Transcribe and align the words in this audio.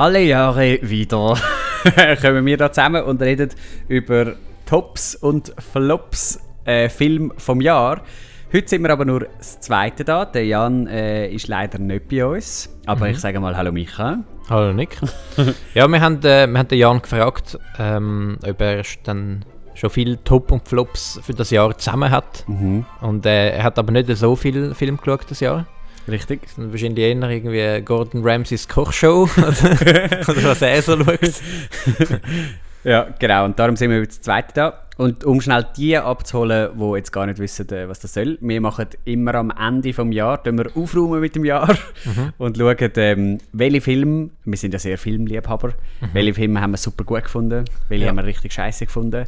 Alle 0.00 0.22
Jahre 0.22 0.78
wieder 0.80 1.36
kommen 2.22 2.46
wir 2.46 2.56
da 2.56 2.72
zusammen 2.72 3.02
und 3.04 3.20
reden 3.20 3.50
über 3.86 4.32
Tops 4.64 5.14
und 5.14 5.52
Flops 5.58 6.40
äh, 6.64 6.88
Film 6.88 7.34
vom 7.36 7.60
Jahr. 7.60 8.00
Heute 8.50 8.66
sind 8.66 8.80
wir 8.82 8.88
aber 8.88 9.04
nur 9.04 9.26
das 9.36 9.60
zweite 9.60 10.02
da. 10.04 10.24
Der 10.24 10.46
Jan 10.46 10.86
äh, 10.86 11.28
ist 11.28 11.48
leider 11.48 11.78
nicht 11.78 12.08
bei 12.08 12.24
uns. 12.24 12.74
Aber 12.86 13.04
Mhm. 13.04 13.10
ich 13.12 13.18
sage 13.18 13.40
mal 13.40 13.54
Hallo 13.58 13.72
Micha. 13.72 14.20
Hallo 14.48 14.72
Nick. 14.72 14.96
ja, 15.74 15.86
wir 15.86 16.00
haben, 16.00 16.16
äh, 16.24 16.46
wir 16.46 16.58
haben 16.58 16.68
den 16.68 16.78
Jan 16.78 17.02
gefragt, 17.02 17.58
ähm, 17.78 18.38
ob 18.42 18.58
er 18.58 18.82
dann 19.04 19.44
schon 19.74 19.90
viele 19.90 20.24
Top 20.24 20.50
und 20.50 20.66
Flops 20.66 21.20
für 21.22 21.34
das 21.34 21.50
Jahr 21.50 21.76
zusammen 21.76 22.10
hat. 22.10 22.46
Und 23.02 23.26
äh, 23.26 23.50
er 23.50 23.64
hat 23.64 23.78
aber 23.78 23.92
nicht 23.92 24.08
so 24.16 24.34
viel 24.34 24.74
Film 24.74 24.96
geschaut 24.96 25.26
das 25.28 25.40
Jahr. 25.40 25.66
Richtig. 26.08 26.42
Das 26.42 26.54
sind 26.56 26.70
wahrscheinlich 26.70 26.98
eher 27.04 27.30
irgendwie 27.30 27.82
Gordon 27.84 28.22
Ramsays 28.24 28.66
Kochshow 28.68 29.28
oder, 29.36 30.28
oder 30.28 30.44
was 30.44 30.62
er 30.62 30.82
so 30.82 30.96
schaut. 30.96 31.18
Ja, 32.82 33.08
genau. 33.18 33.44
Und 33.44 33.58
darum 33.58 33.76
sind 33.76 33.90
wir 33.90 33.98
jetzt 33.98 34.24
zweite 34.24 34.54
da. 34.54 34.82
Und 34.96 35.22
um 35.24 35.40
schnell 35.42 35.66
die 35.76 35.98
abzuholen, 35.98 36.70
die 36.74 36.96
jetzt 36.96 37.12
gar 37.12 37.26
nicht 37.26 37.38
wissen, 37.38 37.68
äh, 37.72 37.86
was 37.88 38.00
das 38.00 38.14
soll. 38.14 38.38
Wir 38.40 38.60
machen 38.62 38.86
immer 39.04 39.34
am 39.34 39.50
Ende 39.50 39.92
des 39.92 40.14
Jahres, 40.14 40.44
wir 40.56 40.70
aufräumen 40.74 41.20
mit 41.20 41.34
dem 41.34 41.44
Jahr 41.44 41.76
und 42.38 42.56
schauen, 42.56 42.90
ähm, 42.96 43.38
welche 43.52 43.82
Filme, 43.82 44.30
wir 44.44 44.56
sind 44.58 44.72
ja 44.72 44.78
sehr 44.78 44.96
Filmliebhaber, 44.96 45.74
welche 46.14 46.34
Filme 46.34 46.60
haben 46.60 46.70
wir 46.70 46.78
super 46.78 47.04
gut 47.04 47.24
gefunden, 47.24 47.66
welche 47.88 48.04
Ja. 48.04 48.10
haben 48.10 48.16
wir 48.16 48.24
richtig 48.24 48.52
scheiße 48.52 48.86
gefunden. 48.86 49.26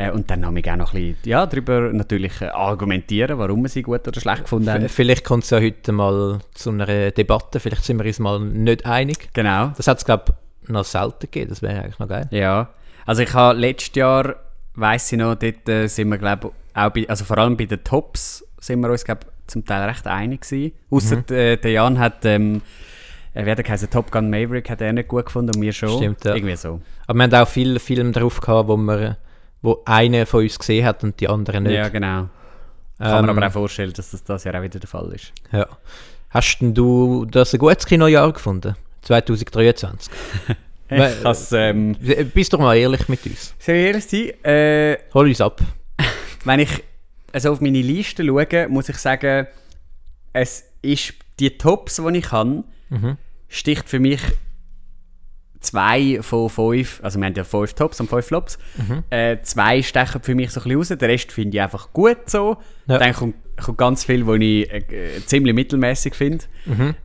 Äh, 0.00 0.10
und 0.12 0.30
dann 0.30 0.46
haben 0.46 0.56
wir 0.56 0.72
auch 0.72 0.76
noch 0.76 0.94
ein 0.94 1.14
bisschen 1.14 1.30
ja, 1.30 1.44
darüber 1.44 1.92
natürlich 1.92 2.40
äh, 2.40 2.46
argumentieren, 2.46 3.38
warum 3.38 3.62
wir 3.62 3.68
sie 3.68 3.82
gut 3.82 4.08
oder 4.08 4.18
schlecht 4.18 4.44
gefunden 4.44 4.70
haben. 4.70 4.88
Vielleicht 4.88 5.24
kommt 5.24 5.44
es 5.44 5.50
ja 5.50 5.60
heute 5.60 5.92
mal 5.92 6.38
zu 6.54 6.70
einer 6.70 7.10
Debatte, 7.10 7.60
vielleicht 7.60 7.84
sind 7.84 7.98
wir 7.98 8.06
uns 8.06 8.18
mal 8.18 8.40
nicht 8.40 8.86
einig. 8.86 9.28
Genau. 9.34 9.72
Das 9.76 9.86
hat 9.86 9.98
es, 9.98 10.06
glaube 10.06 10.34
ich, 10.62 10.70
noch 10.70 10.84
selten 10.84 11.20
gegeben, 11.20 11.50
das 11.50 11.60
wäre 11.60 11.82
eigentlich 11.82 11.98
noch 11.98 12.08
geil. 12.08 12.28
Ja, 12.30 12.70
also 13.04 13.22
ich 13.22 13.34
habe 13.34 13.58
letztes 13.58 13.94
Jahr, 13.94 14.36
weiß 14.74 15.12
ich 15.12 15.18
noch, 15.18 15.34
dort 15.34 15.68
äh, 15.68 15.86
sind 15.86 16.08
wir 16.08 16.16
glaube 16.16 16.52
auch 16.72 16.90
bei, 16.90 17.06
also 17.08 17.24
vor 17.26 17.36
allem 17.36 17.58
bei 17.58 17.66
den 17.66 17.84
Tops 17.84 18.44
sind 18.58 18.80
wir 18.80 18.90
uns 18.90 19.04
glaube 19.04 19.26
zum 19.46 19.66
Teil 19.66 19.86
recht 19.86 20.06
einig 20.06 20.42
gewesen. 20.42 20.72
Ausser 20.90 21.16
Mhm. 21.16 21.34
äh, 21.34 21.56
der 21.56 21.70
Jan 21.72 21.98
hat, 21.98 22.24
ähm, 22.24 22.62
äh, 23.34 23.42
er 23.42 23.56
geheißen, 23.56 23.90
Top 23.90 24.10
Gun 24.10 24.30
Maverick 24.30 24.70
hat 24.70 24.80
er 24.80 24.94
nicht 24.94 25.08
gut 25.08 25.26
gefunden 25.26 25.54
und 25.54 25.60
wir 25.60 25.72
schon. 25.72 25.98
Stimmt, 25.98 26.24
ja. 26.24 26.34
Irgendwie 26.34 26.56
so. 26.56 26.80
Aber 27.06 27.18
wir 27.18 27.24
haben 27.24 27.34
auch 27.34 27.48
viele 27.48 27.80
Filme 27.80 28.12
drauf 28.12 28.40
gehabt, 28.40 28.68
wo, 28.68 28.76
wir, 28.76 29.18
wo 29.62 29.82
einer 29.84 30.26
von 30.26 30.42
uns 30.42 30.58
gesehen 30.58 30.84
hat 30.86 31.02
und 31.04 31.18
die 31.20 31.28
anderen 31.28 31.64
nicht. 31.64 31.74
Ja, 31.74 31.88
genau. 31.88 32.28
Kann 32.98 33.10
man 33.12 33.24
Ähm, 33.30 33.30
aber 33.38 33.46
auch 33.46 33.52
vorstellen, 33.52 33.92
dass 33.92 34.10
das 34.10 34.22
das 34.24 34.44
Jahr 34.44 34.54
auch 34.56 34.62
wieder 34.62 34.78
der 34.78 34.88
Fall 34.88 35.10
ist. 35.12 35.32
Ja. 35.52 35.66
Hast 36.30 36.58
denn 36.60 36.74
du 36.74 37.24
das 37.24 37.52
ein 37.54 37.58
gutes 37.58 37.86
Kinojahr 37.86 38.32
gefunden? 38.32 38.76
2023? 39.02 40.12
Weil- 40.88 41.12
Ich 41.20 41.24
has, 41.24 41.52
ähm, 41.52 41.96
Bist 42.34 42.52
doch 42.52 42.58
mal 42.58 42.76
ehrlich 42.76 43.08
mit 43.08 43.24
uns. 43.24 43.54
soll 43.60 43.74
ich 43.76 43.84
ehrlich 43.86 44.04
sein? 44.06 44.44
Äh, 44.44 44.98
Hol 45.14 45.28
uns 45.28 45.40
ab. 45.40 45.60
wenn 46.44 46.60
ich 46.60 46.82
also 47.32 47.52
auf 47.52 47.60
meine 47.60 47.80
Liste 47.80 48.24
schaue, 48.26 48.68
muss 48.68 48.88
ich 48.88 48.96
sagen, 48.96 49.46
es 50.32 50.64
ist 50.82 51.14
die 51.38 51.56
Tops, 51.56 51.96
die 52.04 52.18
ich 52.18 52.32
habe, 52.32 52.64
Mhm. 52.88 53.16
sticht 53.48 53.88
für 53.88 54.00
mich 54.00 54.20
zwei 55.60 56.18
von 56.22 56.48
fünf, 56.48 57.00
also 57.02 57.18
wir 57.18 57.26
haben 57.26 57.34
ja 57.34 57.44
fünf 57.44 57.74
Tops 57.74 58.00
und 58.00 58.08
fünf 58.08 58.26
Flops, 58.26 58.58
Mhm. 58.78 59.04
äh, 59.10 59.36
zwei 59.42 59.82
stechen 59.82 60.22
für 60.22 60.34
mich 60.34 60.50
so 60.50 60.60
ein 60.60 60.64
bisschen 60.64 60.78
raus, 60.78 60.88
den 60.88 61.10
Rest 61.10 61.32
finde 61.32 61.56
ich 61.56 61.62
einfach 61.62 61.92
gut 61.92 62.18
so. 62.30 62.56
Ja. 62.86 62.98
Dann 62.98 63.12
kommt, 63.12 63.34
kommt 63.62 63.78
ganz 63.78 64.04
viel, 64.04 64.26
was 64.26 64.36
ich 64.40 64.70
äh, 64.72 64.78
äh, 65.18 65.24
ziemlich 65.26 65.54
mittelmäßig 65.54 66.14
finde 66.14 66.44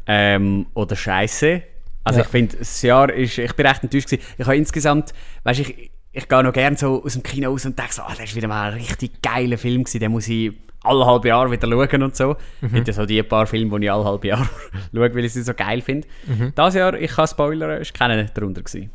ähm, 0.08 0.66
oder 0.74 0.96
scheiße. 0.96 1.62
Also 2.04 2.20
Ja. 2.20 2.26
ich 2.26 2.32
finde, 2.32 2.58
das 2.58 2.82
Jahr 2.82 3.12
ist, 3.12 3.38
ich 3.38 3.54
bin 3.54 3.66
recht 3.66 3.84
enttäuscht 3.84 4.10
gewesen. 4.10 4.24
Ich 4.38 4.46
habe 4.46 4.56
insgesamt, 4.58 5.14
weißt 5.44 5.60
ich, 5.62 5.92
ich 6.14 6.28
gehe 6.30 6.44
noch 6.44 6.54
gerne 6.54 6.78
so 6.78 7.04
aus 7.04 7.14
dem 7.14 7.24
Kino 7.24 7.50
raus 7.50 7.66
und 7.66 7.78
denke 7.78 7.94
so, 7.94 8.04
ah, 8.04 8.12
das 8.18 8.26
ist 8.30 8.36
wieder 8.36 8.48
mal 8.48 8.72
ein 8.72 8.78
richtig 8.78 9.22
geiler 9.22 9.58
Film 9.58 9.84
gewesen, 9.84 10.00
den 10.00 10.12
muss 10.12 10.28
ich 10.28 10.54
alle 10.86 11.06
halbe 11.06 11.28
Jahr 11.28 11.50
wieder 11.52 11.68
schauen 11.68 12.04
und 12.04 12.16
so. 12.16 12.30
Mhm. 12.30 12.36
Ich 12.62 12.72
finde 12.72 12.94
so 12.94 13.06
die 13.06 13.24
paar 13.24 13.48
Filme, 13.48 13.80
die 13.80 13.86
ich 13.86 13.92
alle 13.92 14.06
halbe 14.06 14.28
Jahr 14.28 14.50
schaue, 14.94 15.16
weil 15.16 15.26
ich 15.26 15.34
sie 15.34 15.44
so 15.44 15.54
geil 15.54 15.82
finde. 15.82 16.08
Mhm. 16.28 16.52
Das 16.56 16.76
Jahr, 16.76 16.94
ich 16.96 17.12
kann 17.12 17.28
spoilern, 17.28 17.82
ist 17.82 17.94
keiner 17.94 18.24
darunter 18.24 18.62
gewesen. 18.62 18.92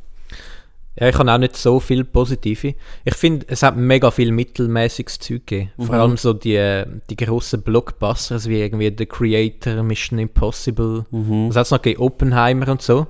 Ja, 0.99 1.09
ich 1.09 1.17
habe 1.17 1.33
auch 1.33 1.39
nicht 1.39 1.57
so 1.57 1.81
viel 1.81 2.05
Positive. 2.05 2.75
Ich 3.05 3.15
finde, 3.15 3.47
es 3.49 3.63
hat 3.63 3.77
mega 3.77 4.11
viel 4.11 4.33
mittelmäßiges 4.33 5.19
Zeug 5.21 5.47
gegeben. 5.47 5.71
Vor 5.79 5.95
allem 5.95 6.17
so 6.17 6.33
die, 6.33 6.83
die 7.09 7.17
grossen 7.17 7.63
Blockbusters 7.63 8.49
wie 8.49 8.61
irgendwie 8.61 8.93
The 8.97 9.07
Creator, 9.07 9.83
Mission 9.83 10.19
Impossible. 10.19 11.07
Was 11.49 11.57
hat 11.57 11.67
es 11.67 11.71
noch 11.71 11.81
gegeben? 11.81 12.03
Oppenheimer 12.03 12.69
und 12.69 12.83
so. 12.83 13.07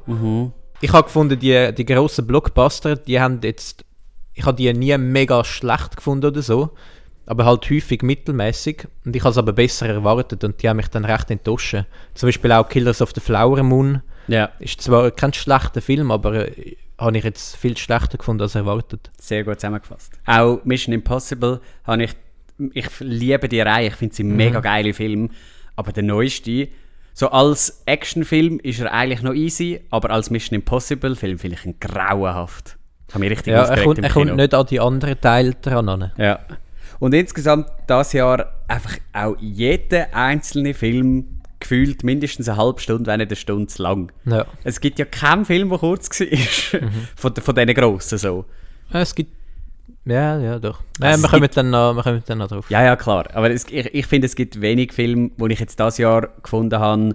Ich 0.83 0.93
habe 0.93 1.05
gefunden, 1.05 1.39
die, 1.39 1.73
die 1.75 1.85
grossen 1.85 2.27
Blockbuster, 2.27 2.97
die 2.97 3.21
haben 3.21 3.41
jetzt. 3.43 3.85
Ich 4.35 4.47
habe 4.47 4.57
die 4.57 4.73
nie 4.73 4.97
mega 4.97 5.43
schlecht 5.43 5.97
gefunden 5.97 6.27
oder 6.27 6.43
so. 6.43 6.71
Aber 7.31 7.45
halt 7.45 7.71
häufig 7.71 8.03
mittelmäßig. 8.03 8.89
Und 9.05 9.15
ich 9.15 9.23
habe 9.23 9.31
es 9.31 9.39
aber 9.39 9.53
besser 9.53 9.89
erwartet 9.89 10.43
und 10.43 10.61
die 10.61 10.69
haben 10.69 10.79
mich 10.79 10.89
dann 10.89 11.05
recht 11.05 11.31
enttäuscht. 11.31 11.77
Zum 12.15 12.27
Beispiel 12.27 12.51
auch 12.53 12.69
Killers 12.69 13.01
of 13.01 13.13
the 13.15 13.21
Flower 13.21 13.63
Moon. 13.63 14.03
Ja, 14.27 14.51
Ist 14.59 14.81
zwar 14.83 15.11
kein 15.13 15.33
schlechter 15.33 15.81
Film, 15.81 16.11
aber 16.11 16.49
äh, 16.49 16.77
habe 16.99 17.17
ich 17.19 17.25
jetzt 17.25 17.57
viel 17.57 17.77
schlechter 17.77 18.19
gefunden 18.19 18.43
als 18.43 18.55
erwartet. 18.57 19.11
sehr 19.19 19.45
gut 19.45 19.61
zusammengefasst. 19.61 20.13
Auch 20.27 20.59
Mission 20.65 20.93
Impossible 20.93 21.61
habe 21.85 22.05
ich, 22.05 22.13
ich 22.75 22.87
liebe 23.01 23.49
die 23.49 23.61
Reihe, 23.61 23.89
ich 23.89 23.95
finde 23.95 24.15
sie 24.15 24.25
Mhm. 24.25 24.37
mega 24.37 24.61
geile 24.61 24.93
Film, 24.93 25.31
aber 25.77 25.93
der 25.93 26.03
neueste, 26.03 26.69
so 27.15 27.31
als 27.31 27.83
Actionfilm 27.87 28.59
ist 28.61 28.81
er 28.81 28.93
eigentlich 28.93 29.23
noch 29.23 29.35
easy, 29.35 29.81
aber 29.91 30.11
als 30.11 30.31
Mission 30.31 30.57
Impossible 30.57 31.15
Film 31.17 31.39
finde 31.39 31.57
ich 31.59 31.65
ihn 31.65 31.77
grauenhaft. 31.81 32.77
Ich 33.09 33.15
habe 33.15 33.21
mich 33.25 33.31
richtig 33.31 33.53
Ja, 33.53 33.65
er 33.65 33.83
kommt, 33.85 33.99
er 33.99 34.11
kommt 34.11 34.37
nicht 34.37 34.53
an 34.55 34.67
die 34.67 34.81
anderen 34.81 35.21
Teile 35.21 35.55
dran. 35.55 35.89
an. 35.89 36.13
Ja. 36.19 36.41
Und 37.01 37.13
insgesamt 37.15 37.67
das 37.89 38.13
Jahr 38.13 38.53
einfach 38.69 38.97
auch 39.13 39.35
jeder 39.41 40.15
einzelne 40.15 40.75
Film 40.75 41.41
gefühlt 41.59 42.05
mindestens 42.05 42.49
eine 42.49 42.57
halbe 42.59 42.81
Stunde, 42.81 43.07
wenn 43.11 43.19
nicht 43.19 43.31
eine 43.31 43.37
Stunde 43.37 43.67
zu 43.67 43.83
lang. 43.83 44.13
Ja. 44.27 44.47
Es 44.65 44.81
gibt 44.81 44.99
ja 44.99 45.05
keinen 45.07 45.45
Film, 45.45 45.69
der 45.71 45.79
kurz 45.79 46.09
war, 46.21 46.81
Mhm. 46.81 46.91
von, 47.17 47.35
von 47.35 47.55
diesen 47.55 47.75
grossen 47.75 48.19
so. 48.19 48.45
Ja, 48.93 49.01
Es 49.01 49.15
gibt. 49.15 49.33
Ja, 50.07 50.39
ja, 50.39 50.59
doch. 50.59 50.81
Ja, 51.01 51.17
wir, 51.21 51.29
kommen 51.29 51.43
gibt- 51.43 51.57
dann 51.59 51.71
noch, 51.71 51.95
wir 51.95 52.03
kommen 52.03 52.23
dann 52.27 52.39
noch 52.39 52.49
drauf. 52.49 52.71
Ja, 52.71 52.83
ja, 52.83 52.97
klar. 52.97 53.27
Aber 53.35 53.51
es, 53.51 53.65
ich, 53.71 53.95
ich 53.95 54.07
finde, 54.07 54.27
es 54.27 54.35
gibt 54.35 54.61
wenig 54.61 54.93
Filme, 54.95 55.31
die 55.39 55.53
ich 55.53 55.61
jetzt 55.61 55.79
das 55.79 55.99
Jahr 55.99 56.29
gefunden 56.43 56.79
habe, 56.79 57.15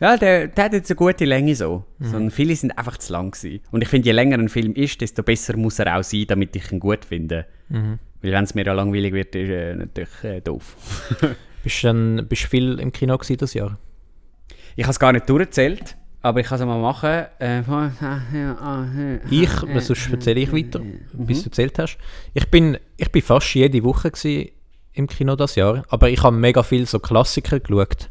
ja, 0.00 0.16
der, 0.16 0.48
der 0.48 0.64
hat 0.64 0.72
jetzt 0.72 0.90
eine 0.90 0.96
gute 0.96 1.24
Länge 1.24 1.54
so. 1.54 1.84
Sondern 2.10 2.30
viele 2.30 2.54
sind 2.56 2.76
einfach 2.76 2.98
zu 2.98 3.12
lang 3.12 3.30
gewesen. 3.30 3.60
Und 3.70 3.82
ich 3.82 3.88
finde, 3.88 4.06
je 4.06 4.12
länger 4.12 4.38
ein 4.38 4.48
Film 4.48 4.74
ist, 4.74 5.00
desto 5.00 5.22
besser 5.22 5.56
muss 5.56 5.78
er 5.78 5.96
auch 5.96 6.02
sein, 6.04 6.24
damit 6.28 6.54
ich 6.56 6.70
ihn 6.72 6.80
gut 6.80 7.04
finde. 7.04 7.46
Weil 8.22 8.32
wenn 8.32 8.44
es 8.44 8.54
mir 8.54 8.64
ja 8.64 8.72
langweilig 8.72 9.12
wird, 9.12 9.34
ist 9.34 9.48
äh, 9.50 9.74
natürlich 9.74 10.24
äh, 10.24 10.40
doof. 10.40 10.76
Bist 11.62 11.82
du 11.82 11.86
dann 11.88 12.26
bist 12.28 12.44
du 12.44 12.48
viel 12.48 12.78
im 12.78 12.92
Kino 12.92 13.16
gewesen 13.18 13.38
das 13.38 13.52
Jahr? 13.54 13.76
Ich 14.76 14.84
habe 14.84 14.92
es 14.92 15.00
gar 15.00 15.12
nicht 15.12 15.28
durchgezählt, 15.28 15.96
aber 16.22 16.38
ich 16.40 16.46
kann 16.46 16.60
es 16.60 16.64
mal 16.66 16.80
machen. 16.80 17.24
Äh, 17.40 17.62
Ich, 19.30 19.50
sonst 19.82 20.12
erzähle 20.12 20.40
ich 20.40 20.52
weiter, 20.52 20.80
bis 21.12 21.42
du 21.42 21.48
erzählt 21.48 21.76
hast. 21.80 21.98
Ich 22.34 22.48
bin, 22.50 22.78
ich 22.96 23.10
bin 23.10 23.22
fast 23.22 23.52
jede 23.54 23.82
Woche 23.82 24.12
im 24.92 25.06
Kino 25.08 25.34
das 25.34 25.56
Jahr, 25.56 25.82
aber 25.88 26.08
ich 26.08 26.22
habe 26.22 26.36
mega 26.36 26.62
viel 26.62 26.86
so 26.86 27.00
Klassiker 27.00 27.58
geschaut. 27.58 28.10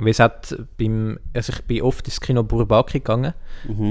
Weil 0.00 0.10
es 0.10 0.20
hat 0.20 0.56
beim, 0.78 1.18
also 1.34 1.52
ich 1.52 1.62
bin 1.64 1.82
oft 1.82 2.06
ins 2.06 2.20
Kino 2.20 2.44
Burbaki 2.44 3.00
gegangen. 3.00 3.34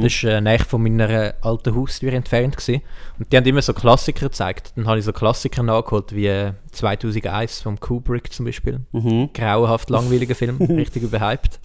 Das 0.02 0.14
ist 0.14 0.24
äh, 0.24 0.40
nahe 0.40 0.60
von 0.60 0.82
meiner 0.82 1.34
alten 1.42 1.76
Haustür 1.76 2.14
entfernt 2.14 2.56
gewesen. 2.56 2.82
Und 3.20 3.32
die 3.32 3.36
haben 3.36 3.46
immer 3.46 3.62
so 3.62 3.74
Klassiker 3.74 4.28
gezeigt. 4.30 4.72
Dann 4.76 4.88
habe 4.88 5.00
ich 5.00 5.06
so 5.06 5.12
Klassiker 5.12 5.64
nachgeholt, 5.64 6.16
wie 6.16 6.28
äh, 6.28 6.54
2001 6.72 7.62
von 7.62 7.78
Kubrick 7.80 8.32
zum 8.32 8.46
Beispiel. 8.46 8.80
Grauenhaft 9.34 9.90
langweiliger 9.90 10.34
Film, 10.34 10.58
richtig 10.62 11.04
überhyped. 11.04 11.60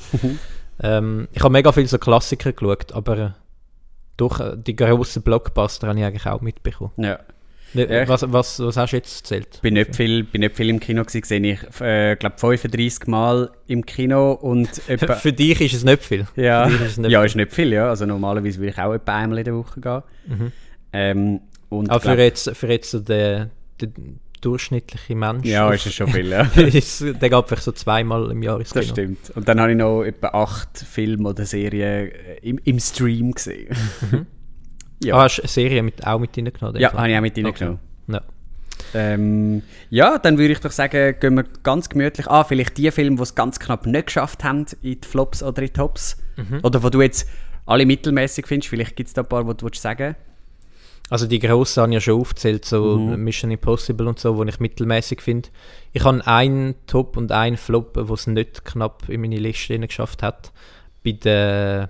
Ähm, 0.83 1.29
ich 1.33 1.43
habe 1.43 1.53
mega 1.53 1.71
viel 1.71 1.87
so 1.87 1.99
Klassiker 1.99 2.53
geschaut, 2.53 2.93
aber 2.93 3.19
äh, 3.19 3.31
durch 4.17 4.41
äh, 4.41 4.57
die 4.57 4.75
grossen 4.75 5.23
Blockbuster 5.23 5.87
habe 5.87 5.99
ich 6.01 6.05
eigentlich 6.05 6.27
auch 6.27 6.41
mitbekommen. 6.41 6.91
Ja. 6.97 7.21
Ne, 7.75 8.05
was, 8.07 8.23
was, 8.33 8.59
was 8.61 8.77
hast 8.77 8.93
du 8.93 8.97
jetzt 8.97 9.21
erzählt? 9.23 9.61
bin 9.63 9.75
nicht 9.75 9.97
viel, 9.97 10.25
bin 10.25 10.41
nicht 10.43 10.57
viel 10.57 10.69
im 10.69 10.79
Kino 10.81 11.03
gewesen, 11.03 11.21
gesehen 11.23 11.45
ich 11.45 11.61
äh, 11.81 12.17
glaube 12.17 12.37
35 12.39 13.07
Mal 13.07 13.51
im 13.67 13.87
Kino 13.87 14.33
und 14.33 14.69
etwa, 14.89 15.15
Für 15.15 15.33
dich 15.33 15.61
ist 15.61 15.75
es 15.75 15.85
nicht 15.85 16.03
viel. 16.03 16.27
ja, 16.37 16.69
Für 16.69 16.85
ist 16.85 16.91
es 16.93 16.97
nicht 16.99 17.11
ja 17.11 17.21
viel. 17.21 17.27
ist 17.27 17.37
nicht 17.37 17.53
viel, 17.53 17.73
ja. 17.73 17.89
Also 17.89 18.05
normalerweise 18.07 18.59
würde 18.59 18.71
ich 18.73 18.79
auch 18.79 18.93
etwa 18.93 19.17
einmal 19.17 19.39
in 19.39 19.45
der 19.45 19.55
Woche 19.57 19.81
gehen. 19.81 20.53
Ähm, 20.93 21.41
und 21.71 21.89
Aber 21.91 22.01
für 22.01 22.07
glaub- 22.09 22.19
jetzt, 22.19 22.51
für 22.57 22.69
jetzt 22.69 22.91
so 22.91 23.01
den, 23.01 23.51
den 23.81 24.21
durchschnittlichen 24.43 25.19
Mensch. 25.19 25.47
ja, 25.47 25.73
ist 25.73 25.87
es 25.87 25.95
schon 25.95 26.09
viel, 26.09 26.29
ja. 26.29 26.45
der 26.55 26.71
geht 26.71 26.83
vielleicht 27.47 27.63
so 27.63 27.73
zweimal 27.73 28.31
im 28.33 28.43
Jahr 28.43 28.59
ins 28.59 28.71
Kino. 28.71 28.83
Das 28.83 28.91
stimmt. 28.91 29.31
Und 29.37 29.49
dann 29.49 29.61
habe 29.61 29.71
ich 29.71 29.79
noch 29.79 30.03
etwa 30.03 30.29
acht 30.29 30.77
Filme 30.79 31.29
oder 31.29 31.47
Serien 31.47 32.11
äh, 32.11 32.37
im, 32.43 32.59
im 32.65 32.79
Stream 32.81 33.33
gesehen. 33.33 33.75
ja, 35.05 35.17
Ah, 35.17 35.25
hast 35.25 35.39
du 35.39 35.43
eine 35.43 35.49
Serie 35.49 35.83
mit, 35.83 36.07
auch 36.07 36.19
mit 36.19 36.37
reingenommen? 36.37 36.81
ja 36.81 36.93
habe 36.93 37.11
ich 37.11 37.17
auch 37.17 37.21
mit 37.21 37.37
reingenommen. 37.37 37.79
Ja. 38.09 38.23
Ähm, 38.95 39.63
ja, 39.91 40.19
dann 40.19 40.39
würde 40.39 40.53
ich 40.53 40.61
doch 40.61 40.71
sagen, 40.71 41.15
gehen 41.21 41.35
wir 41.35 41.45
ganz 41.63 41.89
gemütlich 41.89 42.27
an. 42.29 42.45
Vielleicht 42.47 42.77
die 42.77 42.91
Filme, 42.91 43.17
die 43.17 43.23
es 43.23 43.35
ganz 43.35 43.59
knapp 43.59 43.87
nicht 43.87 44.07
geschafft 44.07 44.45
haben, 44.45 44.67
in 44.83 45.01
die 45.01 45.09
Flops 45.09 45.43
oder 45.43 45.63
in 45.63 45.69
die 45.69 45.73
Tops. 45.73 46.17
Oder 46.63 46.83
wo 46.83 46.89
du 46.89 47.01
jetzt 47.01 47.29
alle 47.67 47.87
mittelmäßig 47.87 48.47
findest. 48.47 48.71
Vielleicht 48.71 48.97
gibt 48.97 49.09
es 49.09 49.15
da 49.15 49.23
ein 49.23 49.29
paar, 49.29 49.45
die 49.45 49.55
du 49.55 49.69
sagen 49.75 50.17
Also 51.11 51.27
die 51.27 51.39
grossen 51.39 51.83
habe 51.83 51.93
ich 51.93 51.95
ja 51.95 52.01
schon 52.01 52.21
aufgezählt, 52.21 52.65
so 52.65 52.99
mhm. 52.99 53.23
Mission 53.23 53.51
Impossible 53.51 54.09
und 54.09 54.19
so, 54.19 54.37
wo 54.37 54.45
ich 54.45 54.61
mittelmäßig 54.61 55.21
finde. 55.21 55.49
Ich 55.93 56.05
habe 56.05 56.27
einen 56.27 56.75
Top 56.87 57.17
und 57.17 57.33
einen 57.33 57.57
Flop, 57.57 57.97
wo 57.97 58.15
es 58.15 58.27
nicht 58.27 58.65
knapp 58.65 59.09
in 59.09 59.21
meine 59.21 59.37
Liste 59.39 59.79
geschafft 59.79 60.23
hat. 60.23 60.53
Bei 61.05 61.13
den 61.13 61.89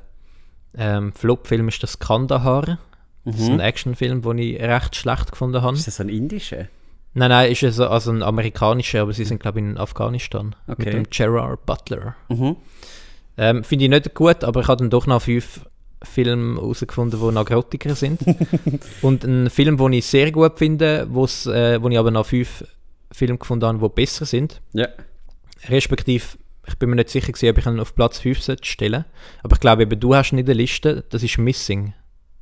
ähm, 0.76 1.12
Flop-Film 1.12 1.68
ist 1.68 1.82
das 1.82 1.98
Kandahar. 1.98 2.78
Das 3.24 3.36
ist 3.36 3.48
ein 3.48 3.54
mhm. 3.54 3.60
Actionfilm, 3.60 4.22
den 4.22 4.38
ich 4.38 4.60
recht 4.60 4.96
schlecht 4.96 5.30
gefunden 5.30 5.62
habe. 5.62 5.76
Ist 5.76 5.86
das 5.86 6.00
ein 6.00 6.08
indischer? 6.08 6.66
Nein, 7.14 7.28
nein, 7.28 7.52
ist 7.52 7.62
es 7.62 7.78
also 7.78 8.10
ein 8.10 8.22
amerikanischer, 8.22 9.02
aber 9.02 9.12
sie 9.12 9.24
sind, 9.24 9.40
glaube 9.40 9.60
ich, 9.60 9.66
in 9.66 9.76
Afghanistan. 9.76 10.56
Okay. 10.66 10.84
Mit 10.84 10.94
dem 10.94 11.06
Gerard 11.10 11.64
Butler. 11.66 12.16
Mhm. 12.28 12.56
Ähm, 13.36 13.64
Finde 13.64 13.84
ich 13.84 13.90
nicht 13.90 14.14
gut, 14.14 14.44
aber 14.44 14.60
ich 14.60 14.68
habe 14.68 14.78
dann 14.78 14.90
doch 14.90 15.06
noch 15.06 15.22
fünf 15.22 15.64
Filme 16.02 16.60
herausgefunden, 16.60 17.20
die 17.20 17.32
noch 17.32 17.44
grottiger 17.44 17.94
sind. 17.94 18.20
Und 19.02 19.24
ein 19.24 19.50
Film, 19.50 19.76
den 19.76 19.92
ich 19.92 20.06
sehr 20.06 20.32
gut 20.32 20.58
finde, 20.58 21.06
wo's, 21.10 21.46
äh, 21.46 21.80
wo 21.82 21.88
ich 21.88 21.98
aber 21.98 22.10
noch 22.10 22.26
fünf 22.26 22.64
Filme 23.12 23.38
gefunden 23.38 23.66
habe, 23.66 23.78
die 23.78 23.94
besser 23.94 24.24
sind. 24.24 24.60
Ja. 24.72 24.88
Respektive, 25.68 26.24
ich 26.66 26.78
bin 26.78 26.90
mir 26.90 26.96
nicht 26.96 27.10
sicher, 27.10 27.30
gewesen, 27.30 27.50
ob 27.50 27.58
ich 27.58 27.66
ihn 27.66 27.80
auf 27.80 27.94
Platz 27.94 28.18
5 28.18 28.56
stellen 28.62 29.04
Aber 29.42 29.54
ich 29.54 29.60
glaube, 29.60 29.82
eben, 29.82 30.00
du 30.00 30.14
hast 30.14 30.32
in 30.32 30.44
der 30.44 30.54
Liste, 30.54 31.04
das 31.10 31.22
ist 31.22 31.38
Missing. 31.38 31.94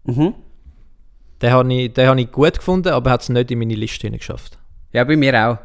Mhm. 0.05 0.35
Den 1.42 1.52
habe 1.52 1.72
ich, 1.72 1.92
hab 1.96 2.19
ich 2.19 2.31
gut 2.31 2.58
gefunden, 2.58 2.88
aber 2.88 3.10
hat 3.10 3.22
es 3.22 3.28
nicht 3.28 3.50
in 3.50 3.58
meine 3.58 3.75
Liste 3.75 4.10
geschafft. 4.10 4.58
Ja, 4.92 5.04
bei 5.04 5.16
mir 5.16 5.34
auch. 5.34 5.58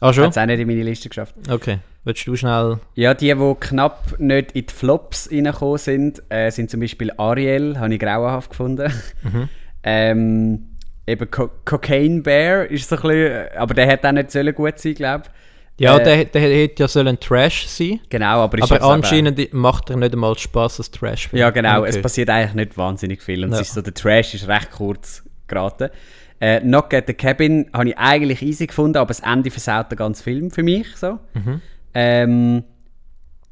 Ah, 0.00 0.12
schon? 0.12 0.24
Hat 0.24 0.30
es 0.32 0.38
auch 0.38 0.46
nicht 0.46 0.60
in 0.60 0.66
meine 0.66 0.82
Liste 0.82 1.08
geschafft. 1.08 1.34
Okay. 1.48 1.78
Willst 2.04 2.26
du 2.26 2.34
schnell... 2.34 2.78
Ja, 2.94 3.12
die, 3.12 3.34
die 3.34 3.54
knapp 3.60 4.18
nicht 4.18 4.52
in 4.52 4.66
die 4.66 4.72
Flops 4.72 5.30
reingekommen 5.30 5.78
sind, 5.78 6.22
äh, 6.30 6.50
sind 6.50 6.70
zum 6.70 6.80
Beispiel 6.80 7.12
Ariel, 7.18 7.78
habe 7.78 7.92
ich 7.92 8.00
grauenhaft 8.00 8.50
gefunden. 8.50 8.90
Mhm. 9.22 9.48
ähm, 9.82 10.68
eben 11.06 11.30
Co 11.30 11.50
Cocaine 11.64 12.22
Bear 12.22 12.64
ist 12.64 12.88
so 12.88 12.96
ein 12.96 13.02
bisschen... 13.02 13.48
Aber 13.56 13.74
der 13.74 13.86
hätte 13.86 14.08
auch 14.08 14.12
nicht 14.12 14.30
sollen 14.30 14.54
gut 14.54 14.78
sein, 14.78 14.94
glaube 14.94 15.24
ich. 15.26 15.30
Ja, 15.78 15.96
äh, 15.96 16.04
der, 16.04 16.24
der 16.26 16.40
hätte 16.42 16.82
ja 16.82 16.88
sollen 16.88 17.18
Trash 17.18 17.66
sein. 17.66 18.00
Genau, 18.10 18.42
aber, 18.42 18.62
aber 18.62 18.82
anscheinend 18.82 19.38
aber, 19.38 19.48
macht 19.56 19.90
er 19.90 19.96
nicht 19.96 20.12
einmal 20.12 20.36
Spaß 20.36 20.80
als 20.80 20.90
Trash. 20.90 21.30
Ja, 21.32 21.50
genau. 21.50 21.80
Okay. 21.80 21.88
Es 21.88 22.02
passiert 22.02 22.28
eigentlich 22.28 22.54
nicht 22.54 22.76
wahnsinnig 22.76 23.22
viel. 23.22 23.44
Und 23.44 23.52
ja. 23.52 23.60
ist 23.60 23.72
so, 23.72 23.80
der 23.80 23.94
Trash 23.94 24.34
ist 24.34 24.46
recht 24.46 24.70
kurz 24.70 25.22
geraten. 25.46 25.88
Äh, 26.38 26.60
Knock 26.60 26.94
at 26.94 27.06
the 27.06 27.14
Cabin 27.14 27.70
habe 27.72 27.90
ich 27.90 27.98
eigentlich 27.98 28.42
easy 28.42 28.66
gefunden, 28.66 28.96
aber 28.98 29.08
das 29.08 29.20
Ende 29.20 29.50
versaut 29.50 29.90
den 29.90 29.96
ganzen 29.96 30.22
Film 30.22 30.50
für 30.50 30.62
mich. 30.62 30.96
So. 30.96 31.18
Mhm. 31.34 31.60
Ähm, 31.94 32.64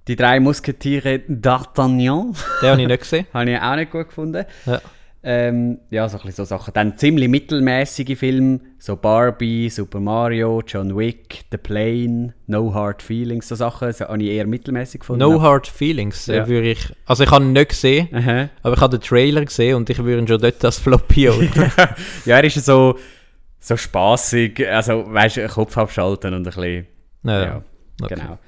die 0.06 0.16
drei 0.16 0.40
Musketiere 0.40 1.20
d'Artagnan. 1.28 2.34
Den 2.62 2.70
habe 2.70 2.80
ich 2.80 2.88
nicht 2.88 3.00
gesehen. 3.00 3.26
habe 3.34 3.50
ich 3.50 3.60
auch 3.60 3.76
nicht 3.76 3.90
gut 3.90 4.08
gefunden. 4.08 4.44
Ja. 4.66 4.80
Ähm, 5.30 5.80
ja, 5.90 6.08
so, 6.08 6.18
ein 6.24 6.32
so 6.32 6.44
Sachen. 6.44 6.72
Dann 6.72 6.96
ziemlich 6.96 7.28
mittelmäßige 7.28 8.16
Filme, 8.18 8.60
so 8.78 8.96
Barbie, 8.96 9.68
Super 9.68 10.00
Mario, 10.00 10.62
John 10.66 10.96
Wick, 10.96 11.44
The 11.50 11.58
Plane, 11.58 12.32
No 12.46 12.72
Hard 12.72 13.02
Feelings, 13.02 13.46
so 13.46 13.54
Sachen, 13.54 13.92
so 13.92 14.06
habe 14.06 14.22
ich 14.22 14.30
eher 14.30 14.46
mittelmäßig 14.46 15.00
gefunden. 15.00 15.20
No 15.20 15.42
Hard 15.42 15.66
Feelings, 15.66 16.28
äh, 16.28 16.36
ja. 16.36 16.48
würde 16.48 16.70
ich, 16.70 16.94
also 17.04 17.24
ich 17.24 17.30
habe 17.30 17.44
ihn 17.44 17.52
nicht 17.52 17.68
gesehen, 17.68 18.08
Aha. 18.14 18.48
aber 18.62 18.74
ich 18.74 18.80
habe 18.80 18.96
den 18.98 19.06
Trailer 19.06 19.44
gesehen 19.44 19.74
und 19.74 19.90
ich 19.90 19.98
würde 19.98 20.22
ihn 20.22 20.28
schon 20.28 20.40
dort 20.40 20.64
als 20.64 20.78
Floppy 20.78 21.28
Ja, 22.24 22.38
er 22.38 22.44
ist 22.44 22.64
so, 22.64 22.98
so 23.60 23.76
spaßig, 23.76 24.66
also 24.66 25.12
weißt 25.12 25.36
du, 25.36 25.48
Kopf 25.48 25.76
abschalten 25.76 26.32
und 26.32 26.40
ein 26.40 26.44
bisschen, 26.44 26.86
ja, 27.24 27.42
ja 27.42 27.62
okay. 28.02 28.14
genau. 28.14 28.38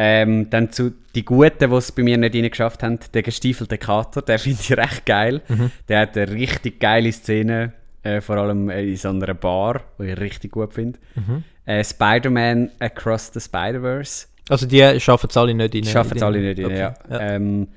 Ähm, 0.00 0.48
dann 0.48 0.70
zu 0.70 0.92
die 1.16 1.24
Guten, 1.24 1.70
die 1.70 1.76
es 1.76 1.90
bei 1.90 2.04
mir 2.04 2.16
nicht 2.16 2.34
reingeschafft 2.34 2.84
haben, 2.84 3.00
der 3.12 3.22
gestiefelte 3.24 3.78
Kater, 3.78 4.22
der 4.22 4.38
finde 4.38 4.58
ich 4.60 4.76
recht 4.76 5.04
geil. 5.04 5.42
Mhm. 5.48 5.72
Der 5.88 6.00
hat 6.02 6.16
eine 6.16 6.30
richtig 6.30 6.78
geile 6.78 7.10
Szene, 7.10 7.72
äh, 8.04 8.20
vor 8.20 8.36
allem 8.36 8.70
in 8.70 8.96
so 8.96 9.08
einer 9.08 9.34
Bar, 9.34 9.80
die 9.98 10.04
ich 10.04 10.20
richtig 10.20 10.52
gut 10.52 10.72
finde. 10.72 11.00
Mhm. 11.16 11.42
Äh, 11.66 11.82
Spider-Man 11.82 12.70
Across 12.78 13.32
the 13.34 13.40
Spider-Verse. 13.40 14.28
Also 14.48 14.66
die 14.66 15.00
schaffen 15.00 15.28
es 15.30 15.36
alle 15.36 15.52
nicht 15.52 15.74
rein? 15.74 15.84
Schaffen 15.84 16.16
es 16.16 16.22
alle 16.22 16.40
nicht 16.40 16.58
rein, 16.60 16.66
okay. 16.66 16.78
ja. 16.78 16.94
ja. 17.10 17.20
Ähm, 17.20 17.68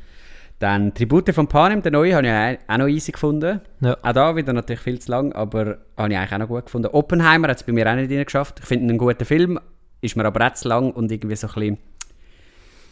dann 0.60 0.94
Tribute 0.94 1.34
von 1.34 1.48
Panem, 1.48 1.82
der 1.82 1.92
neue, 1.92 2.14
habe 2.14 2.28
ich 2.28 2.70
auch 2.70 2.78
noch 2.78 2.88
easy 2.88 3.12
gefunden. 3.12 3.62
Ja. 3.80 3.98
Auch 4.04 4.14
da 4.14 4.36
wieder 4.36 4.54
natürlich 4.54 4.82
viel 4.82 5.00
zu 5.00 5.10
lang, 5.10 5.34
aber 5.34 5.80
habe 5.98 6.14
ich 6.14 6.18
eigentlich 6.20 6.34
auch 6.34 6.38
noch 6.38 6.48
gut 6.48 6.66
gefunden. 6.66 6.88
Oppenheimer 6.90 7.48
hat 7.48 7.58
es 7.58 7.64
bei 7.64 7.74
mir 7.74 7.92
auch 7.92 7.96
nicht 7.96 8.10
geschafft. 8.10 8.60
Ich 8.60 8.66
finde 8.68 8.90
einen 8.90 9.00
guten 9.00 9.26
Film, 9.26 9.60
ist 10.02 10.16
mir 10.16 10.24
aber 10.24 10.46
auch 10.46 10.54
zu 10.54 10.70
lang 10.70 10.92
und 10.92 11.12
irgendwie 11.12 11.36
so 11.36 11.48
ein 11.48 11.54
bisschen 11.56 11.78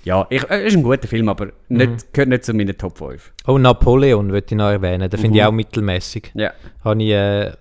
ja, 0.04 0.26
ich, 0.30 0.50
äh, 0.50 0.68
ist 0.68 0.76
ein 0.76 0.84
guter 0.84 1.08
Film, 1.08 1.30
aber 1.30 1.48
nicht, 1.68 1.90
mhm. 1.90 1.98
gehört 2.14 2.30
nicht 2.30 2.46
zu 2.46 2.54
meinen 2.54 2.78
Top 2.78 2.98
5. 2.98 3.34
Oh, 3.48 3.58
Napoleon 3.58 4.32
würde 4.32 4.48
ich 4.50 4.56
noch 4.56 4.70
erwähnen. 4.70 5.10
Den 5.10 5.20
finde 5.20 5.38
ich 5.38 5.44
mhm. 5.44 5.50
auch 5.50 5.54
mittelmäßig. 5.54 6.32
Ja. 6.36 6.54
Habe 6.84 7.04
ich, 7.04 7.12
äh, 7.12 7.52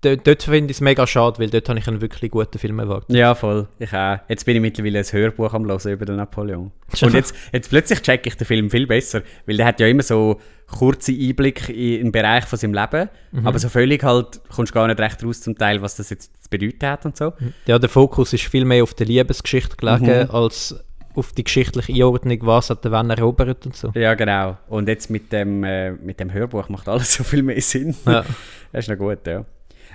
dort, 0.00 0.42
finde 0.42 0.70
ich 0.70 0.76
es 0.76 0.80
mega 0.80 1.06
schade, 1.06 1.38
weil 1.38 1.50
dort 1.50 1.68
habe 1.68 1.78
ich 1.78 1.88
einen 1.88 2.00
wirklich 2.00 2.30
guten 2.30 2.58
Film 2.58 2.78
erwartet. 2.78 3.14
Ja, 3.14 3.34
voll. 3.34 3.68
Ich 3.78 3.92
auch. 3.92 4.18
Jetzt 4.28 4.44
bin 4.44 4.56
ich 4.56 4.62
mittlerweile 4.62 4.98
ein 4.98 5.04
Hörbuch 5.04 5.52
am 5.54 5.66
Hören 5.66 5.92
über 5.92 6.04
den 6.04 6.16
Napoleon. 6.16 6.70
Und 7.02 7.14
jetzt, 7.14 7.34
jetzt 7.52 7.70
plötzlich 7.70 8.02
checke 8.02 8.28
ich 8.28 8.36
den 8.36 8.46
Film 8.46 8.70
viel 8.70 8.86
besser, 8.86 9.22
weil 9.46 9.56
der 9.56 9.66
hat 9.66 9.80
ja 9.80 9.86
immer 9.86 10.02
so 10.02 10.40
kurze 10.66 11.12
Einblick 11.12 11.68
in 11.68 12.06
den 12.06 12.12
Bereich 12.12 12.44
von 12.44 12.58
seinem 12.58 12.74
Leben, 12.74 13.08
mhm. 13.30 13.46
aber 13.46 13.58
so 13.58 13.68
völlig 13.68 14.02
halt, 14.02 14.40
kommst 14.54 14.72
du 14.72 14.74
gar 14.74 14.88
nicht 14.88 14.98
recht 14.98 15.22
raus 15.24 15.40
zum 15.40 15.56
Teil, 15.56 15.80
was 15.80 15.96
das 15.96 16.10
jetzt 16.10 16.42
zu 16.42 16.50
bedeuten 16.50 16.86
hat 16.86 17.06
und 17.06 17.16
so. 17.16 17.32
Ja, 17.66 17.78
der 17.78 17.88
Fokus 17.88 18.32
ist 18.32 18.44
viel 18.44 18.64
mehr 18.64 18.82
auf 18.82 18.92
der 18.94 19.06
Liebesgeschichte 19.06 19.76
gelegen, 19.76 20.24
mhm. 20.24 20.30
als 20.30 20.74
auf 21.16 21.32
die 21.32 21.44
geschichtliche 21.44 21.92
Einordnung, 21.92 22.38
was 22.42 22.70
hat 22.70 22.84
der 22.84 22.92
Wann 22.92 23.10
erobert 23.10 23.66
und 23.66 23.74
so. 23.74 23.90
Ja, 23.94 24.14
genau. 24.14 24.58
Und 24.68 24.88
jetzt 24.88 25.10
mit 25.10 25.32
dem, 25.32 25.64
äh, 25.64 25.92
mit 25.92 26.20
dem 26.20 26.32
Hörbuch 26.32 26.68
macht 26.68 26.88
alles 26.88 27.12
so 27.16 27.24
viel 27.24 27.42
mehr 27.42 27.60
Sinn. 27.60 27.94
Ja. 28.06 28.24
das 28.72 28.84
ist 28.84 28.88
noch 28.88 28.96
gut, 28.96 29.26
ja. 29.26 29.44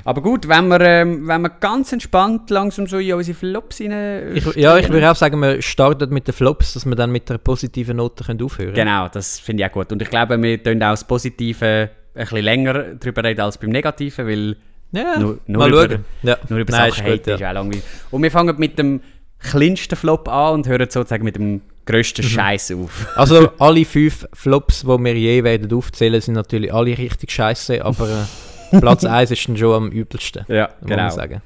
Aber 0.03 0.21
gut, 0.21 0.47
wenn 0.47 0.67
wir, 0.67 0.81
ähm, 0.81 1.27
wenn 1.27 1.41
wir 1.41 1.49
ganz 1.49 1.91
entspannt 1.93 2.49
langsam 2.49 2.87
so 2.87 2.97
in 2.97 3.13
unsere 3.13 3.37
Flops 3.37 3.77
hinein. 3.77 4.35
Ich, 4.35 4.45
ja, 4.55 4.77
ich 4.77 4.89
würde 4.89 5.11
auch 5.11 5.15
sagen, 5.15 5.39
wir 5.39 5.61
starten 5.61 6.11
mit 6.11 6.27
den 6.27 6.33
Flops, 6.33 6.73
dass 6.73 6.85
wir 6.85 6.95
dann 6.95 7.11
mit 7.11 7.29
einer 7.29 7.37
positiven 7.37 7.97
Note 7.97 8.23
können 8.23 8.41
aufhören 8.41 8.73
können. 8.73 8.87
Genau, 8.87 9.07
das 9.09 9.39
finde 9.39 9.63
ich 9.63 9.69
auch 9.69 9.73
gut. 9.73 9.91
Und 9.91 10.01
ich 10.01 10.09
glaube, 10.09 10.41
wir 10.41 10.57
können 10.57 10.81
auch 10.81 10.91
das 10.91 11.05
Positive 11.05 11.89
ein 12.15 12.19
bisschen 12.19 12.43
länger 12.43 12.73
darüber 12.99 13.23
reden 13.23 13.41
als 13.41 13.57
beim 13.57 13.69
Negativen, 13.69 14.27
weil 14.27 14.55
ja, 14.91 15.19
nur, 15.19 15.39
nur 15.47 15.67
über, 15.67 15.99
ja. 16.23 16.37
nur 16.49 16.59
über 16.59 16.71
Nein, 16.71 16.91
Sachen 16.91 17.05
ist, 17.05 17.17
gut, 17.17 17.27
ja. 17.27 17.35
ist 17.35 17.43
auch 17.43 17.53
langweilig. 17.53 17.83
Und 18.09 18.23
wir 18.23 18.31
fangen 18.31 18.55
mit 18.57 18.77
dem 18.77 19.01
kleinsten 19.41 19.95
Flop 19.95 20.27
an 20.27 20.55
und 20.55 20.67
hören 20.67 20.89
sozusagen 20.89 21.23
mit 21.23 21.35
dem 21.35 21.61
grössten 21.85 22.23
mhm. 22.23 22.29
Scheiß 22.29 22.71
auf. 22.73 23.07
also 23.15 23.51
alle 23.59 23.85
fünf 23.85 24.27
Flops, 24.33 24.81
die 24.81 24.87
wir 24.87 25.15
je 25.15 25.43
werden 25.43 25.71
aufzählen, 25.73 26.21
sind 26.21 26.35
natürlich 26.35 26.73
alle 26.73 26.97
richtig 26.97 27.31
scheiße, 27.31 27.83
aber 27.83 28.27
äh, 28.71 28.79
Platz 28.79 29.03
1 29.03 29.31
ist 29.31 29.47
dann 29.47 29.57
schon 29.57 29.73
am 29.73 29.91
übelsten. 29.91 30.45
Ja, 30.47 30.69
genau. 30.81 31.09
Sagen. 31.09 31.41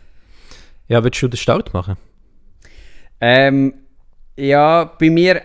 Ja, 0.87 1.03
willst 1.03 1.21
du 1.21 1.27
den 1.27 1.37
Start 1.37 1.73
machen? 1.73 1.95
Ähm, 3.19 3.73
ja, 4.37 4.91
bei 4.99 5.09
mir 5.09 5.41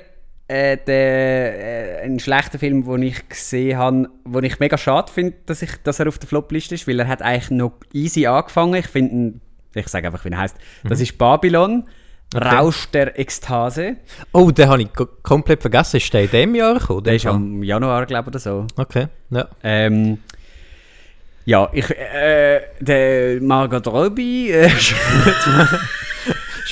äh, 0.48 0.76
der, 0.84 2.02
äh, 2.02 2.04
ein 2.04 2.18
schlechter 2.18 2.58
Film, 2.58 2.84
den 2.84 3.02
ich 3.02 3.28
gesehen 3.28 3.78
habe, 3.78 4.08
den 4.26 4.44
ich 4.44 4.58
mega 4.58 4.76
schade 4.76 5.10
finde, 5.12 5.34
dass, 5.46 5.64
dass 5.84 6.00
er 6.00 6.08
auf 6.08 6.18
der 6.18 6.28
Flop-Liste 6.28 6.74
ist, 6.74 6.88
weil 6.88 6.98
er 6.98 7.06
hat 7.06 7.22
eigentlich 7.22 7.50
noch 7.50 7.74
easy 7.92 8.26
angefangen. 8.26 8.74
Ich 8.74 8.88
finde, 8.88 9.34
ich 9.74 9.88
sage 9.88 10.08
einfach, 10.08 10.24
wie 10.24 10.30
er 10.30 10.38
heißt. 10.38 10.56
Das 10.84 10.98
mhm. 10.98 11.02
ist 11.04 11.18
Babylon. 11.18 11.84
Okay. 12.32 12.56
Rausch 12.56 12.86
der 12.92 13.18
Ekstase. 13.18 13.96
Oh, 14.32 14.50
den 14.52 14.68
habe 14.68 14.82
ich 14.82 14.88
komplett 15.22 15.60
vergessen. 15.60 15.96
Ist 15.96 16.12
der 16.12 16.22
in 16.22 16.30
diesem 16.30 16.54
Jahr 16.54 16.78
gekommen? 16.78 17.02
Der 17.02 17.14
ist 17.16 17.26
am 17.26 17.62
Januar, 17.62 18.06
glaube 18.06 18.30
ich, 18.30 18.34
oder 18.34 18.38
so. 18.38 18.66
Okay, 18.76 19.08
ja. 19.30 19.48
Ähm, 19.64 20.18
ja, 21.44 21.68
ich, 21.72 21.90
äh, 21.90 22.60
der 22.78 23.40
Margot 23.40 23.84
Robbie, 23.88 24.50
äh, 24.50 24.70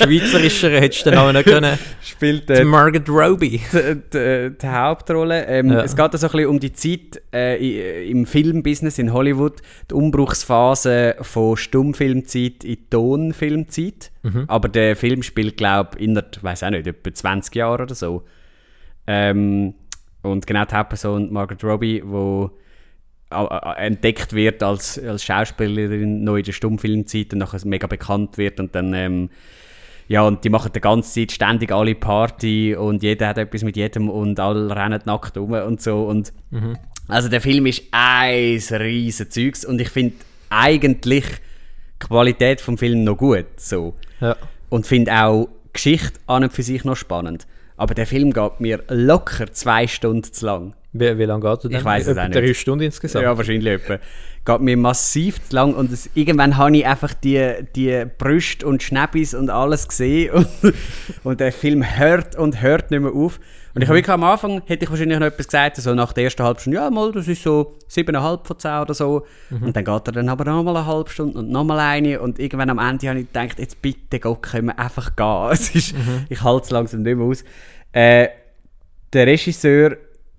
Schweizerischer 0.04 0.70
hättest 0.70 1.06
du 1.06 1.10
den 1.10 1.18
auch 1.18 1.32
noch 1.32 1.42
können. 1.42 1.78
Spielt 2.02 2.48
äh, 2.50 2.64
Margot 2.64 3.08
Robbie. 3.08 3.60
Die, 3.72 3.94
die, 4.12 4.58
die 4.60 4.66
Hauptrolle. 4.66 5.46
Ähm, 5.46 5.70
ja. 5.70 5.82
Es 5.82 5.94
geht 5.94 6.12
also 6.12 6.26
ein 6.26 6.32
bisschen 6.32 6.46
um 6.48 6.60
die 6.60 6.72
Zeit 6.72 7.22
äh, 7.32 8.08
im 8.10 8.26
Filmbusiness 8.26 8.98
in 8.98 9.12
Hollywood, 9.12 9.60
die 9.90 9.94
Umbruchsphase 9.94 11.16
von 11.20 11.56
Stummfilmzeit 11.56 12.64
in 12.64 12.90
Tonfilmzeit. 12.90 14.10
Mhm. 14.22 14.44
Aber 14.48 14.68
der 14.68 14.96
Film 14.96 15.22
spielt, 15.22 15.56
glaube 15.56 15.90
ich, 15.98 16.04
in 16.04 16.16
weiß 16.16 16.62
auch 16.62 16.70
nicht, 16.70 16.86
etwa 16.86 17.12
20 17.12 17.54
Jahre 17.54 17.82
oder 17.82 17.94
so. 17.94 18.24
Ähm, 19.06 19.74
und 20.22 20.46
genau 20.46 20.64
die 20.64 20.74
Hauptperson 20.74 21.32
Margot 21.32 21.62
Robbie, 21.64 22.02
die 22.02 22.48
entdeckt 23.30 24.32
wird 24.32 24.62
als, 24.62 24.98
als 24.98 25.24
Schauspielerin 25.24 26.24
neu 26.24 26.38
in 26.38 26.44
der 26.44 26.52
Stummfilmzeit 26.52 27.32
und 27.32 27.40
nachher 27.40 27.60
mega 27.64 27.86
bekannt 27.86 28.38
wird 28.38 28.58
und 28.58 28.74
dann 28.74 28.94
ähm, 28.94 29.30
ja, 30.08 30.22
und 30.22 30.42
die 30.42 30.48
machen 30.48 30.72
die 30.74 30.80
ganze 30.80 31.20
Zeit 31.20 31.32
ständig 31.32 31.70
alle 31.70 31.94
Party 31.94 32.74
und 32.74 33.02
jeder 33.02 33.28
hat 33.28 33.38
etwas 33.38 33.62
mit 33.62 33.76
jedem 33.76 34.08
und 34.08 34.40
alle 34.40 34.74
rennen 34.74 35.00
nackt 35.04 35.36
rum 35.36 35.52
und 35.52 35.80
so. 35.80 36.04
Und 36.04 36.32
mhm. 36.50 36.76
Also 37.08 37.30
der 37.30 37.40
Film 37.40 37.64
ist 37.66 37.84
ein 37.90 38.58
riesen 38.70 39.30
Zeugs 39.30 39.64
und 39.64 39.80
ich 39.80 39.88
finde 39.88 40.16
eigentlich 40.50 41.24
die 41.24 42.06
Qualität 42.06 42.60
vom 42.60 42.76
Film 42.76 43.04
noch 43.04 43.16
gut. 43.16 43.46
So. 43.56 43.94
Ja. 44.20 44.36
Und 44.68 44.86
finde 44.86 45.12
auch 45.12 45.48
die 45.68 45.72
Geschichte 45.72 46.20
an 46.26 46.44
und 46.44 46.52
für 46.52 46.62
sich 46.62 46.84
noch 46.84 46.96
spannend. 46.96 47.46
Aber 47.78 47.94
der 47.94 48.06
Film 48.06 48.32
geht 48.32 48.60
mir 48.60 48.82
locker 48.88 49.50
zwei 49.52 49.86
Stunden 49.86 50.24
zu 50.24 50.44
lang. 50.44 50.74
Wie, 50.92 51.18
wie 51.18 51.24
lange 51.24 51.42
geht 51.42 51.64
er 51.64 51.70
denn? 51.70 51.78
Ich 51.78 51.84
weiss 51.84 52.06
es 52.06 52.18
auch 52.18 52.28
nicht. 52.28 52.34
drei 52.34 52.54
Stunden 52.54 52.84
insgesamt? 52.84 53.24
Ja, 53.24 53.36
wahrscheinlich 53.36 53.72
etwa. 53.72 53.98
Geht 54.48 54.60
mir 54.62 54.78
massiv 54.78 55.46
zu 55.46 55.54
lang 55.54 55.74
und 55.74 55.92
es, 55.92 56.08
irgendwann 56.14 56.56
habe 56.56 56.74
ich 56.74 56.86
einfach 56.86 57.12
die, 57.12 57.52
die 57.76 58.06
Brüste 58.16 58.66
und 58.66 58.82
Schnäppis 58.82 59.34
und 59.34 59.50
alles 59.50 59.86
gesehen 59.86 60.30
und, 60.62 60.74
und 61.22 61.40
der 61.40 61.52
Film 61.52 61.84
hört 61.84 62.34
und 62.34 62.62
hört 62.62 62.90
nicht 62.90 63.00
mehr 63.00 63.12
auf. 63.12 63.38
Und 63.74 63.82
ich 63.82 63.88
habe 63.88 63.98
wirklich 63.98 64.14
am 64.14 64.24
Anfang, 64.24 64.62
hätte 64.64 64.84
ich 64.84 64.90
wahrscheinlich 64.90 65.18
noch 65.18 65.26
etwas 65.26 65.46
gesagt, 65.48 65.76
so 65.76 65.94
nach 65.94 66.14
der 66.14 66.24
ersten 66.24 66.42
halben 66.42 66.58
Stunde, 66.58 66.78
ja 66.78 66.88
mal, 66.88 67.12
das 67.12 67.28
ist 67.28 67.42
so 67.42 67.76
7,5 67.90 68.46
von 68.46 68.58
10 68.58 68.70
oder 68.80 68.94
so. 68.94 69.26
Und 69.50 69.76
dann 69.76 69.84
geht 69.84 70.08
er 70.08 70.12
dann 70.12 70.28
aber 70.30 70.44
nochmal 70.46 70.78
eine 70.78 70.86
halbe 70.86 71.10
Stunde 71.10 71.38
und 71.38 71.50
nochmal 71.50 71.78
eine 71.80 72.20
und 72.20 72.38
irgendwann 72.38 72.70
am 72.70 72.78
Ende 72.78 73.08
habe 73.08 73.20
ich 73.20 73.26
gedacht, 73.26 73.58
jetzt 73.58 73.82
bitte 73.82 74.18
Gott, 74.18 74.42
können 74.42 74.68
wir 74.68 74.78
einfach 74.78 75.14
gehen. 75.14 75.48
Es 75.52 75.74
ist, 75.74 75.94
Ich 76.30 76.42
halte 76.42 76.64
es 76.64 76.70
langsam 76.70 77.02
nicht 77.02 77.16
mehr 77.16 77.26
aus. 77.26 77.44
Äh, 77.92 78.28
der 79.12 79.26
Regisseur, 79.26 79.96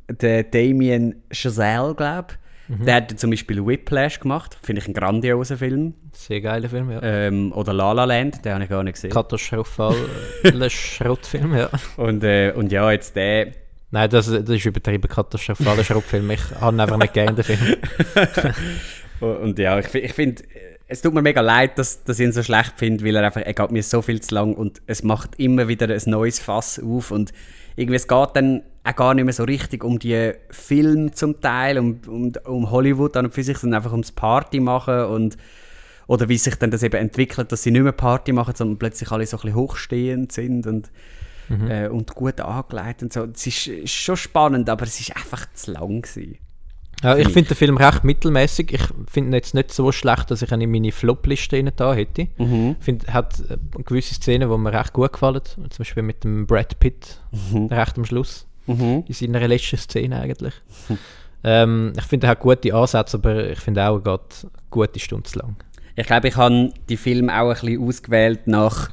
der 0.09 0.43
Damien 0.43 1.21
Chazelle, 1.31 1.93
glaube 1.95 2.27
ich, 2.31 2.38
der 2.69 2.95
hat 2.95 3.19
zum 3.19 3.31
Beispiel 3.31 3.65
Whiplash 3.65 4.19
gemacht. 4.19 4.57
Finde 4.61 4.81
ich 4.81 4.85
einen 4.85 4.93
grandiosen 4.93 5.57
Film. 5.57 5.93
Sehr 6.13 6.39
geiler 6.39 6.69
Film, 6.69 6.91
ja. 6.91 7.01
Ähm, 7.01 7.51
oder 7.53 7.73
La 7.73 7.91
La 7.93 8.05
Land, 8.05 8.45
den 8.45 8.53
habe 8.53 8.63
ich 8.63 8.69
gar 8.69 8.83
nicht 8.83 8.93
gesehen. 8.93 9.09
Katastrophaler 9.09 10.69
Schrottfilm, 10.69 11.55
ja. 11.55 11.69
Und, 11.97 12.23
äh, 12.23 12.53
und 12.55 12.71
ja, 12.71 12.91
jetzt 12.91 13.15
der. 13.15 13.53
Nein, 13.91 14.09
das, 14.09 14.27
das 14.27 14.49
ist 14.49 14.65
übertrieben 14.65 15.07
katastrophaler 15.07 15.83
Schrottfilm. 15.83 16.29
Ich 16.29 16.41
habe 16.61 16.79
einfach 16.79 16.97
nicht 16.97 17.13
gerne, 17.13 17.33
den 17.33 17.43
Film. 17.43 17.77
Und 19.19 19.59
ja, 19.59 19.77
ich, 19.77 19.93
ich 19.93 20.13
finde, 20.13 20.43
es 20.87 21.01
tut 21.01 21.13
mir 21.13 21.21
mega 21.21 21.41
leid, 21.41 21.77
dass, 21.77 22.03
dass 22.03 22.19
ich 22.19 22.25
ihn 22.25 22.31
so 22.31 22.41
schlecht 22.41 22.73
finde, 22.77 23.05
weil 23.05 23.15
er 23.15 23.23
einfach, 23.23 23.41
er 23.41 23.53
geht 23.53 23.71
mir 23.71 23.83
so 23.83 24.01
viel 24.01 24.21
zu 24.21 24.33
lang 24.33 24.55
und 24.55 24.81
es 24.87 25.03
macht 25.03 25.37
immer 25.37 25.67
wieder 25.67 25.87
ein 25.87 26.01
neues 26.05 26.39
Fass 26.39 26.79
auf 26.79 27.11
und 27.11 27.31
irgendwie, 27.75 27.97
es 27.97 28.07
geht 28.07 28.29
dann 28.33 28.63
auch 28.83 28.95
gar 28.95 29.13
nicht 29.13 29.25
mehr 29.25 29.33
so 29.33 29.43
richtig 29.43 29.83
um 29.83 29.99
die 29.99 30.31
Filme 30.49 31.11
zum 31.11 31.39
Teil, 31.41 31.77
um, 31.77 31.99
um, 32.07 32.31
um 32.45 32.71
Hollywood 32.71 33.17
an 33.17 33.25
und 33.25 33.31
für 33.31 33.43
sich, 33.43 33.57
sondern 33.57 33.77
einfach 33.77 33.91
ums 33.91 34.11
Party 34.11 34.59
machen 34.59 35.05
und 35.05 35.37
oder 36.07 36.27
wie 36.27 36.39
sich 36.39 36.55
dann 36.55 36.71
das 36.71 36.81
eben 36.81 36.95
entwickelt, 36.95 37.51
dass 37.51 37.61
sie 37.61 37.69
nicht 37.69 37.83
mehr 37.83 37.91
Party 37.91 38.31
machen, 38.31 38.55
sondern 38.55 38.79
plötzlich 38.79 39.11
alle 39.11 39.27
so 39.27 39.37
ein 39.37 39.41
bisschen 39.41 39.55
hochstehend 39.55 40.31
sind 40.31 40.65
und, 40.65 40.89
äh, 41.69 41.87
und 41.87 42.15
gut 42.15 42.41
angelegt 42.41 43.03
und 43.03 43.13
so. 43.13 43.25
Es 43.25 43.45
ist, 43.45 43.67
ist 43.67 43.93
schon 43.93 44.17
spannend, 44.17 44.71
aber 44.71 44.85
es 44.85 44.99
ist 44.99 45.15
einfach 45.15 45.45
zu 45.53 45.71
lang 45.71 46.01
gewesen. 46.01 46.39
Ja, 47.03 47.15
ich 47.15 47.29
finde 47.29 47.49
den 47.49 47.57
Film 47.57 47.77
recht 47.77 48.03
mittelmäßig. 48.03 48.73
Ich 48.73 48.81
finde 49.09 49.29
ihn 49.29 49.33
jetzt 49.33 49.53
nicht 49.53 49.71
so 49.71 49.91
schlecht, 49.91 50.31
dass 50.31 50.41
ich 50.41 50.51
ihn 50.51 50.61
in 50.61 50.71
meine 50.71 50.91
Flop-Liste 50.91 51.63
da 51.75 51.93
hätte. 51.93 52.27
Ich 52.79 52.83
finde, 52.83 53.07
er 53.07 53.13
hat 53.13 53.39
äh, 53.47 53.57
gewisse 53.83 54.15
Szenen, 54.15 54.49
die 54.49 54.57
mir 54.57 54.73
recht 54.73 54.93
gut 54.93 55.13
gefallen. 55.13 55.41
Zum 55.45 55.77
Beispiel 55.77 56.03
mit 56.03 56.23
dem 56.23 56.47
Brad 56.47 56.79
Pitt, 56.79 57.21
recht 57.69 57.97
am 57.97 58.05
Schluss. 58.05 58.47
In 59.07 59.13
seiner 59.13 59.47
letzten 59.47 59.77
Szene 59.77 60.19
eigentlich. 60.19 60.53
ähm, 61.43 61.93
ich 61.97 62.05
finde, 62.05 62.27
er 62.27 62.31
hat 62.31 62.39
gute 62.39 62.73
Ansätze, 62.73 63.17
aber 63.17 63.49
ich 63.49 63.59
finde 63.59 63.87
auch, 63.87 63.95
er 63.97 64.01
geht 64.17 64.43
eine 64.43 64.51
gute 64.69 64.99
Stunde 64.99 65.29
zu 65.29 65.39
lang. 65.39 65.55
Ich 65.95 66.05
glaube, 66.05 66.27
ich 66.29 66.35
habe 66.37 66.71
die 66.87 66.97
Filme 66.97 67.33
auch 67.41 67.49
ein 67.49 67.59
bisschen 67.59 67.87
ausgewählt 67.87 68.47
nach, 68.47 68.89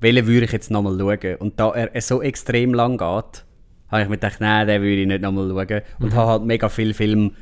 welchen 0.00 0.26
würde 0.26 0.44
ich 0.46 0.52
jetzt 0.52 0.70
nochmal 0.70 0.98
schauen. 0.98 1.36
Und 1.36 1.58
da 1.58 1.72
er 1.72 2.00
so 2.00 2.22
extrem 2.22 2.74
lang 2.74 2.98
geht, 2.98 3.44
habe 3.88 4.02
ich 4.02 4.08
mir 4.08 4.16
gedacht, 4.16 4.40
nein, 4.40 4.66
den 4.66 4.82
würde 4.82 5.00
ich 5.02 5.06
nicht 5.06 5.22
nochmal 5.22 5.48
schauen. 5.48 5.82
Und 6.00 6.14
habe 6.14 6.30
halt 6.30 6.42
mega 6.44 6.68
viele 6.68 6.94
Filme 6.94 7.32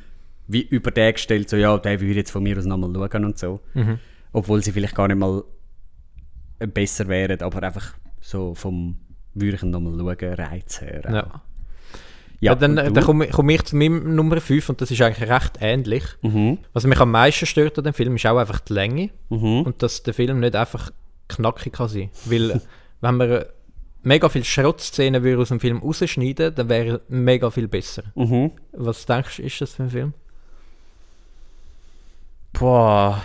wie 0.49 0.63
über 0.63 0.91
den 0.91 1.13
gestellt, 1.15 1.49
so 1.49 1.57
ja, 1.57 1.77
den 1.79 2.01
würde 2.01 2.11
ich 2.11 2.17
jetzt 2.17 2.31
von 2.31 2.43
mir 2.43 2.59
aus 2.59 2.65
nochmal 2.65 2.93
schauen 3.11 3.25
und 3.25 3.39
so. 3.39 3.61
Obwohl 4.33 4.63
sie 4.63 4.73
vielleicht 4.73 4.95
gar 4.95 5.09
nicht 5.09 5.19
mal 5.19 5.43
besser 6.73 7.09
wären, 7.09 7.41
aber 7.41 7.63
einfach 7.63 7.95
so 8.21 8.55
vom 8.55 8.97
würde 9.35 9.57
ich 9.57 9.63
ihn 9.63 9.71
nochmal 9.71 10.17
schauen, 10.17 10.35
Reiz 10.35 10.81
her. 10.81 11.03
Ja. 11.11 11.43
Ja, 12.43 12.55
dann, 12.57 12.75
dann 12.77 13.05
komme 13.05 13.27
ich, 13.27 13.31
komme 13.33 13.53
ich 13.55 13.63
zu 13.63 13.77
meinem 13.77 14.17
Nummer 14.17 14.41
5 14.41 14.69
und 14.71 14.81
das 14.81 14.91
ist 14.91 15.01
eigentlich 15.01 15.31
recht 15.31 15.59
ähnlich. 15.61 16.03
Mhm. 16.23 16.59
Was 16.73 16.85
mich 16.85 16.99
am 17.01 17.11
meisten 17.13 17.47
stört 17.47 17.79
an 17.79 17.85
dem 17.85 17.95
Film 17.95 18.17
ist 18.17 18.27
auch 18.27 18.37
einfach 18.37 18.59
die 18.61 18.73
Länge 18.73 19.11
Mhm. 19.31 19.63
und 19.63 19.81
dass 19.83 20.03
der 20.03 20.13
Film 20.13 20.41
nicht 20.41 20.57
einfach 20.57 20.91
knackig 21.29 21.73
kann 21.73 21.89
sein. 21.89 22.11
Weil 22.25 22.61
wenn 23.01 23.17
man 23.17 23.45
mega 24.03 24.29
viele 24.29 24.45
Schrottszenen 24.45 25.23
würde 25.23 25.41
aus 25.43 25.49
dem 25.51 25.61
Film 25.61 25.79
rausschneiden, 25.79 26.53
dann 26.55 26.69
wäre 26.69 27.01
mega 27.09 27.49
viel 27.51 27.69
besser. 27.69 28.03
Mhm. 28.17 28.51
Was 28.73 29.07
denkst 29.07 29.37
du, 29.37 29.43
ist 29.43 29.61
das 29.61 29.75
für 29.75 29.85
ein 29.85 29.91
Film? 29.91 30.13
Boah. 32.53 33.23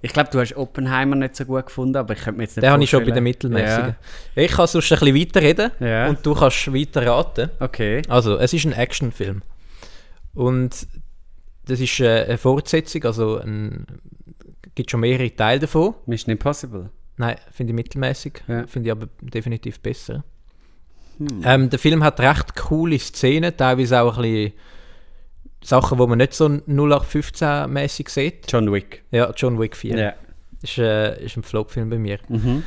Ich 0.00 0.12
glaube, 0.12 0.30
du 0.30 0.38
hast 0.40 0.54
Oppenheimer 0.56 1.16
nicht 1.16 1.34
so 1.34 1.44
gut 1.44 1.66
gefunden, 1.66 1.96
aber 1.96 2.14
ich 2.14 2.20
könnte 2.20 2.38
mir 2.38 2.44
jetzt 2.44 2.56
nicht 2.56 2.62
Den 2.64 2.70
habe 2.70 2.84
ich 2.84 2.90
schon 2.90 3.04
bei 3.04 3.10
den 3.10 3.24
mittelmäßigen. 3.24 3.96
Ich 4.36 4.52
kann 4.52 4.66
sonst 4.68 4.92
ein 4.92 4.98
bisschen 5.00 5.16
weiterreden 5.16 5.70
Ja. 5.80 6.08
und 6.08 6.24
du 6.24 6.34
kannst 6.34 6.72
weiter 6.72 7.04
raten. 7.06 7.50
Ja. 7.58 7.66
Okay. 7.66 8.02
Also, 8.08 8.38
es 8.38 8.52
ist 8.52 8.64
ein 8.64 8.72
Actionfilm. 8.72 9.42
Und 10.34 10.86
das 11.66 11.80
ist 11.80 11.98
äh, 12.00 12.24
eine 12.26 12.38
Fortsetzung, 12.38 13.04
also 13.04 13.38
ein, 13.38 13.86
gibt 14.74 14.90
schon 14.90 15.00
mehrere 15.00 15.34
Teile 15.34 15.60
davon. 15.60 15.94
Mission 16.06 16.30
Impossible. 16.32 16.90
Nein, 17.16 17.36
finde 17.50 17.72
ich 17.72 17.74
mittelmäßig. 17.76 18.34
Ja. 18.46 18.66
Finde 18.68 18.88
ich 18.88 18.92
aber 18.92 19.08
definitiv 19.20 19.80
besser. 19.80 20.22
Ähm, 21.42 21.68
der 21.68 21.78
Film 21.80 22.04
hat 22.04 22.20
recht 22.20 22.54
coole 22.54 22.96
Szenen, 23.00 23.56
teilweise 23.56 24.00
auch 24.00 24.16
ein 24.18 24.22
bisschen 24.22 24.52
Sachen, 25.62 25.98
wo 25.98 26.06
man 26.06 26.18
nicht 26.18 26.34
so 26.34 26.46
0815-mäßig 26.46 28.08
sieht. 28.08 28.50
John 28.52 28.72
Wick. 28.72 29.02
Ja, 29.10 29.30
John 29.36 29.58
Wick 29.60 29.76
4. 29.76 29.96
Ja. 29.98 30.12
Ist, 30.62 30.78
äh, 30.78 31.22
ist 31.24 31.36
ein 31.36 31.42
Flop-Film 31.42 31.90
bei 31.90 31.98
mir. 31.98 32.18
Mhm. 32.28 32.62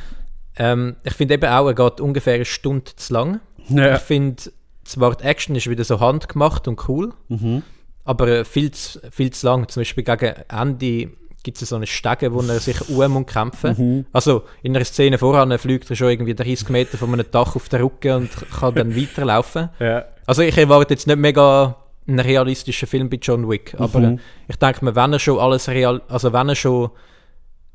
Ähm, 0.56 0.96
ich 1.04 1.14
finde 1.14 1.34
eben 1.34 1.46
auch, 1.46 1.66
er 1.66 1.74
geht 1.74 2.00
ungefähr 2.00 2.34
eine 2.34 2.44
Stunde 2.44 2.90
zu 2.96 3.12
lang. 3.12 3.40
Ja. 3.68 3.96
Ich 3.96 4.02
finde, 4.02 4.42
zwar 4.84 5.14
die 5.16 5.24
Action 5.24 5.56
ist 5.56 5.68
wieder 5.68 5.84
so 5.84 6.00
handgemacht 6.00 6.68
und 6.68 6.88
cool, 6.88 7.12
Mhm. 7.28 7.62
aber 8.04 8.28
äh, 8.28 8.44
viel 8.44 8.70
zu, 8.70 9.00
viel 9.10 9.30
zu 9.30 9.46
lang. 9.46 9.68
Zum 9.68 9.80
Beispiel 9.82 10.04
gegen 10.04 10.34
Ende 10.48 11.10
gibt 11.42 11.60
es 11.60 11.68
so 11.68 11.76
eine 11.76 11.86
Stege, 11.86 12.32
wo 12.32 12.40
er 12.40 12.60
sich 12.60 12.88
um 12.88 13.16
und 13.16 13.26
kämpfen. 13.26 13.74
Mhm. 13.76 14.06
Also 14.12 14.44
in 14.62 14.74
einer 14.76 14.84
Szene 14.84 15.18
voran 15.18 15.56
fliegt 15.58 15.90
er 15.90 15.96
schon 15.96 16.08
irgendwie 16.10 16.34
30 16.34 16.68
Meter 16.68 16.96
von 16.98 17.12
einem 17.12 17.26
Dach 17.30 17.56
auf 17.56 17.68
den 17.68 17.82
Rücken 17.82 18.12
und 18.16 18.30
kann 18.58 18.74
dann 18.74 18.96
weiterlaufen. 19.00 19.68
Ja. 19.80 20.04
Also 20.26 20.42
ich 20.42 20.56
erwarte 20.56 20.94
jetzt 20.94 21.06
nicht 21.06 21.18
mega 21.18 21.76
einen 22.06 22.18
realistischen 22.20 22.88
Film 22.88 23.08
bei 23.08 23.18
John 23.20 23.48
Wick, 23.48 23.74
aber 23.78 24.00
Mhm. 24.00 24.18
äh, 24.18 24.20
ich 24.48 24.56
denke 24.56 24.84
mir, 24.84 24.94
wenn 24.96 25.12
er 25.12 25.18
schon 25.18 25.38
alles 25.38 25.68
real, 25.68 26.02
also 26.08 26.32
wenn 26.32 26.48
er 26.48 26.54
schon, 26.56 26.90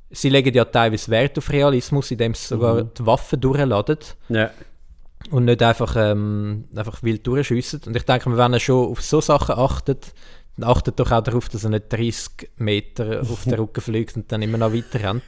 sie 0.10 0.30
legen 0.30 0.54
ja 0.54 0.66
teilweise 0.66 1.10
Wert 1.12 1.38
auf 1.38 1.50
Realismus, 1.52 2.12
indem 2.12 2.34
sie 2.34 2.46
sogar 2.48 2.76
Mhm. 2.84 2.90
die 2.98 3.06
Waffen 3.06 3.40
durchladen 3.40 3.98
Ja. 4.30 4.50
und 5.32 5.46
nicht 5.46 5.62
einfach, 5.64 5.96
ähm, 5.98 6.66
einfach 6.76 7.04
wild 7.04 7.26
durchschiessen. 7.26 7.82
Und 7.86 7.96
ich 7.96 8.04
denke 8.04 8.30
mir, 8.30 8.38
wenn 8.38 8.54
er 8.54 8.60
schon 8.60 8.92
auf 8.92 9.02
so 9.02 9.22
Sachen 9.22 9.56
achtet, 9.58 10.14
dann 10.58 10.70
achtet 10.70 11.00
doch 11.00 11.12
auch 11.12 11.22
darauf, 11.22 11.50
dass 11.50 11.64
er 11.64 11.70
nicht 11.70 11.92
30 11.92 12.50
Meter 12.58 13.22
auf 13.22 13.44
den 13.44 13.54
Rücken 13.60 13.82
fliegt 13.82 14.16
und 14.18 14.32
dann 14.32 14.42
immer 14.42 14.58
noch 14.58 14.74
weiter 14.74 15.02
rennt. 15.08 15.24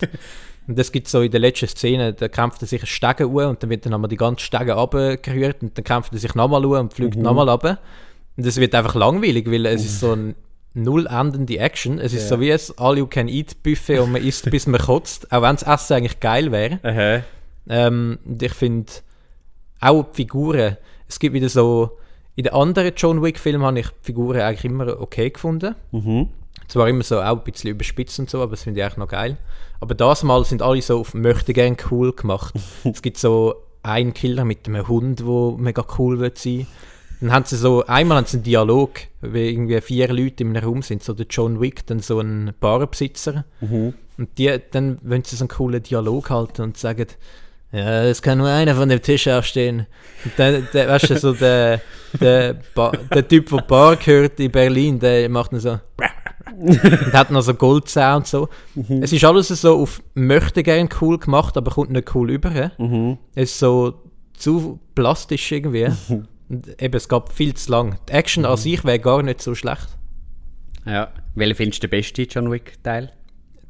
Und 0.68 0.78
das 0.78 0.92
gibt 0.92 1.08
so 1.08 1.22
in 1.22 1.32
der 1.32 1.40
letzten 1.40 1.68
Szene, 1.68 2.14
da 2.14 2.28
kämpft 2.28 2.62
er 2.62 2.68
sich 2.68 2.82
einen 2.82 2.88
Stegen 2.88 3.38
an 3.40 3.46
und 3.50 3.64
dann 3.64 3.70
wird 3.70 3.86
dann 3.86 3.94
einmal 3.94 4.08
die 4.10 4.18
ganze 4.18 4.44
Stege 4.46 4.74
runtergerührt 4.74 5.62
und 5.64 5.78
dann 5.78 5.84
kämpft 5.84 6.14
er 6.14 6.20
sich 6.20 6.36
nochmal 6.36 6.64
an 6.66 6.72
und 6.86 6.94
fliegt 6.94 7.16
nochmal 7.16 7.50
runter. 7.50 7.80
Und 8.40 8.46
das 8.46 8.56
wird 8.56 8.74
einfach 8.74 8.96
langweilig, 8.96 9.52
weil 9.52 9.66
es 9.66 9.84
ist 9.84 10.00
so 10.00 10.14
ein 10.14 10.34
null 10.74 11.08
endende 11.08 11.58
Action. 11.60 12.00
Es 12.00 12.14
ist 12.14 12.24
Ja. 12.24 12.38
so 12.38 12.40
wie 12.40 12.54
ein 12.54 12.60
All-You-Can-Eat-Buffet 12.78 14.00
und 14.00 14.14
man 14.14 14.24
isst, 14.24 14.50
bis 14.50 14.66
man 14.66 14.80
kotzt, 14.80 15.30
auch 15.30 15.42
wenn 15.42 15.58
das 15.58 15.64
Essen 15.64 15.96
eigentlich 15.98 16.22
geil 16.22 16.50
wäre. 16.54 16.80
Ähm, 17.68 18.18
und 18.26 18.42
ich 18.42 18.54
finde 18.54 18.90
auch 19.82 20.04
die 20.04 20.16
Figuren, 20.16 20.78
es 21.10 21.20
gibt 21.20 21.34
wieder 21.34 21.50
so, 21.50 21.98
in 22.38 22.46
den 22.46 22.54
anderen 22.54 22.94
John 22.96 23.22
Wick-Filmen 23.22 23.62
habe 23.68 23.80
ich 23.82 23.88
die 23.90 23.94
Figuren 24.04 24.40
eigentlich 24.40 24.64
immer 24.64 25.02
okay 25.02 25.32
gefunden. 25.32 25.76
Mhm. 25.92 26.30
Zwar 26.70 26.88
immer 26.88 27.04
so 27.04 27.20
auch 27.20 27.40
ein 27.40 27.44
bisschen 27.44 27.72
überspitzt 27.72 28.20
und 28.20 28.30
so, 28.30 28.42
aber 28.42 28.52
das 28.52 28.64
finde 28.64 28.80
ich 28.80 28.86
eigentlich 28.86 28.98
noch 29.00 29.10
geil. 29.10 29.36
Aber 29.82 29.96
das 29.96 30.24
Mal 30.24 30.46
sind 30.46 30.62
alle 30.62 30.82
so 30.82 31.02
auf 31.02 31.14
möchte 31.14 31.52
gern 31.52 31.76
cool 31.92 32.14
gemacht. 32.14 32.54
es 32.86 33.02
gibt 33.02 33.18
so 33.18 33.56
einen 33.84 34.14
Killer 34.14 34.46
mit 34.46 34.66
einem 34.66 34.88
Hund, 34.88 35.26
wo 35.26 35.58
mega 35.58 35.84
cool 35.98 36.20
wird 36.20 36.38
sein. 36.38 36.68
Dann 37.22 37.32
haben 37.32 37.46
sie 37.46 37.58
so, 37.58 37.86
einmal 37.86 38.18
haben 38.18 38.26
sie 38.26 38.38
einen 38.38 38.44
Dialog, 38.44 38.92
wie 39.22 39.50
irgendwie 39.50 39.82
vier 39.82 40.08
Leute 40.08 40.44
in 40.44 40.56
einem 40.56 40.64
Raum 40.64 40.82
sind, 40.82 41.04
so 41.04 41.14
der 41.14 41.26
John 41.30 41.60
Wick, 41.60 41.86
dann 41.88 42.00
so 42.00 42.20
ein 42.20 42.54
Barbesitzer. 42.60 43.46
Mhm. 43.62 43.94
Und 44.18 44.38
die, 44.38 44.58
dann 44.72 45.00
wollen 45.04 45.24
sie 45.24 45.36
so 45.36 45.44
einen 45.44 45.50
coolen 45.50 45.84
Dialog 45.84 46.30
halten 46.30 46.62
und 46.62 46.78
sagen, 46.78 47.08
ja, 47.72 48.04
es 48.04 48.22
kann 48.22 48.40
nur 48.40 48.48
einer 48.48 48.76
von 48.76 48.90
dem 48.90 49.02
Tisch 49.02 49.28
aufstehen. 49.28 49.86
Und 50.26 50.34
dann, 50.38 50.68
der, 50.74 50.88
weißt 50.88 51.10
du, 51.12 51.18
so 51.20 51.34
der, 51.34 51.82
der, 52.20 52.56
ba 52.74 52.92
der 53.14 53.28
Typ, 53.28 53.50
der 53.50 53.58
Bar 53.58 53.98
gehört 53.98 54.40
in 54.40 54.52
Berlin, 54.52 55.00
der 55.00 55.30
macht 55.30 55.54
dann 55.54 55.60
so 55.60 55.80
und 56.60 57.14
hat 57.14 57.32
noch 57.32 57.42
so 57.42 57.54
Goldzähne 57.54 58.18
und 58.18 58.28
so. 58.28 58.50
Es 59.02 59.14
ist 59.14 59.24
alles 59.24 59.48
so 59.48 59.78
auf 59.78 60.02
möchte 60.14 60.64
gern 60.64 60.90
cool 61.02 61.18
gemacht, 61.18 61.58
aber 61.58 61.72
kommt 61.72 61.92
nicht 61.92 62.14
cool 62.16 62.32
über. 62.32 62.72
Mhm. 62.78 63.18
Es 63.36 63.52
ist 63.52 63.60
so 63.60 63.94
zu 64.34 64.80
plastisch 64.96 65.52
irgendwie. 65.52 65.90
Und 66.50 66.82
eben, 66.82 66.96
es 66.96 67.08
gab 67.08 67.32
viel 67.32 67.54
zu 67.54 67.72
lang. 67.72 67.98
Die 68.10 68.14
Action 68.14 68.46
an 68.46 68.58
sich 68.58 68.84
wäre 68.84 69.00
gar 69.00 69.22
nicht 69.22 69.42
so 69.42 69.56
schlecht. 69.56 69.88
Ja. 70.86 71.10
Welchen 71.36 71.56
findest 71.56 71.84
du 71.84 71.88
den 71.88 72.00
besten 72.00 72.28
John 72.30 72.52
Wick-Teil? 72.52 73.12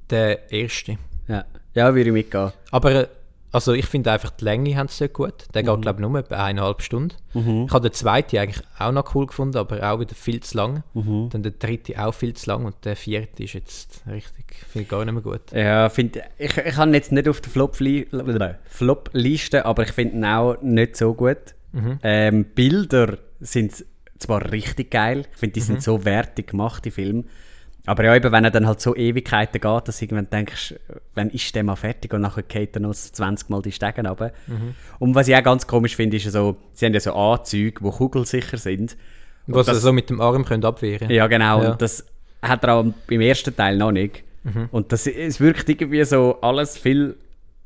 Der 0.10 0.52
erste. 0.52 0.98
Ja. 1.28 1.46
Ja, 1.76 1.94
würde 1.94 2.10
ich 2.10 2.14
mitgehen. 2.14 2.52
Aber 2.72 2.92
äh, 2.92 3.08
Also 3.52 3.74
ich 3.74 3.86
finde 3.88 4.12
einfach, 4.12 4.30
die 4.32 4.44
Länge 4.46 4.76
haben 4.78 4.90
sie 4.90 5.10
gut. 5.10 5.46
Der 5.54 5.64
geht, 5.64 5.82
glaube 5.82 6.02
ich, 6.02 6.08
nur 6.08 6.20
etwa 6.20 6.44
eineinhalb 6.44 6.82
Stunden. 6.82 7.16
Ich 7.34 7.74
habe 7.74 7.90
den 7.90 7.94
zweiten 7.94 8.38
eigentlich 8.38 8.64
auch 8.78 8.92
noch 8.92 9.16
cool 9.16 9.26
gefunden, 9.28 9.58
aber 9.58 9.92
auch 9.92 10.00
wieder 10.00 10.16
viel 10.16 10.40
zu 10.42 10.58
lang. 10.58 10.84
Dann 10.94 11.44
der 11.44 11.54
dritte 11.54 12.04
auch 12.04 12.14
viel 12.14 12.36
zu 12.36 12.50
lang 12.50 12.66
und 12.66 12.76
der 12.86 12.96
vierte 12.96 13.44
ist 13.44 13.54
jetzt 13.54 14.02
richtig, 14.08 14.56
finde 14.68 14.84
ich 14.84 14.90
gar 14.90 15.04
nicht 15.04 15.14
mehr 15.14 15.24
gut. 15.24 15.52
Ja, 15.52 15.90
find, 15.90 16.18
ich, 16.38 16.58
ich 16.58 16.78
habe 16.78 16.92
ihn 16.92 16.94
jetzt 16.94 17.12
nicht 17.12 17.28
auf 17.28 17.42
der 17.42 17.52
Flop-Liste, 17.52 18.54
Flop 18.66 19.10
aber 19.64 19.84
ich 19.84 19.92
finde 19.92 20.16
ihn 20.16 20.26
auch 20.26 20.62
nicht 20.62 20.96
so 20.96 21.14
gut. 21.14 21.56
Ähm, 22.04 22.46
Bilder 22.56 23.18
sind 23.40 23.86
zwar 24.18 24.52
richtig 24.52 24.92
geil, 24.92 25.26
ich 25.32 25.38
finde, 25.38 25.54
die 25.54 25.62
sind 25.62 25.82
so 25.82 26.04
wertig 26.06 26.48
gemacht, 26.48 26.84
die 26.86 26.92
Filme. 26.92 27.24
Aber 27.86 28.04
ja, 28.04 28.16
eben, 28.16 28.32
wenn 28.32 28.44
er 28.44 28.52
dann 28.52 28.68
halt 28.68 28.82
so 28.82 28.96
Ewigkeiten 28.96 29.60
geht, 29.62 29.88
dass 29.88 29.98
du 29.98 30.06
irgendwann 30.06 30.30
denkst, 30.30 30.76
wann 31.16 31.30
ist 31.30 31.56
der 31.56 31.64
mal 31.64 31.76
fertig 31.76 32.14
und 32.14 32.22
nachher 32.22 32.44
geht 32.44 32.76
er 32.76 32.82
noch 32.82 32.94
20 32.94 33.50
Mal 33.50 33.62
die 33.62 33.72
Stegen 33.72 34.06
runter. 34.06 34.32
Und 35.00 35.16
was 35.16 35.28
ich 35.28 35.36
auch 35.36 35.44
ganz 35.44 35.66
komisch 35.66 35.96
finde, 35.96 36.18
ist 36.18 36.32
so, 36.32 36.58
sie 36.74 36.86
haben 36.86 36.94
ja 36.94 37.00
so 37.00 37.14
Anzüge, 37.14 37.82
die 37.84 37.90
kugelsicher 37.90 38.58
sind. 38.58 38.96
Und 39.48 39.56
Was 39.56 39.68
sie 39.68 39.76
so 39.76 39.92
mit 39.92 40.10
dem 40.10 40.22
Arm 40.22 40.46
können 40.46 40.64
abwehren 40.66 41.10
Ja, 41.10 41.26
genau. 41.28 41.64
Ja. 41.64 41.72
Und 41.72 41.82
das 41.82 42.06
hat 42.44 42.64
er 42.64 42.76
auch 42.76 42.86
beim 43.10 43.22
ersten 43.22 43.56
Teil 43.56 43.78
noch 43.78 43.92
nicht. 43.92 44.24
Und 44.72 44.92
das, 44.92 45.08
es 45.08 45.40
wirkt 45.40 45.68
irgendwie 45.70 46.04
so 46.04 46.40
alles 46.42 46.78
viel, 46.78 47.18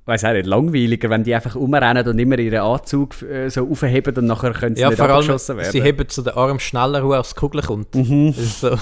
weiß 0.05 0.25
auch 0.25 0.33
nicht, 0.33 0.45
langweiliger, 0.45 1.09
wenn 1.09 1.23
die 1.23 1.33
einfach 1.33 1.55
umrennen 1.55 2.05
und 2.07 2.19
immer 2.19 2.37
ihren 2.37 2.59
Anzug 2.59 3.21
äh, 3.21 3.49
so 3.49 3.69
aufheben 3.69 4.15
und 4.17 4.25
nachher 4.25 4.51
können 4.51 4.75
sie 4.75 4.81
Ja, 4.81 4.89
nicht 4.89 4.97
vor 4.99 5.09
allem, 5.09 5.27
werden. 5.27 5.71
sie 5.71 5.81
heben 5.81 6.05
so 6.09 6.21
den 6.21 6.33
Arm 6.33 6.59
schneller 6.59 7.03
hoch, 7.03 7.13
als 7.13 7.33
die 7.33 7.39
Kugel 7.39 7.61
kommt. 7.61 7.87
Das 7.95 8.37
ist 8.37 8.59
so. 8.61 8.77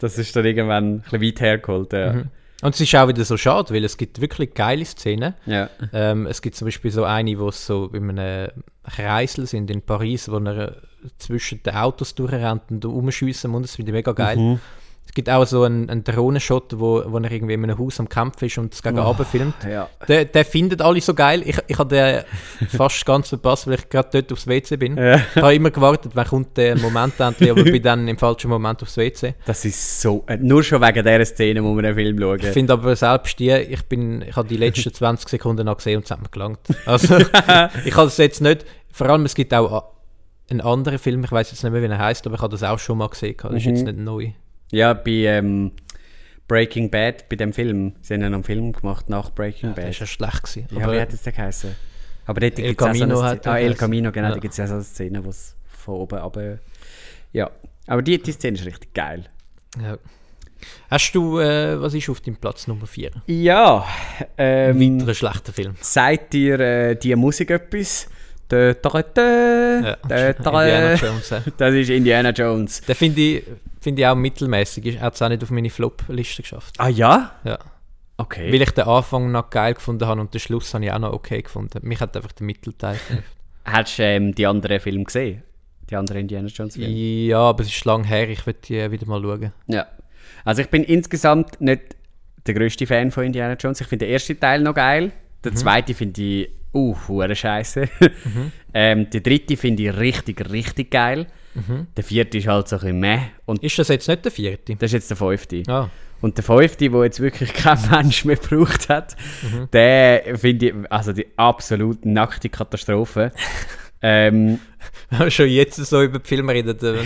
das 0.00 0.18
ist 0.18 0.34
dann 0.36 0.44
irgendwann 0.44 0.84
ein 0.84 1.00
bisschen 1.00 1.22
weit 1.22 1.40
hergeholt. 1.40 1.92
Ja. 1.92 2.14
Und 2.62 2.74
es 2.74 2.80
ist 2.80 2.94
auch 2.94 3.06
wieder 3.08 3.24
so 3.24 3.36
schade, 3.36 3.72
weil 3.74 3.84
es 3.84 3.96
gibt 3.96 4.20
wirklich 4.20 4.54
geile 4.54 4.84
Szenen. 4.84 5.34
Ja. 5.44 5.68
Ähm, 5.92 6.26
es 6.26 6.40
gibt 6.40 6.56
zum 6.56 6.66
Beispiel 6.66 6.90
so 6.90 7.04
eine, 7.04 7.38
wo 7.38 7.48
es 7.48 7.66
so 7.66 7.90
in 7.92 8.10
einem 8.10 8.50
Kreisel 8.84 9.46
sind 9.46 9.70
in 9.70 9.82
Paris, 9.82 10.30
wo 10.30 10.38
er 10.38 10.68
äh, 10.68 10.72
zwischen 11.18 11.62
den 11.62 11.74
Autos 11.74 12.14
durchrennt 12.14 12.62
und 12.70 12.84
rumschiessen 12.84 13.50
muss. 13.50 13.62
Das 13.62 13.76
finde 13.76 13.90
ich 13.90 13.94
mega 13.94 14.12
geil. 14.12 14.36
Mhm. 14.36 14.60
Es 15.06 15.12
gibt 15.14 15.30
auch 15.30 15.46
so 15.46 15.62
einen, 15.62 15.88
einen 15.88 16.04
Drohnenshot, 16.04 16.78
wo, 16.78 17.02
wo 17.06 17.18
er 17.18 17.30
irgendwie 17.30 17.54
in 17.54 17.62
einem 17.62 17.78
Haus 17.78 17.98
am 18.00 18.08
Kampf 18.08 18.42
ist 18.42 18.58
und 18.58 18.74
es 18.74 18.82
gegen 18.82 18.98
oh, 18.98 19.14
filmt. 19.14 19.54
ja. 19.64 19.88
Der, 20.08 20.24
der 20.26 20.44
findet 20.44 20.82
alle 20.82 21.00
so 21.00 21.14
geil. 21.14 21.42
Ich, 21.46 21.56
ich 21.68 21.78
habe 21.78 21.94
den 21.94 22.68
fast 22.68 23.06
ganz 23.06 23.28
verpasst, 23.28 23.66
weil 23.66 23.74
ich 23.74 23.88
gerade 23.88 24.08
dort 24.12 24.32
aufs 24.32 24.46
WC 24.46 24.76
bin. 24.76 24.96
Ja. 24.96 25.16
Ich 25.16 25.36
habe 25.36 25.54
immer 25.54 25.70
gewartet, 25.70 26.12
wann 26.14 26.26
kommt 26.26 26.56
der 26.56 26.76
Moment 26.76 27.18
endlich, 27.18 27.50
aber 27.50 27.62
bin 27.62 27.82
dann 27.82 28.06
im 28.08 28.18
falschen 28.18 28.50
Moment 28.50 28.82
aufs 28.82 28.96
WC. 28.96 29.34
Das 29.46 29.64
ist 29.64 30.02
so. 30.02 30.24
Äh, 30.26 30.36
nur 30.36 30.62
schon 30.62 30.82
wegen 30.82 31.04
dieser 31.04 31.24
Szene 31.24 31.62
muss 31.62 31.74
man 31.74 31.84
den 31.84 31.94
Film 31.94 32.18
schauen. 32.18 32.40
Ich 32.40 32.46
finde 32.48 32.72
aber 32.74 32.94
selbst 32.96 33.38
die, 33.38 33.50
ich 33.50 33.82
bin, 33.84 34.22
ich 34.22 34.36
habe 34.36 34.48
die 34.48 34.56
letzten 34.56 34.92
20 34.94 35.28
Sekunden 35.28 35.66
noch 35.66 35.76
gesehen 35.76 35.98
und 35.98 36.04
es 36.04 36.10
hat 36.10 36.20
mir 36.20 36.28
gelangt. 36.28 36.60
Also 36.84 37.16
ich 37.84 37.96
habe 37.96 38.08
es 38.08 38.16
jetzt 38.16 38.40
nicht, 38.40 38.66
vor 38.92 39.08
allem 39.08 39.24
es 39.24 39.34
gibt 39.34 39.54
auch 39.54 39.92
einen 40.50 40.60
anderen 40.60 40.98
Film, 40.98 41.24
ich 41.24 41.32
weiß 41.32 41.50
jetzt 41.50 41.62
nicht 41.62 41.72
mehr, 41.72 41.82
wie 41.82 41.86
er 41.86 41.98
heißt, 41.98 42.26
aber 42.26 42.36
ich 42.36 42.42
habe 42.42 42.52
das 42.52 42.62
auch 42.62 42.78
schon 42.78 42.98
mal 42.98 43.08
gesehen. 43.08 43.36
Das 43.40 43.54
ist 43.54 43.64
jetzt 43.64 43.84
nicht 43.84 43.98
neu. 43.98 44.32
Ja, 44.72 44.92
bei 44.94 45.10
ähm, 45.10 45.72
Breaking 46.48 46.90
Bad, 46.90 47.28
bei 47.28 47.36
dem 47.36 47.52
Film. 47.52 47.94
Sie 48.02 48.14
haben 48.14 48.20
ja 48.20 48.26
einen 48.26 48.44
Film 48.44 48.72
gemacht 48.72 49.08
nach 49.08 49.30
Breaking 49.30 49.74
Der 49.74 49.82
Bad. 49.82 49.90
ist 49.90 50.00
ja 50.00 50.06
schlecht 50.06 50.42
gewesen. 50.44 50.66
Ja, 50.70 50.84
aber 50.84 50.92
wie 50.94 51.00
hat 51.00 51.12
es 51.12 51.22
denn 51.22 51.34
geheißen? 51.34 51.74
Aber 52.26 52.40
dort 52.40 52.58
El 52.58 52.68
gibt 52.68 52.80
es 52.80 52.86
auch 52.88 52.92
so 52.94 52.98
Camino 53.00 53.20
eine 53.20 53.40
Ah, 53.46 53.58
El. 53.58 53.74
Camino, 53.74 54.12
genau, 54.12 54.28
Ja. 54.28 54.34
da 54.34 54.40
gibt 54.40 54.52
es 54.52 54.58
ja 54.58 54.66
so 54.66 54.74
eine 54.74 54.82
Szene, 54.82 55.24
wo 55.24 55.30
es 55.30 55.54
von 55.68 55.94
oben 55.94 56.18
aber 56.18 56.58
Ja. 57.32 57.50
Aber 57.86 58.02
die, 58.02 58.20
die 58.20 58.32
Szene 58.32 58.56
ist 58.58 58.66
richtig 58.66 58.92
geil. 58.94 59.24
ja. 59.80 59.98
Hast 60.90 61.12
du, 61.14 61.38
äh, 61.38 61.78
was 61.80 61.92
ist 61.92 62.08
auf 62.08 62.20
deinem 62.22 62.36
Platz 62.36 62.66
Nummer 62.66 62.86
4? 62.86 63.10
Ja, 63.26 63.84
ähm, 64.38 64.98
Weiterer 64.98 65.14
schlechter 65.14 65.52
Film. 65.52 65.74
sagt 65.82 66.32
dir 66.32 66.58
äh, 66.58 66.94
die 66.96 67.14
Musik 67.14 67.50
etwas? 67.50 68.08
Dö, 68.50 68.74
dö, 68.74 69.02
dö, 69.14 69.80
Ja. 69.84 69.96
dö, 69.96 70.32
dö. 70.32 70.50
Indiana 70.50 70.94
Jones. 70.94 71.30
ja. 71.30 71.42
Das 71.56 71.74
ist 71.74 71.90
Indiana 71.90 72.30
Jones. 72.30 72.80
Den 72.82 72.94
finde 72.94 73.20
ich, 73.20 73.44
find 73.80 73.98
ich 73.98 74.06
auch 74.06 74.14
mittelmäßig. 74.14 74.86
Er 74.96 75.00
hat 75.00 75.14
es 75.14 75.22
auch 75.22 75.28
nicht 75.28 75.42
auf 75.42 75.50
meine 75.50 75.70
Flop-Liste 75.70 76.42
geschafft. 76.42 76.74
Ah 76.78 76.88
ja? 76.88 77.32
Ja. 77.44 77.58
Okay. 78.18 78.52
Weil 78.52 78.62
ich 78.62 78.70
den 78.70 78.84
Anfang 78.84 79.30
noch 79.32 79.50
geil 79.50 79.74
gefunden 79.74 80.06
habe 80.06 80.20
und 80.20 80.32
den 80.32 80.40
Schluss 80.40 80.72
habe 80.74 80.84
ich 80.84 80.92
auch 80.92 80.98
noch 80.98 81.12
okay 81.12 81.42
gefunden. 81.42 81.80
Mich 81.82 82.00
hat 82.00 82.16
einfach 82.16 82.32
der 82.32 82.46
Mittelteil. 82.46 82.98
Hast 83.64 83.98
du 83.98 84.02
ähm, 84.04 84.34
die 84.34 84.46
anderen 84.46 84.80
Filme 84.80 85.04
gesehen? 85.04 85.42
Die 85.90 85.96
anderen 85.96 86.22
Indiana 86.22 86.48
Jones 86.48 86.74
Filme? 86.74 86.88
Ja, 86.94 87.38
aber 87.40 87.62
es 87.62 87.68
ist 87.68 87.84
lang 87.84 88.04
her, 88.04 88.28
ich 88.28 88.46
würde 88.46 88.58
die 88.66 88.90
wieder 88.90 89.06
mal 89.06 89.20
schauen. 89.20 89.52
Ja. 89.66 89.86
Also 90.44 90.62
ich 90.62 90.68
bin 90.70 90.82
insgesamt 90.84 91.60
nicht 91.60 91.96
der 92.46 92.54
grösste 92.54 92.86
Fan 92.86 93.10
von 93.10 93.24
Indiana 93.24 93.54
Jones. 93.54 93.80
Ich 93.80 93.86
finde 93.88 94.06
den 94.06 94.12
ersten 94.12 94.38
Teil 94.38 94.60
noch 94.62 94.74
geil. 94.74 95.10
Den 95.46 95.52
Mhm. 95.54 95.56
zweiten 95.56 95.94
finde 95.94 96.22
ich, 96.22 96.50
uh, 96.74 96.94
hure 97.08 97.34
scheiße. 97.34 97.88
ähm, 98.74 99.08
den 99.10 99.22
dritten 99.22 99.56
finde 99.56 99.84
ich 99.84 99.96
richtig, 99.96 100.50
richtig 100.50 100.90
geil. 100.90 101.26
Der 101.96 102.04
vierte 102.04 102.36
ist 102.36 102.48
halt 102.48 102.68
so 102.68 102.76
ein 102.76 102.80
bisschen 102.80 103.00
meh. 103.00 103.18
Und 103.46 103.62
Ist 103.62 103.78
das 103.78 103.88
jetzt 103.88 104.06
nicht 104.08 104.22
der 104.26 104.30
vierte? 104.32 104.76
das 104.76 104.88
ist 104.88 104.92
jetzt 104.92 105.08
der 105.10 105.16
fünfte. 105.16 105.62
Ah, 105.68 105.88
Und 106.20 106.36
der 106.36 106.44
fünfte, 106.44 106.92
wo 106.92 107.02
jetzt 107.02 107.18
wirklich 107.20 107.54
kein 107.54 107.78
Mensch 107.90 108.26
mehr 108.26 108.36
gebraucht 108.36 108.90
hat, 108.90 109.16
Mhm. 109.42 109.68
der 109.72 110.36
finde 110.38 110.66
ich, 110.66 110.74
also 110.90 111.12
die 111.14 111.26
absolut 111.36 112.04
nackte 112.04 112.50
Katastrophe. 112.50 113.32
ähm, 114.08 114.58
schon 115.28 115.48
jetzt 115.48 115.76
so 115.76 116.02
über 116.02 116.18
die 116.18 116.28
Filme 116.28 116.52
reden, 116.52 116.76
dann, 116.80 116.96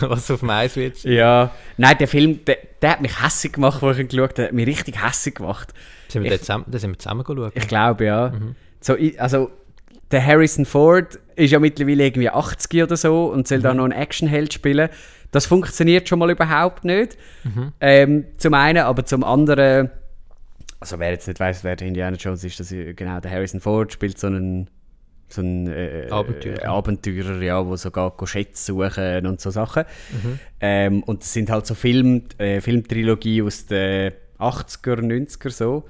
was 0.10 0.30
auf 0.30 0.40
dem 0.40 0.50
Eis 0.50 0.76
wird. 0.76 1.02
ja, 1.04 1.50
nein, 1.76 1.96
der 1.98 2.08
Film, 2.08 2.44
der, 2.44 2.58
der 2.82 2.90
hat 2.92 3.00
mich 3.00 3.22
hässlich 3.22 3.52
gemacht, 3.54 3.80
wo 3.82 3.90
ich 3.90 3.98
ihn 3.98 4.08
geschaut 4.08 4.30
habe. 4.30 4.34
Der 4.34 4.44
hat 4.46 4.52
mich 4.52 4.66
richtig 4.66 5.02
hässlich 5.04 5.34
gemacht. 5.36 5.72
Sind 6.08 6.22
wir 6.22 6.30
Ich- 6.32 6.38
den 6.38 6.40
zusammen, 6.40 6.64
den 6.68 6.80
sind 6.80 6.90
wir 6.90 6.98
zusammen 6.98 7.24
geschaut? 7.24 7.52
Ich 7.54 7.68
glaube, 7.68 8.04
ja. 8.04 8.32
So, 8.80 8.96
ich, 8.96 9.20
also, 9.20 9.50
der 10.10 10.24
Harrison 10.26 10.64
Ford 10.64 11.18
ist 11.36 11.50
ja 11.52 11.58
mittlerweile 11.60 12.04
irgendwie 12.06 12.28
80 12.30 12.82
oder 12.82 12.96
so 12.96 13.26
und 13.26 13.46
soll 13.46 13.60
da 13.60 13.72
noch 13.74 13.84
einen 13.84 13.92
Actionheld 13.92 14.52
spielen. 14.52 14.88
Das 15.30 15.46
funktioniert 15.46 16.08
schon 16.08 16.18
mal 16.18 16.30
überhaupt 16.30 16.84
nicht. 16.84 17.16
Ähm, 17.80 18.24
zum 18.38 18.54
einen, 18.54 18.78
aber 18.84 19.04
zum 19.04 19.22
anderen, 19.22 19.88
also 20.80 20.98
wer 20.98 21.10
jetzt 21.12 21.28
nicht 21.28 21.38
weiß, 21.38 21.62
wer 21.62 21.76
der 21.76 21.86
Indiana 21.86 22.16
Jones 22.16 22.42
ist, 22.42 22.58
das 22.58 22.72
ist 22.72 22.96
genau 22.96 23.20
der 23.20 23.30
Harrison 23.30 23.60
Ford 23.60 23.92
spielt 23.92 24.18
so 24.18 24.26
einen 24.26 24.68
so 25.32 25.42
ein 25.42 25.68
äh, 25.68 26.08
Abenteurer. 26.10 26.62
äh, 26.62 26.66
Abenteurer, 26.66 27.42
ja, 27.42 27.66
wo 27.66 27.76
sogar 27.76 28.14
Schätze 28.24 28.72
suchen 28.72 29.26
und 29.26 29.40
so 29.40 29.50
Sachen. 29.50 29.84
Ähm, 30.60 31.02
und 31.04 31.22
es 31.22 31.32
sind 31.32 31.50
halt 31.50 31.66
so 31.66 31.74
Film, 31.74 32.22
äh, 32.38 32.60
Filmtrilogie 32.60 33.42
aus 33.42 33.66
den 33.66 34.12
80er, 34.38 35.00
90er 35.00 35.50
so. 35.50 35.84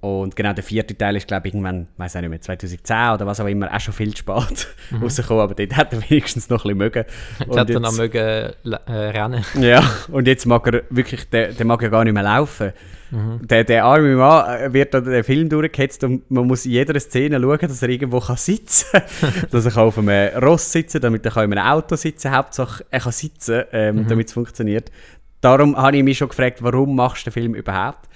Und 0.00 0.34
genau 0.34 0.54
der 0.54 0.64
vierte 0.64 0.96
Teil 0.96 1.16
ist, 1.16 1.28
glaube 1.28 1.48
ich, 1.48 1.54
irgendwann, 1.54 1.86
weiß 1.98 2.16
auch 2.16 2.20
nicht 2.22 2.30
mehr, 2.30 2.40
2010 2.40 2.96
oder 3.14 3.26
was 3.26 3.38
auch 3.38 3.46
immer, 3.46 3.74
auch 3.74 3.80
schon 3.80 3.92
viel 3.92 4.14
zu 4.14 4.18
spät 4.18 4.68
rausgekommen. 5.02 5.42
Aber 5.42 5.54
dort 5.54 5.76
hat 5.76 5.92
er 5.92 6.00
wenigstens 6.08 6.48
noch 6.48 6.64
ein 6.64 6.78
bisschen 6.78 6.78
mögen. 6.78 7.04
Jetzt 7.38 7.58
hat 7.58 7.70
er 7.70 7.80
noch 7.80 7.92
mögen 7.92 8.16
äh, 8.16 8.54
rennen. 8.92 9.44
Ja, 9.60 9.82
und 10.10 10.26
jetzt 10.26 10.46
mag 10.46 10.66
er 10.66 10.82
wirklich, 10.88 11.28
der, 11.28 11.52
der 11.52 11.66
mag 11.66 11.82
ja 11.82 11.88
gar 11.88 12.04
nicht 12.04 12.14
mehr 12.14 12.22
laufen. 12.22 12.72
Der, 13.12 13.64
der 13.64 13.84
arme 13.84 14.14
Mann 14.14 14.60
äh, 14.60 14.72
wird 14.72 14.94
da 14.94 15.00
den 15.00 15.24
Film 15.24 15.48
durchgehetzt 15.48 16.04
und 16.04 16.30
man 16.30 16.46
muss 16.46 16.64
in 16.64 16.72
jeder 16.72 16.98
Szene 17.00 17.40
schauen, 17.40 17.58
dass 17.58 17.82
er 17.82 17.88
irgendwo 17.88 18.20
kann 18.20 18.36
sitzen 18.36 18.86
kann. 18.92 19.32
dass 19.50 19.64
er 19.64 19.72
kann 19.72 19.82
auf 19.82 19.98
einem 19.98 20.38
Ross 20.38 20.70
sitzen 20.70 21.00
damit 21.00 21.26
er 21.26 21.32
kann 21.32 21.50
in 21.50 21.58
einem 21.58 21.72
Auto 21.72 21.96
sitzen 21.96 22.30
Hauptsache 22.30 22.84
er 22.88 23.00
kann 23.00 23.12
sitzen, 23.12 23.64
ähm, 23.72 24.06
damit 24.06 24.28
es 24.28 24.32
funktioniert. 24.32 24.92
Darum 25.40 25.76
habe 25.76 25.96
ich 25.96 26.04
mich 26.04 26.18
schon 26.18 26.28
gefragt, 26.28 26.62
warum 26.62 26.94
machst 26.94 27.26
du 27.26 27.30
den 27.30 27.32
Film 27.32 27.54
überhaupt? 27.56 28.08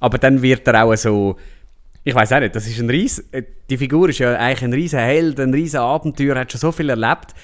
Aber 0.00 0.18
dann 0.18 0.42
wird 0.42 0.66
er 0.68 0.84
auch 0.84 0.94
so... 0.96 1.36
Ich 2.04 2.14
weiß 2.14 2.32
auch 2.32 2.40
nicht, 2.40 2.54
das 2.54 2.66
ist 2.66 2.78
ein 2.80 2.88
Ries. 2.88 3.18
äh, 3.32 3.42
Die 3.68 3.76
Figur 3.76 4.08
ist 4.08 4.18
ja 4.18 4.34
eigentlich 4.36 4.62
ein 4.64 4.72
riesen 4.72 5.00
Held, 5.00 5.38
ein 5.40 5.52
riesen 5.52 5.80
Abenteuer, 5.80 6.36
hat 6.36 6.50
schon 6.52 6.60
so 6.60 6.72
viel 6.72 6.88
erlebt. 6.88 7.34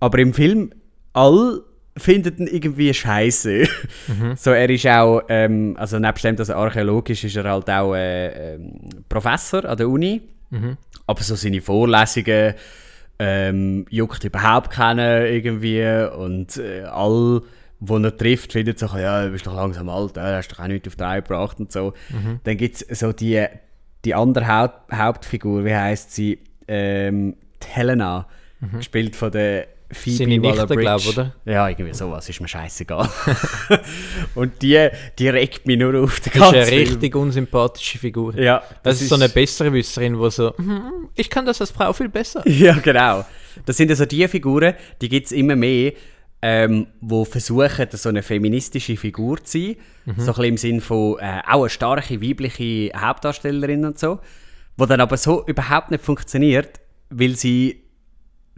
Aber 0.00 0.18
im 0.18 0.34
Film, 0.34 0.70
all 1.12 1.60
finden 1.96 2.38
ihn 2.38 2.46
irgendwie 2.46 2.92
scheiße. 2.92 3.64
So, 4.36 4.50
er 4.50 4.68
ist 4.70 4.86
auch, 4.86 5.22
ähm, 5.28 5.74
also 5.78 5.98
nebst 5.98 6.24
dem, 6.24 6.36
dass 6.36 6.48
er 6.50 6.56
archäologisch 6.56 7.24
ist, 7.24 7.36
ist 7.36 7.44
er 7.44 7.50
halt 7.50 7.68
auch 7.70 7.94
äh, 7.94 8.54
ähm, 8.54 8.72
Professor 9.08 9.64
an 9.64 9.76
der 9.76 9.88
Uni. 9.88 10.20
Aber 11.06 11.22
so 11.22 11.34
seine 11.36 11.60
Vorlesungen 11.60 12.54
ähm, 13.18 13.86
juckt 13.90 14.24
überhaupt 14.24 14.70
keinen 14.70 15.26
irgendwie 15.26 16.08
und 16.16 16.56
äh, 16.56 16.82
all, 16.82 17.42
wo 17.80 17.96
er 17.98 18.16
trifft, 18.16 18.52
findet 18.52 18.78
so, 18.78 18.86
ja, 18.96 19.24
du 19.24 19.30
bist 19.32 19.46
doch 19.46 19.54
langsam 19.54 19.88
alt, 19.88 20.16
äh, 20.16 20.20
hast 20.36 20.48
doch 20.48 20.60
auch 20.60 20.66
nichts 20.68 20.86
auf 20.88 20.96
die 20.96 21.02
Reihe 21.02 21.22
gebracht 21.22 21.58
und 21.60 21.72
so. 21.72 21.94
Dann 22.44 22.56
gibt 22.56 22.82
es 22.88 22.98
so 23.00 23.12
die, 23.12 23.44
die 24.04 24.14
andere 24.14 24.46
Haupt, 24.46 24.92
Hauptfigur, 24.92 25.64
wie 25.64 25.74
heißt 25.74 26.14
sie? 26.14 26.38
Ähm, 26.68 27.36
Helena, 27.66 28.26
gespielt 28.76 29.16
von 29.16 29.32
der 29.32 29.66
Phoebe 29.92 30.16
Seine 30.18 30.38
Nichte, 30.38 30.48
Waller-Bridge. 30.48 30.80
glaub, 30.82 31.06
oder? 31.08 31.34
Ja, 31.44 31.68
irgendwie 31.68 31.92
sowas, 31.92 32.28
ist 32.28 32.40
mir 32.40 32.46
scheißegal. 32.46 33.08
und 34.34 34.62
die, 34.62 34.88
die 35.18 35.28
regt 35.28 35.66
mich 35.66 35.78
nur 35.78 36.04
auf 36.04 36.20
den 36.20 36.32
Das 36.32 36.34
ist 36.34 36.40
ganzen 36.52 36.72
eine 36.72 36.80
richtig 36.80 37.14
unsympathische 37.16 37.98
Figur. 37.98 38.36
Ja, 38.38 38.62
Das, 38.82 39.00
ist 39.00 39.08
so 39.08 39.16
eine 39.16 39.28
bessere 39.28 39.72
Wisserin, 39.72 40.16
die 40.20 40.30
so, 40.30 40.54
"Mhm, 40.56 41.08
ich 41.16 41.28
kann 41.28 41.44
das 41.44 41.60
als 41.60 41.70
Frau 41.72 41.92
viel 41.92 42.08
besser. 42.08 42.42
Ja, 42.48 42.74
genau. 42.74 43.24
Das 43.66 43.76
sind 43.76 43.90
also 43.90 44.06
die 44.06 44.26
Figuren, 44.28 44.74
die 45.00 45.08
gibt 45.08 45.26
es 45.26 45.32
immer 45.32 45.56
mehr, 45.56 45.92
ähm, 46.42 46.86
wo 47.00 47.24
versuchen, 47.24 47.86
so 47.92 48.08
eine 48.08 48.22
feministische 48.22 48.96
Figur 48.96 49.42
zu 49.44 49.58
sein. 49.58 49.76
So 50.16 50.22
ein 50.22 50.26
bisschen 50.26 50.44
im 50.44 50.56
Sinn 50.56 50.80
von 50.80 51.18
äh, 51.18 51.42
auch 51.46 51.60
eine 51.60 51.70
starke 51.70 52.22
weibliche 52.22 52.90
Hauptdarstellerin 52.96 53.84
und 53.84 53.98
so. 53.98 54.20
wo 54.76 54.86
dann 54.86 55.00
aber 55.00 55.16
so 55.18 55.44
überhaupt 55.46 55.90
nicht 55.90 56.02
funktioniert, 56.02 56.80
weil 57.10 57.36
sie 57.36 57.82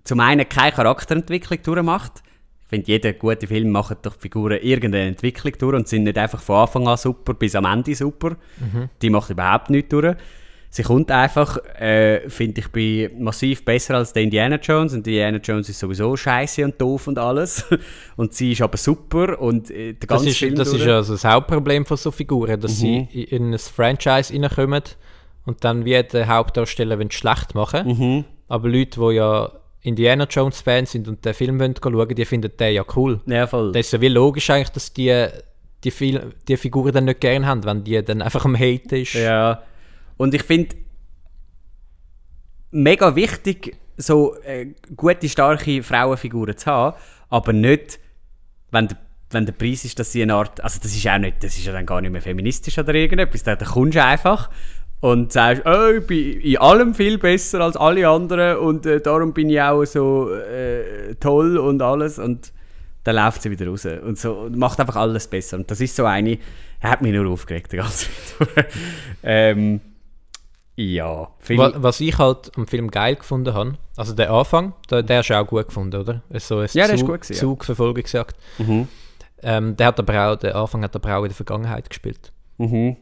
zum 0.05 0.21
einen 0.21 0.49
keine 0.49 0.73
Charakterentwicklung 0.73 1.62
durchmacht. 1.62 2.23
Ich 2.62 2.68
finde, 2.68 2.87
jeder 2.87 3.12
gute 3.12 3.47
Film 3.47 3.71
macht 3.71 4.07
doch 4.07 4.14
die 4.14 4.21
Figuren 4.23 4.59
irgendeine 4.62 5.09
Entwicklung 5.09 5.53
durch 5.59 5.77
und 5.77 5.88
sind 5.88 6.05
nicht 6.05 6.16
einfach 6.16 6.40
von 6.40 6.57
Anfang 6.61 6.88
an 6.88 6.97
super 6.97 7.35
bis 7.35 7.55
am 7.55 7.64
Ende 7.66 7.95
super. 7.95 8.37
Die 9.03 9.11
macht 9.11 9.31
überhaupt 9.31 9.68
nichts 9.71 9.90
durch. 9.90 10.16
Sie 10.74 10.82
kommt 10.82 11.11
einfach, 11.11 11.58
äh, 11.78 12.30
finde 12.30 12.61
ich, 12.62 12.68
bei 12.72 13.11
massiv 13.18 13.62
besser 13.62 13.96
als 13.96 14.14
der 14.14 14.22
Indiana 14.22 14.56
Jones. 14.56 14.94
Und 14.94 15.06
Indiana 15.06 15.37
Jones 15.37 15.68
ist 15.68 15.78
sowieso 15.78 16.16
scheiße 16.16 16.64
und 16.64 16.80
doof 16.80 17.08
und 17.08 17.18
alles. 17.18 17.66
Und 18.16 18.32
sie 18.32 18.52
ist 18.52 18.62
aber 18.62 18.78
super 18.78 19.38
und 19.38 19.70
äh, 19.70 19.92
der 19.92 20.00
Das 20.00 20.08
ganze 20.08 20.28
ist, 20.30 20.38
Film 20.38 20.54
das 20.54 20.68
ist 20.68 20.78
durch- 20.78 20.88
also 20.90 21.12
das 21.12 21.24
Hauptproblem 21.26 21.85
von 21.85 21.98
so 21.98 22.11
Figuren, 22.11 22.58
dass 22.58 22.80
Mhm. 22.80 23.06
sie 23.12 23.22
in 23.24 23.52
ein 23.52 23.58
Franchise 23.58 24.32
reinkommen 24.32 24.82
und 25.44 25.62
dann 25.62 25.85
wie 25.85 26.02
der 26.02 26.26
Hauptdarsteller 26.26 26.96
wollen 26.98 27.11
schlecht 27.11 27.54
machen 27.54 27.87
Mhm. 27.88 28.24
Aber 28.48 28.68
Leute, 28.70 28.98
die 29.00 29.14
ja 29.16 29.52
Indiana 29.82 30.26
Jones 30.30 30.62
Fans 30.62 30.92
sind 30.92 31.06
und 31.06 31.22
den 31.24 31.35
Film 31.35 31.61
wollen 31.61 31.74
schauen, 31.82 32.08
die 32.14 32.24
finden 32.24 32.50
den 32.58 32.74
ja 32.74 32.85
cool. 32.96 33.20
Ja, 33.26 33.46
voll. 33.46 33.72
Das 33.72 33.87
ist 33.87 33.92
ja 33.92 34.00
wie 34.00 34.08
logisch 34.08 34.48
eigentlich, 34.48 34.70
dass 34.70 34.92
die 34.94 35.26
die, 35.85 35.90
Fil 35.90 36.32
die 36.48 36.56
Figuren 36.56 36.92
dann 36.92 37.04
nicht 37.06 37.20
gern 37.20 37.44
haben, 37.44 37.64
wenn 37.64 37.82
die 37.85 38.02
dann 38.02 38.22
einfach 38.22 38.44
am 38.46 38.56
Haten 38.56 38.94
ist. 38.94 39.14
Ja. 39.14 39.61
Und 40.16 40.35
ich 40.35 40.42
finde 40.42 40.77
mega 42.70 43.14
wichtig, 43.14 43.77
so 43.96 44.37
äh, 44.44 44.68
gute, 44.96 45.29
starke 45.29 45.83
Frauenfiguren 45.83 46.57
zu 46.57 46.66
haben, 46.66 46.96
aber 47.29 47.53
nicht, 47.53 48.01
wenn 48.70 48.88
der, 48.88 48.98
wenn 49.31 49.46
der 49.46 49.53
Preis 49.53 49.85
ist, 49.85 49.98
dass 49.98 50.12
sie 50.12 50.22
eine 50.22 50.35
Art, 50.35 50.62
also 50.62 50.81
das 50.83 50.94
ist 50.94 51.07
auch 51.07 51.18
nicht, 51.18 51.42
das 51.42 51.57
ist 51.57 51.66
ja 51.66 51.72
dann 51.72 51.87
gar 51.87 52.01
nicht 52.01 52.11
mehr 52.11 52.22
feministisch 52.22 52.79
oder 52.79 52.94
irgendetwas, 52.94 53.42
da, 53.42 53.57
kommst 53.57 53.96
du 53.96 54.05
einfach 54.05 54.51
und 55.01 55.33
sagst, 55.33 55.62
oh, 55.66 55.88
ich 55.98 56.07
bin 56.07 56.40
in 56.40 56.57
allem 56.59 56.94
viel 56.94 57.18
besser 57.18 57.61
als 57.61 57.77
alle 57.77 58.09
anderen 58.09 58.59
und 58.59 58.87
äh, 58.87 59.01
darum 59.01 59.33
bin 59.33 59.51
ich 59.51 59.61
auch 59.61 59.85
so 59.85 60.33
äh, 60.33 61.14
toll 61.16 61.59
und 61.59 61.83
alles 61.83 62.18
und 62.18 62.53
dann 63.05 63.16
läuft 63.16 63.42
sie 63.42 63.51
wieder 63.51 63.66
raus 63.66 63.85
und 63.85 64.18
so 64.18 64.33
und 64.33 64.57
macht 64.57 64.79
einfach 64.81 64.96
alles 64.96 65.27
besser 65.27 65.57
und 65.59 65.70
das 65.70 65.81
ist 65.81 65.96
so 65.96 66.05
eine, 66.05 66.38
er 66.81 66.90
hat 66.90 67.03
mich 67.03 67.12
nur 67.12 67.31
aufgeregt, 67.31 67.72
die 67.72 67.79
Zeit. 67.79 68.66
ähm, 69.22 69.81
ja, 70.76 71.28
Wa- 71.48 71.72
Was 71.76 72.00
ich 72.00 72.16
halt 72.18 72.50
am 72.56 72.66
Film 72.66 72.90
geil 72.90 73.16
gefunden 73.16 73.52
habe, 73.54 73.74
also 73.96 74.14
der 74.14 74.30
Anfang, 74.32 74.72
der, 74.90 75.02
der 75.02 75.18
hast 75.18 75.28
du 75.28 75.38
auch 75.38 75.46
gut 75.46 75.66
gefunden, 75.68 76.00
oder? 76.00 76.22
So 76.38 76.58
ein 76.58 76.68
Ja, 76.72 76.87
der 76.87 76.94
ist 76.94 77.00
Zug, 77.00 77.08
gut 77.11 77.20
gewesen, 77.22 77.32
ja. 77.35 77.40
Zugverfolgungsjagd. 77.40 78.37
Mhm. 78.58 78.88
Ähm, 79.42 79.76
der 79.76 79.88
hat 79.88 79.98
aber 79.98 80.28
auch, 80.32 80.37
der 80.37 80.54
Anfang 80.56 80.82
hat 80.85 80.94
aber 80.96 81.16
auch 81.16 81.22
in 81.22 81.28
der 81.28 81.35
Vergangenheit 81.37 81.90
gespielt. 81.90 82.32
Mhm. 82.58 82.96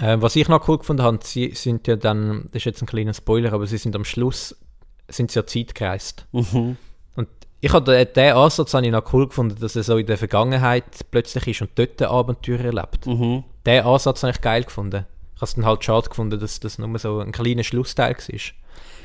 Ähm, 0.00 0.22
was 0.22 0.34
ich 0.34 0.48
noch 0.48 0.66
cool 0.68 0.78
gefunden 0.78 1.02
habe, 1.02 1.18
sie 1.22 1.52
sind 1.54 1.86
ja 1.86 1.94
dann, 1.96 2.44
das 2.46 2.60
ist 2.60 2.64
jetzt 2.64 2.82
ein 2.82 2.86
kleiner 2.86 3.14
Spoiler, 3.14 3.52
aber 3.52 3.66
sie 3.66 3.76
sind 3.78 3.94
am 3.94 4.04
Schluss, 4.04 4.56
sind 5.08 5.30
sie 5.30 5.38
ja 5.38 5.46
Zeit 5.46 5.74
gereist. 5.74 6.26
Mhm. 6.32 6.76
Und 7.14 7.28
ich 7.60 7.72
habe 7.72 7.92
den, 8.04 8.12
den 8.12 8.32
Ansatz 8.34 8.74
habe 8.74 8.84
ich 8.86 8.90
noch 8.92 9.12
cool 9.12 9.28
gefunden, 9.28 9.56
dass 9.60 9.76
er 9.76 9.84
so 9.84 9.96
in 9.98 10.06
der 10.06 10.18
Vergangenheit 10.18 10.84
plötzlich 11.12 11.46
ist 11.48 11.60
und 11.62 11.70
dort 11.76 12.02
ein 12.02 12.08
Abenteuer 12.08 12.58
erlebt. 12.60 13.06
Mhm. 13.06 13.44
Den 13.64 13.84
Ansatz 13.84 14.22
habe 14.24 14.32
ich 14.32 14.40
geil 14.40 14.64
gefunden. 14.64 15.06
Ich 15.34 15.40
habe 15.40 15.46
es 15.46 15.54
dann 15.54 15.66
halt 15.66 15.84
schade 15.84 16.08
gefunden, 16.08 16.38
dass 16.38 16.60
das 16.60 16.78
nur 16.78 16.98
so 16.98 17.20
ein 17.20 17.32
kleiner 17.32 17.64
Schlussteil 17.64 18.14
war. 18.16 18.40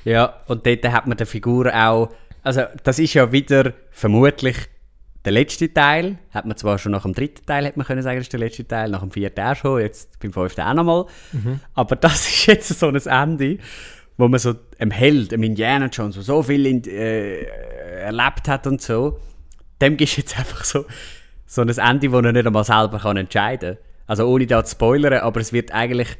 Ja, 0.06 0.42
und 0.48 0.66
dort 0.66 0.86
hat 0.86 1.08
man 1.08 1.18
der 1.18 1.28
Figur 1.28 1.74
auch. 1.74 2.10
Also, 2.44 2.64
das 2.84 3.00
ist 3.00 3.14
ja 3.14 3.32
wieder 3.32 3.74
vermutlich 3.92 4.56
der 5.26 5.34
letzte 5.34 5.74
Teil. 5.74 6.18
Hat 6.32 6.46
man 6.46 6.56
zwar 6.56 6.78
schon 6.78 6.92
nach 6.94 7.04
dem 7.04 7.14
dritten 7.14 7.46
Teil, 7.46 7.66
hätte 7.66 7.78
man 7.78 7.86
können 7.86 8.02
sagen, 8.02 8.18
das 8.18 8.28
ist 8.28 8.34
der 8.34 8.40
letzte 8.40 8.68
Teil, 8.68 8.90
nach 8.90 9.02
dem 9.02 9.12
vierten 9.12 9.42
auch 9.42 9.56
schon, 9.56 9.82
jetzt 9.82 10.20
beim 10.20 10.32
fünften 10.32 10.62
auch 10.62 10.74
nochmal. 10.74 11.06
Aber 11.74 11.96
das 11.96 12.28
ist 12.30 12.46
jetzt 12.46 12.80
so 12.80 12.88
ein 12.88 12.96
Ende, 12.96 13.58
wo 14.18 14.28
man 14.28 14.40
so 14.40 14.56
einem 14.78 14.92
Held, 14.92 15.34
einem 15.34 15.44
Indiana 15.44 15.88
Jones, 15.88 16.16
der 16.16 16.24
so 16.24 16.44
viel 16.44 16.66
in, 16.66 16.84
äh, 16.86 17.44
erlebt 18.02 18.48
hat 18.48 18.68
und 18.68 18.82
so, 18.82 19.20
dem 19.82 19.98
gibst 19.98 20.18
du 20.18 20.22
jetzt 20.22 20.38
einfach 20.38 20.64
so, 20.64 20.86
so 21.46 21.62
ein 21.62 21.70
Ende, 21.70 22.12
wo 22.12 22.20
er 22.20 22.32
nicht 22.32 22.46
einmal 22.46 22.64
selber 22.64 23.00
kann 23.00 23.18
entscheiden 23.18 23.76
kann. 23.76 23.89
Also 24.10 24.26
ohne 24.26 24.48
da 24.48 24.66
zu 24.66 24.72
spoilern, 24.72 25.20
aber 25.20 25.40
es 25.40 25.54
wird 25.54 25.72
eigentlich 25.72 26.18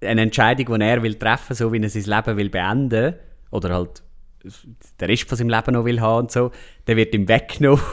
eine 0.00 0.22
Entscheidung, 0.22 0.78
die 0.78 0.86
er 0.86 1.02
will 1.02 1.16
treffen, 1.16 1.54
so 1.54 1.70
wie 1.70 1.78
er 1.78 1.90
sein 1.90 2.04
Leben 2.04 2.38
will 2.38 2.48
beenden 2.48 3.16
oder 3.50 3.74
halt 3.74 4.02
der 4.98 5.08
Rest 5.10 5.28
von 5.28 5.36
seinem 5.36 5.50
Leben 5.50 5.74
noch 5.74 5.84
will 5.84 6.00
haben 6.00 6.20
und 6.20 6.32
so, 6.32 6.52
der 6.86 6.96
wird 6.96 7.14
ihm 7.14 7.28
weggenommen 7.28 7.84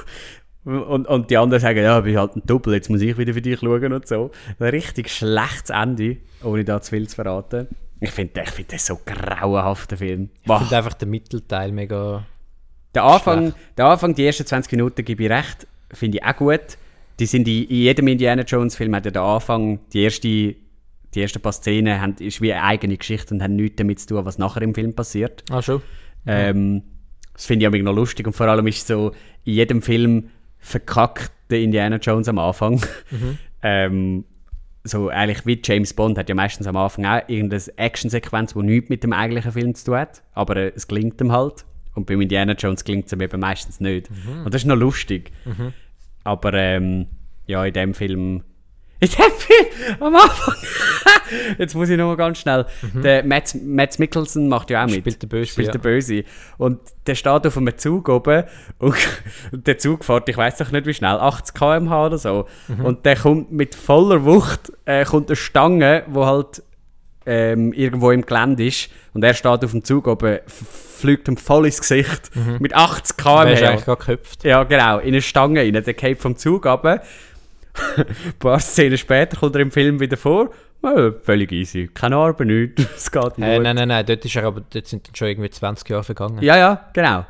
und, 0.64 1.06
und 1.06 1.30
die 1.30 1.36
anderen 1.36 1.60
sagen, 1.60 1.84
ja, 1.84 1.98
ich 1.98 2.06
bin 2.06 2.18
halt 2.18 2.38
ein 2.38 2.44
Double, 2.46 2.74
jetzt 2.76 2.90
muss 2.90 3.02
ich 3.02 3.18
wieder 3.18 3.34
für 3.34 3.42
dich 3.42 3.60
schauen 3.60 3.92
und 3.92 4.08
so. 4.08 4.32
Ein 4.58 4.70
richtig 4.70 5.10
schlechtes 5.10 5.70
Ende, 5.70 6.18
ohne 6.42 6.64
da 6.64 6.80
zu 6.80 6.92
viel 6.92 7.06
zu 7.10 7.16
verraten. 7.16 7.68
Ich 8.00 8.12
finde 8.12 8.42
ich 8.42 8.52
find 8.52 8.72
das 8.72 8.86
so 8.86 8.98
grauenhaft, 9.06 9.92
der 9.92 9.98
Film. 9.98 10.30
Ich 10.44 10.54
finde 10.54 10.78
einfach 10.78 10.94
den 10.94 11.10
Mittelteil 11.10 11.74
mega. 11.74 12.26
Der 12.96 13.04
Anfang, 13.04 13.52
Schlecht. 13.52 13.78
der 13.78 13.86
Anfang, 13.88 14.16
die 14.16 14.26
ersten 14.26 14.46
20 14.46 14.72
Minuten 14.72 15.04
gebe 15.04 15.24
ich 15.24 15.30
recht, 15.30 15.68
finde 15.92 16.20
ich 16.20 16.24
auch 16.24 16.38
gut. 16.38 16.78
Die 17.20 17.26
sind 17.26 17.48
in, 17.48 17.64
in 17.66 17.76
jedem 17.78 18.08
Indiana 18.08 18.44
Jones 18.44 18.76
Film 18.76 18.96
hat 18.96 19.06
ja 19.06 19.12
der 19.12 19.22
Anfang, 19.22 19.80
die 19.92 20.02
erste, 20.02 20.28
die 20.28 20.58
ersten 21.16 21.42
paar 21.42 21.52
Szenen 21.52 22.02
haben, 22.02 22.16
ist 22.20 22.42
wie 22.42 22.54
eine 22.54 22.64
eigene 22.64 22.98
Geschichte 22.98 23.34
und 23.34 23.44
haben 23.44 23.56
nichts 23.56 23.76
damit 23.78 24.00
zu 24.00 24.08
tun, 24.08 24.26
was 24.26 24.38
nachher 24.38 24.62
im 24.62 24.74
Film 24.74 24.94
passiert. 24.94 25.44
Ah, 25.50 25.62
schon? 25.62 25.82
Ähm, 26.26 26.84
das 27.34 27.46
finde 27.46 27.66
ich 27.66 27.70
auch 27.70 27.84
noch 27.84 27.96
lustig 27.96 28.26
und 28.28 28.34
vor 28.34 28.48
allem 28.48 28.66
ist 28.68 28.88
so 28.88 29.12
in 29.44 29.54
jedem 29.54 29.82
Film 29.82 30.30
verkackt 30.60 31.32
der 31.50 31.62
Indiana 31.62 31.98
Jones 31.98 32.28
am 32.28 32.40
Anfang. 32.40 32.82
ähm, 33.64 34.26
so 34.84 35.10
eigentlich 35.10 35.46
wie 35.46 35.62
James 35.64 35.94
Bond 35.94 36.18
hat 36.18 36.30
ja 36.30 36.36
meistens 36.36 36.68
am 36.68 36.76
Anfang 36.76 37.06
auch 37.06 37.22
irgendeine 37.28 37.64
Actionsequenz, 37.78 38.54
die 38.54 38.60
nichts 38.60 38.90
mit 38.90 39.04
dem 39.04 39.14
eigentlichen 39.14 39.52
Film 39.52 39.76
zu 39.76 39.86
tun 39.86 39.96
hat, 39.96 40.24
aber 40.34 40.58
äh, 40.58 40.72
es 40.76 40.88
gelingt 40.88 41.20
ihm 41.22 41.32
halt. 41.32 41.66
Und 41.96 42.08
beim 42.08 42.22
Indiana 42.22 42.54
Jones 42.54 42.84
gelingt 42.84 43.06
es 43.06 43.14
ihm 43.14 43.22
eben 43.22 43.40
meistens 43.40 43.80
nicht. 43.80 44.10
Und 44.46 44.54
das 44.54 44.64
ist 44.64 44.68
noch 44.68 44.76
lustig. 44.76 45.32
Aber 46.24 46.54
ähm, 46.54 47.08
ja, 47.48 47.66
in 47.66 47.74
dem 47.74 47.94
Film. 47.94 48.44
In 49.00 49.10
dem 49.10 49.32
Film 49.38 49.96
am 50.00 50.16
Anfang. 50.16 50.56
Jetzt 51.58 51.76
muss 51.76 51.90
ich 51.90 51.98
noch 51.98 52.08
mal 52.08 52.16
ganz 52.16 52.40
schnell. 52.40 52.66
Der 52.94 53.24
Matt, 53.26 53.56
Matt 53.62 54.00
Mickelson 54.00 54.48
macht 54.48 54.70
ja 54.70 54.84
auch 54.84 54.90
mit. 54.90 55.02
Spielt 55.02 55.22
der 55.22 55.28
Böse, 55.28 55.52
Spielt 55.52 55.68
ja. 55.68 55.72
der 55.74 55.80
Böse. 55.80 56.24
Und 56.58 56.80
der 57.08 57.16
steht 57.16 57.46
auf 57.46 57.58
einem 57.58 57.78
Zug 57.78 58.08
oben 58.08 58.44
und, 58.80 58.96
der 59.52 59.78
Zug 59.78 60.06
fährt, 60.06 60.30
ich 60.30 60.38
weiß 60.38 60.58
doch 60.58 60.72
nicht 60.72 60.86
wie 60.86 60.94
schnell, 60.94 61.18
80 61.18 61.54
km/h 61.54 62.06
oder 62.06 62.18
so. 62.18 62.48
Und 62.82 63.06
der 63.06 63.18
kommt 63.18 63.52
mit 63.52 63.76
voller 63.76 64.24
Wucht, 64.24 64.72
äh, 64.86 65.04
kommt 65.04 65.30
eine 65.30 65.36
Stange, 65.36 66.04
wo 66.08 66.26
halt 66.26 66.64
ähm, 67.26 67.74
irgendwo 67.74 68.12
im 68.12 68.26
Gelände 68.26 68.66
ist 68.66 68.90
und 69.14 69.24
er 69.24 69.34
steht 69.34 69.64
auf 69.64 69.72
dem 69.72 69.84
Zug 69.84 70.08
oben, 70.08 70.40
fliegt 70.48 71.28
ihm 71.28 71.38
voll 71.38 71.66
ins 71.66 71.80
Gesicht 71.80 72.32
mit 72.60 72.74
80 72.74 72.86
Wer 72.94 73.04
ist 73.04 73.18
km/h. 73.18 73.42
eigentlich 73.70 73.86
gerade 73.86 74.00
geköpft? 74.00 74.44
Ja, 74.44 74.64
genau, 74.64 75.00
in 75.00 75.08
eine 75.10 75.22
Stange 75.22 75.62
rein. 75.62 75.74
Der 75.74 75.94
geht 75.94 76.20
vom 76.20 76.36
Zug 76.38 76.66
runter. 76.66 77.02
Ein 77.98 78.06
paar 78.40 78.60
Szenen 78.60 78.98
später 78.98 79.38
kommt 79.38 79.56
er 79.56 79.62
im 79.62 79.72
Film 79.72 80.00
wieder 80.00 80.18
vor. 80.18 80.52
Ja, 80.84 81.12
völlig 81.24 81.52
easy. 81.52 81.90
Keine 81.94 82.18
Arbeit, 82.18 82.48
nichts. 82.48 82.86
Es 82.98 83.10
geht 83.12 83.24
Äh, 83.24 83.28
gut. 83.28 83.38
nein, 83.64 83.76
nein, 83.76 83.88
nein, 83.88 84.06
dort, 84.06 84.24
ist 84.26 84.36
er 84.36 84.44
aber, 84.44 84.62
dort 84.74 84.86
sind 84.88 85.10
schon 85.18 85.28
irgendwie 85.30 85.50
20 85.50 85.90
Jahre 85.90 86.04
vergangen. 86.04 86.42
Ja, 86.44 86.58
ja, 86.58 86.90
genau. 86.94 87.26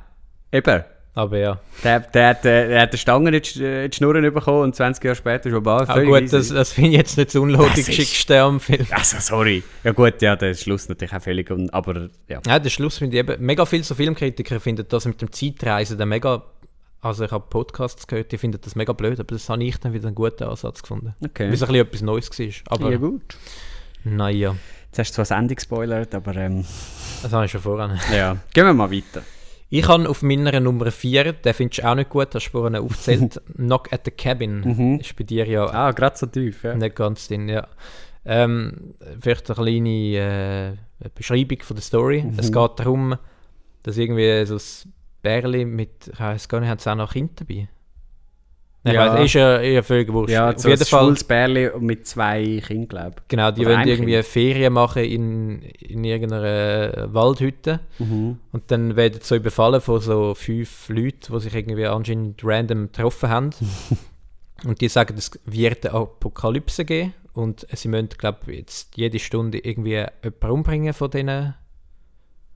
Eben. 0.51 0.83
Aber 1.15 1.37
ja. 1.37 1.59
Der, 1.83 1.99
der, 1.99 2.29
hat, 2.29 2.43
äh, 2.45 2.67
der 2.69 2.81
hat 2.81 2.93
die 2.93 2.97
Stange 2.97 3.29
nicht 3.29 3.55
äh, 3.57 3.85
in 3.85 3.91
die 3.91 3.97
Schnurren 3.97 4.33
bekommen 4.33 4.61
und 4.63 4.75
20 4.75 5.03
Jahre 5.03 5.15
später 5.15 5.49
schon 5.51 5.61
bald. 5.61 5.87
Aber 5.87 6.03
gut, 6.03 6.33
das, 6.33 6.47
das 6.49 6.71
finde 6.73 6.91
ich 6.91 6.97
jetzt 6.97 7.17
nicht 7.17 7.29
das 7.29 7.35
unlogischste 7.35 8.41
am 8.41 8.59
Film. 8.59 8.87
Also, 8.89 9.17
sorry. 9.19 9.61
Ja, 9.83 9.91
gut, 9.91 10.21
ja, 10.23 10.35
der 10.35 10.55
Schluss 10.55 10.89
natürlich 10.89 11.13
auch 11.13 11.21
völlig. 11.21 11.51
un- 11.51 11.69
Aber 11.69 12.09
ja. 12.27 12.41
Ja, 12.47 12.57
der 12.57 12.69
Schluss 12.71 12.97
finde 12.97 13.15
ich 13.15 13.19
eben, 13.19 13.45
mega 13.45 13.63
viele 13.65 13.83
so 13.83 13.93
Filmkritiker 13.93 14.59
finden 14.59 14.85
das 14.89 15.05
mit 15.05 15.21
dem 15.21 15.31
Zeitreisen 15.31 15.99
dann 15.99 16.09
mega, 16.09 16.41
also 17.01 17.25
ich 17.25 17.31
habe 17.31 17.45
Podcasts 17.47 18.07
gehört, 18.07 18.31
die 18.31 18.37
finden 18.39 18.59
das 18.63 18.75
mega 18.75 18.93
blöd, 18.93 19.19
aber 19.19 19.35
das 19.35 19.47
habe 19.49 19.63
ich 19.63 19.77
dann 19.79 19.93
wieder 19.93 20.07
einen 20.07 20.15
guten 20.15 20.45
Ansatz 20.45 20.81
gefunden. 20.81 21.13
Okay. 21.23 21.45
Weil 21.47 21.53
es 21.53 21.61
ein 21.61 21.67
bisschen 21.67 21.85
etwas 21.87 22.01
Neues 22.01 22.29
war. 22.39 22.47
Aber 22.75 22.89
ja, 22.91 22.97
gut. 22.97 23.37
naja, 24.03 24.55
Jetzt 24.87 24.99
hast 24.99 25.11
du 25.11 25.15
zwar 25.15 25.23
das 25.23 25.31
Ende 25.31 25.53
gespoilert, 25.55 26.15
aber 26.15 26.35
ähm, 26.37 26.65
das 27.21 27.31
habe 27.33 27.45
ich 27.45 27.51
schon 27.51 27.61
voran. 27.61 27.99
ja. 28.11 28.37
Gehen 28.53 28.65
wir 28.65 28.73
mal 28.73 28.89
weiter. 28.91 29.21
Ich 29.75 29.87
habe 29.87 30.07
auf 30.07 30.21
meiner 30.21 30.59
Nummer 30.59 30.91
4, 30.91 31.33
den 31.33 31.53
findest 31.55 31.81
du 31.81 31.89
auch 31.89 31.95
nicht 31.95 32.11
gut, 32.11 32.35
hast 32.35 32.45
du 32.45 32.51
vorhin 32.51 32.75
aufgezählt, 32.75 33.41
Knock 33.55 33.91
at 33.91 34.01
the 34.05 34.11
Cabin. 34.11 34.99
Ist 34.99 35.15
bei 35.15 35.23
dir 35.23 35.47
ja 35.47 35.65
Ah, 35.65 35.89
gerade 35.93 36.15
so 36.15 36.27
tief, 36.27 36.63
ja. 36.63 36.75
nicht 36.75 36.95
ganz 36.95 37.27
drin, 37.27 37.49
ja. 37.49 37.67
Ähm, 38.23 38.93
vielleicht 39.19 39.49
eine 39.49 39.55
kleine 39.55 40.77
äh, 41.05 41.09
Beschreibung 41.15 41.57
von 41.63 41.75
der 41.75 41.81
Story. 41.81 42.23
Es 42.37 42.51
geht 42.51 42.71
darum, 42.77 43.15
dass 43.81 43.97
irgendwie 43.97 44.45
so 44.45 44.57
ein 44.57 44.93
Bärli 45.23 45.65
mit, 45.65 46.07
ich 46.13 46.19
weiß 46.19 46.47
gar 46.49 46.59
nicht, 46.59 46.69
hat 46.69 46.79
es 46.79 46.85
auch 46.87 46.93
noch 46.93 47.11
Kinder 47.11 47.33
dabei? 47.37 47.67
Nein, 48.85 48.95
Ja. 48.95 49.15
ist 49.15 49.33
ja 49.33 49.59
eher 49.59 49.81
völlig 49.81 50.11
wurscht. 50.11 50.33
Ja, 50.33 50.49
Auf 50.51 50.59
so 50.59 50.67
jeden 50.67 50.81
ein 50.81 50.85
Fall, 50.85 51.15
Bärli 51.27 51.69
mit 51.79 52.05
zwei 52.05 52.61
Kindern, 52.67 52.87
glaube 52.89 53.15
ich. 53.19 53.27
genau, 53.29 53.51
die 53.51 53.65
oder 53.65 53.77
wollen 53.77 53.87
irgendwie 53.87 54.13
Kind. 54.13 54.25
Ferien 54.25 54.73
machen 54.73 55.03
in, 55.05 55.61
in 55.61 56.03
irgendeiner 56.03 57.13
Waldhütte. 57.13 57.79
Mhm. 57.99 58.39
Und 58.51 58.71
dann 58.71 58.95
werden 58.97 59.19
sie 59.21 59.25
so 59.27 59.35
überfallen 59.35 59.79
von 59.79 60.01
so 60.01 60.33
fünf 60.35 60.89
Leuten, 60.89 61.31
die 61.33 61.39
sich 61.39 61.55
irgendwie 61.55 61.85
anscheinend 61.85 62.41
random 62.43 62.87
getroffen 62.91 63.29
haben. 63.29 63.49
und 64.65 64.81
die 64.81 64.89
sagen, 64.89 65.15
es 65.17 65.31
wird 65.45 65.85
eine 65.85 65.95
Apokalypse 65.95 66.83
geben. 66.83 67.13
und 67.33 67.65
sie 67.73 67.87
müssen, 67.87 68.09
glaube 68.09 68.39
ich, 68.51 68.57
jetzt 68.59 68.97
jede 68.97 69.17
Stunde 69.19 69.59
irgendwie 69.59 69.91
jemanden 70.23 70.49
umbringen 70.51 70.93
von, 70.93 71.09
denen, 71.09 71.55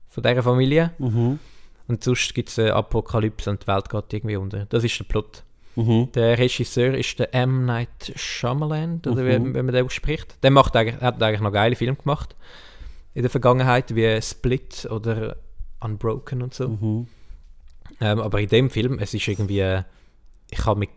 von 0.08 0.22
dieser 0.22 0.42
Familie. 0.42 0.92
Mhm. 0.98 1.38
Und 1.88 2.04
sonst 2.04 2.34
gibt 2.34 2.50
es 2.50 2.58
eine 2.58 2.74
Apokalypse 2.74 3.48
und 3.48 3.62
die 3.62 3.66
Welt 3.66 3.88
geht 3.88 4.12
irgendwie 4.12 4.36
unter. 4.36 4.66
Das 4.66 4.84
ist 4.84 4.98
der 4.98 5.04
Plot. 5.04 5.42
Mhm. 5.78 6.10
Der 6.12 6.38
Regisseur 6.38 6.94
ist 6.94 7.18
der 7.18 7.34
M. 7.34 7.64
Night 7.64 8.12
Shyamalan, 8.16 9.00
oder 9.06 9.24
wie, 9.26 9.38
Mhm. 9.38 9.54
wenn 9.54 9.66
man 9.66 9.74
den 9.74 9.86
ausspricht. 9.86 10.36
Der 10.42 10.50
macht 10.50 10.74
eigentlich, 10.76 11.00
hat 11.00 11.22
eigentlich 11.22 11.40
noch 11.40 11.52
geile 11.52 11.76
Filme 11.76 11.96
gemacht 11.96 12.34
in 13.14 13.22
der 13.22 13.30
Vergangenheit, 13.30 13.94
wie 13.94 14.20
Split 14.20 14.86
oder 14.90 15.36
Unbroken 15.80 16.42
und 16.42 16.52
so. 16.54 16.68
Mhm. 16.68 17.06
Ähm, 18.00 18.20
aber 18.20 18.40
in 18.40 18.48
dem 18.48 18.70
Film, 18.70 18.98
es 19.00 19.14
ist 19.14 19.26
irgendwie, 19.28 19.82
ich 20.50 20.64
habe 20.66 20.80
mit, 20.80 20.90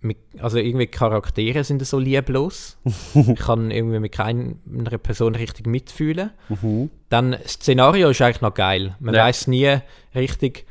mit, 0.00 0.18
also 0.38 0.58
irgendwie 0.58 0.86
Charaktere 0.86 1.64
sind 1.64 1.84
so 1.86 1.98
lieblos. 1.98 2.76
ich 3.14 3.38
kann 3.38 3.70
irgendwie 3.70 3.98
mit 4.00 4.12
keiner 4.12 4.54
Person 4.98 5.34
richtig 5.34 5.66
mitfühlen. 5.66 6.30
Mhm. 6.48 6.90
Dann 7.08 7.32
das 7.32 7.52
Szenario 7.52 8.10
ist 8.10 8.20
eigentlich 8.22 8.40
noch 8.42 8.54
geil. 8.54 8.94
Man 9.00 9.14
Ja. 9.14 9.24
weiß 9.24 9.46
nie 9.48 9.78
richtig, 10.14 10.66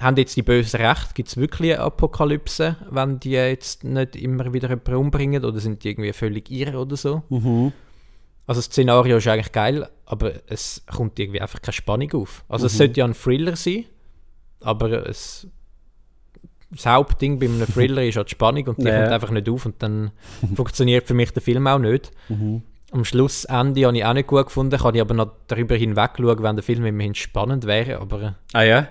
haben 0.00 0.16
jetzt 0.16 0.34
die 0.36 0.42
Bösen 0.42 0.80
recht? 0.80 1.14
Gibt 1.14 1.28
es 1.28 1.36
wirklich 1.36 1.74
eine 1.74 1.82
Apokalypse, 1.82 2.76
wenn 2.90 3.20
die 3.20 3.32
jetzt 3.32 3.84
nicht 3.84 4.16
immer 4.16 4.52
wieder 4.52 4.68
jemanden 4.70 4.94
umbringen 4.96 5.44
oder 5.44 5.60
sind 5.60 5.84
die 5.84 5.90
irgendwie 5.90 6.12
völlig 6.12 6.50
irre 6.50 6.78
oder 6.78 6.96
so? 6.96 7.22
Mhm. 7.28 7.72
Also 8.46 8.58
das 8.60 8.66
Szenario 8.66 9.18
ist 9.18 9.28
eigentlich 9.28 9.52
geil, 9.52 9.88
aber 10.06 10.32
es 10.48 10.82
kommt 10.86 11.18
irgendwie 11.18 11.40
einfach 11.40 11.62
keine 11.62 11.72
Spannung 11.74 12.12
auf. 12.14 12.44
Also 12.48 12.66
es 12.66 12.76
sollte 12.76 12.98
ja 13.00 13.04
ein 13.04 13.14
Thriller 13.14 13.54
sein, 13.54 13.84
aber 14.60 15.06
es, 15.08 15.46
das 16.70 16.86
Hauptding 16.86 17.38
bei 17.38 17.46
einem 17.46 17.66
Thriller 17.66 18.02
ist 18.02 18.16
halt 18.16 18.28
die 18.28 18.32
Spannung 18.32 18.66
und 18.68 18.78
die 18.78 18.84
Ja. 18.88 19.00
kommt 19.02 19.12
einfach 19.12 19.30
nicht 19.30 19.48
auf 19.48 19.66
und 19.66 19.82
dann 19.82 20.10
funktioniert 20.54 21.06
für 21.06 21.14
mich 21.14 21.30
der 21.32 21.42
Film 21.42 21.66
auch 21.66 21.78
nicht. 21.78 22.10
Mhm. 22.28 22.62
Am 22.92 23.04
Schlussende 23.04 23.86
habe 23.86 23.96
ich 23.96 24.04
auch 24.04 24.14
nicht 24.14 24.26
gut 24.26 24.46
gefunden, 24.46 24.76
kann 24.76 24.94
ich 24.96 25.00
aber 25.00 25.14
noch 25.14 25.30
darüber 25.46 25.76
hinweg 25.76 26.12
schauen, 26.16 26.42
wenn 26.42 26.56
der 26.56 26.64
Film 26.64 26.84
immerhin 26.86 27.14
spannend 27.14 27.66
wäre, 27.66 28.00
aber 28.00 28.34
Ah 28.52 28.62
ja? 28.62 28.88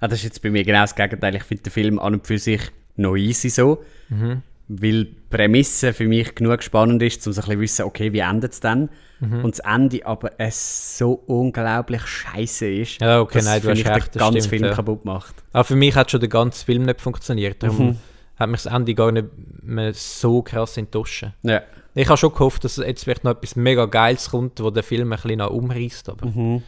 Ah, 0.00 0.08
das 0.08 0.18
ist 0.20 0.24
jetzt 0.24 0.42
bei 0.42 0.50
mir 0.50 0.64
genau 0.64 0.80
das 0.82 0.94
Gegenteil. 0.94 1.34
Ich 1.36 1.42
finde 1.44 1.64
den 1.64 1.72
Film 1.72 1.98
an 1.98 2.14
und 2.14 2.26
für 2.26 2.38
sich 2.38 2.60
noch 2.96 3.16
easy 3.16 3.48
so. 3.50 3.82
Mhm. 4.08 4.42
Weil 4.68 5.04
die 5.06 5.16
Prämisse 5.30 5.92
für 5.94 6.06
mich 6.06 6.34
genug 6.34 6.62
spannend 6.62 7.02
ist, 7.02 7.26
um 7.26 7.32
so 7.32 7.40
ein 7.40 7.46
bisschen 7.46 7.56
zu 7.56 7.60
wissen, 7.62 7.84
okay, 7.86 8.12
wie 8.12 8.18
endet 8.18 8.52
es 8.52 8.60
dann? 8.60 8.90
Mhm. 9.20 9.44
Und 9.44 9.58
das 9.58 9.60
Ende 9.60 10.04
aber 10.06 10.32
es 10.38 10.98
so 10.98 11.12
unglaublich 11.26 12.02
scheiße 12.06 12.68
ist, 12.68 13.00
Ja, 13.00 13.20
okay, 13.20 13.38
dass 13.38 13.46
nein, 13.46 13.62
du 13.62 13.68
für 13.68 13.74
mich 13.74 13.82
den 14.08 14.18
ganzen 14.18 14.48
Film 14.50 14.64
ja. 14.64 14.74
kaputt 14.74 15.04
macht. 15.04 15.34
auch 15.54 15.64
für 15.64 15.74
mich 15.74 15.94
hat 15.96 16.10
schon 16.10 16.20
der 16.20 16.28
ganze 16.28 16.64
Film 16.64 16.82
nicht 16.84 17.00
funktioniert, 17.00 17.62
darum 17.62 17.86
Mhm. 17.88 17.96
hat 18.36 18.50
mich 18.50 18.62
das 18.62 18.72
Ende 18.72 18.94
gar 18.94 19.10
nicht 19.10 19.26
mehr 19.62 19.92
so 19.94 20.42
krass 20.42 20.76
enttäuscht. 20.76 21.26
Ja. 21.42 21.62
Ich 21.94 22.06
habe 22.06 22.18
schon 22.18 22.32
gehofft, 22.32 22.62
dass 22.62 22.76
jetzt 22.76 23.04
vielleicht 23.04 23.24
noch 23.24 23.32
etwas 23.32 23.56
mega 23.56 23.86
Geiles 23.86 24.30
kommt, 24.30 24.60
wo 24.60 24.70
der 24.70 24.82
Film 24.84 25.12
ein 25.12 25.18
bisschen 25.20 25.40
umreißt, 25.40 26.10
aber 26.10 26.26
Mhm. 26.26 26.62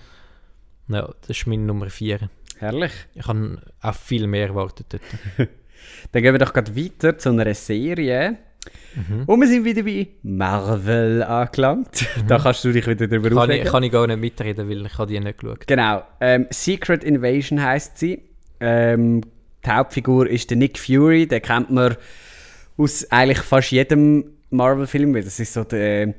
ja, 0.88 1.02
das 1.20 1.36
ist 1.36 1.46
meine 1.46 1.62
Nummer 1.62 1.88
4. 1.90 2.18
Herrlich. 2.60 2.92
Ich 3.14 3.26
habe 3.26 3.58
auch 3.80 3.94
viel 3.94 4.26
mehr 4.26 4.48
erwartet 4.48 4.86
dort. 4.90 5.02
Dann 6.12 6.22
gehen 6.22 6.34
wir 6.34 6.38
doch 6.38 6.52
gerade 6.52 6.76
weiter 6.76 7.16
zu 7.16 7.30
einer 7.30 7.54
Serie. 7.54 8.36
Mhm. 8.94 9.24
Und 9.24 9.40
wir 9.40 9.48
sind 9.48 9.64
wieder 9.64 9.82
bei 9.82 10.08
Marvel 10.22 11.22
angelangt. 11.22 12.06
Da 12.28 12.38
kannst 12.38 12.62
du 12.64 12.72
dich 12.72 12.86
wieder 12.86 13.06
darüber 13.06 13.30
Kann 13.30 13.38
aufregen. 13.38 13.64
ich, 13.64 13.72
kann 13.72 13.82
ich 13.82 13.90
gar 13.90 14.06
nicht 14.06 14.20
mitreden, 14.20 14.68
weil 14.68 14.84
ich 14.84 15.06
die 15.06 15.20
nicht 15.20 15.38
geschaut. 15.38 15.66
Genau. 15.66 16.02
Ähm, 16.20 16.48
Secret 16.50 17.02
Invasion 17.02 17.62
heißt 17.62 17.96
sie. 17.96 18.24
Ähm, 18.60 19.22
die 19.64 19.70
Hauptfigur 19.70 20.28
ist 20.28 20.50
der 20.50 20.58
Nick 20.58 20.78
Fury. 20.78 21.26
Den 21.26 21.40
kennt 21.40 21.70
man 21.70 21.96
aus 22.76 23.10
eigentlich 23.10 23.38
fast 23.38 23.70
jedem 23.70 24.32
Marvel-Film. 24.50 25.14
Das 25.14 25.40
ist 25.40 25.54
so 25.54 25.64
der, 25.64 26.12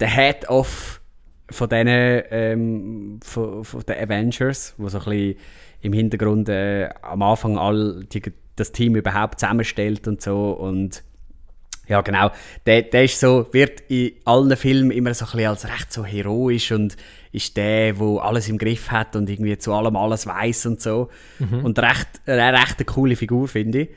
der 0.00 0.08
Head 0.08 0.48
of 0.48 1.02
von 1.50 1.68
denen 1.68 2.22
ähm, 2.30 3.20
von, 3.22 3.64
von 3.64 3.82
den 3.82 3.98
Avengers, 3.98 4.74
wo 4.78 4.88
so 4.88 4.98
ein 4.98 5.04
bisschen 5.04 5.36
im 5.84 5.92
Hintergrund 5.92 6.48
äh, 6.48 6.88
am 7.02 7.22
Anfang 7.22 7.58
all 7.58 8.04
die, 8.12 8.22
das 8.56 8.72
Team 8.72 8.96
überhaupt 8.96 9.38
zusammenstellt 9.40 10.08
und 10.08 10.20
so 10.22 10.50
und 10.52 11.02
ja, 11.86 12.00
genau. 12.00 12.30
Der, 12.64 12.80
der 12.80 13.04
ist 13.04 13.20
so, 13.20 13.46
wird 13.52 13.82
in 13.88 14.12
allen 14.24 14.56
Filmen 14.56 14.90
immer 14.90 15.12
so 15.12 15.26
ein 15.26 15.32
bisschen 15.32 15.48
als 15.50 15.64
recht 15.68 15.92
so 15.92 16.02
heroisch 16.02 16.72
und 16.72 16.96
ist 17.30 17.54
der, 17.58 17.98
wo 17.98 18.18
alles 18.20 18.48
im 18.48 18.56
Griff 18.56 18.90
hat 18.90 19.14
und 19.16 19.28
irgendwie 19.28 19.58
zu 19.58 19.70
allem 19.74 19.94
alles 19.94 20.26
weiß 20.26 20.64
und 20.64 20.80
so. 20.80 21.10
Und 21.62 21.78
recht, 21.78 22.08
eine 22.24 22.54
recht 22.58 22.76
eine 22.78 22.86
coole 22.86 23.16
Figur, 23.16 23.48
finde 23.48 23.82
ich. 23.82 23.88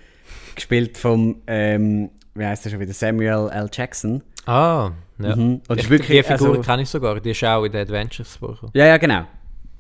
Gespielt 0.56 0.98
vom, 0.98 1.38
ähm, 1.48 2.10
wie 2.36 2.46
heißt 2.46 2.66
der 2.66 2.72
schon 2.72 2.82
wieder, 2.82 2.92
Samuel 2.92 3.50
L. 3.54 3.70
Jackson. 3.72 4.22
Ah, 4.46 4.92
ja. 5.20 5.36
Mhm. 5.38 5.62
Und 5.70 5.80
Die, 5.80 5.84
ist 5.84 5.90
wirklich, 5.90 6.24
die 6.24 6.24
Figur 6.34 6.50
also- 6.50 6.62
kenne 6.62 6.82
ich 6.82 6.90
sogar, 6.90 7.22
die 7.22 7.32
ist 7.32 7.44
auch 7.46 7.64
in 7.64 7.72
den 7.72 7.82
Adventures 7.84 8.36
vorgekommen. 8.36 8.72
Ja, 8.76 8.86
ja, 8.88 8.98
genau. 8.98 9.24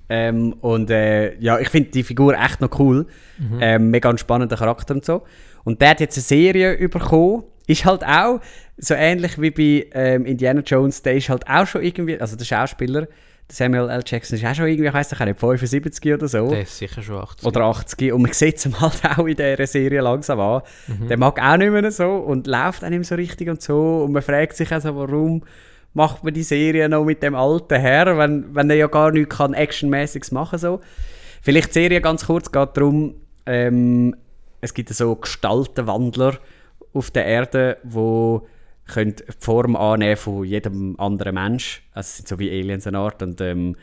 Ähm, 0.09 0.53
und 0.61 0.89
äh, 0.89 1.37
ja, 1.39 1.59
ich 1.59 1.69
finde 1.69 1.89
die 1.91 2.03
Figur 2.03 2.33
echt 2.33 2.61
noch 2.61 2.79
cool. 2.79 3.07
Ähm, 3.61 3.91
mega 3.91 4.09
ein 4.09 4.17
spannender 4.17 4.55
Charakter 4.55 4.95
und 4.95 5.03
so. 5.05 5.23
Und 5.63 5.81
der 5.81 5.89
hat 5.89 5.99
jetzt 5.99 6.17
eine 6.17 6.23
Serie 6.23 6.87
bekommen. 6.89 7.43
Ist 7.67 7.83
halt 7.83 8.05
auch 8.05 8.39
so 8.77 8.93
ähnlich 8.93 9.39
wie 9.41 9.51
bei 9.51 9.87
ähm, 9.93 10.25
Indiana 10.25 10.61
Jones. 10.61 11.01
Der 11.01 11.15
ist 11.15 11.27
halt 11.27 11.45
auch 11.49 11.67
schon 11.67 11.83
irgendwie, 11.83 12.19
also 12.19 12.37
der 12.37 12.45
Schauspieler, 12.45 13.07
Samuel 13.49 13.89
L. 13.89 14.01
Jackson, 14.05 14.37
ist 14.37 14.45
auch 14.45 14.55
schon 14.55 14.67
irgendwie, 14.67 14.87
ich 14.87 14.93
weiß 14.93 15.11
nicht, 15.11 15.39
75 15.39 16.13
oder 16.13 16.27
so. 16.27 16.49
Der 16.49 16.61
ist 16.61 16.77
sicher 16.77 17.01
schon 17.01 17.17
80. 17.17 17.45
Oder 17.45 17.61
80. 17.65 18.13
Und 18.13 18.21
man 18.21 18.33
sieht 18.33 18.57
es 18.57 18.79
halt 18.79 19.01
auch 19.05 19.25
in 19.25 19.35
dieser 19.35 19.67
Serie 19.67 20.01
langsam 20.01 20.39
an. 20.39 20.61
Der 21.09 21.17
mag 21.17 21.41
auch 21.41 21.57
nicht 21.57 21.71
mehr 21.71 21.91
so 21.91 22.15
und 22.15 22.47
läuft 22.47 22.83
auch 22.83 22.89
nicht 22.89 22.99
mehr 22.99 23.03
so 23.03 23.15
richtig 23.15 23.49
und 23.49 23.61
so. 23.61 24.03
Und 24.05 24.13
man 24.13 24.21
fragt 24.21 24.55
sich 24.55 24.71
also, 24.71 24.95
warum 24.95 25.43
macht 25.97 26.23
man 26.23 26.31
die 26.31 26.43
Serie 26.43 26.87
noch 26.87 27.03
mit 27.03 27.23
dem 27.23 27.33
alten 27.33 27.79
Herr, 27.79 28.19
wenn, 28.19 28.53
wenn 28.53 28.69
er 28.69 28.75
ja 28.75 28.85
gar 28.85 29.11
nichts 29.11 29.35
kann 29.35 29.55
actionmäßiges 29.55 30.31
machen 30.31 30.59
so. 30.59 30.79
Vielleicht 31.41 31.69
die 31.69 31.73
Serie 31.73 32.01
ganz 32.01 32.27
kurz 32.27 32.51
geht 32.51 32.77
darum, 32.77 33.15
ähm, 33.47 34.15
es 34.61 34.75
gibt 34.75 34.89
so 34.89 35.15
Gestaltenwandler 35.15 36.37
auf 36.93 37.09
der 37.09 37.25
Erde, 37.25 37.77
wo 37.83 38.47
können 38.85 39.15
die 39.15 39.23
Form 39.39 39.75
annehmen 39.75 40.17
von 40.17 40.43
jedem 40.43 40.99
anderen 40.99 41.33
Mensch. 41.33 41.81
Also 41.93 42.17
sind 42.17 42.27
so 42.27 42.37
wie 42.37 42.51
Aliens 42.51 42.85
eine 42.85 42.99
Art 42.99 43.23
und 43.23 43.41
ähm, 43.41 43.75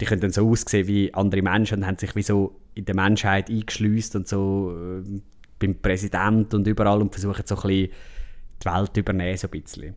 die 0.00 0.06
können 0.06 0.22
dann 0.22 0.32
so 0.32 0.50
aussehen 0.50 0.88
wie 0.88 1.14
andere 1.14 1.42
Menschen 1.42 1.78
und 1.78 1.86
haben 1.86 1.98
sich 1.98 2.16
wie 2.16 2.22
so 2.22 2.56
in 2.74 2.84
der 2.84 2.96
Menschheit 2.96 3.48
eingeschleust 3.48 4.16
und 4.16 4.26
so 4.26 4.72
ähm, 4.74 5.22
beim 5.60 5.76
Präsident 5.76 6.52
und 6.52 6.66
überall 6.66 7.00
und 7.00 7.12
versuchen 7.12 7.44
so 7.46 7.54
ein 7.54 7.62
bisschen 7.62 7.92
die 8.60 8.66
Welt 8.66 8.96
übernehmen, 8.96 9.36
so 9.36 9.46
ein 9.46 9.50
bisschen. 9.50 9.94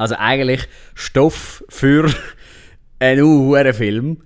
Also 0.00 0.14
eigentlich 0.18 0.66
Stoff 0.94 1.62
für 1.68 2.10
einen 2.98 3.22
hohen 3.22 3.74
Film. 3.74 4.22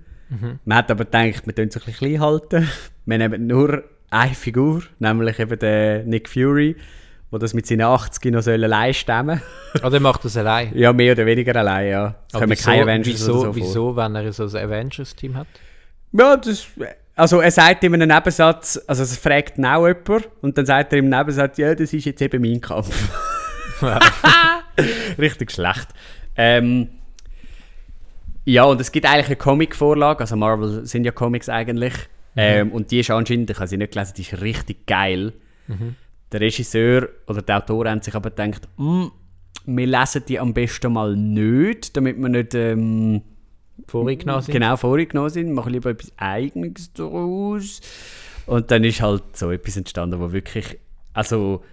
Man 0.63 0.77
hat 0.77 0.89
aber 0.89 1.03
gedacht, 1.03 1.45
wir 1.45 1.53
tun 1.53 1.67
es 1.67 1.75
ein 1.75 1.83
bisschen 1.83 1.93
klein 1.93 2.21
halten. 2.21 2.69
Wir 3.05 3.17
nehmen 3.17 3.45
nur 3.45 3.83
eine 4.09 4.33
Figur, 4.33 4.83
nämlich 4.99 5.37
eben 5.37 5.59
den 5.59 6.07
Nick 6.07 6.29
Fury, 6.29 6.77
der 7.29 7.39
das 7.39 7.53
mit 7.53 7.67
seinen 7.67 7.81
80 7.81 8.31
noch 8.31 8.47
allein 8.47 8.93
stemmen 8.93 9.41
Ah, 9.81 9.89
der 9.89 9.99
macht 9.99 10.23
das 10.23 10.37
allein. 10.37 10.71
Ja, 10.77 10.93
mehr 10.93 11.11
oder 11.11 11.25
weniger 11.25 11.53
allein, 11.57 11.89
ja. 11.91 12.15
Aber 12.31 12.39
kommen 12.39 12.51
wieso, 12.51 12.69
keine 12.69 12.83
Avengers 12.83 13.13
wieso, 13.13 13.31
oder 13.33 13.39
so 13.39 13.45
vor. 13.45 13.55
wieso, 13.55 13.95
wenn 13.97 14.15
er 14.15 14.31
so 14.31 14.43
ein 14.45 14.55
Avengers-Team 14.55 15.35
hat? 15.35 15.47
Ja, 16.13 16.37
das, 16.37 16.67
also 17.17 17.41
er 17.41 17.51
sagt 17.51 17.83
in 17.83 17.93
einem 17.93 18.07
Nebensatz, 18.07 18.81
also 18.87 19.03
es 19.03 19.17
fragt 19.17 19.57
ihn 19.57 19.65
auch 19.65 19.85
jemand 19.85 20.29
und 20.41 20.57
dann 20.57 20.65
sagt 20.65 20.93
er 20.93 20.99
im 20.99 21.09
Nebensatz, 21.09 21.57
ja, 21.57 21.75
das 21.75 21.91
ist 21.91 22.05
jetzt 22.05 22.21
eben 22.21 22.41
mein 22.41 22.61
Kampf. 22.61 23.09
Richtig 25.17 25.51
schlecht. 25.51 25.87
Ähm, 26.35 26.89
ja, 28.45 28.63
und 28.63 28.79
es 28.79 28.91
gibt 28.91 29.05
eigentlich 29.05 29.27
eine 29.27 29.35
Comic-Vorlage, 29.37 30.21
also 30.21 30.35
Marvel 30.35 30.85
sind 30.85 31.03
ja 31.03 31.11
Comics 31.11 31.49
eigentlich. 31.49 31.93
Ähm, 32.37 32.71
und 32.71 32.91
die 32.91 32.99
ist 32.99 33.09
anscheinend, 33.09 33.49
ich 33.49 33.57
habe 33.57 33.67
sie 33.67 33.77
nicht 33.77 33.93
gelesen, 33.93 34.13
die 34.17 34.21
ist 34.21 34.41
richtig 34.41 34.85
geil. 34.85 35.33
Der 36.31 36.41
Regisseur 36.41 37.09
oder 37.27 37.41
der 37.41 37.57
Autor 37.57 37.89
haben 37.89 38.01
sich 38.01 38.13
aber 38.13 38.29
gedacht, 38.29 38.67
«Mm, 38.77 39.05
wir 39.65 39.87
lesen 39.87 40.23
die 40.27 40.39
am 40.39 40.53
besten 40.53 40.93
mal 40.93 41.15
nicht, 41.15 41.95
damit 41.95 42.17
wir 42.17 42.29
nicht... 42.29 42.53
Ähm, 42.53 43.21
Vorgenommen 43.87 44.41
sind? 44.41 44.53
Genau, 44.53 44.77
vorgenommen 44.77 45.29
sind, 45.29 45.51
machen 45.51 45.73
lieber 45.73 45.89
etwas 45.89 46.11
Eigenes 46.17 46.93
daraus. 46.93 47.81
Und 48.45 48.71
dann 48.71 48.83
ist 48.83 49.01
halt 49.01 49.23
so 49.35 49.51
etwas 49.51 49.75
entstanden, 49.75 50.19
wo 50.19 50.31
wirklich, 50.31 50.77
also, 51.13 51.63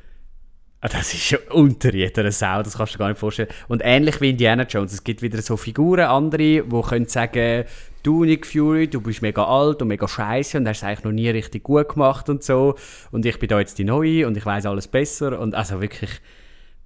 das 0.89 1.15
ist 1.15 1.23
schon 1.23 1.39
unter 1.51 1.95
jeder 1.95 2.31
Sau, 2.33 2.63
das 2.63 2.77
kannst 2.77 2.95
du 2.95 2.99
gar 2.99 3.09
nicht 3.09 3.19
vorstellen. 3.19 3.49
Und 3.69 3.83
ähnlich 3.85 4.21
wie 4.21 4.31
Indiana 4.31 4.65
Jones, 4.65 4.93
es 4.93 5.05
gibt 5.05 5.23
wieder 5.23 5.41
so 5.41 5.57
Figuren, 5.57 6.07
andere, 6.07 6.63
die 6.63 6.83
können 6.89 7.07
sagen, 7.07 7.65
du 8.03 8.25
Nick 8.25 8.47
Fury, 8.47 8.89
du 8.89 9.01
bist 9.01 9.23
mega 9.23 9.45
alt 9.45 9.81
und 9.81 9.89
mega 9.89 10.09
scheiße 10.09 10.59
und 10.59 10.67
hast 10.67 10.79
es 10.79 10.85
eigentlich 10.85 11.05
noch 11.05 11.13
nie 11.13 11.31
richtig 11.31 11.63
gut 11.63 11.91
gemacht 11.91 12.29
und 12.29 12.43
so. 12.43 12.75
Und 13.13 13.25
ich 13.25 13.39
bin 13.39 13.49
da 13.49 13.61
jetzt 13.61 13.79
die 13.79 13.85
Neue 13.85 14.27
und 14.27 14.37
ich 14.37 14.45
weiß 14.45 14.67
alles 14.67 14.89
besser. 14.89 15.39
Und 15.39 15.55
also 15.55 15.81
wirklich, 15.81 16.11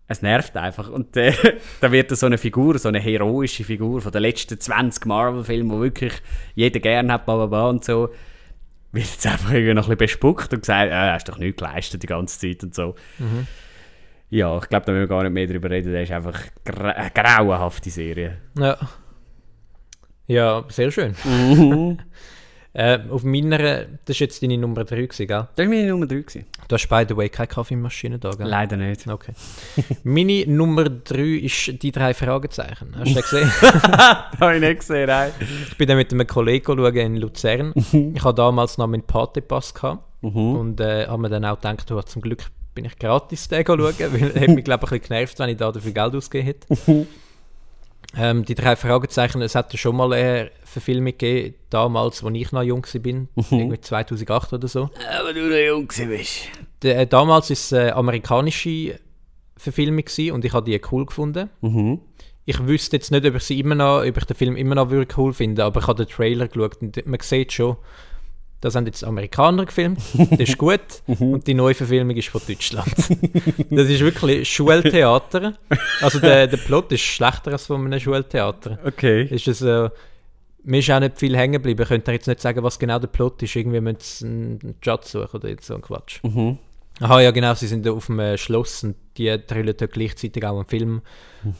es 0.08 0.20
nervt 0.20 0.56
einfach. 0.56 0.90
Und 0.90 1.16
äh, 1.16 1.32
da 1.80 1.90
wird 1.90 2.14
so 2.14 2.26
eine 2.26 2.38
Figur, 2.38 2.78
so 2.78 2.88
eine 2.88 3.00
heroische 3.00 3.64
Figur 3.64 4.02
von 4.02 4.12
den 4.12 4.22
letzten 4.22 4.60
20 4.60 5.06
Marvel-Filmen, 5.06 5.70
wo 5.70 5.80
wirklich 5.80 6.12
jeder 6.54 6.80
gern 6.80 7.10
hat, 7.10 7.24
bla 7.24 7.68
und 7.68 7.82
so, 7.82 8.10
wird 8.92 9.06
jetzt 9.06 9.26
einfach 9.26 9.52
irgendwie 9.52 9.74
noch 9.74 9.88
ein 9.88 9.96
bisschen 9.96 10.20
bespuckt 10.20 10.52
und 10.52 10.60
gesagt, 10.60 10.90
ja, 10.90 11.14
hast 11.14 11.28
doch 11.28 11.38
nichts 11.38 11.62
geleistet 11.62 12.02
die 12.02 12.06
ganze 12.06 12.38
Zeit 12.38 12.62
und 12.62 12.74
so. 12.74 12.94
Ja, 14.28 14.58
ich 14.58 14.68
glaube, 14.68 14.86
da 14.86 14.92
müssen 14.92 15.02
wir 15.02 15.08
gar 15.08 15.22
nicht 15.22 15.32
mehr 15.32 15.46
darüber 15.46 15.70
reden. 15.70 15.92
Der 15.92 16.02
ist 16.02 16.12
einfach 16.12 16.38
eine 16.64 17.10
grauenhafte 17.14 17.90
Serie. 17.90 18.38
Ja. 18.58 18.76
Ja, 20.26 20.64
sehr 20.68 20.90
schön. 20.90 21.14
äh, 22.72 22.98
auf 23.08 23.22
meiner, 23.22 23.58
das 24.04 24.20
war 24.20 24.26
jetzt 24.26 24.42
deine 24.42 24.58
Nummer 24.58 24.82
3, 24.84 25.02
gewesen, 25.02 25.28
gell? 25.28 25.46
Das 25.54 25.64
war 25.64 25.66
meine 25.66 25.86
Nummer 25.88 26.06
3. 26.06 26.16
Gewesen. 26.16 26.46
Du 26.66 26.74
hast 26.74 26.88
by 26.88 27.04
the 27.08 27.16
way 27.16 27.28
keine 27.28 27.46
Kaffeemaschine 27.46 28.18
da, 28.18 28.30
gell? 28.30 28.48
Leider 28.48 28.76
nicht. 28.76 29.06
Okay. 29.06 29.32
Meine 30.02 30.44
Nummer 30.48 30.84
3 30.84 31.20
ist 31.20 31.80
die 31.80 31.92
drei 31.92 32.12
Fragezeichen. 32.12 32.96
Hast 32.98 33.10
du 33.10 33.14
das 33.20 33.30
gesehen? 33.30 33.50
habe 34.40 34.56
ich 34.56 34.60
nicht 34.60 34.80
gesehen, 34.80 35.06
nein. 35.06 35.30
Ich 35.68 35.78
bin 35.78 35.86
dann 35.86 35.98
mit 35.98 36.12
einem 36.12 36.26
Kollegen 36.26 36.66
schauen 36.66 36.96
in 36.96 37.16
Luzern. 37.16 37.72
ich 37.74 38.24
hatte 38.24 38.34
damals 38.34 38.76
noch 38.78 38.88
meinen 38.88 39.04
Partypass 39.04 39.72
gehabt 39.72 40.02
und 40.22 40.80
äh, 40.80 41.06
habe 41.06 41.22
mir 41.22 41.28
dann 41.28 41.44
auch 41.44 41.60
gedacht, 41.60 41.88
oh, 41.92 42.02
zum 42.02 42.20
Glück 42.22 42.46
bin 42.76 42.84
ich 42.84 42.96
gratis 42.96 43.48
den 43.48 43.66
schauen, 43.66 43.78
weil 43.98 44.30
es 44.34 44.40
hat 44.40 44.48
mich 44.48 44.64
glaube 44.64 44.84
ich 44.86 44.92
ein 44.92 45.00
bisschen 45.00 45.08
genervt, 45.08 45.38
wenn 45.40 45.48
ich 45.48 45.56
da 45.56 45.72
dafür 45.72 45.90
Geld 45.90 46.14
ausgegeben 46.14 46.46
hätte. 46.46 47.06
ähm, 48.16 48.44
die 48.44 48.54
drei 48.54 48.76
Fragezeichen, 48.76 49.42
es 49.42 49.56
hatte 49.56 49.76
schon 49.76 49.96
mal 49.96 50.12
eine 50.12 50.52
Verfilmung 50.62 51.06
gegeben, 51.06 51.56
damals, 51.70 52.22
als 52.22 52.36
ich 52.36 52.52
noch 52.52 52.62
jung 52.62 52.84
war, 52.84 53.26
irgendwie 53.50 53.80
2008 53.80 54.52
oder 54.52 54.68
so. 54.68 54.90
Aber 55.18 55.32
du 55.32 55.40
noch 55.48 55.56
jung 55.56 55.88
bist. 55.88 56.42
Der, 56.82 57.00
äh, 57.00 57.06
damals 57.06 57.50
war 57.50 57.54
es 57.54 57.72
eine 57.72 57.96
amerikanische 57.96 59.00
Verfilmung 59.56 60.04
gewesen 60.04 60.32
und 60.32 60.44
ich 60.44 60.52
habe 60.52 60.70
die 60.70 60.80
cool 60.92 61.06
gefunden. 61.06 61.50
Mhm. 61.62 62.00
Ich 62.44 62.64
wüsste 62.64 62.96
jetzt 62.96 63.10
nicht, 63.10 63.26
ob 63.26 63.34
ich, 63.34 63.42
sie 63.42 63.58
immer 63.58 63.74
noch, 63.74 64.02
ob 64.06 64.16
ich 64.16 64.24
den 64.24 64.36
Film 64.36 64.56
immer 64.56 64.76
noch 64.76 64.92
cool 65.16 65.32
finde, 65.32 65.64
aber 65.64 65.80
ich 65.80 65.86
habe 65.88 66.04
den 66.04 66.14
Trailer 66.14 66.46
geschaut 66.46 66.80
und 66.80 67.04
man 67.06 67.18
sieht 67.20 67.52
schon, 67.52 67.76
das 68.60 68.74
haben 68.74 68.86
jetzt 68.86 69.04
Amerikaner 69.04 69.66
gefilmt, 69.66 70.00
das 70.30 70.40
ist 70.40 70.58
gut 70.58 70.80
und 71.06 71.46
die 71.46 71.54
neue 71.54 71.74
Verfilmung 71.74 72.16
ist 72.16 72.28
von 72.28 72.40
Deutschland. 72.46 72.94
das 73.70 73.88
ist 73.88 74.00
wirklich 74.00 74.48
Schultheater. 74.50 75.54
Also 76.00 76.18
der, 76.18 76.46
der 76.46 76.56
Plot 76.56 76.92
ist 76.92 77.02
schlechter 77.02 77.52
als 77.52 77.66
von 77.66 77.84
einem 77.84 78.00
Schultheater. 78.00 78.78
Okay. 78.84 79.24
Ist 79.24 79.48
es, 79.48 79.62
äh, 79.62 79.90
mir 80.64 80.78
ist 80.80 80.90
auch 80.90 81.00
nicht 81.00 81.18
viel 81.18 81.36
hängen 81.36 81.54
geblieben. 81.54 81.82
Ich 81.82 81.88
könnte 81.88 82.12
jetzt 82.12 82.26
nicht 82.26 82.40
sagen, 82.40 82.62
was 82.62 82.78
genau 82.78 82.98
der 82.98 83.08
Plot 83.08 83.42
ist. 83.42 83.54
Irgendwie 83.54 83.80
müssen 83.80 83.98
sie 84.00 84.26
einen 84.26 84.74
Judge 84.82 85.06
suchen 85.06 85.40
oder 85.40 85.54
so 85.60 85.74
ein 85.74 85.82
Quatsch. 85.82 86.22
Mhm. 86.24 86.58
Aha, 86.98 87.20
ja 87.20 87.30
genau, 87.30 87.52
sie 87.54 87.66
sind 87.66 87.86
auf 87.88 88.06
dem 88.06 88.18
äh, 88.20 88.38
Schloss 88.38 88.82
und 88.82 88.96
die 89.18 89.36
drüllen 89.46 89.74
dort 89.76 89.92
gleichzeitig 89.92 90.44
auch 90.46 90.56
einen 90.56 90.64
Film. 90.64 91.02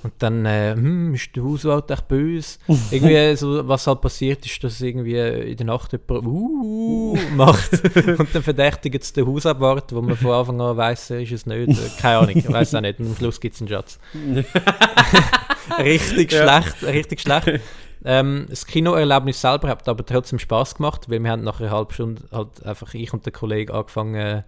Und 0.02 0.14
dann, 0.18 0.46
äh, 0.46 0.72
hm, 0.72 1.14
ist 1.14 1.36
der 1.36 1.44
Hauswart 1.44 1.90
echt 1.90 2.08
böse? 2.08 2.58
irgendwie, 2.90 3.36
so, 3.36 3.68
was 3.68 3.86
halt 3.86 4.00
passiert 4.00 4.46
ist, 4.46 4.64
dass 4.64 4.80
irgendwie 4.80 5.18
in 5.18 5.56
der 5.56 5.66
Nacht 5.66 5.92
jemand 5.92 6.26
uh, 6.26 7.16
macht 7.34 7.72
und 8.18 8.34
dann 8.34 8.42
verdächtigt 8.42 9.02
es 9.02 9.12
den 9.12 9.26
Hausabwart, 9.26 9.94
wo 9.94 10.00
man 10.00 10.16
von 10.16 10.32
Anfang 10.32 10.60
an 10.60 10.76
weiss, 10.76 11.10
ist 11.10 11.32
es 11.32 11.44
nicht. 11.46 11.68
Äh, 11.68 12.00
Keine 12.00 12.18
Ahnung, 12.18 12.36
ich 12.36 12.50
weiß 12.50 12.74
auch 12.74 12.80
nicht. 12.80 12.98
Und 12.98 13.08
am 13.08 13.16
Schluss 13.16 13.38
gibt 13.38 13.54
es 13.54 13.60
einen 13.60 13.68
Schatz. 13.68 13.98
richtig 15.78 16.32
Ja. 16.32 16.60
schlecht, 16.60 16.82
richtig 16.82 17.20
schlecht. 17.20 17.60
Ähm, 18.04 18.46
das 18.48 18.66
Kinoerlebnis 18.66 19.40
selber 19.40 19.68
hat 19.68 19.88
aber 19.88 20.04
trotzdem 20.06 20.38
Spaß 20.38 20.76
gemacht, 20.76 21.10
weil 21.10 21.22
wir 21.22 21.30
haben 21.30 21.42
nach 21.42 21.60
einer 21.60 21.70
halben 21.70 21.92
Stunde 21.92 22.22
halt 22.32 22.64
einfach 22.64 22.94
ich 22.94 23.12
und 23.12 23.24
der 23.26 23.32
Kollege 23.32 23.74
angefangen, 23.74 24.14
äh, 24.14 24.42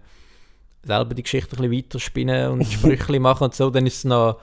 selber 0.83 1.13
die 1.13 1.23
Geschichte 1.23 1.55
ein 1.55 1.69
bisschen 1.69 1.85
weiterspinnen 1.85 2.51
und 2.51 2.65
Sprüche 2.71 3.19
machen 3.19 3.45
und 3.45 3.55
so. 3.55 3.69
Dann 3.69 3.85
ist 3.85 3.97
es 3.97 4.03
noch 4.05 4.39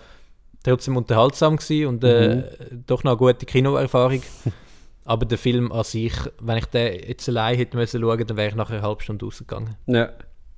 trotzdem 0.63 0.97
unterhaltsam 0.97 1.57
gewesen 1.57 1.87
und 1.87 2.05
äh, 2.05 2.45
doch 2.87 3.05
noch 3.05 3.13
eine 3.13 3.19
gute 3.19 3.47
Kinoerfahrung. 3.47 4.23
Aber 5.05 5.25
der 5.25 5.39
Film 5.39 5.71
an 5.71 5.85
sich, 5.85 6.13
wenn 6.41 6.59
ich 6.59 6.67
den 6.67 7.09
jetzt 7.09 7.29
allein 7.29 7.57
hätte 7.57 7.77
müssen 7.77 8.01
schauen, 8.01 8.27
dann 8.27 8.37
wäre 8.37 8.49
ich 8.49 8.55
nach 8.57 8.71
einer 8.71 8.83
halben 8.83 9.01
Stunde 9.01 9.25
rausgegangen. 9.25 9.77
Ja. 9.87 10.11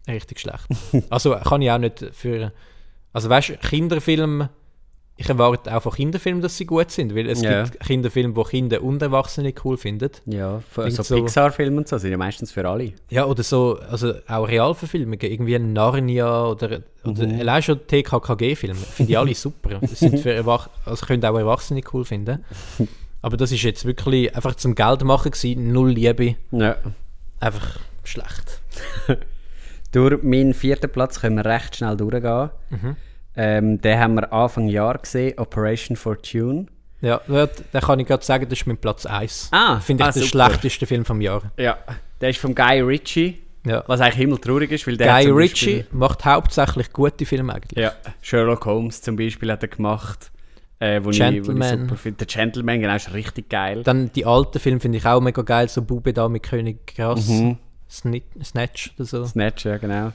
Richtig 0.09 0.41
schlecht. 0.41 0.67
Also 1.11 1.37
kann 1.37 1.61
ich 1.61 1.71
auch 1.71 1.79
nicht 1.79 2.03
für. 2.13 2.53
Also 3.13 3.29
weißt 3.29 3.51
du, 3.51 3.57
Kinderfilme, 3.59 4.49
ich 5.21 5.29
erwarte 5.29 5.77
auch 5.77 5.83
von 5.83 5.93
Kinderfilmen, 5.93 6.41
dass 6.41 6.57
sie 6.57 6.65
gut 6.65 6.93
sind, 6.93 7.15
weil 7.15 7.29
es 7.29 7.43
Ja. 7.43 7.65
gibt 7.65 7.81
Kinderfilme, 7.81 8.37
wo 8.37 8.45
Kinder 8.45 8.81
und 8.83 9.03
Erwachsene 9.03 9.53
cool 9.65 9.77
finden. 9.77 10.11
Ja, 10.27 10.63
so, 10.75 10.83
Klingt 10.83 11.05
so 11.05 11.15
Pixar-Filme 11.17 11.77
und 11.79 11.89
so 11.89 11.99
sind 11.99 12.13
ja 12.13 12.17
meistens 12.17 12.53
für 12.53 12.67
alle. 12.69 12.93
Ja, 13.11 13.25
oder 13.27 13.43
so, 13.43 13.79
also 13.91 14.15
auch 14.29 14.47
Realverfilmungen, 14.47 15.19
irgendwie 15.21 15.59
Narnia 15.59 16.47
oder, 16.47 16.83
oder 17.05 17.23
allein 17.25 17.63
schon 17.63 17.85
TKKG-Filme, 17.87 18.77
finde 18.77 19.13
ich 19.13 19.19
alle 19.19 19.35
super. 19.35 19.71
Das 19.81 19.99
sind 19.99 20.21
für 20.21 20.33
Erwach 20.33 20.71
also 20.87 21.05
können 21.05 21.25
auch 21.25 21.37
Erwachsene 21.37 21.81
cool 21.93 22.05
finden. 22.05 22.45
Aber 23.21 23.37
das 23.37 23.51
ist 23.51 23.63
jetzt 23.65 23.85
wirklich 23.85 24.35
einfach 24.37 24.55
zum 24.55 24.77
Geld 24.77 25.03
machen 25.03 25.33
gewesen, 25.33 25.73
null 25.73 25.91
Liebe, 25.91 26.37
Ja. 26.53 26.77
einfach 27.41 27.81
schlecht. 28.05 28.61
Durch 29.93 30.23
meinen 30.23 30.55
vierten 30.55 30.91
Platz 30.91 31.21
können 31.21 31.37
wir 31.37 31.45
recht 31.45 31.75
schnell 31.77 31.97
durchgehen. 31.97 32.51
Ähm, 33.41 33.81
den 33.81 33.99
haben 33.99 34.15
wir 34.15 34.33
Anfang 34.33 34.67
Jahr 34.69 34.99
gesehen, 34.99 35.39
Operation 35.39 35.97
Fortune. 35.97 36.67
Ja, 37.01 37.21
da 37.73 37.81
kann 37.81 38.01
ich 38.01 38.09
gerade 38.09 38.25
sagen, 38.25 38.49
das 38.49 38.59
ist 38.59 38.67
mein 38.67 38.77
Platz 38.79 39.07
1. 39.07 39.51
Ah, 39.53 39.79
Finde 39.79 40.03
ich 40.03 40.09
ah, 40.09 40.13
der 40.13 40.23
schlechteste 40.23 40.85
Film 40.87 41.05
vom 41.05 41.21
Jahr. 41.21 41.43
Ja. 41.57 41.79
Der 42.21 42.31
ist 42.31 42.41
vom 42.41 42.53
Guy 42.57 42.81
Ritchie, 42.81 43.39
Ja. 43.65 43.85
was 43.87 44.01
eigentlich 44.01 44.17
himmeltraurig 44.17 44.73
ist, 44.73 44.85
weil 44.89 44.97
der 44.97 45.07
Guy 45.23 45.31
Ritchie 45.31 45.85
macht 45.93 46.25
hauptsächlich 46.25 46.93
gute 46.93 47.25
Filme 47.25 47.55
eigentlich. 47.55 47.79
Ja, 47.79 47.93
Sherlock 48.21 48.67
Holmes 48.67 49.01
zum 49.01 49.15
Beispiel 49.15 49.53
hat 49.53 49.63
er 49.63 49.69
gemacht. 49.69 50.33
Äh, 50.81 51.01
wo 51.05 51.11
Ich, 51.11 51.21
wo 51.21 51.25
ich 51.27 51.35
Gentleman. 51.35 51.81
super 51.81 51.97
finde. 51.97 52.25
Der 52.25 52.27
Gentleman, 52.27 52.81
genau, 52.81 52.95
ist 52.97 53.13
richtig 53.13 53.49
geil. 53.49 53.83
Dann 53.85 54.11
die 54.13 54.27
alten 54.27 54.59
Filme 54.59 54.81
finde 54.81 54.99
ich 54.99 55.07
auch 55.07 55.21
mega 55.21 55.43
geil, 55.43 55.69
so 55.69 55.83
Bube 55.83 56.13
da 56.13 56.29
mit 56.29 56.43
König 56.45 56.87
Gras, 56.97 57.29
Mhm. 57.29 57.59
Sni- 57.91 58.23
Snatch 58.45 58.93
oder 58.97 59.05
so. 59.05 59.25
Snatch, 59.27 59.65
ja, 59.65 59.77
genau. 59.79 60.13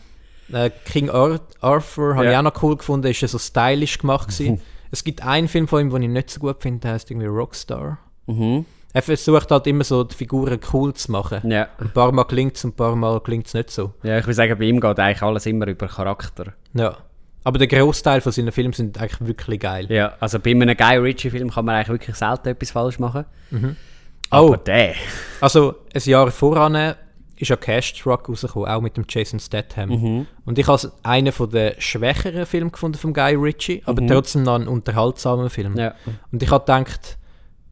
Äh, 0.51 0.69
King 0.85 1.09
Ar 1.09 1.39
Arthur 1.61 2.15
habe 2.15 2.25
Ja. 2.25 2.31
ich 2.31 2.37
auch 2.37 2.41
noch 2.43 2.63
cool 2.63 2.77
gefunden, 2.77 3.07
ist 3.07 3.21
ja 3.21 3.27
so 3.27 3.37
stylisch 3.39 3.97
gemacht 3.97 4.27
gewesen. 4.29 4.61
Es 4.91 5.03
gibt 5.03 5.23
einen 5.25 5.47
Film 5.47 5.67
von 5.67 5.81
ihm, 5.81 5.89
den 5.89 6.03
ich 6.03 6.09
nicht 6.09 6.29
so 6.29 6.39
gut 6.39 6.61
finde, 6.61 6.81
der 6.81 6.91
heißt 6.93 7.09
irgendwie 7.09 7.27
Rockstar. 7.27 7.97
Mhm. 8.27 8.65
Er 8.95 9.01
versucht 9.01 9.49
halt 9.49 9.65
immer 9.65 9.83
so 9.83 10.03
die 10.03 10.13
Figuren 10.15 10.59
cool 10.71 10.93
zu 10.93 11.11
machen. 11.11 11.49
Ja. 11.49 11.67
Ein 11.79 11.89
paar 11.91 12.11
Mal 12.11 12.25
klingt 12.25 12.55
es, 12.57 12.63
ein 12.63 12.73
paar 12.73 12.95
Mal 12.95 13.19
klingt 13.21 13.47
es 13.47 13.55
nicht 13.55 13.71
so. 13.71 13.93
ja, 14.03 14.19
ich 14.19 14.25
würde 14.25 14.35
sagen, 14.35 14.55
bei 14.59 14.65
ihm 14.65 14.79
geht 14.79 14.99
eigentlich 14.99 15.21
alles 15.23 15.45
immer 15.47 15.65
über 15.67 15.87
Charakter. 15.87 16.53
Ja. 16.75 16.97
Aber 17.43 17.57
der 17.57 17.67
Großteil 17.67 18.21
von 18.21 18.31
seinen 18.31 18.51
Filmen 18.51 18.73
sind 18.73 18.97
eigentlich 19.01 19.27
wirklich 19.27 19.59
geil. 19.61 19.87
Ja, 19.89 20.13
also 20.19 20.39
bei 20.39 20.51
einem 20.51 20.77
Guy 20.77 20.97
Ritchie-Film 20.97 21.49
kann 21.49 21.65
man 21.65 21.75
eigentlich 21.75 21.89
wirklich 21.89 22.15
selten 22.15 22.49
etwas 22.49 22.69
falsch 22.71 22.99
machen. 22.99 23.25
Oh. 23.51 23.67
Aber 24.29 24.57
der. 24.57 24.93
Also, 25.41 25.75
ein 25.93 26.01
Jahr 26.05 26.29
voran 26.31 26.93
ist 27.43 27.49
ja 27.49 27.55
Cash 27.55 27.93
Truck 27.93 28.27
rausgekommen, 28.27 28.69
auch 28.69 28.81
mit 28.81 28.97
dem 28.97 29.05
Jason 29.07 29.39
Statham. 29.39 29.89
Mhm. 29.89 30.27
Und 30.45 30.57
ich 30.57 30.67
habe 30.67 30.75
es 30.75 30.91
einen 31.03 31.31
der 31.51 31.75
schwächeren 31.79 32.45
Filme 32.45 32.71
gefunden 32.71 32.97
von 32.97 33.13
Guy 33.13 33.35
Ritchie, 33.35 33.83
aber 33.85 34.05
trotzdem 34.07 34.43
noch 34.43 34.55
einen 34.55 34.67
unterhaltsamen 34.67 35.49
Film. 35.49 35.73
Mhm. 35.73 35.79
Ja. 35.79 35.95
Und 36.31 36.41
ich 36.41 36.49
habe 36.49 36.65
gedacht, 36.65 37.17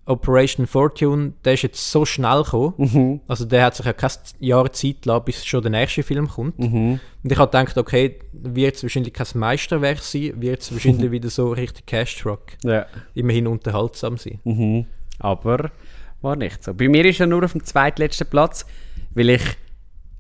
Operation 0.06 0.68
Fortune, 0.68 1.34
der 1.46 1.54
ist 1.54 1.62
jetzt 1.62 1.92
so 1.92 2.06
schnell 2.06 2.44
gekommen. 2.44 2.74
Mhm. 2.78 3.22
Also 3.28 3.46
der 3.46 3.66
hat 3.66 3.76
sich 3.76 3.86
ja 3.86 3.94
kein 3.94 4.12
Jahr 4.40 4.72
Zeit 4.74 5.04
gelassen, 5.04 5.26
bis 5.26 5.46
schon 5.46 5.62
der 5.62 5.72
nächste 5.72 6.04
Film 6.04 6.28
kommt. 6.28 6.60
Mhm. 6.60 7.00
Und 7.24 7.32
ich 7.32 7.38
habe 7.38 7.52
gedacht, 7.52 7.78
okay, 7.78 8.20
wird 8.34 8.76
es 8.76 8.84
wahrscheinlich 8.84 9.14
kein 9.14 9.28
Meisterwerk 9.36 10.00
sein, 10.00 10.34
wird 10.42 10.62
es 10.62 10.72
wahrscheinlich 10.72 11.12
wieder 11.12 11.30
so 11.30 11.52
richtig 11.52 11.86
Cash 11.86 12.18
Truck. 12.18 12.42
ja. 12.64 12.86
Immerhin 13.14 13.48
unterhaltsam 13.48 14.18
sein. 14.18 14.40
Mhm. 14.44 14.86
Aber 15.20 15.72
war 16.22 16.36
nicht 16.36 16.64
so. 16.64 16.74
Bei 16.74 16.88
mir 16.88 17.06
ist 17.06 17.20
er 17.20 17.28
nur 17.28 17.44
auf 17.44 17.52
dem 17.52 17.64
zweitletzten 17.64 18.28
Platz, 18.28 18.66
weil 19.16 19.30
ich 19.32 19.42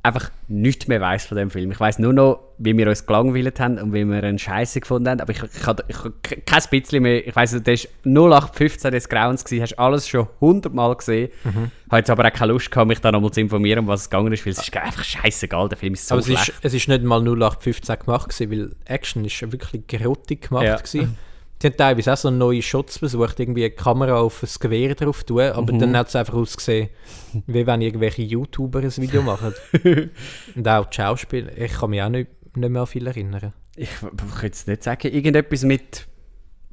einfach 0.03 0.31
nichts 0.47 0.87
mehr 0.87 0.99
weiß 0.99 1.27
von 1.27 1.37
dem 1.37 1.51
Film. 1.51 1.71
Ich 1.71 1.79
weiß 1.79 1.99
nur 1.99 2.11
noch, 2.11 2.39
wie 2.57 2.75
wir 2.75 2.87
uns 2.87 3.05
gelangweilt 3.05 3.59
haben 3.59 3.77
und 3.77 3.93
wie 3.93 4.03
wir 4.03 4.23
einen 4.23 4.39
Scheiße 4.39 4.79
gefunden 4.79 5.07
haben. 5.09 5.19
Aber 5.21 5.31
ich, 5.31 5.43
ich, 5.43 5.67
hatte- 5.67 5.85
ich, 5.87 5.97
ich 6.31 6.43
kein 6.45 6.63
bisschen 6.71 7.03
mehr. 7.03 7.27
Ich 7.27 7.35
weiß, 7.35 7.61
der 7.61 7.73
ist 7.75 7.87
0815 8.03 8.91
des 8.91 9.07
Grauens 9.09 9.45
gewesen. 9.45 9.61
Hast 9.61 9.77
alles 9.77 10.07
schon 10.07 10.27
hundertmal 10.39 10.95
gesehen. 10.95 11.29
Habe 11.91 11.97
jetzt 11.99 12.09
aber 12.09 12.25
auch 12.27 12.33
keine 12.33 12.51
Lust 12.53 12.71
gehabt, 12.71 12.87
mich 12.87 12.99
da 12.99 13.11
nochmal 13.11 13.29
zu 13.29 13.41
informieren, 13.41 13.79
um 13.81 13.87
was 13.87 14.01
es 14.01 14.09
gegangen 14.09 14.33
ist, 14.33 14.43
weil 14.43 14.53
es 14.53 14.59
ist 14.59 14.75
einfach 14.75 15.03
scheißegal. 15.03 15.69
Der 15.69 15.77
Film 15.77 15.93
ist 15.93 16.07
so 16.07 16.15
Aber 16.15 16.19
es 16.21 16.25
schlecht. 16.25 16.49
ist, 16.49 16.59
es 16.65 16.73
ist 16.73 16.87
nicht 16.87 17.03
mal 17.03 17.19
0815 17.21 17.99
gemacht 17.99 18.29
gewesen, 18.29 18.51
weil 18.51 18.75
Action 18.85 19.23
ist 19.23 19.39
wirklich 19.51 19.85
grottig 19.87 20.47
gemacht 20.49 20.65
Ja. 20.65 20.77
gewesen. 20.77 21.15
Die 21.61 21.67
haben 21.67 21.77
teilweise 21.77 22.13
auch 22.13 22.17
so 22.17 22.31
neue 22.31 22.61
Shots 22.61 22.97
versucht, 22.97 23.39
irgendwie 23.39 23.63
eine 23.65 23.71
Kamera 23.71 24.19
auf 24.19 24.39
das 24.41 24.59
Gewehr 24.59 24.95
drauf 24.95 25.23
tun, 25.23 25.41
aber 25.41 25.73
dann 25.73 25.95
hat 25.95 26.07
es 26.07 26.15
einfach 26.15 26.33
ausgesehen, 26.33 26.89
wie 27.45 27.67
wenn 27.67 27.81
irgendwelche 27.81 28.23
YouTuber 28.23 28.79
ein 28.79 28.97
Video 28.97 29.21
machen. 29.21 29.53
Und 30.55 30.67
auch 30.67 30.85
die 30.87 30.95
Schauspieler, 30.95 31.55
ich 31.55 31.73
kann 31.73 31.91
mich 31.91 32.01
auch 32.01 32.09
nicht, 32.09 32.29
nicht 32.55 32.69
mehr 32.69 32.81
an 32.81 32.87
viel 32.87 33.05
erinnern. 33.05 33.53
ich, 33.75 33.89
ich 33.89 33.99
könnte 33.99 34.45
jetzt 34.45 34.67
nicht 34.67 34.83
sagen, 34.83 35.07
irgendetwas 35.13 35.63
mit 35.63 36.07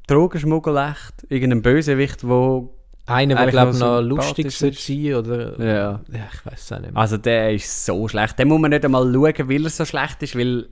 Drogenschmuggel 0.07 0.75
echt, 0.77 1.31
irgendein 1.31 1.61
Bösewicht, 1.61 2.27
wo 2.27 2.73
Einer, 3.05 3.35
der 3.35 3.47
glaube 3.47 3.73
ich 3.73 3.79
noch 3.79 4.01
lustig 4.01 4.51
sein 4.51 5.13
oder... 5.13 5.59
ja. 5.59 6.01
Ja, 6.11 6.27
ich 6.33 6.45
weiß 6.45 6.61
es 6.61 6.71
auch 6.71 6.79
nicht 6.79 6.93
mehr. 6.93 6.99
Also 6.99 7.17
der 7.17 7.53
ist 7.53 7.85
so 7.85 8.07
schlecht. 8.07 8.39
Den 8.39 8.47
muss 8.47 8.59
man 8.59 8.71
nicht 8.71 8.83
einmal 8.83 9.03
schauen, 9.03 9.49
weil 9.49 9.63
er 9.63 9.69
so 9.69 9.85
schlecht 9.85 10.23
ist, 10.23 10.35
weil 10.35 10.67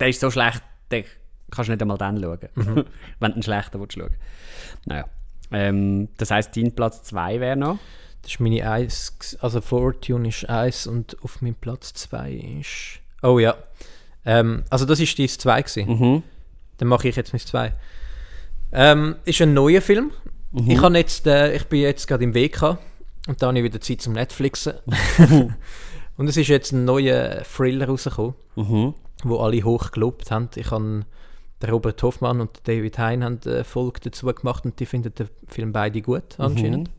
der 0.00 0.08
ist 0.08 0.20
so 0.20 0.30
schlecht, 0.32 0.62
den 0.90 1.04
kannst 1.50 1.68
du 1.68 1.72
nicht 1.72 1.82
einmal 1.82 1.98
dann 1.98 2.20
schauen, 2.20 2.38
Mhm. 2.54 2.84
wenn 3.20 3.30
du 3.30 3.34
einen 3.34 3.42
schlechten 3.42 3.80
willst 3.80 3.94
schauen. 3.98 4.14
Naja. 4.86 5.04
Ähm, 5.52 6.08
das 6.16 6.30
heisst, 6.30 6.56
dein 6.56 6.72
Platz 6.74 7.02
2 7.04 7.40
wäre 7.40 7.56
noch? 7.56 7.78
Das 8.22 8.32
ist 8.32 8.40
meine 8.40 8.70
1, 8.70 9.38
also 9.40 9.60
Fortune 9.60 10.28
ist 10.28 10.48
1 10.48 10.86
und 10.86 11.16
auf 11.22 11.42
meinem 11.42 11.54
Platz 11.56 11.92
2 11.94 12.32
ist... 12.60 13.00
Oh 13.22 13.38
ja. 13.38 13.56
Ähm, 14.24 14.64
also 14.70 14.84
das 14.84 15.00
ist 15.00 15.16
die 15.18 15.26
2 15.26 15.62
gewesen. 15.62 15.88
Mhm. 15.88 16.22
Dann 16.76 16.88
mache 16.88 17.08
ich 17.08 17.16
jetzt 17.16 17.32
mit 17.32 17.42
zwei. 17.42 17.74
Ähm, 18.72 19.16
ist 19.24 19.40
ein 19.42 19.52
neuer 19.52 19.82
Film. 19.82 20.12
Mhm. 20.52 20.70
Ich, 20.70 20.80
jetzt, 20.80 21.26
äh, 21.26 21.54
ich 21.54 21.64
bin 21.66 21.80
jetzt 21.80 22.06
gerade 22.06 22.24
im 22.24 22.34
WK 22.34 22.78
und 23.28 23.42
da 23.42 23.48
habe 23.48 23.58
ich 23.58 23.64
wieder 23.64 23.80
Zeit 23.80 24.00
zum 24.00 24.14
Netflixen. 24.14 24.74
und 26.16 26.28
es 26.28 26.36
ist 26.36 26.48
jetzt 26.48 26.72
ein 26.72 26.84
neuer 26.84 27.42
Thriller 27.42 27.86
rausgekommen, 27.86 28.34
Mhm. 28.56 28.94
wo 29.24 29.38
alle 29.40 29.62
hoch 29.62 29.90
gelobt 29.90 30.30
haben. 30.30 30.48
Ich 30.56 30.70
habe 30.70 31.04
der 31.60 31.70
Robert 31.70 32.02
Hoffmann 32.02 32.40
und 32.40 32.50
David 32.64 32.98
Hein 32.98 33.22
haben 33.22 33.38
eine 33.44 33.64
Folge 33.64 34.00
dazu 34.04 34.26
gemacht 34.26 34.64
und 34.64 34.78
die 34.80 34.86
finden 34.86 35.14
den 35.14 35.28
Film 35.46 35.72
beide 35.72 36.00
gut 36.00 36.38
anscheinend. 36.38 36.90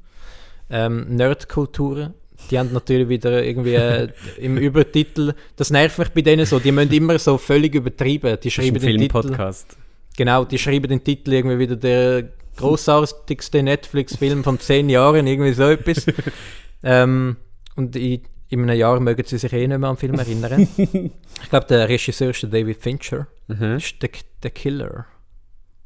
Ähm, 0.70 1.16
Nerdkulturen, 1.16 2.14
die 2.50 2.58
haben 2.58 2.72
natürlich 2.72 3.10
wieder 3.10 3.44
irgendwie 3.44 3.74
äh, 3.74 4.10
im 4.38 4.58
Übertitel, 4.58 5.34
das 5.56 5.70
nervt 5.70 5.98
mich 5.98 6.10
bei 6.10 6.22
denen 6.22 6.46
so, 6.46 6.60
die 6.60 6.72
müssen 6.72 6.94
immer 6.94 7.20
so 7.20 7.38
völlig 7.38 7.76
übertreiben. 7.76 8.32
Die 8.32 8.36
Das 8.36 8.46
ist 8.46 8.54
schreiben 8.54 8.76
ein 8.76 8.82
den 8.82 8.98
Titel, 9.00 9.12
Filmpodcast. 9.22 9.78
genau, 10.16 10.46
die 10.46 10.58
schreiben 10.58 10.88
den 10.88 11.04
Titel 11.04 11.34
irgendwie 11.34 11.60
wieder 11.60 11.76
der 11.76 12.30
großartigste 12.58 13.64
Netflix-Film 13.64 14.44
von 14.44 14.60
zehn 14.60 14.90
Jahren, 14.90 15.28
irgendwie 15.28 15.54
so 15.54 15.64
etwas. 15.64 16.06
ähm, 16.84 17.38
und 17.76 17.96
in, 17.96 18.22
in 18.52 18.62
einem 18.64 18.78
Jahr 18.78 19.00
mögen 19.00 19.24
sie 19.26 19.38
sich 19.38 19.52
eh 19.54 19.68
nicht 19.68 19.80
mehr 19.80 19.90
an 19.90 19.96
den 19.96 20.00
Film 20.00 20.20
erinnern. 20.20 20.68
ich 20.78 21.50
glaube, 21.50 21.66
der 21.68 21.90
Regisseur 21.90 22.30
ist 22.30 22.44
der 22.44 22.50
David 22.50 22.78
Fincher. 22.82 23.28
Mhm. 23.48 23.74
Das 23.76 23.84
ist 23.86 24.02
der, 24.02 24.10
der 24.44 24.52
Killer. 24.52 25.06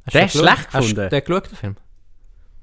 Hast 0.05 0.13
Der 0.15 0.25
ist 0.25 0.31
schlecht 0.37 0.67
Hast 0.73 0.87
gefunden? 0.89 0.95
du 0.95 1.09
den 1.09 1.23
geschaut, 1.23 1.51
den 1.51 1.55
Film? 1.57 1.75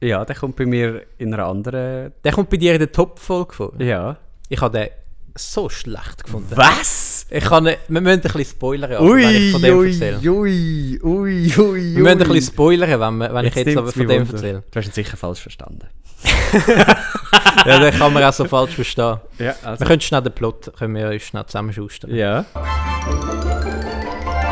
Ja, 0.00 0.24
der 0.24 0.34
kommt 0.36 0.56
bei 0.56 0.66
mir 0.66 1.02
in 1.18 1.32
einer 1.32 1.44
anderen. 1.46 2.12
Der 2.24 2.32
kommt 2.32 2.50
bei 2.50 2.56
dir 2.56 2.72
in 2.74 2.80
der 2.80 2.90
Top-Folge 2.92 3.54
vor. 3.54 3.72
Ja. 3.80 4.16
Ich 4.48 4.60
habe 4.60 4.76
den 4.78 4.88
so 5.36 5.68
schlecht 5.70 6.24
gefunden. 6.24 6.48
Was? 6.56 7.26
Ich 7.30 7.44
kann 7.44 7.64
wir 7.64 7.78
müssen 7.88 8.06
ein 8.08 8.20
bisschen 8.20 8.44
spoilern, 8.44 8.92
aber, 8.92 9.14
wenn 9.16 9.34
ich 9.34 9.52
von 9.52 9.62
dem 9.62 9.86
erzähle. 9.86 10.18
ui, 10.30 11.00
ui, 11.02 11.52
ui, 11.56 11.94
Wir 11.96 12.02
müssen 12.02 12.08
ein 12.08 12.18
bisschen 12.28 12.52
spoilern, 12.52 13.00
wenn, 13.00 13.14
wir- 13.18 13.32
wenn 13.34 13.46
ich 13.46 13.54
jetzt 13.54 13.76
aber 13.76 13.90
von 13.92 14.06
dem 14.06 14.28
erzähle. 14.28 14.62
Du 14.70 14.78
hast 14.78 14.86
ihn 14.88 14.92
sicher 14.92 15.16
falsch 15.16 15.40
verstanden. 15.40 15.86
Ja, 17.66 17.78
den 17.78 17.92
kann 17.92 18.12
man 18.12 18.22
auch 18.24 18.32
so 18.32 18.44
falsch 18.44 18.74
verstehen. 18.74 19.18
Ja, 19.38 19.54
also. 19.62 19.80
Wir 19.80 19.86
können 19.86 20.00
schnell 20.00 20.22
den 20.22 20.32
Plot 20.32 20.72
können 20.76 20.94
wir 20.94 21.08
uns 21.08 21.22
schnell 21.22 21.46
zusammenschustern. 21.46 22.14
Ja. 22.14 22.44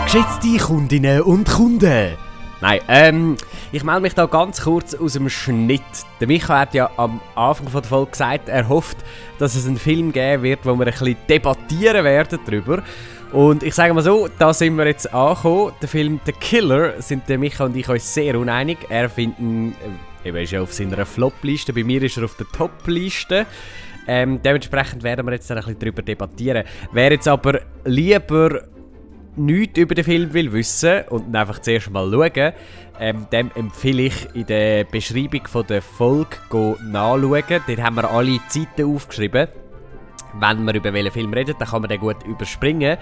Geschätzte 0.05 0.57
Kundinnen 0.59 1.23
und 1.23 1.49
Kunden. 1.49 2.17
Nein, 2.61 2.81
ähm, 2.89 3.37
ich 3.73 3.83
melde 3.85 4.03
mich 4.03 4.15
da 4.15 4.27
ganz 4.27 4.63
kurz 4.63 4.95
aus 4.95 5.15
dem 5.15 5.29
Schnitt. 5.31 5.83
Der 6.21 6.27
Micha 6.27 6.59
hat 6.59 6.75
ja 6.75 6.91
am 6.97 7.21
Anfang 7.35 7.69
von 7.69 7.81
der 7.81 7.89
Folge 7.89 8.11
gesagt, 8.11 8.49
er 8.49 8.69
hofft, 8.69 8.99
dass 9.39 9.55
es 9.55 9.67
einen 9.67 9.79
Film 9.79 10.13
geben 10.13 10.43
wird, 10.43 10.61
wo 10.65 10.75
wir 10.75 10.87
ein 10.87 10.93
bisschen 10.93 11.17
debattieren 11.29 12.05
werden 12.05 12.39
darüber. 12.45 12.83
Und 13.33 13.63
ich 13.63 13.75
sage 13.75 13.95
mal 13.95 14.03
so, 14.03 14.29
da 14.39 14.53
sind 14.53 14.77
wir 14.77 14.87
jetzt 14.87 15.13
angekommen. 15.15 15.73
Der 15.81 15.89
Film 15.89 16.21
The 16.27 16.33
Killer 16.33 17.01
sind 17.01 17.29
der 17.29 17.39
Micha 17.39 17.65
und 17.65 17.77
ich 17.77 17.89
uns 17.89 18.13
sehr 18.13 18.39
uneinig. 18.39 18.79
Er 18.89 19.09
findet 19.09 19.39
ihn, 19.39 19.73
äh, 19.73 19.75
eben 20.25 20.37
ist 20.37 20.53
ja 20.53 20.63
auf 20.63 20.73
seiner 20.73 21.05
Flop-Liste, 21.07 21.73
bei 21.73 21.85
mir 21.85 22.03
ist 22.03 22.17
er 22.17 22.25
auf 22.25 22.37
der 22.37 22.47
Top-Liste. 22.49 23.47
Ähm, 24.07 24.41
dementsprechend 24.43 25.03
werden 25.03 25.27
wir 25.27 25.33
jetzt 25.33 25.51
ein 25.51 25.57
bisschen 25.57 25.79
darüber 25.79 26.03
debattieren. 26.03 26.65
Wer 26.93 27.13
jetzt 27.13 27.29
aber 27.29 27.61
lieber 27.85 28.63
nichts 29.37 29.79
über 29.79 29.95
den 29.95 30.05
Film 30.05 30.33
will 30.33 30.53
wissen 30.53 31.03
und 31.11 31.35
einfach 31.35 31.61
zuerst 31.61 31.91
mal 31.91 32.11
schauen, 32.11 32.53
ähm, 32.99 33.27
dem 33.33 33.51
empfehle 33.55 34.03
ich 34.03 34.29
in 34.35 34.47
der 34.47 34.85
Beschreibung 34.85 35.47
von 35.47 35.67
der 35.67 35.83
Folge 35.83 36.37
nachschauen. 36.85 37.45
Dort 37.67 37.83
haben 37.83 37.97
wir 37.97 38.11
alle 38.11 38.41
Zeiten 38.49 38.95
aufgeschrieben. 38.95 39.49
Wenn 40.39 40.65
wir 40.65 40.75
über 40.75 40.93
welchen 40.93 41.13
Film 41.13 41.33
reden, 41.33 41.55
dann 41.59 41.69
kann 41.69 41.83
man 41.83 41.89
den 41.89 42.01
gut 42.01 42.23
überspringen. 42.25 42.99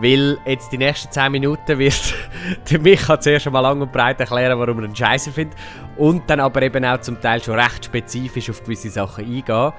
Weil 0.00 0.38
jetzt 0.46 0.72
die 0.72 0.78
nächsten 0.78 1.10
10 1.12 1.32
Minuten 1.32 1.78
wird 1.78 2.14
der 2.70 2.80
Micha 2.80 3.20
zuerst 3.20 3.46
einmal 3.46 3.62
lang 3.62 3.80
und 3.80 3.92
breit 3.92 4.20
erklären, 4.20 4.58
warum 4.58 4.78
er 4.78 4.84
einen 4.84 4.96
Scheiße 4.96 5.30
findet. 5.30 5.58
Und 5.96 6.28
dann 6.28 6.40
aber 6.40 6.62
eben 6.62 6.84
auch 6.84 7.00
zum 7.00 7.20
Teil 7.20 7.42
schon 7.42 7.58
recht 7.58 7.84
spezifisch 7.84 8.50
auf 8.50 8.62
gewisse 8.62 8.90
Sachen 8.90 9.24
eingehen. 9.24 9.72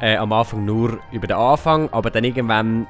Äh, 0.00 0.16
am 0.16 0.32
Anfang 0.32 0.64
nur 0.64 0.98
über 1.12 1.26
den 1.26 1.36
Anfang, 1.36 1.88
aber 1.92 2.10
dann 2.10 2.24
irgendwann 2.24 2.86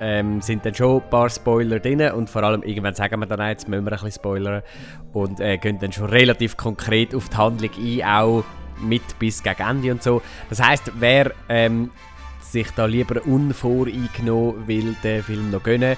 ähm, 0.00 0.40
sind 0.40 0.64
dann 0.66 0.74
schon 0.74 1.02
ein 1.02 1.10
paar 1.10 1.30
Spoiler 1.30 1.80
drin 1.80 2.00
und 2.12 2.28
vor 2.28 2.42
allem 2.42 2.62
irgendwann 2.62 2.94
sagen 2.94 3.18
wir 3.20 3.26
dann 3.26 3.40
auch, 3.40 3.46
jetzt 3.46 3.68
müssen 3.68 3.84
wir 3.84 3.92
ein 3.92 3.96
bisschen 3.96 4.12
spoilern 4.12 4.62
und 5.12 5.40
äh, 5.40 5.56
gehen 5.58 5.78
dann 5.78 5.92
schon 5.92 6.06
relativ 6.06 6.56
konkret 6.56 7.14
auf 7.14 7.28
die 7.28 7.36
Handlung 7.36 7.70
ein, 7.78 8.02
auch 8.04 8.44
mit 8.80 9.18
bis 9.18 9.42
gegen 9.42 9.62
Ende 9.62 9.92
und 9.92 10.02
so. 10.02 10.20
Das 10.50 10.60
heißt, 10.62 10.92
wer 10.98 11.32
ähm, 11.48 11.90
sich 12.54 12.70
da 12.70 12.86
lieber 12.86 13.24
unvoreingenommen 13.26 14.66
will 14.66 14.96
den 15.02 15.22
Film 15.22 15.50
noch 15.50 15.62
gönnen, 15.62 15.96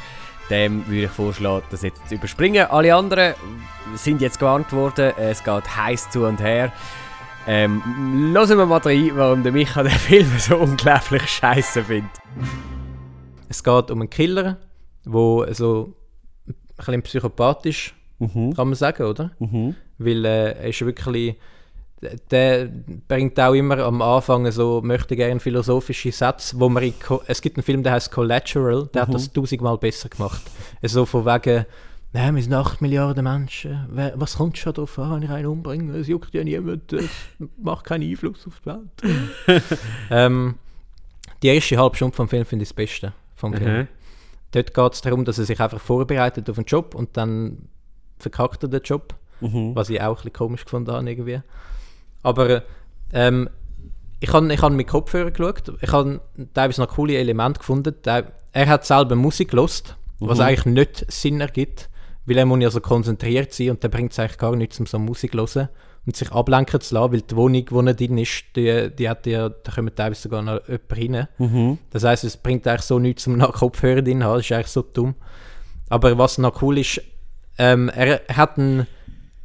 dem 0.51 0.87
würde 0.87 1.05
ich 1.05 1.11
vorschlagen, 1.11 1.65
das 1.71 1.83
jetzt 1.83 2.09
zu 2.09 2.15
überspringen. 2.17 2.67
Alle 2.67 2.95
anderen 2.95 3.35
sind 3.95 4.21
jetzt 4.21 4.39
gewarnt 4.39 4.73
worden, 4.73 5.13
es 5.19 5.45
geht 5.45 5.77
heiß 5.77 6.11
zu 6.11 6.25
und 6.27 6.41
her. 6.41 6.73
Ähm, 7.47 7.83
hören 8.35 8.59
wir 8.59 8.67
mal 8.67 8.79
rein, 8.79 9.11
warum 9.15 9.43
der 9.43 9.53
Micha 9.53 9.83
den 9.83 9.93
Film 10.09 10.27
so 10.39 10.57
unglaublich 10.57 11.23
scheiße 11.29 11.85
findet. 11.85 12.11
Es 13.49 13.63
geht 13.63 13.91
um 13.91 14.01
einen 14.01 14.11
Killer, 14.11 14.57
der 15.05 15.55
so 15.55 15.95
ein 16.49 16.55
bisschen 16.77 17.03
psychopathisch, 17.03 17.95
kann 18.19 18.69
man 18.69 18.75
sagen, 18.75 19.05
oder? 19.05 19.31
Weil 19.99 20.25
äh, 20.25 20.53
er 20.53 20.69
ist 20.69 20.81
wirklich... 20.85 21.37
Der 22.31 22.69
bringt 23.09 23.41
auch 23.41 23.55
immer 23.55 23.79
am 23.79 24.03
Anfang 24.03 24.51
so, 24.53 24.83
möchte 24.83 25.17
gerne 25.17 25.41
philosophische 25.41 26.13
Sätze, 26.13 26.61
wo 26.61 26.69
man 26.69 26.83
in, 26.83 26.95
es 27.27 27.41
gibt 27.41 27.57
einen 27.57 27.63
Film, 27.65 27.83
der 27.83 27.93
heißt 27.93 28.11
Collateral, 28.11 28.89
der 28.93 29.03
hat 29.03 29.15
das 29.15 29.33
tausendmal 29.33 29.79
besser 29.79 30.11
gemacht. 30.11 30.43
So 30.83 31.07
von 31.07 31.25
wegen, 31.25 31.65
Nein, 32.13 32.35
wir 32.35 32.43
sind 32.43 32.55
8 32.55 32.81
Milliarden 32.81 33.25
Menschen. 33.25 33.89
Was 34.15 34.37
kommt 34.37 34.57
schon 34.57 34.73
darauf 34.73 34.99
an, 34.99 35.17
wenn 35.17 35.23
ich 35.23 35.31
einen 35.31 35.47
umbringe? 35.47 35.97
Es 35.99 36.07
juckt 36.09 36.33
ja 36.35 36.45
niemand, 36.45 36.93
es 36.93 37.11
macht 37.59 37.85
keinen 37.85 38.09
Einfluss 38.09 38.47
auf 38.47 38.61
die 38.61 38.67
Welt. 38.67 39.63
ähm, 40.11 40.55
die 41.43 41.49
erste 41.49 41.77
halbe 41.77 41.97
Stunde 41.97 42.17
vom 42.17 42.29
Film 42.29 42.47
finde 42.47 42.63
ich 42.63 42.71
das 42.71 42.75
Beste 42.75 43.13
vom 43.35 43.53
Film. 43.53 43.81
Mhm. 43.81 43.89
Dort 44.53 44.73
geht 44.73 44.93
es 44.95 45.01
darum, 45.03 45.25
dass 45.25 45.39
er 45.39 45.45
sich 45.45 45.61
einfach 45.61 45.81
vorbereitet 45.81 46.49
auf 46.49 46.57
einen 46.57 46.65
Job 46.67 46.95
und 46.95 47.17
dann 47.17 47.69
verkackt 48.19 48.63
er 48.63 48.69
den 48.69 48.83
Job, 48.83 49.15
Mhm. 49.41 49.75
was 49.75 49.91
ich 49.91 50.01
auch 50.01 50.13
ein 50.13 50.15
bisschen 50.15 50.33
komisch 50.33 50.65
gefunden 50.65 50.93
habe 50.93 51.11
irgendwie. 51.11 51.43
Aber 52.27 52.64
ähm, 53.12 53.49
ich 54.18 54.33
habe 54.33 54.53
ich 54.53 54.61
hab 54.61 54.72
mit 54.72 54.89
Kopfhörer 54.89 55.31
geschaut, 55.31 55.72
ich 55.81 55.93
habe 55.93 56.20
teilweise 56.55 56.81
noch 56.81 56.89
coole 56.89 57.16
Elemente 57.16 57.61
gefunden. 57.61 57.95
Er 58.05 58.66
hat 58.66 58.85
selber 58.85 59.14
Musik 59.14 59.51
gelost, 59.51 59.95
was 60.18 60.41
eigentlich 60.41 60.66
nicht 60.66 61.12
Sinn 61.12 61.41
ergibt, 61.41 61.89
weil 62.24 62.39
er 62.39 62.47
muss 62.47 62.61
ja 62.61 62.70
so 62.70 62.81
konzentriert 62.81 63.53
sein 63.53 63.70
und 63.70 63.85
dann 63.85 63.93
bringt 63.93 64.11
es 64.11 64.18
eigentlich 64.18 64.39
gar 64.39 64.57
nichts, 64.57 64.81
um 64.81 64.87
so 64.87 64.99
Musik 64.99 65.33
zu 65.33 65.39
hören 65.39 65.68
und 66.05 66.16
sich 66.16 66.33
ablenken 66.33 66.81
zu 66.81 66.97
lassen, 66.97 67.12
weil 67.12 67.20
die 67.20 67.37
Wohnung, 67.37 67.64
wo 67.70 67.81
er 67.83 67.95
drin 67.95 68.18
ist, 68.18 68.45
die, 68.57 68.91
die 68.91 69.09
hat 69.09 69.24
ja, 69.27 69.49
da 69.49 69.70
kommen 69.72 69.95
teilweise 69.95 70.22
sogar 70.22 70.43
noch 70.43 70.61
jemand 70.66 70.93
rein. 70.93 71.29
Das 71.91 72.03
heisst, 72.03 72.24
es 72.24 72.37
bringt 72.37 72.66
eigentlich 72.66 72.83
so 72.83 72.99
nichts, 72.99 73.29
um 73.29 73.37
noch 73.37 73.53
Kopfhörer 73.53 74.03
drin 74.03 74.20
zu 74.20 74.27
haben, 74.27 74.37
das 74.39 74.47
ist 74.47 74.53
eigentlich 74.53 74.66
so 74.66 74.83
dumm. 74.83 75.14
Aber 75.91 76.18
was 76.18 76.39
noch 76.39 76.61
cool 76.61 76.79
ist, 76.79 77.01
ähm, 77.59 77.89
er 77.89 78.22
hat 78.35 78.59
einen, 78.59 78.89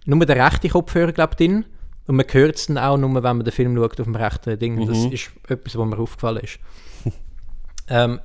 nur 0.05 0.25
den 0.25 0.41
rechten 0.41 0.69
Kopfhörer, 0.69 1.11
glaube 1.11 1.33
ich, 1.33 1.37
drin. 1.37 1.65
Und 2.11 2.17
man 2.17 2.25
hört 2.29 2.57
es 2.57 2.65
dann 2.65 2.77
auch 2.77 2.97
nur, 2.97 3.13
wenn 3.13 3.37
man 3.37 3.45
den 3.45 3.53
Film 3.53 3.73
schaut 3.73 3.97
auf 3.97 4.05
dem 4.05 4.17
rechten 4.17 4.59
Ding. 4.59 4.85
Das 4.85 4.97
ist 4.97 5.31
etwas, 5.47 5.77
was 5.77 5.87
mir 5.87 5.97
aufgefallen 5.97 6.41
ist. 6.43 6.59
ähm, 7.87 8.19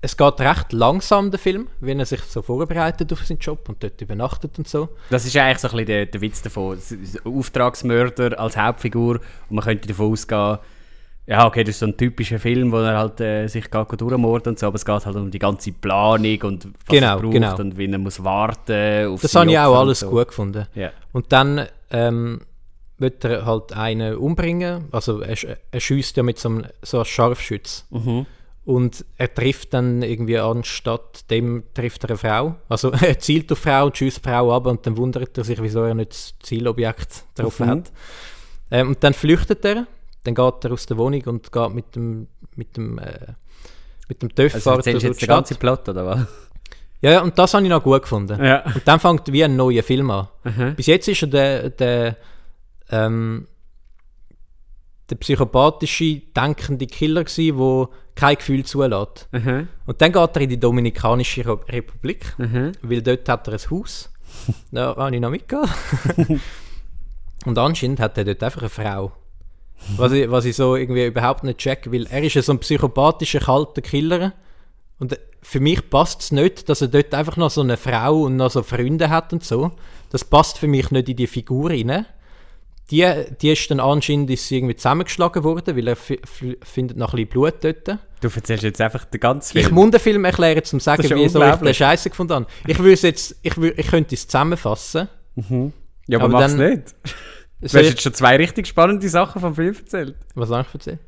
es 0.00 0.16
geht 0.16 0.40
recht 0.40 0.72
langsam, 0.72 1.32
der 1.32 1.40
Film, 1.40 1.66
wenn 1.80 1.98
er 1.98 2.06
sich 2.06 2.20
so 2.20 2.42
vorbereitet 2.42 3.12
auf 3.12 3.26
seinen 3.26 3.40
Job 3.40 3.68
und 3.68 3.82
dort 3.82 4.00
übernachtet 4.00 4.56
und 4.56 4.68
so. 4.68 4.90
Das 5.10 5.26
ist 5.26 5.36
eigentlich 5.36 5.58
so 5.58 5.66
ein 5.66 5.72
bisschen 5.72 5.86
der, 5.86 6.06
der 6.06 6.20
Witz 6.20 6.42
davon. 6.42 6.78
Auftragsmörder 7.24 8.38
als 8.38 8.56
Hauptfigur 8.56 9.16
und 9.48 9.56
man 9.56 9.64
könnte 9.64 9.88
davon 9.88 10.12
ausgehen, 10.12 10.58
ja, 11.26 11.44
okay, 11.44 11.64
das 11.64 11.74
ist 11.74 11.80
so 11.80 11.86
ein 11.86 11.96
typischer 11.96 12.38
Film, 12.38 12.70
wo 12.70 12.76
er 12.76 12.96
halt 12.96 13.20
äh, 13.20 13.48
sich 13.48 13.68
geht 13.68 14.00
durchmordet 14.00 14.46
und 14.46 14.60
so, 14.60 14.68
aber 14.68 14.76
es 14.76 14.84
geht 14.84 15.06
halt 15.06 15.16
um 15.16 15.28
die 15.28 15.40
ganze 15.40 15.72
Planung 15.72 16.40
und 16.42 16.66
was 16.66 16.72
Genau, 16.86 17.16
er 17.16 17.20
braucht 17.20 17.32
genau. 17.32 17.56
und 17.56 17.76
wie 17.76 17.90
er 17.90 17.98
muss 17.98 18.22
warten 18.22 19.08
auf 19.08 19.22
Das 19.22 19.34
habe 19.34 19.50
ich 19.50 19.58
auch 19.58 19.76
alles 19.76 20.00
so. 20.00 20.10
gut 20.10 20.28
gefunden. 20.28 20.68
Ja. 20.76 20.92
Und 21.12 21.32
dann 21.32 21.66
ähm, 21.90 22.40
wird 23.04 23.24
er 23.24 23.44
halt 23.46 23.72
einen 23.72 24.16
umbringen. 24.16 24.86
Also 24.90 25.20
er, 25.20 25.36
er 25.70 25.80
schießt 25.80 26.16
ja 26.16 26.22
mit 26.22 26.38
so 26.38 26.48
einem, 26.48 26.64
so 26.82 26.96
einem 26.98 27.04
Scharfschütz. 27.04 27.86
Mhm. 27.90 28.26
Und 28.64 29.04
er 29.18 29.32
trifft 29.32 29.74
dann 29.74 30.02
irgendwie 30.02 30.38
anstatt 30.38 31.30
dem 31.30 31.64
trifft 31.74 32.04
er 32.04 32.10
eine 32.10 32.18
Frau. 32.18 32.54
Also 32.68 32.90
er 33.10 33.18
zielt 33.18 33.52
auf 33.52 33.58
Frau 33.58 33.84
und 33.86 33.96
schießt 33.96 34.24
die 34.24 34.28
Frau 34.28 34.52
ab 34.56 34.66
und 34.66 34.86
dann 34.86 34.96
wundert 34.96 35.36
er 35.38 35.44
sich, 35.44 35.60
wieso 35.62 35.82
er 35.84 35.94
nicht 35.94 36.10
das 36.12 36.34
Zielobjekt 36.42 37.24
getroffen 37.34 37.66
Mhm. 37.66 37.70
hat. 37.70 37.92
Ähm, 38.70 38.88
und 38.88 39.04
dann 39.04 39.12
flüchtet 39.14 39.64
er. 39.64 39.86
Dann 40.24 40.34
geht 40.34 40.64
er 40.64 40.72
aus 40.72 40.86
der 40.86 40.96
Wohnung 40.96 41.22
und 41.26 41.52
geht 41.52 41.74
mit 41.74 41.94
dem 41.94 42.26
mit 42.56 42.76
dem 42.76 42.98
äh, 42.98 43.34
mit 44.08 44.22
dem 44.22 44.34
TÜV 44.34 44.54
Also 44.54 44.90
jetzt 44.90 45.20
den 45.22 45.28
ganzen. 45.28 45.56
Plot, 45.58 45.88
oder 45.90 46.06
was? 46.06 46.20
Ja, 47.02 47.10
ja, 47.12 47.20
und 47.22 47.38
das 47.38 47.52
habe 47.52 47.62
ich 47.64 47.68
noch 47.68 47.82
gut 47.82 48.00
gefunden. 48.02 48.42
Ja. 48.42 48.64
Und 48.64 48.80
dann 48.86 48.98
fängt 48.98 49.30
wie 49.30 49.44
ein 49.44 49.54
neuer 49.56 49.82
Film 49.82 50.10
an. 50.10 50.28
Mhm. 50.44 50.74
Bis 50.74 50.86
jetzt 50.86 51.06
ist 51.08 51.20
er 51.22 51.28
der, 51.28 51.70
der, 51.70 52.16
ähm, 52.90 53.46
der 55.10 55.16
psychopathische, 55.16 56.20
denkende 56.34 56.86
Killer 56.86 57.24
gsi, 57.24 57.52
der 57.56 57.88
kein 58.14 58.36
Gefühl 58.36 58.64
zulässt. 58.64 59.28
Mhm. 59.32 59.68
Und 59.86 60.00
dann 60.00 60.12
geht 60.12 60.36
er 60.36 60.40
in 60.42 60.48
die 60.50 60.60
Dominikanische 60.60 61.44
Re- 61.46 61.68
Republik, 61.68 62.34
Mhm. 62.38 62.72
weil 62.82 63.02
dort 63.02 63.28
hat 63.28 63.48
er 63.48 63.54
ein 63.54 63.70
Haus. 63.70 64.10
Da 64.72 64.96
habe 64.96 65.14
ich 65.14 65.20
noch 65.20 65.30
mitgegangen. 65.30 65.70
und 67.44 67.58
anscheinend 67.58 68.00
hat 68.00 68.16
er 68.18 68.24
dort 68.24 68.42
einfach 68.42 68.62
eine 68.62 68.70
Frau. 68.70 69.12
Was 69.96 70.12
ich, 70.12 70.30
was 70.30 70.44
ich 70.46 70.56
so 70.56 70.76
irgendwie 70.76 71.04
überhaupt 71.06 71.44
nicht 71.44 71.58
check, 71.58 71.92
weil 71.92 72.06
er 72.06 72.22
ist 72.22 72.34
ja 72.34 72.42
so 72.42 72.52
ein 72.52 72.58
psychopathischer, 72.58 73.40
kalter 73.40 73.82
Killer. 73.82 74.32
Und 74.98 75.18
für 75.42 75.60
mich 75.60 75.90
passt 75.90 76.22
es 76.22 76.32
nicht, 76.32 76.68
dass 76.70 76.80
er 76.80 76.88
dort 76.88 77.12
einfach 77.12 77.36
noch 77.36 77.50
so 77.50 77.60
eine 77.60 77.76
Frau 77.76 78.22
und 78.22 78.36
noch 78.36 78.50
so 78.50 78.62
Freunde 78.62 79.10
hat 79.10 79.32
und 79.34 79.44
so. 79.44 79.72
Das 80.10 80.24
passt 80.24 80.56
für 80.58 80.68
mich 80.68 80.90
nicht 80.90 81.08
in 81.10 81.16
die 81.16 81.26
Figur 81.26 81.70
rein. 81.70 82.06
Die, 82.90 83.06
die 83.40 83.52
ist 83.52 83.70
dann 83.70 83.80
anscheinend 83.80 84.28
ist 84.30 84.46
sie 84.46 84.58
irgendwie 84.58 84.76
zusammengeschlagen 84.76 85.42
worden, 85.42 85.74
weil 85.76 85.88
er 85.88 85.96
findet 85.96 86.98
noch 86.98 87.14
ein 87.14 87.16
bisschen 87.16 87.28
Blut 87.28 87.54
dort. 87.62 87.98
Du 88.20 88.28
erzählst 88.28 88.62
jetzt 88.62 88.80
einfach 88.80 89.06
den 89.06 89.20
ganzen 89.20 89.52
Film. 89.52 89.66
Ich 89.66 89.72
muss 89.72 89.90
den 89.90 90.00
Film 90.00 90.24
erklären, 90.24 90.58
um 90.58 90.64
zu 90.64 90.78
sagen, 90.80 91.02
wie 91.02 91.28
so 91.28 91.42
ich 91.42 91.54
den 91.56 91.74
Scheiße 91.74 92.10
gefunden 92.10 92.34
habe. 92.34 92.46
Ich, 92.66 93.02
jetzt, 93.02 93.36
ich, 93.42 93.56
ich 93.56 93.86
könnte 93.86 94.14
es 94.14 94.26
zusammenfassen. 94.26 95.08
Mhm. 95.34 95.72
Ja, 96.06 96.18
aber, 96.18 96.26
aber 96.26 96.32
mach's 96.40 96.56
dann, 96.56 96.70
nicht. 96.70 96.94
Du 97.60 97.78
hast 97.78 97.86
jetzt 97.86 98.02
schon 98.02 98.12
zwei 98.12 98.36
richtig 98.36 98.66
spannende 98.66 99.08
Sachen 99.08 99.40
vom 99.40 99.54
Film 99.54 99.74
erzählt. 99.74 100.16
Was 100.34 100.50
habe 100.50 100.66
ich 100.68 100.74
erzählt? 100.74 100.98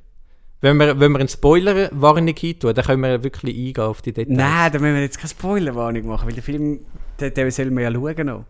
Wenn 0.62 0.78
wir, 0.78 0.98
wenn 0.98 1.12
wir 1.12 1.18
eine 1.18 1.28
Spoiler-Warnung 1.28 2.34
tun, 2.34 2.74
dann 2.74 2.84
können 2.84 3.02
wir 3.02 3.22
wirklich 3.22 3.54
eingehen 3.54 3.84
auf 3.84 4.00
die 4.00 4.12
Details. 4.12 4.34
Nein, 4.34 4.72
dann 4.72 4.80
müssen 4.80 4.94
wir 4.94 5.02
jetzt 5.02 5.18
keine 5.18 5.30
Spoiler-Warnung 5.30 6.06
machen, 6.06 6.26
weil 6.26 6.32
der 6.32 6.42
Film, 6.42 6.80
den, 7.20 7.34
den 7.34 7.50
sollen 7.50 7.76
wir 7.76 7.84
ja 7.84 7.92
schauen 7.92 8.26
noch. 8.26 8.44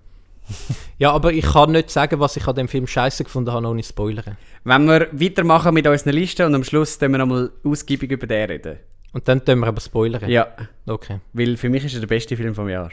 ja, 0.99 1.13
aber 1.13 1.33
ich 1.33 1.45
kann 1.45 1.73
nicht 1.73 1.91
sagen, 1.91 2.21
was 2.21 2.37
ich 2.37 2.47
an 2.47 2.55
dem 2.55 2.69
Film 2.69 2.87
scheiße 2.87 3.25
gefunden 3.25 3.53
habe, 3.53 3.67
ohne 3.67 3.83
spoilern. 3.83 4.37
Wenn 4.65 4.87
wir 4.87 5.09
weitermachen 5.13 5.75
mit 5.75 5.87
unserer 5.87 6.13
Liste 6.13 6.47
und 6.47 6.55
am 6.55 6.65
Schluss 6.65 6.99
dann 6.99 7.13
wir 7.13 7.19
nochmal 7.19 7.51
ausgiebig 7.65 8.11
über 8.11 8.27
den 8.27 8.51
reden. 8.51 8.79
Und 9.13 9.29
dann 9.29 9.45
tun 9.45 9.61
wir 9.61 9.67
aber 9.67 9.81
spoilern? 9.81 10.29
Ja. 10.29 10.49
Okay. 10.87 11.21
Weil 11.33 11.57
für 11.57 11.69
mich 11.69 11.85
ist 11.85 11.95
er 11.95 12.01
der 12.01 12.07
beste 12.07 12.37
Film 12.37 12.55
vom 12.55 12.69
Jahr. 12.69 12.91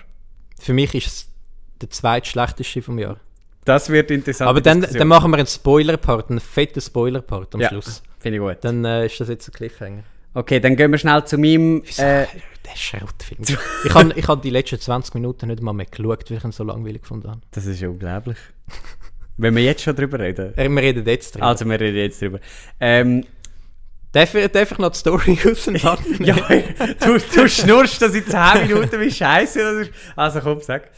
Für 0.59 0.73
mich 0.73 0.93
ist 0.95 1.07
es 1.07 1.29
der 1.81 1.89
zweitschlechteste 1.89 2.81
vom 2.81 2.97
Jahr. 2.97 3.17
Das 3.65 3.89
wird 3.89 4.11
interessant. 4.11 4.49
Aber 4.49 4.61
dann, 4.61 4.81
dann 4.81 5.07
machen 5.07 5.31
wir 5.31 5.37
einen 5.37 5.47
Spoiler-Part, 5.47 6.29
einen 6.29 6.39
fetten 6.39 6.81
Spoiler-Part 6.81 7.55
am 7.55 7.61
ja, 7.61 7.69
Schluss. 7.69 8.03
finde 8.19 8.37
ich 8.37 8.41
gut. 8.43 8.57
Dann 8.61 8.83
äh, 8.83 9.05
ist 9.05 9.19
das 9.19 9.29
jetzt 9.29 9.47
ein 9.47 9.53
Cliffhanger. 9.53 10.03
Okay, 10.33 10.59
dann 10.59 10.75
gehen 10.75 10.91
wir 10.91 10.97
schnell 10.97 11.23
zu 11.25 11.37
meinem... 11.37 11.83
Äh, 11.97 12.25
der 12.65 12.75
Schrottfilm. 12.75 13.41
ich 13.85 13.93
habe 13.93 14.13
ich 14.15 14.27
hab 14.27 14.41
die 14.41 14.49
letzten 14.49 14.79
20 14.79 15.13
Minuten 15.15 15.47
nicht 15.47 15.61
mal 15.61 15.73
mehr 15.73 15.85
geschaut, 15.85 16.29
weil 16.29 16.37
ich 16.37 16.43
ihn 16.43 16.51
so 16.51 16.63
langweilig 16.63 17.01
gefunden 17.01 17.29
habe. 17.29 17.41
Das 17.51 17.65
ist 17.65 17.83
unglaublich. 17.83 18.37
Wenn 19.37 19.55
wir 19.55 19.63
jetzt 19.63 19.83
schon 19.83 19.95
drüber 19.95 20.19
reden. 20.19 20.57
Äh, 20.57 20.69
wir 20.69 20.81
reden 20.81 21.05
jetzt 21.05 21.35
drüber. 21.35 21.47
Also 21.47 21.65
wir 21.65 21.79
reden 21.79 21.97
jetzt 21.97 22.21
drüber. 22.21 22.39
Ähm, 22.79 23.25
Darf 24.13 24.35
ich, 24.35 24.47
darf 24.51 24.71
ich 24.71 24.77
noch 24.77 24.91
die 24.91 24.97
Story 24.99 25.39
auseinander? 25.51 25.97
ja, 26.19 26.35
du, 27.03 27.17
du 27.17 27.49
schnurst 27.49 27.99
das 27.99 28.13
in 28.13 28.25
10 28.25 28.67
Minuten, 28.67 28.99
wie 29.01 29.11
scheiße. 29.11 29.89
Also 30.15 30.39
komm, 30.39 30.61
sag. 30.61 30.91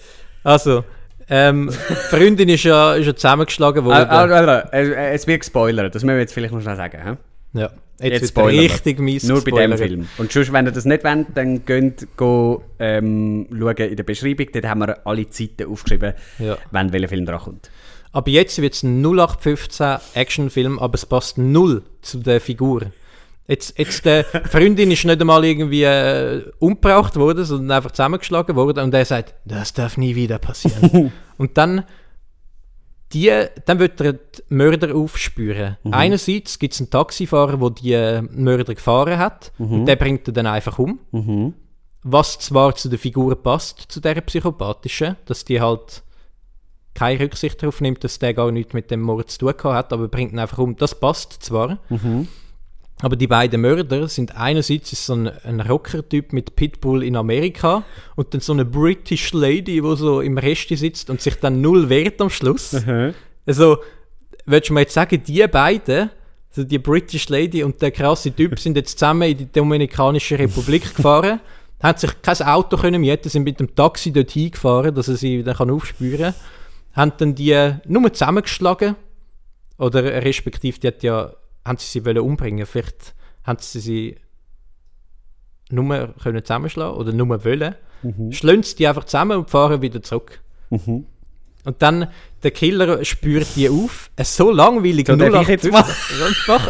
Also, 0.43 0.83
ähm, 1.29 1.71
die 1.89 1.93
Freundin 1.93 2.49
ist 2.49 2.63
ja, 2.63 2.93
ist 2.95 3.05
ja 3.05 3.15
zusammengeschlagen 3.15 3.85
worden. 3.85 4.09
Ah, 4.09 4.25
ah, 4.25 4.69
ah, 4.69 4.79
es 5.13 5.25
wird 5.25 5.39
gespoilert, 5.39 5.95
das 5.95 6.03
müssen 6.03 6.15
wir 6.15 6.21
jetzt 6.21 6.33
vielleicht 6.33 6.53
noch 6.53 6.61
schnell 6.61 6.75
sagen. 6.75 7.17
He? 7.53 7.59
Ja, 7.61 7.71
jetzt, 7.99 8.21
jetzt 8.21 8.35
wird 8.35 8.47
richtig 8.47 8.99
mies 8.99 9.23
Nur 9.23 9.43
bei 9.43 9.51
dem 9.51 9.77
Film. 9.77 10.07
Und 10.17 10.31
sonst, 10.31 10.51
wenn 10.51 10.65
ihr 10.65 10.71
das 10.71 10.85
nicht 10.85 11.03
wollt, 11.03 11.27
dann 11.35 11.65
geht 11.65 12.07
go, 12.17 12.63
ähm, 12.79 13.47
schauen 13.51 13.75
in 13.77 13.95
der 13.95 14.03
Beschreibung, 14.03 14.47
dort 14.51 14.65
haben 14.65 14.79
wir 14.79 15.05
alle 15.07 15.29
Zeiten 15.29 15.71
aufgeschrieben, 15.71 16.13
ja. 16.39 16.57
wenn 16.71 16.93
welcher 16.93 17.09
Film 17.09 17.25
dran 17.25 17.39
kommt. 17.39 17.69
Aber 18.11 18.29
jetzt 18.29 18.61
wird 18.61 18.73
es 18.73 18.83
ein 18.83 19.03
0815 19.03 19.97
Actionfilm, 20.13 20.79
aber 20.79 20.95
es 20.95 21.05
passt 21.05 21.37
null 21.37 21.83
zu 22.01 22.19
der 22.19 22.39
Figur. 22.39 22.83
Jetzt, 23.47 23.77
jetzt 23.77 24.05
äh, 24.07 24.23
die 24.33 24.49
Freundin 24.49 24.89
ist 24.89 25.05
nicht 25.05 25.21
einmal 25.21 25.45
irgendwie 25.45 25.83
äh, 25.83 26.49
umgebracht 26.59 27.15
worden, 27.15 27.45
sondern 27.45 27.77
einfach 27.77 27.91
zusammengeschlagen 27.91 28.55
worden 28.55 28.85
und 28.85 28.93
er 28.93 29.05
sagt, 29.05 29.35
das 29.45 29.73
darf 29.73 29.97
nie 29.97 30.15
wieder 30.15 30.39
passieren. 30.39 31.11
und 31.37 31.57
dann, 31.57 31.83
die, 33.13 33.31
dann 33.65 33.79
wird 33.79 34.01
er 34.01 34.13
die 34.13 34.41
Mörder 34.49 34.95
aufspüren. 34.95 35.77
Mhm. 35.83 35.93
Einerseits 35.93 36.59
gibt 36.59 36.73
es 36.73 36.81
einen 36.81 36.89
Taxifahrer, 36.89 37.57
der 37.71 38.21
die 38.21 38.27
Mörder 38.31 38.75
gefahren 38.75 39.17
hat 39.17 39.51
mhm. 39.57 39.71
und 39.71 39.85
der 39.85 39.95
bringt 39.95 40.27
er 40.27 40.33
dann 40.33 40.47
einfach 40.47 40.79
um. 40.79 40.99
Mhm. 41.11 41.53
Was 42.03 42.39
zwar 42.39 42.75
zu 42.75 42.89
der 42.89 42.99
Figur 42.99 43.35
passt, 43.41 43.79
zu 43.79 43.99
der 43.99 44.21
psychopathischen, 44.21 45.15
dass 45.25 45.45
die 45.45 45.61
halt 45.61 46.03
keine 46.93 47.19
Rücksicht 47.19 47.61
darauf 47.61 47.81
nimmt, 47.81 48.03
dass 48.03 48.19
der 48.19 48.33
gar 48.33 48.51
nichts 48.51 48.73
mit 48.73 48.89
dem 48.89 49.01
Mord 49.01 49.29
zu 49.29 49.39
tun 49.39 49.73
hat, 49.73 49.91
aber 49.91 50.07
bringt 50.07 50.31
ihn 50.31 50.39
einfach 50.39 50.57
um. 50.57 50.75
Das 50.75 50.99
passt 50.99 51.33
zwar. 51.43 51.79
Mhm. 51.89 52.27
Aber 53.01 53.17
die 53.17 53.27
beiden 53.27 53.59
Mörder 53.59 54.07
sind 54.07 54.37
einerseits 54.37 54.93
ist 54.93 55.05
so 55.05 55.15
ein, 55.15 55.27
ein 55.43 55.59
Rocker-Typ 55.59 56.31
mit 56.31 56.55
Pitbull 56.55 57.03
in 57.03 57.17
Amerika 57.17 57.83
und 58.15 58.33
dann 58.33 58.39
so 58.39 58.53
eine 58.53 58.63
British 58.63 59.33
Lady, 59.33 59.81
die 59.81 59.95
so 59.97 60.21
im 60.21 60.37
Rest 60.37 60.69
sitzt 60.69 61.09
und 61.09 61.19
sich 61.19 61.35
dann 61.35 61.59
null 61.59 61.89
wehrt 61.89 62.21
am 62.21 62.29
Schluss. 62.29 62.71
Mhm. 62.71 63.13
Also, 63.45 63.79
würdest 64.45 64.69
du 64.69 64.73
mir 64.73 64.81
jetzt 64.81 64.93
sagen, 64.93 65.21
die 65.21 65.45
beiden, 65.47 66.09
also 66.49 66.63
die 66.63 66.79
British 66.79 67.27
Lady 67.27 67.63
und 67.63 67.81
der 67.81 67.91
krasse 67.91 68.31
Typ, 68.31 68.57
sind 68.59 68.77
jetzt 68.77 68.97
zusammen 68.97 69.29
in 69.29 69.37
die 69.39 69.51
Dominikanische 69.51 70.39
Republik 70.39 70.95
gefahren, 70.95 71.41
haben 71.83 71.97
sich 71.97 72.21
kein 72.21 72.41
Auto 72.43 72.77
können 72.77 73.01
mieten, 73.01 73.27
sind 73.27 73.43
mit 73.43 73.59
dem 73.59 73.75
Taxi 73.75 74.13
dorthin 74.13 74.51
gefahren, 74.51 74.95
dass 74.95 75.09
er 75.09 75.17
sie 75.17 75.43
dann 75.43 75.57
kann 75.57 75.69
aufspüren 75.69 76.33
kann, 76.33 76.35
haben 76.93 77.13
dann 77.17 77.35
die 77.35 77.73
nur 77.87 78.13
zusammengeschlagen, 78.13 78.95
oder 79.77 80.03
respektive, 80.23 80.79
die 80.79 80.87
hat 80.87 81.03
ja 81.03 81.33
haben 81.65 81.77
sie 81.77 81.87
sie 81.87 82.05
wollen 82.05 82.19
umbringen. 82.19 82.65
Vielleicht 82.65 83.15
haben 83.43 83.59
sie 83.59 83.79
sie 83.79 84.15
nur 85.69 86.13
können 86.21 86.43
zusammenschlagen 86.43 86.95
oder 86.95 87.11
nur 87.11 87.43
wollen. 87.43 87.75
Mhm. 88.03 88.31
Schlönen 88.31 88.63
sie 88.63 88.75
die 88.75 88.87
einfach 88.87 89.05
zusammen 89.05 89.39
und 89.39 89.49
fahren 89.49 89.81
wieder 89.81 90.01
zurück. 90.01 90.41
Mhm. 90.69 91.05
Und 91.65 91.81
dann 91.81 92.07
der 92.43 92.51
Killer 92.51 93.03
spürt 93.03 93.47
die 93.55 93.67
auf. 93.67 94.11
Es 94.15 94.37
so 94.37 94.51
langweilig. 94.51 95.07
So, 95.07 95.15
ich 95.15 95.47
jetzt 95.47 95.71
mal? 95.71 95.83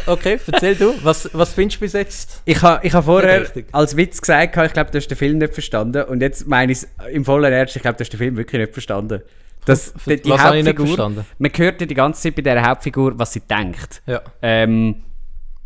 Okay, 0.05 0.39
erzähl 0.47 0.75
du. 0.75 0.93
Was, 1.03 1.29
was 1.33 1.53
findest 1.53 1.81
du 1.81 1.85
bis 1.85 1.93
jetzt? 1.93 2.41
Ich 2.45 2.61
habe 2.61 2.87
ich 2.87 2.93
ha 2.93 3.01
vorher 3.01 3.45
als 3.73 3.97
Witz 3.97 4.21
gesagt, 4.21 4.55
ich 4.55 4.73
glaube, 4.73 4.91
du 4.91 4.97
hast 4.97 5.07
den 5.07 5.17
Film 5.17 5.37
nicht 5.39 5.53
verstanden. 5.53 6.03
Und 6.05 6.21
jetzt 6.21 6.47
meine 6.47 6.71
ich 6.71 6.77
es 6.77 6.87
im 7.11 7.25
vollen 7.25 7.51
Ernst, 7.51 7.75
ich 7.75 7.81
glaube, 7.81 7.97
du 7.97 8.05
hast 8.05 8.09
den 8.11 8.17
Film 8.17 8.37
wirklich 8.37 8.61
nicht 8.61 8.71
verstanden. 8.71 9.21
Das, 9.65 9.93
die, 10.05 10.21
die 10.21 10.29
was 10.29 10.41
habe 10.41 10.57
ich 10.57 10.65
nicht 10.65 10.77
verstanden? 10.77 11.25
Man 11.37 11.51
hört 11.55 11.81
ja 11.81 11.87
die 11.87 11.95
ganze 11.95 12.21
Zeit 12.21 12.35
bei 12.35 12.41
dieser 12.41 12.63
Hauptfigur, 12.63 13.17
was 13.17 13.33
sie 13.33 13.41
denkt. 13.41 14.01
Ja. 14.05 14.21
Ähm, 14.41 15.03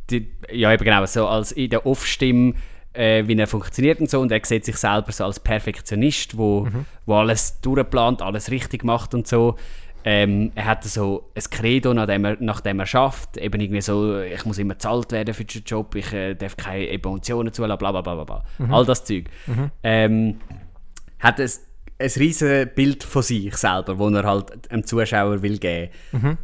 die, 0.10 0.32
ja, 0.52 0.74
eben 0.74 0.84
genau, 0.84 1.06
so 1.06 1.28
als 1.28 1.52
in 1.52 1.70
der 1.70 1.86
Off-Stimme, 1.86 2.54
äh, 2.94 3.28
wie 3.28 3.38
er 3.38 3.48
funktioniert 3.48 4.00
und 4.00 4.10
so. 4.10 4.20
Und 4.20 4.32
er 4.32 4.42
sieht 4.44 4.66
sich 4.66 4.78
selber 4.78 5.12
so 5.12 5.26
als 5.26 5.40
Perfektionist, 5.40 6.38
wo, 6.38 6.62
mhm. 6.62 6.86
wo 7.06 7.16
alles 7.16 7.62
durchplant, 7.62 8.22
alles 8.22 8.50
richtig 8.52 8.84
macht 8.84 9.14
und 9.14 9.28
so. 9.28 9.56
Ähm, 10.06 10.52
er 10.56 10.66
hat 10.66 10.84
so 10.86 11.30
ein 11.36 11.44
Credo, 11.52 11.94
nachdem 11.94 12.24
er, 12.24 12.38
nachdem 12.40 12.80
er 12.80 12.86
schafft, 12.86 13.36
eben 13.36 13.60
irgendwie 13.60 13.82
so, 13.82 14.20
ich 14.22 14.46
muss 14.46 14.58
immer 14.58 14.74
bezahlt 14.74 15.12
werden 15.12 15.34
für 15.34 15.44
den 15.44 15.62
Job, 15.66 15.94
ich 15.96 16.14
äh, 16.14 16.36
darf 16.36 16.56
keine 16.56 16.88
Emotionen 16.90 17.52
zulassen, 17.52 17.80
bla 17.80 17.92
bla 17.92 18.02
bla 18.02 18.24
bla. 18.24 18.44
Mhm. 18.60 18.74
All 18.74 18.86
das 18.86 19.04
Zeug. 19.04 19.26
Mhm. 19.48 19.72
Ähm, 19.84 20.40
hat 21.20 21.40
es 21.40 21.69
ein 22.00 22.12
riesiges 22.16 22.68
Bild 22.74 23.04
von 23.04 23.22
sich 23.22 23.56
selber, 23.58 23.96
das 23.96 24.14
er 24.14 24.30
halt 24.30 24.72
einem 24.72 24.86
Zuschauer 24.86 25.42
will 25.42 25.58
geben. 25.58 25.92
Mhm. 26.12 26.38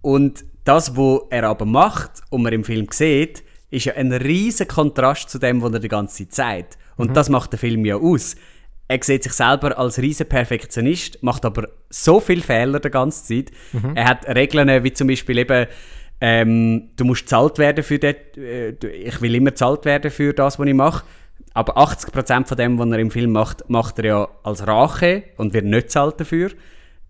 Und 0.00 0.44
das, 0.64 0.96
was 0.96 1.20
er 1.30 1.44
aber 1.44 1.64
macht 1.64 2.22
und 2.30 2.42
man 2.42 2.52
im 2.52 2.64
Film 2.64 2.86
sieht, 2.90 3.44
ist 3.70 3.84
ja 3.84 3.94
ein 3.94 4.12
riesiger 4.12 4.72
Kontrast 4.72 5.30
zu 5.30 5.38
dem, 5.38 5.62
was 5.62 5.72
er 5.72 5.80
die 5.80 5.88
ganze 5.88 6.28
Zeit 6.28 6.34
sagt. 6.34 6.78
Und 6.96 7.10
mhm. 7.10 7.14
das 7.14 7.28
macht 7.28 7.52
der 7.52 7.58
Film 7.58 7.84
ja 7.84 7.96
aus. 7.96 8.36
Er 8.88 9.02
sieht 9.02 9.24
sich 9.24 9.32
selber 9.32 9.76
als 9.78 9.98
riesen 9.98 10.28
Perfektionist, 10.28 11.22
macht 11.22 11.44
aber 11.44 11.68
so 11.90 12.20
viele 12.20 12.42
Fehler 12.42 12.78
die 12.78 12.90
ganze 12.90 13.24
Zeit. 13.24 13.50
Mhm. 13.72 13.96
Er 13.96 14.08
hat 14.08 14.26
Regeln, 14.28 14.84
wie 14.84 14.92
zum 14.92 15.08
Beispiel 15.08 15.38
eben, 15.38 15.66
ähm, 16.20 16.90
du 16.96 17.04
musst 17.04 17.28
zahlt 17.28 17.58
werden 17.58 17.84
für 17.84 17.98
das, 17.98 18.14
äh, 18.36 18.70
ich 18.70 19.20
will 19.20 19.34
immer 19.34 19.54
zahlt 19.54 19.84
werden 19.84 20.10
für 20.10 20.32
das, 20.32 20.58
was 20.58 20.66
ich 20.66 20.74
mache. 20.74 21.04
Aber 21.56 21.78
80% 21.78 22.46
von 22.46 22.56
dem, 22.58 22.78
was 22.78 22.90
er 22.90 22.98
im 22.98 23.10
Film 23.10 23.32
macht, 23.32 23.64
macht 23.70 23.98
er 24.00 24.04
ja 24.04 24.28
als 24.42 24.66
Rache 24.66 25.22
und 25.38 25.54
wird 25.54 25.64
nicht 25.64 25.90
zahlt 25.90 26.20
dafür. 26.20 26.50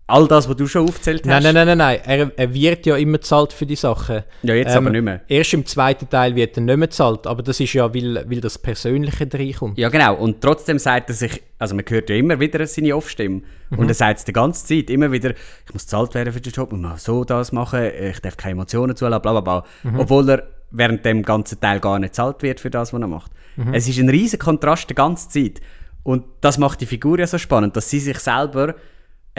All 0.09 0.25
das, 0.25 0.47
was 0.47 0.55
du 0.55 0.67
schon 0.67 0.87
aufgezählt 0.87 1.23
hast. 1.23 1.43
Nein, 1.43 1.43
nein, 1.43 1.53
nein, 1.53 1.77
nein, 1.77 1.77
nein. 1.77 1.99
Er, 2.05 2.31
er 2.33 2.53
wird 2.53 2.85
ja 2.85 2.95
immer 2.95 3.19
zahlt 3.19 3.51
für 3.51 3.65
die 3.65 3.75
Sachen. 3.75 4.23
Ja, 4.43 4.55
jetzt 4.55 4.71
ähm, 4.71 4.77
aber 4.77 4.89
nicht 4.91 5.01
mehr. 5.01 5.19
Erst 5.27 5.53
im 5.53 5.65
zweiten 5.65 6.07
Teil 6.07 6.33
wird 6.33 6.55
er 6.55 6.63
nicht 6.63 6.77
mehr 6.77 6.89
zahlt, 6.89 7.27
aber 7.27 7.43
das 7.43 7.59
ist 7.59 7.73
ja, 7.73 7.93
weil, 7.93 8.23
weil 8.29 8.39
das 8.39 8.57
Persönliche 8.57 9.27
reinkommt. 9.33 9.77
Ja, 9.77 9.89
genau. 9.89 10.15
Und 10.15 10.39
trotzdem 10.39 10.79
sagt 10.79 11.09
er 11.09 11.15
sich, 11.15 11.43
also 11.59 11.75
man 11.75 11.83
hört 11.85 12.09
ja 12.09 12.15
immer 12.15 12.39
wieder 12.39 12.65
seine 12.65 12.95
Off-Stimme. 12.95 13.41
Mhm. 13.69 13.79
Und 13.79 13.89
er 13.89 13.95
sagt 13.95 14.19
es 14.19 14.23
die 14.23 14.31
ganze 14.31 14.65
Zeit, 14.65 14.89
immer 14.89 15.11
wieder, 15.11 15.31
ich 15.31 15.73
muss 15.73 15.87
zahlt 15.87 16.15
werden 16.15 16.31
für 16.31 16.39
den 16.39 16.53
Job, 16.53 16.71
ich 16.71 16.79
muss 16.79 17.03
so 17.03 17.25
das 17.25 17.51
machen, 17.51 17.91
ich 18.01 18.21
darf 18.21 18.37
keine 18.37 18.53
Emotionen 18.53 18.95
zulassen, 18.95 19.21
bla 19.21 19.41
bla 19.41 19.41
bla. 19.41 19.65
Mhm. 19.83 19.99
Obwohl 19.99 20.29
er 20.29 20.43
während 20.71 21.05
dem 21.05 21.23
ganzen 21.23 21.59
Teil 21.59 21.79
gar 21.79 21.99
nicht 21.99 22.15
zahlt 22.15 22.43
wird 22.43 22.59
für 22.59 22.69
das, 22.69 22.93
was 22.93 23.01
er 23.01 23.07
macht. 23.07 23.31
Mhm. 23.55 23.73
Es 23.73 23.87
ist 23.87 23.99
ein 23.99 24.09
riesiger 24.09 24.43
Kontrast 24.43 24.89
die 24.89 24.95
ganze 24.95 25.29
Zeit. 25.29 25.61
Und 26.03 26.25
das 26.41 26.57
macht 26.57 26.81
die 26.81 26.85
Figur 26.85 27.19
ja 27.19 27.27
so 27.27 27.37
spannend, 27.37 27.75
dass 27.75 27.89
sie 27.89 27.99
sich 27.99 28.19
selber 28.19 28.75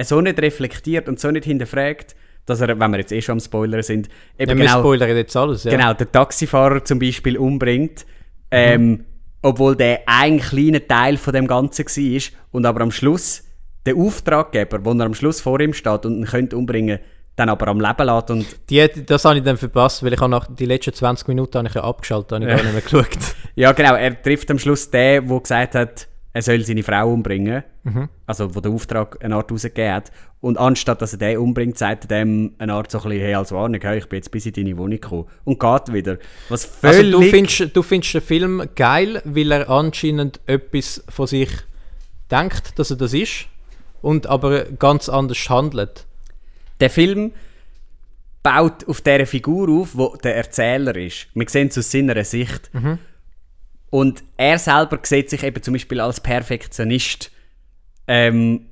so 0.02 0.20
nicht 0.20 0.40
reflektiert 0.40 1.08
und 1.08 1.18
so 1.18 1.30
nicht 1.30 1.44
hinterfragt, 1.44 2.14
dass 2.46 2.60
er, 2.60 2.78
wenn 2.78 2.90
wir 2.90 2.98
jetzt 2.98 3.12
eh 3.12 3.20
schon 3.20 3.34
am 3.34 3.40
Spoiler 3.40 3.82
sind, 3.82 4.08
eben 4.38 4.58
ja, 4.58 4.64
genau, 4.66 4.80
spoilern 4.80 5.16
jetzt 5.16 5.36
alles, 5.36 5.64
ja. 5.64 5.70
genau, 5.70 5.92
den 5.94 6.10
Taxifahrer 6.10 6.84
zum 6.84 6.98
Beispiel 6.98 7.36
umbringt, 7.36 8.06
ähm, 8.50 8.86
mhm. 8.86 9.04
obwohl 9.42 9.76
der 9.76 10.02
ein 10.06 10.38
kleiner 10.40 10.86
Teil 10.86 11.16
von 11.16 11.34
dem 11.34 11.46
Ganzen 11.46 11.84
war 11.84 12.22
und 12.52 12.66
aber 12.66 12.80
am 12.80 12.90
Schluss 12.90 13.44
der 13.84 13.96
Auftraggeber, 13.96 14.78
der 14.78 15.06
am 15.06 15.14
Schluss 15.14 15.40
vor 15.40 15.60
ihm 15.60 15.72
steht 15.72 16.06
und 16.06 16.18
ihn 16.18 16.26
könnte 16.26 16.56
umbringen 16.56 16.98
dann 17.38 17.48
aber 17.48 17.68
am 17.68 17.80
Leben 17.80 18.04
lässt. 18.04 18.30
Und 18.30 18.46
die, 18.68 18.86
das 19.06 19.24
habe 19.24 19.38
ich 19.38 19.44
dann 19.44 19.56
verpasst, 19.56 20.02
weil 20.02 20.12
ich 20.12 20.20
habe 20.20 20.30
nach 20.30 20.48
die 20.48 20.66
letzten 20.66 20.92
20 20.92 21.28
Minuten 21.28 21.58
habe 21.58 21.68
ich 21.68 21.74
ja 21.74 21.84
abgeschaltet, 21.84 22.32
habe 22.32 22.44
ich 22.44 22.50
gar 22.50 22.62
nicht 22.62 22.72
mehr 22.72 22.82
geschaut. 22.82 23.18
ja, 23.54 23.72
genau. 23.72 23.94
Er 23.94 24.20
trifft 24.20 24.50
am 24.50 24.58
Schluss 24.58 24.90
den, 24.90 25.28
der 25.28 25.40
gesagt 25.40 25.74
hat, 25.76 26.08
er 26.32 26.42
soll 26.42 26.64
seine 26.64 26.82
Frau 26.82 27.12
umbringen. 27.12 27.62
Mhm. 27.84 28.08
Also, 28.26 28.54
wo 28.54 28.60
der 28.60 28.72
Auftrag 28.72 29.22
eine 29.24 29.36
Art 29.36 29.50
rausgegeben 29.52 29.94
hat. 29.94 30.10
Und 30.40 30.58
anstatt 30.58 31.00
dass 31.00 31.12
er 31.12 31.18
den 31.18 31.38
umbringt, 31.38 31.78
sagt 31.78 32.04
er 32.04 32.08
dem 32.08 32.54
eine 32.58 32.72
Art 32.74 32.90
so 32.90 32.98
ein 32.98 33.04
bisschen, 33.04 33.20
hey, 33.20 33.34
als 33.34 33.52
Warnung, 33.52 33.80
hey, 33.80 33.98
ich 33.98 34.08
bin 34.08 34.18
jetzt 34.18 34.30
bis 34.30 34.46
in 34.46 34.52
deine 34.52 34.76
Wohnung 34.76 35.00
gekommen. 35.00 35.26
Und 35.44 35.60
geht 35.60 35.92
wieder. 35.92 36.18
Was 36.48 36.64
völlig... 36.64 37.14
Also, 37.14 37.20
du 37.20 37.22
findest, 37.22 37.76
du 37.76 37.82
findest 37.82 38.14
den 38.14 38.22
Film 38.22 38.62
geil, 38.74 39.22
weil 39.24 39.52
er 39.52 39.70
anscheinend 39.70 40.40
etwas 40.46 41.04
von 41.08 41.26
sich 41.28 41.50
denkt, 42.30 42.78
dass 42.78 42.90
er 42.90 42.96
das 42.96 43.14
ist, 43.14 43.46
und 44.02 44.26
aber 44.26 44.64
ganz 44.64 45.08
anders 45.08 45.48
handelt. 45.48 46.06
Der 46.80 46.90
Film 46.90 47.32
baut 48.42 48.86
auf 48.88 49.00
dieser 49.00 49.26
Figur 49.26 49.68
auf, 49.68 49.96
wo 49.96 50.16
der 50.16 50.36
Erzähler 50.36 50.96
ist. 50.96 51.28
Wir 51.34 51.48
sehen 51.48 51.68
es 51.68 51.78
aus 51.78 51.90
seiner 51.90 52.22
Sicht. 52.24 52.70
Mhm. 52.72 52.98
Und 53.90 54.22
er 54.36 54.58
selber 54.58 54.98
sieht 55.02 55.30
sich 55.30 55.42
eben 55.42 55.62
zum 55.62 55.74
Beispiel 55.74 56.00
als 56.00 56.20
Perfektionist. 56.20 57.30
Ähm, 58.06 58.66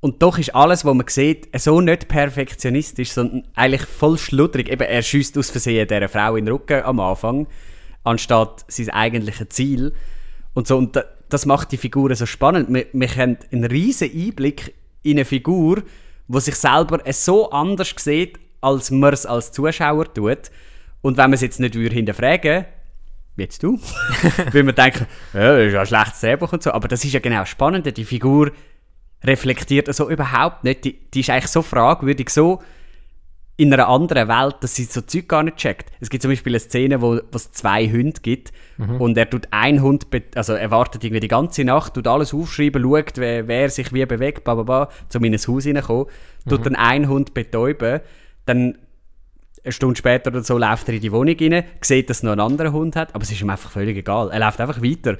und 0.00 0.22
doch 0.22 0.38
ist 0.38 0.54
alles, 0.54 0.84
was 0.84 0.94
man 0.94 1.06
sieht, 1.08 1.48
so 1.60 1.80
nicht 1.80 2.08
perfektionistisch, 2.08 3.10
sondern 3.10 3.44
eigentlich 3.54 3.82
voll 3.82 4.16
schludrig. 4.16 4.68
Eben, 4.68 4.86
er 4.86 5.02
schießt 5.02 5.36
aus 5.38 5.50
Versehen 5.50 5.88
dieser 5.88 6.08
Frau 6.08 6.36
in 6.36 6.46
den 6.46 6.52
Rücken 6.52 6.82
am 6.82 7.00
Anfang, 7.00 7.48
anstatt 8.04 8.64
sein 8.68 8.90
eigentliches 8.90 9.48
Ziel. 9.48 9.92
Und 10.54 10.66
so, 10.66 10.78
und 10.78 11.02
das 11.28 11.46
macht 11.46 11.72
die 11.72 11.76
Figuren 11.76 12.14
so 12.14 12.26
spannend. 12.26 12.72
Wir, 12.72 12.86
wir 12.92 13.08
haben 13.16 13.38
einen 13.52 13.64
riesen 13.64 14.10
Einblick 14.10 14.74
in 15.02 15.18
eine 15.18 15.24
Figur, 15.24 15.76
die 15.76 15.82
sich 16.28 16.54
selber 16.56 17.00
so 17.12 17.50
anders 17.50 17.94
sieht, 17.96 18.38
als 18.60 18.90
man 18.90 19.12
es 19.12 19.26
als 19.26 19.52
Zuschauer 19.52 20.12
tut. 20.12 20.50
Und 21.00 21.16
wenn 21.16 21.24
man 21.24 21.34
es 21.34 21.40
jetzt 21.40 21.60
nicht 21.60 21.74
hinterfragen 21.74 22.66
wie 23.38 23.44
jetzt 23.44 23.62
du, 23.62 23.78
weil 24.52 24.64
man 24.64 24.74
denkt, 24.74 25.06
ja, 25.32 25.56
das 25.56 25.66
ist 25.66 25.72
ja 25.72 25.80
ein 25.80 25.86
schlechtes 25.86 26.20
Drehbuch 26.20 26.52
und 26.52 26.62
so, 26.62 26.72
aber 26.72 26.88
das 26.88 27.04
ist 27.04 27.12
ja 27.12 27.20
genau 27.20 27.44
spannend, 27.44 27.96
die 27.96 28.04
Figur 28.04 28.50
reflektiert 29.22 29.88
also 29.88 30.10
überhaupt 30.10 30.64
nicht, 30.64 30.84
die, 30.84 30.98
die 31.10 31.20
ist 31.20 31.30
eigentlich 31.30 31.46
so 31.46 31.62
fragwürdig, 31.62 32.30
so 32.30 32.60
in 33.58 33.72
einer 33.74 33.88
anderen 33.88 34.28
Welt, 34.28 34.56
dass 34.60 34.76
sie 34.76 34.84
so 34.84 35.00
Zeug 35.00 35.28
gar 35.28 35.42
nicht 35.42 35.56
checkt. 35.56 35.90
Es 35.98 36.08
gibt 36.08 36.22
zum 36.22 36.30
Beispiel 36.30 36.52
eine 36.52 36.60
Szene, 36.60 37.02
wo 37.02 37.20
es 37.34 37.50
zwei 37.50 37.90
Hunde 37.90 38.20
gibt 38.22 38.52
mhm. 38.76 39.00
und 39.00 39.18
er 39.18 39.28
tut 39.28 39.48
einen 39.50 39.82
Hund, 39.82 40.06
also 40.36 40.52
er 40.54 40.70
wartet 40.70 41.02
irgendwie 41.02 41.20
die 41.20 41.28
ganze 41.28 41.64
Nacht, 41.64 41.94
tut 41.94 42.06
alles 42.06 42.32
aufschreiben, 42.32 42.80
schaut, 42.80 43.16
wer, 43.16 43.48
wer 43.48 43.68
sich 43.68 43.92
wie 43.92 44.06
bewegt, 44.06 44.44
bla 44.44 44.54
bla 44.54 44.62
bla, 44.62 44.88
in 45.12 45.34
ein 45.34 45.38
Haus 45.38 45.66
reinzukommen, 45.66 46.06
mhm. 46.44 46.48
tut 46.48 46.66
dann 46.66 46.76
einen 46.76 47.08
Hund 47.08 47.34
betäuben, 47.34 48.00
dann 48.46 48.78
eine 49.64 49.72
Stunde 49.72 49.96
später 49.96 50.30
oder 50.30 50.44
so 50.44 50.56
läuft 50.56 50.88
er 50.88 50.94
in 50.94 51.00
die 51.00 51.10
Wohnung 51.10 51.34
rein, 51.40 51.64
sieht, 51.80 52.08
dass 52.10 52.22
er 52.22 52.26
noch 52.26 52.32
einen 52.32 52.52
anderen 52.52 52.72
Hund 52.72 52.94
hat, 52.94 53.12
aber 53.12 53.24
es 53.24 53.32
ist 53.32 53.40
ihm 53.40 53.50
einfach 53.50 53.72
völlig 53.72 53.96
egal. 53.96 54.30
Er 54.30 54.38
läuft 54.38 54.60
einfach 54.60 54.80
weiter. 54.80 55.16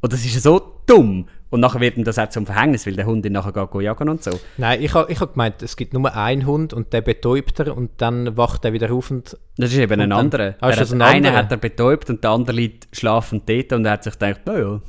Und 0.00 0.12
das 0.12 0.24
ist 0.24 0.42
so 0.42 0.80
dumm. 0.86 1.26
Und 1.50 1.60
nachher 1.60 1.80
wird 1.80 1.96
ihm 1.96 2.04
das 2.04 2.18
auch 2.18 2.28
zum 2.30 2.46
Verhängnis, 2.46 2.86
weil 2.86 2.96
der 2.96 3.06
Hund 3.06 3.24
ihn 3.24 3.32
nachher 3.32 3.52
geht 3.52 3.82
jagen 3.82 4.08
und 4.08 4.22
so. 4.22 4.32
Nein, 4.56 4.82
ich 4.82 4.92
habe 4.94 5.10
ich 5.12 5.20
ha 5.20 5.26
gemeint, 5.26 5.62
es 5.62 5.76
gibt 5.76 5.94
nur 5.94 6.14
einen 6.14 6.46
Hund 6.46 6.72
und 6.72 6.92
der 6.92 7.00
betäubt 7.00 7.60
er 7.60 7.76
und 7.76 7.90
dann 7.98 8.36
wacht 8.36 8.64
er 8.64 8.72
wieder 8.72 8.92
auf 8.92 9.10
und... 9.10 9.38
Das 9.56 9.70
ist 9.70 9.78
eben 9.78 10.00
ein 10.00 10.10
anderer. 10.10 10.56
Ah, 10.60 10.70
ist 10.70 10.92
ein 10.92 11.02
einen 11.02 11.32
hat 11.32 11.50
er 11.52 11.58
betäubt 11.58 12.10
und 12.10 12.24
der 12.24 12.30
andere 12.30 12.56
liegt 12.56 12.88
schlafend 12.96 13.48
dort 13.48 13.72
und 13.72 13.84
er 13.84 13.92
hat 13.92 14.04
sich 14.04 14.18
gedacht, 14.18 14.40
naja. 14.46 14.80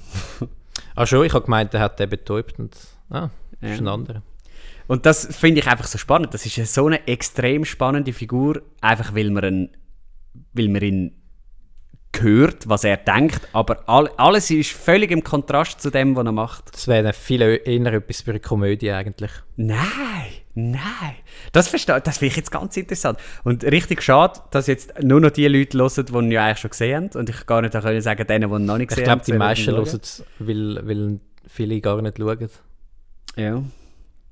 Ach 0.95 1.06
schon, 1.08 1.26
ich 1.26 1.34
habe 1.34 1.45
gemeint, 1.45 1.74
er 1.74 1.82
hat 1.82 1.99
den 1.99 2.10
betäubt 2.10 2.58
und... 2.58 2.76
Ah, 3.10 3.30
das 3.62 3.70
ja. 3.70 3.76
ist 3.76 3.82
ein 3.82 3.88
anderer. 3.88 4.22
Und 4.88 5.06
das 5.06 5.36
finde 5.36 5.62
ich 5.62 5.68
einfach 5.68 5.88
so 5.88 5.97
spannend. 5.97 6.34
Das 6.34 6.45
ist 6.45 6.74
so 6.74 6.86
eine 6.86 7.08
extrem 7.08 7.66
spannende 7.66 8.14
Figur, 8.14 8.62
einfach 8.82 9.16
weil 9.16 9.32
man, 9.32 9.43
ihn, 9.43 9.70
weil 10.53 10.70
man 10.70 10.82
ihn 10.82 11.12
hört, 12.22 12.68
was 12.68 12.84
er 12.84 12.97
denkt, 12.97 13.47
aber 13.53 13.88
all, 13.88 14.09
alles 14.18 14.49
ist 14.51 14.72
völlig 14.72 15.11
im 15.11 15.24
Kontrast 15.24 15.82
zu 15.82 15.89
dem, 15.89 16.16
was 16.16 16.26
er 16.26 16.32
macht. 16.32 16.74
Das 16.74 16.88
wäre 16.88 17.13
viel 17.13 17.41
eher 17.41 17.93
etwas 17.93 18.22
für 18.22 18.32
eine 18.32 18.39
Komödie 18.39 18.91
eigentlich. 18.91 19.32
Nein, 19.55 19.80
nein. 20.53 21.16
Das, 21.51 21.68
verstehe, 21.68 22.01
das 22.01 22.18
finde 22.18 22.32
ich 22.32 22.38
jetzt 22.38 22.51
ganz 22.51 22.76
interessant. 22.78 23.20
Und 23.43 23.63
richtig 23.63 24.01
schade, 24.01 24.39
dass 24.51 24.68
jetzt 24.68 25.01
nur 25.01 25.20
noch 25.20 25.32
die 25.32 25.47
Leute 25.47 25.78
hören, 25.78 26.05
die 26.05 26.13
ihn 26.13 26.32
ja 26.32 26.45
eigentlich 26.45 26.59
schon 26.59 26.72
gesehen 26.72 26.95
haben. 26.95 27.20
Und 27.20 27.30
ich 27.30 27.45
gar 27.45 27.61
nicht 27.61 27.74
können 27.74 28.01
sagen, 28.01 28.28
denen, 28.28 28.49
die 28.49 28.55
ihn 28.55 28.66
noch 28.66 28.78
nicht 28.78 28.89
gesehen 28.89 29.09
haben. 29.09 29.20
Ich 29.20 29.26
glaube, 29.26 29.38
die 29.38 29.39
meisten 29.39 29.72
hören 29.72 29.99
es, 30.01 30.24
weil, 30.39 30.88
weil 30.88 31.20
viele 31.47 31.82
gar 31.82 32.01
nicht 32.01 32.18
schauen. 32.18 32.49
Ja. 33.36 33.63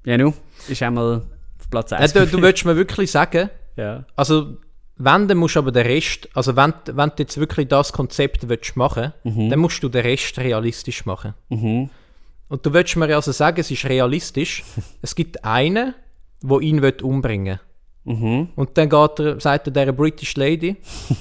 Ja, 0.06 0.18
nu, 0.18 0.34
ist 0.68 0.84
einmal 0.84 1.22
auf 1.60 1.70
Platz 1.70 1.94
1. 1.94 2.14
Ja, 2.14 2.26
du, 2.26 2.32
du 2.32 2.42
willst 2.42 2.66
mir 2.66 2.76
wirklich 2.76 3.10
sagen, 3.12 3.50
ja. 3.76 4.06
also 4.16 4.58
wenn, 5.04 5.28
dann 5.28 5.38
musst 5.38 5.56
du 5.56 5.60
aber 5.60 5.72
den 5.72 5.86
Rest, 5.86 6.30
also 6.34 6.56
wenn, 6.56 6.74
wenn 6.92 7.10
du 7.10 7.16
jetzt 7.20 7.38
wirklich 7.40 7.68
das 7.68 7.92
Konzept 7.92 8.48
willst 8.48 8.76
machen 8.76 9.14
mhm. 9.24 9.50
dann 9.50 9.60
musst 9.60 9.84
du 9.84 9.90
den 9.90 10.02
Rest 10.02 10.38
realistisch 10.40 11.06
machen. 11.06 11.34
Mhm. 11.50 11.90
Und 12.50 12.66
du 12.66 12.74
willst 12.74 12.96
mir 12.96 13.14
also 13.16 13.32
sagen, 13.32 13.60
es 13.60 13.72
ist 13.72 13.86
realistisch. 13.86 14.64
es 15.02 15.16
gibt 15.16 15.44
einen, 15.44 15.96
der 16.42 16.60
ihn 16.60 16.82
will 16.82 16.96
umbringen 17.02 17.60
mhm. 18.04 18.50
Und 18.56 18.78
dann 18.78 18.90
geht 18.90 19.20
er, 19.20 19.40
sagt 19.40 19.68
er 19.68 19.72
der 19.72 19.92
British 19.92 20.36
Lady, 20.36 20.76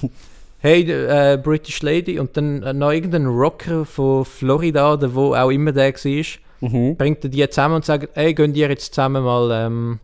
hey, 0.59 0.83
äh, 0.83 1.39
British 1.43 1.83
Lady, 1.83 2.19
und 2.19 2.37
dann 2.37 2.63
äh, 2.63 2.73
noch 2.73 2.93
irgendein 2.93 3.27
Rocker 3.27 3.85
von 3.85 4.25
Florida 4.25 4.93
oder 4.93 5.15
wo 5.15 5.35
auch 5.35 5.51
immer 5.51 5.73
der 5.73 5.95
war, 5.95 6.25
mhm. 6.61 6.97
bringt 6.97 7.25
er 7.25 7.31
die 7.31 7.49
zusammen 7.49 7.77
und 7.77 7.85
sagt, 7.85 8.11
hey, 8.15 8.35
gehen 8.35 8.55
ihr 8.55 8.69
jetzt 8.69 8.95
zusammen 8.95 9.25
mal, 9.25 9.51
ähm, 9.53 10.01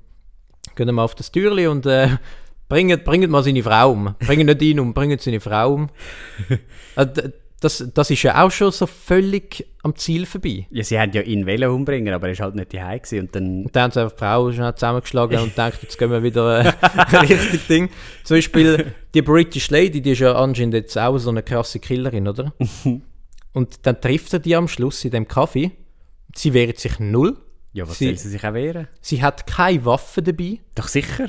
gehen 0.74 0.94
mal 0.94 1.04
auf 1.04 1.14
das 1.14 1.30
Türli 1.30 1.66
und 1.66 1.86
äh, 1.86 2.08
bringt, 2.68 3.04
bringt 3.04 3.30
mal 3.30 3.42
seine 3.42 3.62
Frau 3.62 3.92
um. 3.92 4.14
Bringt 4.18 4.46
nicht 4.46 4.62
ihn 4.62 4.80
um, 4.80 4.94
bringt 4.94 5.20
seine 5.20 5.40
Frau 5.40 5.74
um. 5.74 5.90
Also, 6.96 7.30
das, 7.60 7.90
das 7.92 8.10
ist 8.10 8.22
ja 8.22 8.44
auch 8.44 8.50
schon 8.50 8.70
so 8.70 8.86
völlig 8.86 9.66
am 9.82 9.96
Ziel 9.96 10.26
vorbei. 10.26 10.66
Ja, 10.70 10.84
sie 10.84 10.98
haben 10.98 11.12
ja 11.12 11.22
ihn 11.22 11.46
wollen 11.46 11.68
umbringen, 11.70 12.14
aber 12.14 12.28
er 12.28 12.38
war 12.38 12.46
halt 12.46 12.54
nicht 12.54 12.72
die 12.72 12.82
Hause 12.82 13.20
und 13.20 13.34
dann... 13.34 13.64
Und 13.64 13.74
dann 13.74 13.84
haben 13.84 13.92
sie 13.92 14.00
einfach 14.00 14.14
die 14.14 14.18
Frau 14.18 14.52
schnell 14.52 14.74
zusammengeschlagen 14.74 15.38
und 15.40 15.48
gedacht, 15.50 15.82
jetzt 15.82 15.98
gehen 15.98 16.10
wir 16.10 16.22
wieder 16.22 16.64
äh, 16.64 17.16
richtig 17.16 17.66
Ding. 17.66 17.88
Zum 18.22 18.36
Beispiel 18.36 18.92
die 19.12 19.22
British 19.22 19.70
Lady, 19.70 20.00
die 20.00 20.12
ist 20.12 20.20
ja 20.20 20.34
anscheinend 20.34 20.74
jetzt 20.74 20.96
auch 20.96 21.18
so 21.18 21.30
eine 21.30 21.42
krasse 21.42 21.80
Killerin, 21.80 22.28
oder? 22.28 22.52
und 23.52 23.86
dann 23.86 24.00
trifft 24.00 24.32
er 24.32 24.38
die 24.38 24.54
am 24.54 24.68
Schluss 24.68 25.04
in 25.04 25.10
dem 25.10 25.26
Kaffee. 25.26 25.72
Sie 26.34 26.54
wehrt 26.54 26.78
sich 26.78 27.00
null. 27.00 27.36
Ja, 27.72 27.88
was 27.88 27.98
sie, 27.98 28.06
soll 28.06 28.18
sie 28.18 28.28
sich 28.28 28.44
auch 28.44 28.54
wehren? 28.54 28.88
Sie 29.00 29.22
hat 29.22 29.46
keine 29.46 29.84
Waffe 29.84 30.22
dabei. 30.22 30.60
Doch 30.74 30.88
sicher. 30.88 31.28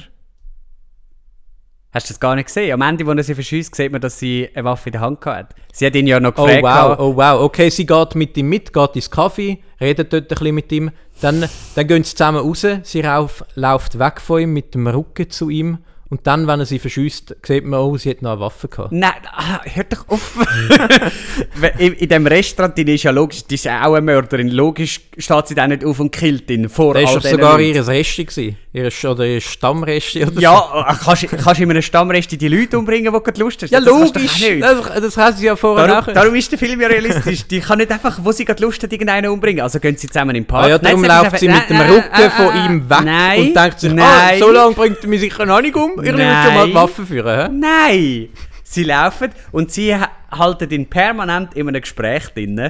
Hast 1.91 2.07
du 2.07 2.13
das 2.13 2.19
gar 2.19 2.35
nicht 2.35 2.45
gesehen? 2.45 2.71
Am 2.71 2.81
Ende, 2.81 3.05
wo 3.07 3.11
er 3.11 3.23
sie 3.23 3.33
verschießt, 3.33 3.73
sieht 3.73 3.91
man, 3.91 3.99
dass 3.99 4.19
sie 4.19 4.47
eine 4.53 4.63
Waffe 4.63 4.89
in 4.89 4.93
der 4.93 5.01
Hand 5.01 5.25
hat. 5.25 5.55
Sie 5.73 5.87
hat 5.87 5.95
ihn 5.95 6.05
ja 6.05 6.19
noch 6.19 6.37
oh, 6.37 6.45
gefragt. 6.45 6.99
Oh 6.99 6.99
wow, 6.99 6.99
oh 6.99 7.15
wow. 7.15 7.41
Okay, 7.41 7.69
sie 7.69 7.85
geht 7.85 8.13
mit 8.13 8.37
ihm 8.37 8.47
mit, 8.47 8.71
geht 8.71 8.95
ins 8.95 9.09
Kaffee, 9.09 9.57
redet 9.81 10.13
dort 10.13 10.25
ein 10.25 10.27
bisschen 10.27 10.55
mit 10.55 10.71
ihm. 10.71 10.91
Dann, 11.19 11.49
dann 11.73 11.87
gehen 11.87 12.03
sie 12.03 12.15
zusammen 12.15 12.37
raus. 12.39 12.65
Sie 12.83 13.01
rauf, 13.01 13.43
läuft 13.55 13.97
weg 13.97 14.21
von 14.21 14.41
ihm 14.41 14.53
mit 14.53 14.75
dem 14.75 14.85
Rücken 14.85 15.31
zu 15.31 15.49
ihm 15.49 15.79
und 16.09 16.25
dann, 16.25 16.47
wenn 16.47 16.59
er 16.59 16.65
sie 16.65 16.79
verschießt, 16.79 17.35
sieht 17.45 17.65
man, 17.65 17.79
oh, 17.79 17.95
sie 17.95 18.09
hat 18.09 18.23
noch 18.23 18.31
eine 18.31 18.39
Waffe 18.39 18.67
gehabt. 18.67 18.91
Nein, 18.91 19.11
ah, 19.31 19.61
hör 19.63 19.83
doch 19.83 20.07
auf. 20.09 20.37
in, 21.77 21.93
in 21.93 22.09
dem 22.09 22.25
Restaurant, 22.25 22.75
die 22.75 22.95
ist 22.95 23.03
ja 23.03 23.11
logisch, 23.11 23.45
die 23.45 23.55
ist 23.55 23.67
auch 23.67 23.93
eine 23.93 24.01
Mörderin. 24.01 24.49
Logisch 24.49 25.08
steht 25.19 25.47
sie 25.47 25.55
dann 25.55 25.69
nicht 25.69 25.85
auf 25.85 25.99
und 25.99 26.11
killt 26.11 26.49
ihn 26.49 26.69
vor 26.69 26.93
Das 26.93 27.13
war 27.13 27.21
sogar 27.21 27.59
ihr 27.59 27.73
gewesen. 27.73 28.57
Ihr, 28.71 28.91
oder 29.09 29.25
ihr 29.25 29.41
Stammresti 29.41 30.23
oder 30.25 30.39
Ja, 30.39 30.55
so. 30.55 30.77
Ah, 30.79 30.95
kannst, 30.95 31.27
kannst 31.27 31.59
du 31.59 31.63
in 31.63 31.71
einem 31.71 31.81
Stammresti 31.81 32.37
die 32.37 32.47
Leute 32.47 32.77
umbringen, 32.77 33.13
die 33.13 33.31
du 33.31 33.41
Lust 33.41 33.63
hast? 33.63 33.71
Ja, 33.71 33.79
das 33.79 33.89
logisch. 33.89 34.43
Das, 34.59 35.15
das 35.15 35.37
sie 35.37 35.45
ja 35.45 35.55
vorher 35.55 35.87
darum, 35.87 36.13
darum 36.13 36.35
ist 36.35 36.51
der 36.51 36.59
Film 36.59 36.79
ja 36.79 36.87
realistisch. 36.87 37.47
die 37.47 37.59
kann 37.59 37.79
nicht 37.79 37.91
einfach, 37.91 38.19
wo 38.21 38.31
sie 38.31 38.45
gerade 38.45 38.63
Lust 38.63 38.81
hat, 38.81 38.91
irgendeinen 38.91 39.31
umbringen. 39.31 39.61
Also 39.61 39.79
gehen 39.79 39.97
sie 39.97 40.07
zusammen 40.07 40.35
im 40.35 40.45
Park. 40.45 40.65
Ah, 40.65 40.69
ja, 40.69 40.77
darum 40.77 41.01
nein, 41.01 41.23
läuft 41.23 41.39
sie 41.39 41.47
mit 41.47 41.69
dem 41.69 41.79
Rücken 41.81 42.09
nein, 42.11 42.31
von 42.31 42.55
ihm 42.55 42.89
weg 42.89 43.01
nein, 43.03 43.41
und 43.41 43.55
denkt 43.55 43.79
sich, 43.79 43.99
ah, 43.99 44.37
so 44.39 44.51
lange 44.51 44.73
bringt 44.73 44.97
er 45.01 45.07
mich 45.09 45.21
sicher 45.21 45.45
noch 45.45 45.61
nicht 45.61 45.75
um 45.75 45.91
ich 46.03 46.13
will 46.13 46.17
schon 46.17 46.53
mal 46.55 46.73
Waffen 46.73 47.05
führen. 47.05 47.51
He? 47.51 47.59
Nein! 47.59 48.29
Sie 48.63 48.83
laufen 48.83 49.31
und 49.51 49.71
sie 49.71 49.95
halten 50.31 50.69
ihn 50.69 50.85
permanent 50.87 51.55
in 51.55 51.67
einem 51.67 51.81
Gespräch 51.81 52.27
drin, 52.29 52.69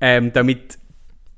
ähm, 0.00 0.32
damit, 0.32 0.77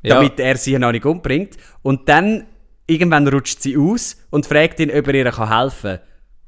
ja. 0.03 0.17
damit 0.17 0.41
er 0.41 0.57
sie 0.57 0.79
noch 0.79 0.93
nicht 0.93 1.05
umbringt. 1.05 1.57
Und 1.83 2.09
dann 2.09 2.47
irgendwann 2.87 3.27
rutscht 3.29 3.61
sie 3.61 3.77
aus 3.77 4.17
und 4.31 4.47
fragt 4.47 4.81
ihn, 4.81 4.91
ob 4.91 5.07
er 5.09 5.15
ihr 5.15 5.51
helfen 5.51 5.99
kann. 5.99 6.01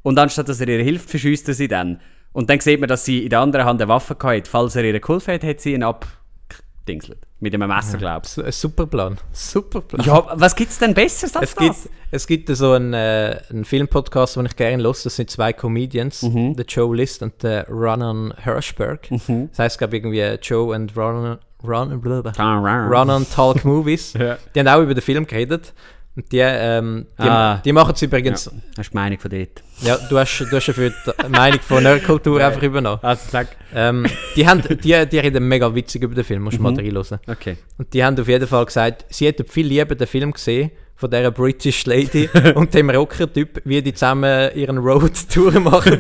Und 0.03 0.19
anstatt 0.19 0.49
dass 0.49 0.61
er 0.61 0.69
ihr 0.69 0.83
hilft, 0.83 1.09
verschießt 1.11 1.49
er 1.49 1.55
sie 1.55 1.69
dann. 1.69 2.01
Und 2.33 2.49
dann 2.51 2.61
sieht 2.61 2.81
man, 2.81 2.89
dass 2.89 3.05
sie 3.05 3.25
in 3.25 3.31
der 3.31 3.41
anderen 3.41 3.67
Hand 3.67 3.81
eine 3.81 3.89
Waffe 3.89 4.17
hatte. 4.21 4.51
Falls 4.51 4.75
er 4.77 4.85
ihr 4.85 4.99
geholfen 4.99 5.35
hat, 5.35 5.45
hat 5.45 5.61
sie 5.61 5.75
ihn 5.75 5.83
abdingselt. 5.83 7.19
Mit 7.41 7.55
einem 7.55 7.69
Messer, 7.69 7.99
glaube 7.99 8.25
ich. 8.25 8.45
Ein 8.45 8.53
super 8.53 8.87
Plan. 8.87 9.19
Super 9.33 9.81
Plan. 9.81 10.07
Ja, 10.07 10.33
was 10.35 10.55
gibt 10.55 10.71
es 10.71 10.79
denn 10.79 10.95
Besseres 10.95 11.37
als 11.37 11.51
es 11.51 11.55
das? 11.57 11.83
Gibt, 11.83 11.95
es 12.13 12.27
gibt 12.27 12.49
so 12.57 12.73
einen, 12.73 12.95
äh, 12.95 13.41
einen 13.51 13.65
Filmpodcast, 13.65 14.37
den 14.37 14.47
ich 14.47 14.57
gerne 14.57 14.83
höre. 14.83 14.93
Das 14.93 15.17
sind 15.17 15.29
zwei 15.29 15.53
Comedians, 15.53 16.23
mhm. 16.23 16.55
der 16.55 16.65
Joe 16.67 16.95
List 16.97 17.23
und 17.23 17.43
der 17.43 17.69
Ronan 17.69 18.33
Hirschberg. 18.43 19.11
Mhm. 19.11 19.49
Das 19.51 19.59
heißt, 19.59 19.79
glaube 19.79 19.97
irgendwie 19.97 20.21
Joe 20.41 20.75
und 20.75 20.97
Ronan, 20.97 21.39
Run, 21.63 21.93
Run 22.03 23.11
on 23.11 23.27
Talk 23.29 23.65
Movies. 23.65 24.13
ja. 24.15 24.39
Die 24.55 24.61
haben 24.61 24.69
auch 24.69 24.83
über 24.83 24.95
den 24.95 25.03
Film 25.03 25.27
geredet. 25.27 25.73
Und 26.15 26.31
die, 26.31 26.41
ähm, 26.41 27.07
die, 27.19 27.23
ah. 27.23 27.57
die 27.65 27.73
machen 27.73 27.95
es 27.95 28.03
übrigens. 28.03 28.45
Ja. 28.45 28.53
Hast 28.77 28.89
du 28.89 28.91
die 28.91 28.97
Meinung 28.97 29.19
von 29.19 29.31
dort? 29.31 29.63
Ja, 29.81 29.97
du 29.97 30.19
hast, 30.19 30.39
du 30.41 30.57
hast 30.57 30.67
ja 30.67 30.75
für 30.75 30.91
die 30.91 31.29
Meinung 31.31 31.61
von 31.61 31.83
Nerdkultur 31.83 32.41
ja. 32.41 32.49
einfach 32.49 32.63
übernommen. 32.63 32.99
Also 33.03 33.23
sag. 33.31 33.49
Ähm, 33.75 34.05
die, 34.37 34.47
haben, 34.47 34.63
die, 34.63 35.07
die 35.07 35.19
reden 35.19 35.49
mega 35.49 35.75
witzig 35.75 36.03
über 36.03 36.15
den 36.15 36.25
Film, 36.25 36.43
musst 36.43 36.59
du 36.59 36.63
mhm. 36.63 36.75
mal 36.75 36.83
reinhören. 36.83 37.19
Okay. 37.27 37.57
Und 37.79 37.95
die 37.95 38.05
haben 38.05 38.21
auf 38.21 38.29
jeden 38.29 38.47
Fall 38.47 38.67
gesagt, 38.67 39.07
sie 39.09 39.27
hätten 39.27 39.47
viel 39.47 39.67
lieber 39.67 39.95
den 39.95 40.07
Film 40.07 40.33
gesehen 40.33 40.71
von 40.97 41.11
dieser 41.11 41.31
British 41.31 41.87
Lady 41.87 42.29
und 42.55 42.75
dem 42.75 42.91
Rocker-Typ, 42.91 43.63
wie 43.65 43.81
die 43.81 43.95
zusammen 43.95 44.51
ihren 44.55 44.79
Road-Tour 44.79 45.59
machen, 45.61 45.97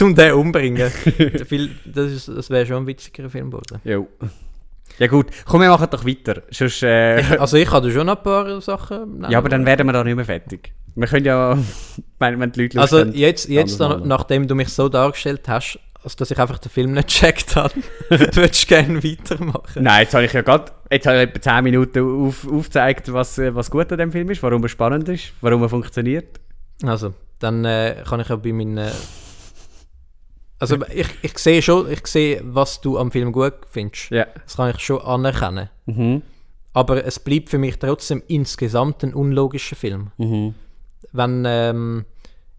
um 0.00 0.14
den 0.14 0.32
umbringen. 0.32 0.92
das 1.84 2.26
das 2.26 2.50
wäre 2.50 2.66
schon 2.66 2.84
ein 2.84 2.86
witzigerer 2.86 3.28
Film 3.28 3.50
geworden. 3.50 3.80
Jo. 3.84 4.06
Ja 4.98 5.06
gut, 5.08 5.26
komm, 5.44 5.60
wir 5.60 5.68
machen 5.68 5.88
doch 5.90 6.06
weiter. 6.06 6.42
Sonst, 6.50 6.82
äh, 6.82 7.22
also 7.38 7.56
ich 7.56 7.70
habe 7.70 7.90
schon 7.90 8.08
ein 8.08 8.22
paar 8.22 8.60
Sachen. 8.60 9.18
Nein, 9.20 9.30
ja, 9.30 9.38
aber 9.38 9.48
dann 9.48 9.66
werden 9.66 9.86
wir 9.86 9.92
da 9.92 10.02
nicht 10.02 10.16
mehr 10.16 10.24
fertig. 10.24 10.72
Wir 10.94 11.06
können 11.06 11.26
ja, 11.26 11.58
wenn, 12.18 12.40
wenn 12.40 12.52
die 12.52 12.62
Leute 12.62 12.80
Also 12.80 13.00
haben, 13.00 13.12
jetzt, 13.12 13.48
jetzt 13.48 13.78
dann, 13.78 14.08
nachdem 14.08 14.46
du 14.48 14.54
mich 14.54 14.68
so 14.70 14.88
dargestellt 14.88 15.48
hast, 15.48 15.78
also 16.02 16.16
dass 16.16 16.30
ich 16.30 16.38
einfach 16.38 16.58
den 16.58 16.70
Film 16.70 16.92
nicht 16.92 17.08
gecheckt 17.20 17.56
habe, 17.56 17.74
würdest 18.08 18.64
du 18.64 18.68
gerne 18.68 19.04
weitermachen? 19.04 19.82
Nein, 19.82 20.02
jetzt 20.02 20.14
habe 20.14 20.24
ich 20.24 20.32
ja 20.32 20.40
gerade, 20.40 20.72
jetzt 20.90 21.06
habe 21.06 21.16
ich 21.18 21.22
etwa 21.24 21.40
10 21.40 21.64
Minuten 21.64 22.26
auf, 22.26 22.50
aufgezeigt, 22.50 23.12
was, 23.12 23.38
was 23.38 23.70
gut 23.70 23.92
an 23.92 23.98
dem 23.98 24.12
Film 24.12 24.30
ist, 24.30 24.42
warum 24.42 24.62
er 24.62 24.68
spannend 24.68 25.08
ist, 25.08 25.32
warum 25.42 25.62
er 25.62 25.68
funktioniert. 25.68 26.40
Also, 26.82 27.12
dann 27.38 27.64
äh, 27.64 28.02
kann 28.08 28.20
ich 28.20 28.28
ja 28.28 28.36
bei 28.36 28.52
meinen 28.52 28.90
also 30.58 30.78
ich, 30.94 31.08
ich 31.22 31.38
sehe 31.38 31.60
schon, 31.60 31.90
ich 31.90 32.06
sehe, 32.06 32.40
was 32.44 32.80
du 32.80 32.98
am 32.98 33.10
Film 33.10 33.32
gut 33.32 33.54
findest. 33.68 34.10
Ja. 34.10 34.26
Das 34.44 34.56
kann 34.56 34.70
ich 34.70 34.80
schon 34.80 35.00
anerkennen. 35.00 35.68
Mhm. 35.86 36.22
Aber 36.72 37.04
es 37.04 37.18
bleibt 37.18 37.48
für 37.48 37.58
mich 37.58 37.78
trotzdem 37.78 38.22
insgesamt 38.28 39.02
ein 39.02 39.14
unlogischer 39.14 39.76
Film. 39.76 40.10
Mhm. 40.18 40.54
Wenn, 41.12 41.44
ähm, 41.46 42.04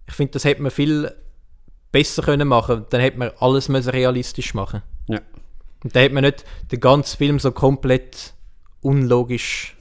ich 0.07 0.13
finde, 0.13 0.33
das 0.33 0.45
hätte 0.45 0.61
man 0.61 0.71
viel 0.71 1.11
besser 1.91 2.21
können 2.21 2.47
machen 2.47 2.85
Dann 2.89 3.01
hätte 3.01 3.17
man 3.17 3.31
alles 3.39 3.69
müssen 3.69 3.89
realistisch 3.89 4.53
machen 4.53 4.81
Ja. 5.07 5.21
Und 5.83 5.95
dann 5.95 6.01
hätte 6.01 6.15
man 6.15 6.23
nicht 6.23 6.45
den 6.71 6.79
ganzen 6.79 7.17
Film 7.17 7.39
so 7.39 7.51
komplett 7.51 8.33
unlogisch 8.81 9.75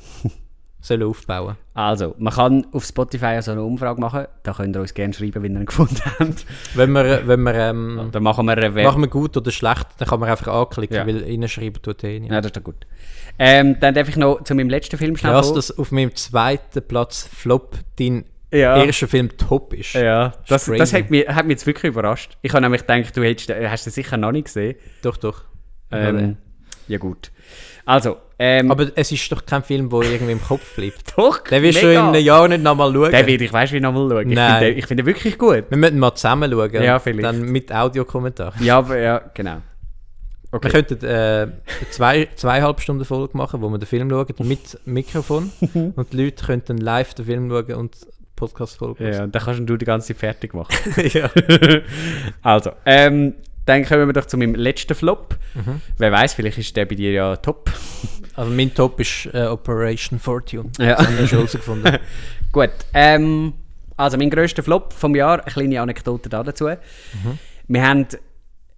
sollen 0.87 1.03
aufbauen 1.03 1.57
Also, 1.75 2.15
man 2.19 2.33
kann 2.33 2.67
auf 2.73 2.85
Spotify 2.85 3.41
so 3.43 3.53
eine 3.53 3.63
Umfrage 3.63 4.01
machen. 4.01 4.27
Da 4.43 4.53
könnt 4.53 4.77
ihr 4.77 4.81
uns 4.81 4.95
gerne 4.95 5.13
schreiben, 5.13 5.43
wenn 5.43 5.55
ihr 5.55 5.61
ihn 5.61 5.67
gefunden 5.67 6.01
habt. 6.19 6.47
Wenn 6.75 6.93
wir, 6.93 7.27
wenn 7.27 7.43
wir, 7.43 7.55
ähm, 7.55 8.09
dann 8.13 8.23
machen 8.23 8.47
wir, 8.47 8.57
äh, 8.59 8.85
machen 8.85 9.03
wir 9.03 9.09
gut 9.09 9.37
oder 9.37 9.51
schlecht, 9.51 9.87
dann 9.99 10.09
kann 10.09 10.21
man 10.21 10.29
einfach 10.29 10.49
anklicken, 10.49 10.97
ja. 10.97 11.07
weil 11.07 11.25
reinschreiben 11.25 11.83
tut 11.83 12.05
eh 12.05 12.21
nicht. 12.21 12.31
Ja, 12.31 12.41
das 12.41 12.47
ist 12.47 12.57
doch 12.57 12.65
gut. 12.65 12.87
Ähm, 13.39 13.79
dann 13.81 13.95
darf 13.95 14.09
ich 14.09 14.17
noch 14.17 14.43
zu 14.45 14.55
meinem 14.55 14.71
letzten 14.71 14.97
Film 14.97 15.17
schnell 15.17 15.33
Krass, 15.33 15.53
dass 15.53 15.77
auf 15.77 15.93
meinem 15.93 16.15
zweiten 16.15 16.83
Platz 16.83 17.29
Flop 17.33 17.79
dein 17.99 18.25
ja. 18.51 18.83
erster 18.83 19.09
Film 19.09 19.37
top 19.37 19.75
ist. 19.75 19.95
Ja, 19.95 20.33
das, 20.49 20.67
das, 20.67 20.79
das 20.79 20.93
hat, 20.93 21.11
mich, 21.11 21.29
hat 21.29 21.47
mich 21.47 21.55
jetzt 21.55 21.67
wirklich 21.67 21.91
überrascht. 21.91 22.39
Ich 22.43 22.53
habe 22.53 22.63
nämlich 22.63 22.87
gedacht, 22.87 23.17
du 23.17 23.23
hättest, 23.23 23.51
hast 23.51 23.87
den 23.87 23.93
sicher 23.93 24.17
noch 24.17 24.33
nicht 24.33 24.45
gesehen. 24.45 24.77
Doch, 25.03 25.17
doch. 25.17 25.45
Ähm, 25.91 26.37
ja 26.89 26.99
gut. 26.99 27.31
Also, 27.87 28.17
ähm, 28.39 28.71
Aber 28.71 28.89
es 28.95 29.13
ist 29.13 29.33
doch 29.33 29.47
kein 29.47 29.63
Film, 29.63 29.89
der 29.89 30.03
irgendwie 30.03 30.33
im 30.33 30.43
Kopf 30.43 30.75
bleibt. 30.75 30.99
doch, 31.17 31.39
Den 31.39 31.63
wirst 31.63 31.83
du 31.83 31.93
in 31.93 31.99
einem 31.99 32.23
Jahr 32.23 32.47
nicht 32.49 32.63
nochmal 32.63 32.93
schauen. 32.93 33.13
Den 33.13 33.27
will 33.27 33.41
ich, 33.41 33.53
weißt 33.53 33.73
du, 33.73 33.77
wie 33.77 33.81
nochmal 33.81 34.11
schauen. 34.11 34.29
Nein. 34.29 34.63
Ich 34.65 34.87
finde 34.87 34.87
find 34.87 35.01
den 35.01 35.07
wirklich 35.07 35.39
gut. 35.39 35.65
Wir 35.71 35.79
müssen 35.79 35.99
mal 35.99 36.15
zusammen 36.15 36.51
schauen. 36.51 36.83
Ja, 36.83 36.99
vielleicht. 36.99 37.25
Dann 37.25 37.43
mit 37.43 37.73
Audiokommentar. 37.73 38.53
Ja, 38.61 38.79
aber, 38.79 38.99
ja, 38.99 39.23
genau. 39.33 39.63
Okay. 40.53 40.65
Wir 40.65 40.71
könnten 40.71 41.07
äh, 41.07 41.09
eine 41.09 41.53
zwei, 41.91 42.29
zweieinhalb 42.35 42.81
Stunden 42.81 43.05
Folge 43.05 43.37
machen, 43.37 43.63
wo 43.63 43.69
wir 43.69 43.79
den 43.79 43.87
Film 43.87 44.11
schauen 44.11 44.27
mit 44.41 44.79
Mikrofon 44.85 45.51
und 45.97 46.13
die 46.13 46.25
Leute 46.25 46.45
könnten 46.45 46.79
live 46.79 47.15
den 47.15 47.25
Film 47.25 47.51
schauen 47.51 47.75
und 47.75 47.97
Podcast-Folge 48.37 49.13
Ja, 49.13 49.25
und 49.25 49.35
dann 49.35 49.43
kannst 49.43 49.61
du 49.69 49.77
die 49.77 49.85
ganze 49.85 50.09
Zeit 50.09 50.19
fertig 50.19 50.55
machen. 50.55 50.75
ja. 51.13 51.31
also, 52.43 52.73
ähm, 52.85 53.35
dann 53.67 53.85
kommen 53.85 54.07
wir 54.07 54.13
doch 54.13 54.27
zu 54.27 54.39
meinem 54.39 54.55
letzten 54.55 54.95
Flop. 54.95 55.37
Mhm. 55.55 55.83
Wer 55.99 56.13
weiß, 56.13 56.35
vielleicht 56.35 56.59
ist 56.59 56.77
der 56.77 56.87
bei 56.87 56.95
dir 56.95 57.13
ja 57.13 57.37
top. 57.37 57.71
Also 58.35 58.51
mein 58.51 58.73
Top 58.73 58.99
ist 59.01 59.29
äh, 59.33 59.47
Operation 59.47 60.19
Fortune. 60.19 60.71
Ja. 60.79 60.97
Das 60.97 61.07
haben 61.07 61.19
wir 61.19 61.27
schon 61.27 61.39
herausgefunden. 61.39 61.99
Gut. 62.53 62.71
Ähm, 62.95 63.55
also 63.97 64.17
mein 64.19 64.31
grösster 64.31 64.63
Flop 64.63 64.93
vom 64.93 65.15
Jahr, 65.15 65.43
eine 65.43 65.53
kleine 65.53 65.81
Anekdote 65.81 66.29
dazu. 66.29 66.67
Mhm. 66.67 67.39
Wir 67.67 67.87
haben 67.87 68.07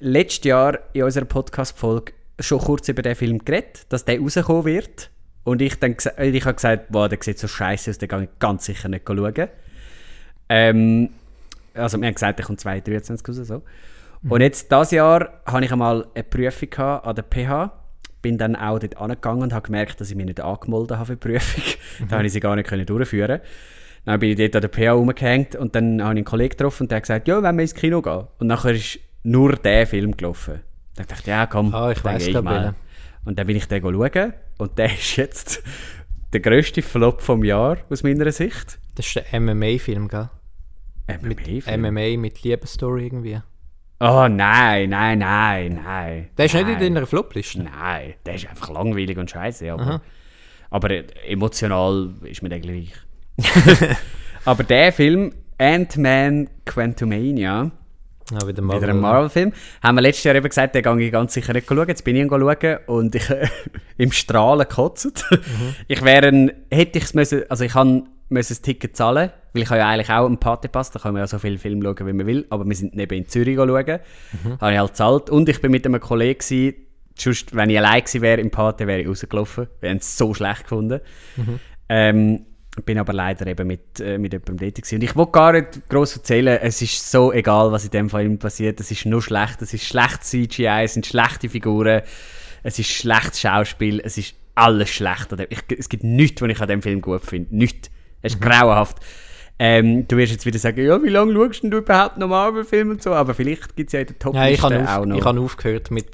letztes 0.00 0.44
Jahr 0.44 0.78
in 0.92 1.02
unserer 1.02 1.24
Podcast-Folge 1.26 2.12
schon 2.40 2.60
kurz 2.60 2.88
über 2.88 3.02
den 3.02 3.14
Film 3.14 3.44
geredet, 3.44 3.86
dass 3.88 4.04
der 4.04 4.20
rauskommen 4.20 4.64
wird. 4.64 5.10
Und 5.44 5.60
ich, 5.60 5.78
dann, 5.78 5.96
ich 6.18 6.44
habe 6.44 6.54
gesagt, 6.54 6.90
boah, 6.90 7.08
der 7.08 7.18
sieht 7.20 7.38
so 7.38 7.48
scheiße 7.48 7.90
aus, 7.90 7.98
den 7.98 8.08
gehe 8.08 8.22
ich 8.24 8.28
ganz 8.38 8.64
sicher 8.64 8.88
nicht 8.88 9.06
schauen. 9.06 9.48
Ähm, 10.48 11.10
also 11.74 11.98
wir 11.98 12.06
haben 12.06 12.14
gesagt, 12.14 12.38
der 12.38 12.46
kommt 12.46 12.60
2023 12.60 13.28
raus. 13.28 13.46
So. 13.46 13.62
Mhm. 14.22 14.32
Und 14.32 14.40
jetzt, 14.40 14.70
dieses 14.70 14.90
Jahr, 14.90 15.40
hatte 15.44 15.64
ich 15.64 15.72
einmal 15.72 16.06
eine 16.14 16.24
Prüfung 16.24 16.72
an 16.78 17.14
der 17.14 17.24
PH. 17.24 17.72
Bin 18.20 18.36
dann 18.36 18.56
auch 18.56 18.78
dort 18.78 18.96
angegangen 18.96 19.42
und 19.42 19.52
habe 19.52 19.66
gemerkt, 19.66 20.00
dass 20.00 20.10
ich 20.10 20.16
mich 20.16 20.26
nicht 20.26 20.40
angemeldet 20.40 20.96
habe 20.96 21.06
für 21.06 21.16
die 21.16 21.28
Prüfung. 21.28 21.64
Mhm. 21.98 22.08
da 22.08 22.16
konnte 22.16 22.26
ich 22.26 22.32
sie 22.32 22.40
gar 22.40 22.56
nicht 22.56 22.90
durchführen. 22.90 23.40
Dann 24.04 24.20
bin 24.20 24.30
ich 24.30 24.36
dort 24.36 24.56
an 24.56 24.62
der 24.62 24.70
PH 24.70 24.92
rumgehängt 24.92 25.56
und 25.56 25.74
dann 25.74 26.02
habe 26.02 26.14
ich 26.14 26.18
einen 26.18 26.24
Kollegen 26.24 26.50
getroffen 26.50 26.84
und 26.84 26.90
der 26.90 26.96
hat 26.96 27.02
gesagt, 27.02 27.28
ja, 27.28 27.42
wenn 27.42 27.56
wir 27.56 27.62
ins 27.62 27.74
Kino 27.74 28.00
gehen. 28.00 28.24
Und 28.38 28.46
nachher 28.46 28.72
ist 28.72 28.98
nur 29.22 29.56
der 29.56 29.86
Film 29.86 30.16
gelaufen. 30.16 30.60
Dann 30.96 31.06
dachte 31.06 31.22
ich, 31.22 31.26
ja 31.26 31.46
komm, 31.46 31.74
oh, 31.74 31.90
ich 31.90 32.02
weiß 32.02 32.26
ich 32.26 32.42
mal. 32.42 32.74
Und 33.24 33.38
dann 33.38 33.46
bin 33.46 33.56
ich 33.56 33.66
den 33.66 33.82
schauen 33.82 34.32
und 34.58 34.78
der 34.78 34.86
ist 34.98 35.16
jetzt 35.16 35.62
der 36.32 36.40
grösste 36.40 36.82
Flop 36.82 37.20
vom 37.20 37.44
Jahr 37.44 37.78
aus 37.90 38.02
meiner 38.02 38.30
Sicht. 38.32 38.78
Das 38.94 39.06
ist 39.06 39.16
der 39.16 39.40
MMA-Film, 39.40 40.08
gell? 40.08 40.28
MMA-Film? 41.22 41.80
MMA 41.82 42.16
mit 42.18 42.42
Liebesstory 42.42 43.06
irgendwie. 43.06 43.40
Oh 44.00 44.28
nein, 44.28 44.90
nein, 44.90 45.18
nein, 45.18 45.80
nein. 45.84 46.28
Der 46.36 46.46
ist 46.46 46.54
nein. 46.54 46.66
nicht 46.66 46.80
in 46.80 46.94
deiner 46.94 47.06
Flopliste? 47.06 47.62
Nein, 47.62 48.14
der 48.24 48.34
ist 48.34 48.48
einfach 48.48 48.70
langweilig 48.70 49.18
und 49.18 49.28
scheiße. 49.28 49.72
Aber, 49.72 50.00
aber 50.70 50.90
emotional 51.26 52.10
ist 52.22 52.42
mir 52.42 52.48
der 52.48 52.60
gleich. 52.60 52.92
aber 54.44 54.62
der 54.62 54.92
Film, 54.92 55.32
Ant-Man 55.58 56.48
Quantumania, 56.64 57.72
ja, 58.30 58.46
wieder, 58.46 58.62
wieder 58.62 58.88
ein 58.88 59.00
Marvel-Film, 59.00 59.52
haben 59.82 59.94
wir 59.96 60.02
letztes 60.02 60.24
Jahr 60.24 60.34
eben 60.36 60.48
gesagt, 60.48 60.74
den 60.74 60.82
gehe 60.82 61.06
ich 61.06 61.12
ganz 61.12 61.34
sicher 61.34 61.52
nicht 61.52 61.66
schauen. 61.66 61.88
Jetzt 61.88 62.04
bin 62.04 62.14
ich 62.14 62.22
ihn 62.22 62.28
schauen 62.28 62.78
und 62.86 63.14
ich 63.16 63.24
im 63.96 64.12
Strahlen 64.12 64.68
gekotzt. 64.68 65.24
Mhm. 65.30 65.74
Ich 65.88 66.04
wäre, 66.04 66.52
hätte 66.70 66.98
ich 66.98 67.04
es 67.04 67.14
müssen, 67.14 67.42
also 67.48 67.64
ich 67.64 67.74
habe 67.74 68.04
müssen 68.28 68.52
das 68.52 68.62
Ticket 68.62 68.96
zahlen, 68.96 69.30
weil 69.52 69.62
ich 69.62 69.70
habe 69.70 69.80
ja 69.80 69.88
eigentlich 69.88 70.10
auch 70.10 70.26
einen 70.26 70.38
Partypass, 70.38 70.90
da 70.90 70.98
kann 70.98 71.14
man 71.14 71.20
ja 71.20 71.26
so 71.26 71.38
viele 71.38 71.58
Filme 71.58 71.82
schauen, 71.82 72.06
wie 72.06 72.12
man 72.12 72.26
will, 72.26 72.46
aber 72.50 72.66
wir 72.66 72.74
sind 72.74 72.94
neben 72.94 73.16
in 73.16 73.26
Zürich 73.26 73.56
schauen, 73.56 73.68
mhm. 73.68 74.60
habe 74.60 74.72
ich 74.72 74.78
halt 74.78 74.90
gezahlt 74.90 75.30
und 75.30 75.48
ich 75.48 75.60
bin 75.60 75.70
mit 75.70 75.86
einem 75.86 76.00
Kollegen 76.00 76.38
gewesen, 76.38 76.74
Just, 77.18 77.54
wenn 77.54 77.68
ich 77.68 77.78
allein 77.78 78.00
gewesen 78.00 78.22
wäre 78.22 78.40
im 78.40 78.50
Party, 78.50 78.86
wäre 78.86 79.00
ich 79.00 79.08
rausgelaufen. 79.08 79.66
Wir 79.80 79.90
haben 79.90 79.96
es 79.96 80.16
so 80.16 80.34
schlecht 80.34 80.62
gefunden. 80.62 81.00
Mhm. 81.36 81.60
Ähm, 81.88 82.46
bin 82.84 82.98
aber 82.98 83.12
leider 83.12 83.46
eben 83.48 83.66
mit, 83.66 83.98
äh, 83.98 84.18
mit 84.18 84.32
jemandem 84.32 84.56
dort 84.58 84.74
gewesen. 84.76 84.94
Und 84.96 85.02
ich 85.02 85.16
will 85.16 85.26
gar 85.26 85.52
nicht 85.52 85.88
groß 85.88 86.18
erzählen, 86.18 86.58
es 86.62 86.80
ist 86.80 87.10
so 87.10 87.32
egal, 87.32 87.72
was 87.72 87.84
in 87.84 87.90
dem 87.90 88.08
Film 88.08 88.38
passiert. 88.38 88.78
Es 88.78 88.90
ist 88.92 89.04
nur 89.04 89.20
schlecht, 89.20 89.60
es 89.62 89.74
ist 89.74 89.84
schlecht 89.84 90.22
CGI, 90.22 90.84
es 90.84 90.94
sind 90.94 91.06
schlechte 91.06 91.48
Figuren, 91.48 92.02
es 92.62 92.78
ist 92.78 92.88
schlechtes 92.88 93.40
Schauspiel, 93.40 94.00
es 94.04 94.16
ist 94.16 94.34
alles 94.54 94.90
schlecht. 94.90 95.28
Ich, 95.48 95.78
es 95.78 95.88
gibt 95.88 96.04
nichts, 96.04 96.40
was 96.40 96.48
ich 96.48 96.60
an 96.60 96.68
dem 96.68 96.82
Film 96.82 97.00
gut 97.00 97.22
finde. 97.22 97.54
Nichts. 97.56 97.90
Es 98.22 98.34
ist 98.34 98.40
mhm. 98.40 98.44
grauenhaft. 98.44 98.98
Ähm, 99.60 100.06
du 100.06 100.16
wirst 100.16 100.32
jetzt 100.32 100.46
wieder 100.46 100.58
sagen, 100.58 100.84
ja, 100.84 101.02
wie 101.02 101.08
lange 101.08 101.32
schaust 101.32 101.64
du 101.64 101.78
überhaupt 101.78 102.16
noch 102.16 102.28
Marvel-Filme 102.28 102.92
und 102.92 103.02
so? 103.02 103.12
Aber 103.12 103.34
vielleicht 103.34 103.74
gibt 103.74 103.88
es 103.88 103.92
ja 103.92 104.00
in 104.00 104.06
der 104.06 104.18
top 104.18 104.34
ja, 104.34 104.48
ich 104.48 104.62
auch 104.62 105.04
noch. 105.04 105.16
Ich 105.16 105.24
habe 105.24 105.40
aufgehört 105.40 105.90
mit... 105.90 106.08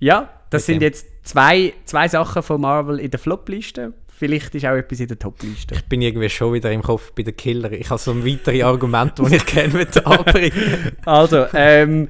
Ja, 0.00 0.28
das 0.50 0.62
mit 0.62 0.66
sind 0.66 0.80
dem. 0.80 0.86
jetzt 0.86 1.06
zwei, 1.22 1.72
zwei 1.84 2.08
Sachen 2.08 2.42
von 2.42 2.60
Marvel 2.60 3.00
in 3.00 3.10
der 3.10 3.18
Flop-Liste. 3.18 3.94
Vielleicht 4.16 4.54
ist 4.54 4.66
auch 4.66 4.74
etwas 4.74 5.00
in 5.00 5.08
der 5.08 5.18
Top-Liste. 5.18 5.74
Ich 5.74 5.84
bin 5.86 6.02
irgendwie 6.02 6.28
schon 6.28 6.52
wieder 6.52 6.70
im 6.70 6.82
Kopf 6.82 7.12
bei 7.12 7.22
den 7.22 7.36
Killer. 7.36 7.72
Ich 7.72 7.90
habe 7.90 7.98
so 7.98 8.12
ein 8.12 8.24
weiteres 8.24 8.62
Argument, 8.62 9.18
das 9.18 9.32
ich 9.32 9.46
gerne 9.46 9.72
mit 9.72 10.06
anbringen 10.06 10.96
Also, 11.04 11.46
ähm, 11.54 12.08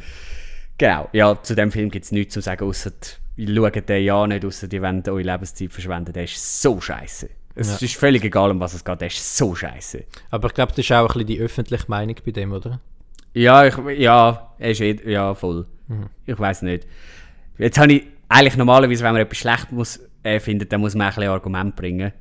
genau. 0.77 1.09
Ja, 1.13 1.41
zu 1.41 1.55
dem 1.55 1.71
Film 1.71 1.91
gibt 1.91 2.05
es 2.05 2.13
nichts 2.13 2.35
zu 2.35 2.41
sagen, 2.41 2.65
außer 2.65 2.91
schaut 3.39 3.89
den 3.89 4.05
ja 4.05 4.27
nicht, 4.27 4.45
außer 4.45 4.69
die 4.69 4.83
wollen 4.83 5.03
eure 5.07 5.23
Lebenszeit 5.23 5.73
verschwenden. 5.73 6.13
Der 6.13 6.25
ist 6.25 6.63
so 6.63 6.81
scheiße. 6.81 7.31
Es 7.55 7.81
ja. 7.81 7.87
ist 7.87 7.97
völlig 7.97 8.25
egal, 8.25 8.51
um 8.51 8.61
was 8.61 8.75
es 8.75 8.85
geht. 8.85 9.01
Der 9.01 9.09
ist 9.09 9.37
so 9.37 9.55
scheiße. 9.55 10.05
Aber 10.31 10.49
ich 10.49 10.55
glaube, 10.55 10.73
das 10.73 10.79
ist 10.79 10.93
auch 10.93 11.03
ein 11.03 11.07
bisschen 11.07 11.27
die 11.27 11.39
öffentliche 11.41 11.85
Meinung 11.89 12.17
bei 12.25 12.33
dem, 12.33 12.53
oder? 12.53 12.81
Ja, 13.33 13.65
ich, 13.65 13.77
ja, 13.99 14.55
er 14.59 14.71
ist 14.71 14.81
eh, 14.81 14.99
ja 15.11 15.35
voll. 15.35 15.67
Mhm. 15.89 16.09
Ich 16.27 16.39
weiß 16.39 16.63
nicht. 16.63 16.87
Jetzt 17.59 17.79
habe 17.79 17.93
ich 17.93 18.05
eigentlich 18.29 18.57
normalerweise, 18.57 19.05
wenn 19.05 19.13
man 19.13 19.23
etwas 19.23 19.39
schlecht 19.39 19.71
muss, 19.71 20.01
äh, 20.23 20.41
findet, 20.41 20.73
dann 20.73 20.81
muss 20.81 20.95
man 20.95 21.07
ein 21.09 21.15
bisschen 21.15 21.31
Argument 21.31 21.77
bringen. 21.77 22.13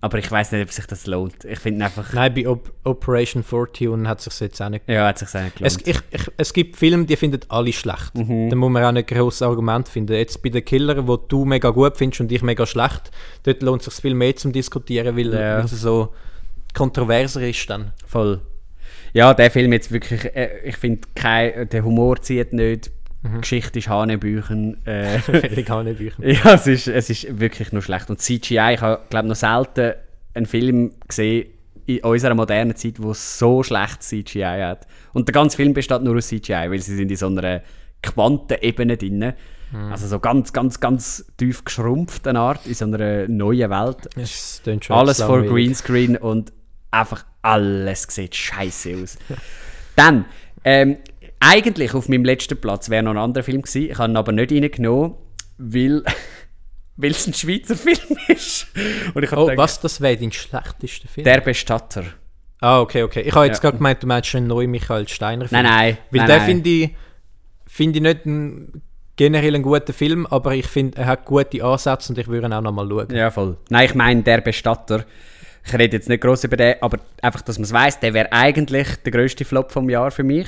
Aber 0.00 0.18
ich 0.18 0.30
weiß 0.30 0.52
nicht, 0.52 0.62
ob 0.62 0.70
sich 0.70 0.86
das 0.86 1.06
lohnt. 1.08 1.44
Ich 1.44 1.58
finde 1.58 1.84
einfach... 1.84 2.12
Nein, 2.12 2.32
bei 2.32 2.46
Op 2.48 2.70
Operation 2.84 3.42
Fortune 3.42 4.08
hat 4.08 4.20
sich 4.20 4.38
jetzt 4.38 4.62
auch 4.62 4.68
nicht 4.68 4.84
Ja, 4.88 5.08
hat 5.08 5.18
sich 5.18 5.28
auch 5.34 5.42
nicht 5.42 5.56
gelohnt. 5.56 5.72
Es, 5.84 5.86
ich, 5.86 6.00
ich, 6.12 6.30
es 6.36 6.52
gibt 6.52 6.76
Filme, 6.76 7.04
die 7.04 7.16
finden 7.16 7.40
alle 7.48 7.72
schlecht. 7.72 8.14
Mhm. 8.14 8.48
Da 8.48 8.54
muss 8.54 8.70
man 8.70 8.84
auch 8.84 8.88
ein 8.96 9.04
grosses 9.04 9.42
Argument 9.42 9.88
finden. 9.88 10.12
Jetzt 10.12 10.40
bei 10.40 10.50
den 10.50 10.64
Killer, 10.64 11.06
wo 11.08 11.16
du 11.16 11.44
mega 11.44 11.70
gut 11.70 11.96
findest 11.96 12.20
und 12.20 12.30
ich 12.30 12.42
mega 12.42 12.64
schlecht, 12.64 13.10
dort 13.42 13.60
lohnt 13.62 13.80
es 13.84 13.92
sich 13.92 14.00
viel 14.02 14.14
mehr 14.14 14.36
zum 14.36 14.52
Diskutieren, 14.52 15.16
weil, 15.16 15.32
Ja. 15.34 15.60
es 15.60 15.72
so 15.72 16.14
kontroverser 16.74 17.42
ist 17.48 17.68
dann. 17.68 17.92
Voll. 18.06 18.40
Ja, 19.14 19.32
der 19.34 19.50
Film 19.50 19.72
jetzt 19.72 19.90
wirklich, 19.90 20.24
äh, 20.36 20.60
ich 20.64 20.76
finde, 20.76 21.08
kein- 21.14 21.68
der 21.70 21.82
Humor 21.84 22.20
zieht 22.20 22.52
nicht, 22.52 22.90
Mhm. 23.22 23.40
Geschichte 23.40 23.78
ist 23.78 23.88
Hanebüchen. 23.88 24.84
Äh, 24.86 25.18
Hanebüchen. 25.68 26.24
ja, 26.28 26.54
es 26.54 26.66
ist, 26.66 26.88
es 26.88 27.10
ist 27.10 27.38
wirklich 27.38 27.72
nur 27.72 27.82
schlecht. 27.82 28.10
Und 28.10 28.20
CGI, 28.20 28.74
ich 28.74 28.80
habe, 28.80 29.00
glaube 29.10 29.28
noch 29.28 29.36
selten 29.36 29.94
einen 30.34 30.46
Film 30.46 30.92
gesehen 31.06 31.48
in 31.86 32.00
unserer 32.00 32.34
modernen 32.34 32.76
Zeit, 32.76 33.02
wo 33.02 33.14
so 33.14 33.62
schlecht 33.62 34.02
CGI 34.02 34.60
hat. 34.62 34.86
Und 35.14 35.26
der 35.26 35.32
ganze 35.32 35.56
Film 35.56 35.72
besteht 35.72 36.02
nur 36.02 36.16
aus 36.16 36.28
CGI, 36.28 36.70
weil 36.70 36.80
sie 36.80 36.96
sind 36.96 37.10
in 37.10 37.16
so 37.16 37.26
einer 37.26 37.62
Quantenebene 38.02 38.96
drin. 38.96 39.32
Mhm. 39.72 39.92
Also 39.92 40.06
so 40.06 40.18
ganz, 40.18 40.52
ganz, 40.52 40.80
ganz 40.80 41.24
tief 41.36 41.64
geschrumpft 41.64 42.26
eine 42.26 42.40
Art 42.40 42.66
in 42.66 42.74
so 42.74 42.84
einer 42.84 43.26
neuen 43.26 43.70
Welt. 43.70 44.08
Klingt 44.62 44.84
schon 44.84 44.96
Alles 44.96 45.22
vor. 45.22 45.42
Greenscreen 45.42 46.16
und 46.16 46.52
einfach 46.90 47.24
alles 47.42 48.06
sieht 48.08 48.34
scheiße 48.34 48.96
aus. 49.02 49.18
Dann, 49.96 50.26
ähm, 50.64 50.98
eigentlich 51.40 51.94
auf 51.94 52.08
meinem 52.08 52.24
letzten 52.24 52.60
Platz 52.60 52.90
wäre 52.90 53.02
noch 53.02 53.12
ein 53.12 53.18
anderer 53.18 53.44
Film 53.44 53.62
gewesen. 53.62 53.90
Ich 53.90 53.98
habe 53.98 54.12
ihn 54.12 54.16
aber 54.16 54.32
nicht 54.32 54.52
reingenommen, 54.52 55.14
weil, 55.58 56.02
weil 56.96 57.10
es 57.10 57.26
ein 57.26 57.34
Schweizer 57.34 57.76
Film 57.76 58.18
ist. 58.28 58.66
Und 59.14 59.22
ich 59.22 59.32
Oh, 59.32 59.42
gedacht, 59.46 59.58
was, 59.58 59.80
das 59.80 60.00
wäre 60.00 60.16
dein 60.16 60.32
schlechtester 60.32 61.08
Film? 61.08 61.24
Der 61.24 61.40
Bestatter. 61.40 62.04
ah, 62.60 62.80
okay, 62.80 63.02
okay. 63.02 63.20
Ich 63.22 63.34
habe 63.34 63.46
jetzt 63.46 63.56
Ja. 63.58 63.62
gerade 63.62 63.78
gemeint, 63.78 64.02
du 64.02 64.06
meinst 64.06 64.34
einen 64.34 64.46
neuen 64.46 64.70
Michael 64.70 65.06
Steiner 65.08 65.46
Film. 65.48 65.62
Nein, 65.62 65.70
nein. 65.72 65.98
Weil 66.10 66.18
nein, 66.20 66.26
der 66.28 66.36
nein. 66.38 66.46
finde 66.46 66.70
ich, 66.70 66.90
find 67.66 67.96
ich 67.96 68.02
nicht 68.02 68.26
ein, 68.26 68.82
generell 69.16 69.54
einen 69.54 69.62
guten 69.62 69.92
Film, 69.92 70.26
aber 70.26 70.54
ich 70.54 70.66
finde, 70.66 70.98
er 70.98 71.06
hat 71.06 71.24
gute 71.24 71.62
Ansätze 71.64 72.12
und 72.12 72.18
ich 72.18 72.28
würde 72.28 72.46
ihn 72.48 72.52
auch 72.52 72.60
nochmal 72.62 72.88
schauen. 72.88 73.14
Ja, 73.14 73.30
voll. 73.30 73.56
Nein, 73.68 73.86
ich 73.86 73.94
meine 73.94 74.22
Der 74.22 74.40
Bestatter. 74.40 75.04
Ich 75.66 75.74
rede 75.74 75.96
jetzt 75.96 76.08
nicht 76.08 76.22
groß 76.22 76.44
über 76.44 76.56
den, 76.56 76.76
aber 76.80 76.98
einfach, 77.20 77.42
dass 77.42 77.58
man 77.58 77.64
es 77.64 77.72
weiss, 77.72 78.00
der 78.00 78.14
wäre 78.14 78.32
eigentlich 78.32 78.88
der 79.04 79.12
grösste 79.12 79.44
Flop 79.44 79.70
vom 79.70 79.90
Jahr 79.90 80.10
für 80.10 80.22
mich. 80.22 80.46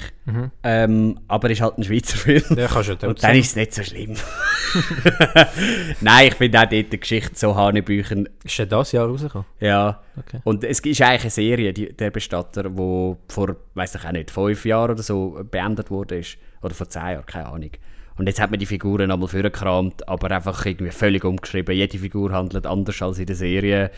Ähm, 0.63 1.21
aber 1.29 1.51
ist 1.51 1.61
halt 1.61 1.77
ein 1.79 1.85
Schweizer 1.85 2.17
Film. 2.17 2.43
Der 2.51 2.69
kannst 2.69 2.89
du 2.89 2.93
ja 2.93 2.95
Und 2.95 3.01
trotzdem. 3.01 3.29
dann 3.31 3.37
ist 3.39 3.47
es 3.49 3.57
nicht 3.57 3.75
so 3.75 3.83
schlimm. 3.83 4.15
Nein, 6.01 6.29
ich 6.29 6.35
finde 6.35 6.59
auch 6.61 6.67
dort 6.67 6.93
die 6.93 7.01
Geschichte 7.01 7.33
so 7.35 7.55
Hanebüchen. 7.55 8.29
Ist 8.45 8.59
er 8.59 8.67
das 8.67 8.93
Jahr 8.93 9.07
rausgekommen? 9.07 9.47
Ja. 9.61 10.01
Okay. 10.17 10.41
Und 10.45 10.65
es 10.65 10.81
ist 10.81 11.01
eigentlich 11.03 11.23
eine 11.23 11.31
Serie, 11.31 11.73
die, 11.73 11.93
der 11.93 12.11
Bestatter, 12.11 12.65
wo 12.77 13.19
vor, 13.29 13.57
weiß 13.75 13.97
ich 13.97 14.05
auch 14.05 14.13
nicht, 14.13 14.31
fünf 14.31 14.65
Jahren 14.65 14.93
oder 14.93 15.03
so 15.03 15.39
beendet 15.51 15.91
wurde. 15.91 16.19
Ist. 16.19 16.39
Oder 16.63 16.75
vor 16.75 16.89
zehn 16.89 17.03
Jahren, 17.03 17.27
keine 17.27 17.47
Ahnung. 17.47 17.71
Und 18.17 18.27
jetzt 18.27 18.41
hat 18.41 18.51
man 18.51 18.61
die 18.61 18.67
Figuren 18.67 19.09
nochmal 19.09 19.29
vorgekramt, 19.29 20.07
aber 20.07 20.31
einfach 20.31 20.67
irgendwie 20.67 20.91
völlig 20.93 21.25
umgeschrieben. 21.25 21.75
Jede 21.75 21.99
Figur 21.99 22.33
handelt 22.33 22.67
anders 22.67 23.01
als 23.01 23.19
in 23.19 23.27
der 23.27 23.37
Serie. 23.37 23.91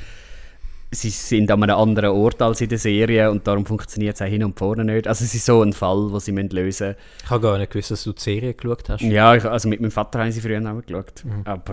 Sie 0.95 1.09
sind 1.09 1.51
an 1.51 1.63
einem 1.63 1.75
anderen 1.75 2.11
Ort 2.11 2.43
als 2.43 2.61
in 2.61 2.69
der 2.69 2.77
Serie 2.77 3.31
und 3.31 3.47
darum 3.47 3.65
funktioniert 3.65 4.15
es 4.15 4.21
auch 4.21 4.27
hin 4.27 4.45
und 4.45 4.59
vorne 4.59 4.85
nicht. 4.85 5.09
Also 5.09 5.25
es 5.25 5.35
ist 5.35 5.47
so 5.47 5.63
ein 5.63 5.73
Fall, 5.73 6.11
den 6.11 6.21
sie 6.21 6.33
lösen 6.33 6.65
müssen. 6.65 6.95
Ich 7.25 7.31
habe 7.31 7.41
gar 7.41 7.57
nicht 7.57 7.73
gewusst, 7.73 7.93
dass 7.93 8.05
du 8.05 8.13
die 8.13 8.21
Serie 8.21 8.53
geschaut 8.53 8.91
hast. 8.91 9.01
Ja, 9.01 9.35
ich, 9.35 9.45
also 9.45 9.71
mit 9.71 9.81
meinem 9.81 9.91
Vater 9.91 10.19
habe 10.19 10.29
ich 10.29 10.35
sie 10.35 10.43
früher 10.43 10.61
noch 10.61 10.85
geschaut. 10.85 11.25
Aber 11.45 11.73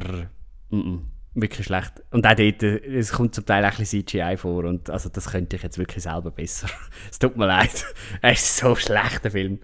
mm, 0.69 0.77
mm, 0.77 1.05
wirklich 1.33 1.65
schlecht. 1.65 2.01
Und 2.11 2.25
auch 2.25 2.33
dort, 2.33 2.63
äh, 2.63 2.77
es 2.97 3.11
kommt 3.11 3.35
zum 3.35 3.45
Teil 3.45 3.65
auch 3.65 3.71
ein 3.71 3.77
bisschen 3.77 4.07
CGI 4.07 4.37
vor. 4.37 4.63
Und 4.63 4.89
also 4.89 5.09
das 5.09 5.29
könnte 5.31 5.57
ich 5.57 5.63
jetzt 5.63 5.77
wirklich 5.77 6.03
selber 6.03 6.31
besser. 6.31 6.69
es 7.11 7.19
tut 7.19 7.35
mir 7.35 7.47
leid. 7.47 7.85
Er 8.21 8.31
ist 8.31 8.55
so 8.55 8.73
schlecht, 8.75 9.25
der 9.25 9.31
Film. 9.31 9.59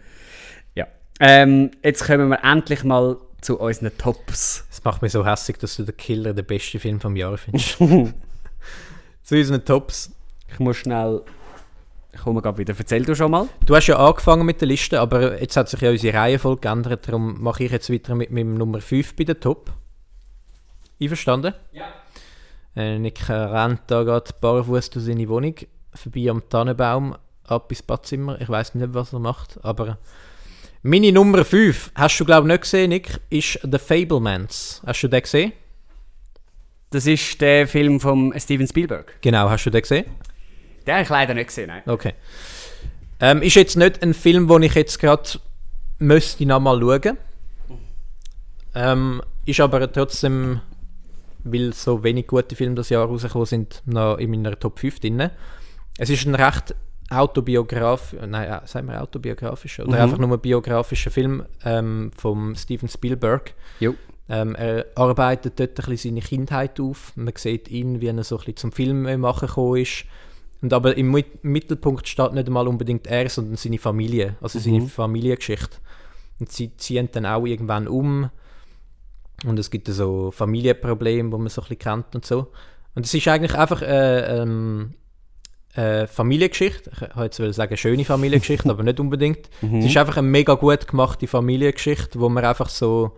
Ja. 0.76 0.88
Ähm, 1.22 1.72
jetzt 1.82 2.06
kommen 2.06 2.28
wir 2.28 2.44
endlich 2.44 2.84
mal 2.84 3.18
zu 3.40 3.58
unseren 3.58 3.98
Tops. 3.98 4.66
Es 4.70 4.84
macht 4.84 5.02
mich 5.02 5.14
so 5.14 5.26
hässlich, 5.26 5.58
dass 5.60 5.78
du 5.78 5.84
den 5.84 5.96
Killer 5.96 6.34
den 6.34 6.46
besten 6.46 6.80
Film 6.80 7.00
vom 7.00 7.16
Jahr 7.16 7.38
findest. 7.38 7.78
Zu 9.26 9.36
unseren 9.36 9.66
Tops. 9.66 10.12
Ich 10.48 10.60
muss 10.60 10.78
schnell... 10.78 11.24
Ich 12.14 12.22
komme 12.22 12.44
gerade 12.44 12.60
wieder. 12.60 12.76
Erzähl 12.78 13.04
du 13.04 13.16
schon 13.16 13.32
mal. 13.32 13.50
Du 13.66 13.76
hast 13.76 13.88
ja 13.88 13.98
angefangen 13.98 14.46
mit 14.46 14.62
der 14.62 14.68
Liste, 14.68 15.02
aber 15.02 15.42
jetzt 15.42 15.58
hat 15.58 15.68
sich 15.68 15.82
ja 15.82 15.90
unsere 15.90 16.16
Reihenfolge 16.16 16.62
geändert, 16.62 17.08
darum 17.08 17.42
mache 17.42 17.64
ich 17.64 17.72
jetzt 17.72 17.92
weiter 17.92 18.14
mit 18.14 18.30
meinem 18.30 18.54
Nummer 18.54 18.80
5 18.80 19.16
bei 19.16 19.24
der 19.24 19.40
Top. 19.40 19.74
Einverstanden? 21.02 21.56
Ja. 21.74 21.86
Äh, 22.76 23.00
Nick 23.00 23.28
rennt 23.28 23.82
da 23.88 24.04
gerade 24.04 24.32
barfuß 24.40 24.92
durch 24.92 25.06
seine 25.06 25.28
Wohnung, 25.28 25.56
vorbei 25.96 26.30
am 26.30 26.48
Tannenbaum, 26.48 27.18
ab 27.46 27.72
ins 27.72 27.82
Badzimmer. 27.82 28.40
Ich 28.40 28.48
weiß 28.48 28.76
nicht, 28.76 28.94
was 28.94 29.12
er 29.12 29.20
macht, 29.20 29.60
aber... 29.64 29.98
Meine 30.84 31.12
Nummer 31.12 31.44
5, 31.44 31.94
hast 31.96 32.20
du 32.20 32.26
glaube 32.26 32.48
ich 32.48 32.54
nicht 32.54 32.62
gesehen, 32.62 32.90
Nick, 32.90 33.20
ist 33.32 33.60
The 33.64 33.80
Fablemans. 33.80 34.84
Hast 34.86 35.02
du 35.02 35.08
den 35.08 35.22
gesehen? 35.24 35.52
Das 36.96 37.06
ist 37.08 37.42
der 37.42 37.68
Film 37.68 38.00
von 38.00 38.34
Steven 38.40 38.66
Spielberg. 38.66 39.18
Genau, 39.20 39.50
hast 39.50 39.66
du 39.66 39.70
den 39.70 39.82
gesehen? 39.82 40.06
Den 40.88 40.94
habe 40.94 41.04
ich 41.04 41.10
leider 41.10 41.34
nicht 41.34 41.48
gesehen, 41.48 41.68
nein. 41.68 41.82
Okay. 41.86 42.14
Ähm, 43.20 43.42
ist 43.42 43.56
jetzt 43.56 43.76
nicht 43.76 44.02
ein 44.02 44.14
Film, 44.14 44.48
den 44.48 44.64
ich 44.64 44.76
jetzt 44.76 44.98
gerade 45.00 45.30
müsste 46.00 46.46
noch 46.46 46.62
mal 46.62 46.80
schauen. 46.80 47.18
Ähm, 48.76 49.22
ist 49.46 49.60
aber 49.60 49.92
trotzdem, 49.92 50.62
weil 51.44 51.74
so 51.74 52.02
wenig 52.02 52.28
gute 52.28 52.56
Filme 52.56 52.76
das 52.76 52.88
Jahr 52.88 53.06
rausgekommen 53.08 53.46
sind, 53.46 53.82
noch 53.86 54.18
in 54.18 54.32
meiner 54.32 54.58
Top 54.58 54.80
5 54.80 55.02
drin. 55.02 55.32
Es 55.98 56.10
ist 56.10 56.26
ein 56.26 56.36
recht 56.36 56.76
autobiograf, 57.10 58.16
nein, 58.26 58.50
äh, 58.50 58.66
sagen 58.68 58.88
wir 58.88 59.02
autobiografisch 59.02 59.80
oder 59.82 59.90
Mhm. 59.98 60.02
einfach 60.02 60.18
nur 60.18 60.32
ein 60.32 60.40
biografischer 60.40 61.12
Film 61.12 61.46
ähm, 61.66 62.12
von 62.18 62.56
Steven 62.56 62.88
Spielberg. 62.88 63.54
Jo. 63.82 63.96
Ähm, 64.28 64.56
er 64.56 64.86
arbeitet 64.96 65.60
dort 65.60 65.80
ein 65.80 65.86
bisschen 65.90 66.16
seine 66.16 66.22
Kindheit 66.22 66.80
auf. 66.80 67.12
Man 67.16 67.34
sieht 67.38 67.70
ihn, 67.70 68.02
wie 68.02 68.08
er 68.08 68.24
so 68.24 68.36
ein 68.36 68.40
bisschen 68.40 68.56
zum 68.58 68.72
Film 68.72 69.20
machen 69.22 69.48
gekommen 69.48 69.82
ist. 69.82 70.06
Und 70.62 70.74
aber 70.74 70.98
im 70.98 71.12
Mit- 71.12 71.44
Mittelpunkt 71.44 72.08
steht 72.08 72.34
nicht 72.34 72.48
einmal 72.48 72.68
unbedingt 72.68 73.06
er, 73.08 73.30
sondern 73.30 73.56
seine 73.58 73.78
Familie, 73.78 74.36
also 74.42 74.58
seine 74.58 74.82
Familiengeschichte. 74.88 75.78
Und 76.40 76.52
sie 76.52 76.76
ziehen 76.78 77.10
dann 77.12 77.26
auch 77.28 77.46
irgendwann 77.46 77.88
um. 77.88 78.30
Und 79.46 79.60
es 79.60 79.70
gibt 79.70 79.88
so 79.90 80.32
Familienprobleme, 80.32 81.30
die 81.30 81.38
man 81.38 81.50
so 81.50 81.62
ein 81.62 81.68
bisschen 81.68 81.80
kennt 81.80 82.16
und 82.16 82.26
so. 82.26 82.48
Und 82.96 83.06
es 83.06 83.14
ist 83.14 83.28
eigentlich 83.28 83.54
einfach 83.54 83.82
äh, 83.82 84.42
ähm, 84.42 84.94
äh, 85.76 86.08
Familiengeschichte. 86.08 86.90
Ich 86.96 87.02
wollte 87.02 87.22
jetzt 87.26 87.40
wollte 87.40 87.54
sagen, 87.54 87.78
schöne 87.78 88.06
Familiengeschichte, 88.06 88.70
aber 88.72 88.82
nicht 88.84 89.00
unbedingt. 89.00 89.50
Es 89.62 89.86
ist 89.86 89.98
einfach 89.98 90.18
eine 90.18 90.28
mega 90.28 90.56
gut 90.56 90.88
gemachte 90.88 91.28
Familiengeschichte, 91.28 92.20
wo 92.20 92.28
man 92.30 92.44
einfach 92.44 92.70
so. 92.70 93.12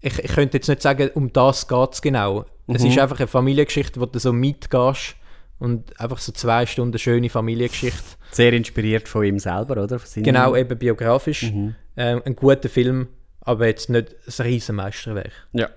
Ich, 0.00 0.18
ich 0.18 0.32
könnte 0.32 0.56
jetzt 0.56 0.68
nicht 0.68 0.82
sagen, 0.82 1.10
um 1.14 1.32
das 1.32 1.68
geht 1.68 1.92
es 1.92 2.02
genau. 2.02 2.46
Es 2.66 2.84
ist 2.84 2.98
einfach 2.98 3.18
eine 3.18 3.26
Familiengeschichte, 3.26 4.00
wo 4.00 4.06
du 4.06 4.18
so 4.18 4.32
mitgehst 4.32 5.16
und 5.58 5.98
einfach 6.00 6.18
so 6.18 6.32
zwei 6.32 6.66
Stunden 6.66 6.98
schöne 6.98 7.28
Familiengeschichte. 7.28 8.16
Sehr 8.30 8.52
inspiriert 8.52 9.08
von 9.08 9.24
ihm 9.24 9.38
selber, 9.38 9.82
oder? 9.82 10.00
Genau, 10.16 10.56
eben 10.56 10.78
biografisch. 10.78 11.52
Ähm, 11.96 12.22
ein 12.24 12.36
guter 12.36 12.68
Film, 12.68 13.08
aber 13.40 13.66
jetzt 13.66 13.90
nicht 13.90 14.14
ein 14.26 14.46
Riesenmeisterwerk. 14.46 15.32
Ja. 15.52 15.68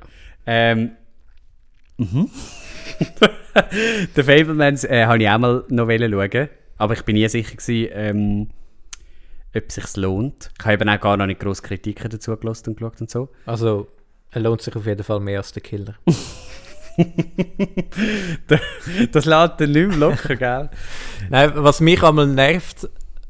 Ähm. 0.45 0.91
Mhm. 1.97 2.30
The 4.15 4.24
Fablemans 4.24 4.84
äh, 4.84 5.05
habe 5.05 5.21
ich 5.21 5.30
auch 5.30 5.38
mal 5.38 5.63
noch 5.69 5.88
schauen, 5.88 6.49
aber 6.78 6.93
ich 6.93 7.01
bin 7.03 7.15
nie 7.15 7.28
sicher 7.28 7.55
gewesen, 7.55 7.91
ähm, 7.93 8.49
ob 9.55 9.63
es 9.67 9.76
sich 9.76 9.95
lohnt. 9.95 10.49
Ich 10.57 10.65
habe 10.65 10.74
eben 10.74 10.89
auch 10.89 10.99
gar 10.99 11.17
noch 11.17 11.28
nicht 11.28 11.39
grosse 11.39 11.61
Kritiken 11.61 12.09
dazu 12.09 12.36
gelassen 12.36 12.69
und 12.69 12.78
geschaut 12.78 13.01
und 13.01 13.09
so. 13.09 13.30
Also, 13.45 13.88
er 14.34 14.41
lohnt 14.41 14.61
sich 14.61 14.75
auf 14.75 14.86
jeden 14.86 15.03
Fall 15.03 15.19
mehr 15.19 15.39
als 15.39 15.51
der 15.51 15.61
Killer. 15.63 15.95
Das 19.11 19.25
lädt 19.25 19.59
dann 19.59 19.71
nicht 19.71 19.88
mehr 19.89 19.97
locker, 19.97 20.36
gell? 20.36 20.69
Nein, 21.29 21.51
was 21.55 21.81
mich 21.81 22.03
einmal 22.03 22.27
nervt, 22.27 22.88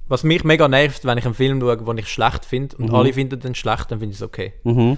was 0.07 0.23
mich 0.23 0.43
mega 0.43 0.67
nervt, 0.67 1.05
wenn 1.05 1.17
ich 1.17 1.25
einen 1.25 1.33
Film 1.33 1.61
schaue, 1.61 1.77
den 1.77 1.97
ich 1.99 2.09
schlecht 2.09 2.45
finde 2.45 2.75
und 2.77 2.91
alle 2.93 3.13
finden 3.13 3.39
den 3.39 3.55
schlecht, 3.55 3.89
dann 3.91 3.99
finde 3.99 4.11
ich 4.13 4.17
es 4.19 4.21
okay. 4.23 4.53
Mhm. 4.63 4.97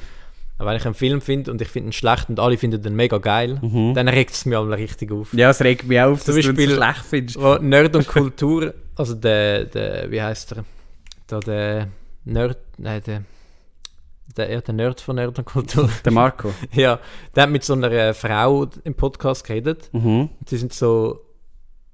Aber 0.58 0.70
wenn 0.72 0.78
ich 0.78 0.86
einen 0.86 0.96
Film 0.96 1.22
finde 1.22 1.52
und 1.52 1.62
ich 1.62 1.68
finde 1.68 1.90
ihn 1.90 1.94
schlecht 1.94 2.30
und 2.30 2.40
alle 2.40 2.58
finden 2.58 2.82
den 2.82 2.96
mega 2.96 3.18
geil, 3.18 3.60
dann 3.94 4.08
regt 4.08 4.32
es 4.34 4.46
mich 4.46 4.58
einmal 4.58 4.74
richtig 4.80 5.12
auf. 5.12 5.34
Ja, 5.34 5.50
es 5.50 5.62
regt 5.62 5.86
mich 5.86 6.00
auf, 6.00 6.24
Zum 6.24 6.36
dass 6.36 6.44
du 6.46 6.54
Beispiel- 6.54 6.70
so 6.70 6.76
schlecht 6.76 7.06
findest. 7.08 7.40
Wo 7.40 7.56
Nerd 7.56 7.96
und 7.96 8.08
Kultur, 8.08 8.74
also 8.96 9.14
der, 9.16 9.66
der 9.66 10.10
wie 10.10 10.22
heißt 10.22 10.54
er? 10.54 10.64
Da 11.28 11.40
der 11.40 11.88
Nerd, 12.24 12.58
nein, 12.78 13.02
der, 13.06 13.22
der, 14.38 14.62
der 14.62 14.74
Nerd 14.74 15.02
von 15.02 15.16
Nerd 15.16 15.38
und 15.38 15.46
Kultur. 15.46 15.90
Der 16.04 16.12
Marco. 16.12 16.54
ja, 16.74 17.00
der 17.36 17.44
hat 17.44 17.50
mit 17.50 17.64
so 17.64 17.74
einer 17.74 17.92
äh, 17.92 18.14
Frau 18.14 18.68
im 18.84 18.96
Podcast 18.96 19.46
geredet. 19.46 19.90
Mhm. 19.94 20.30
Und 20.40 20.50
sie 20.50 20.58
sind 20.58 20.74
so, 20.74 21.26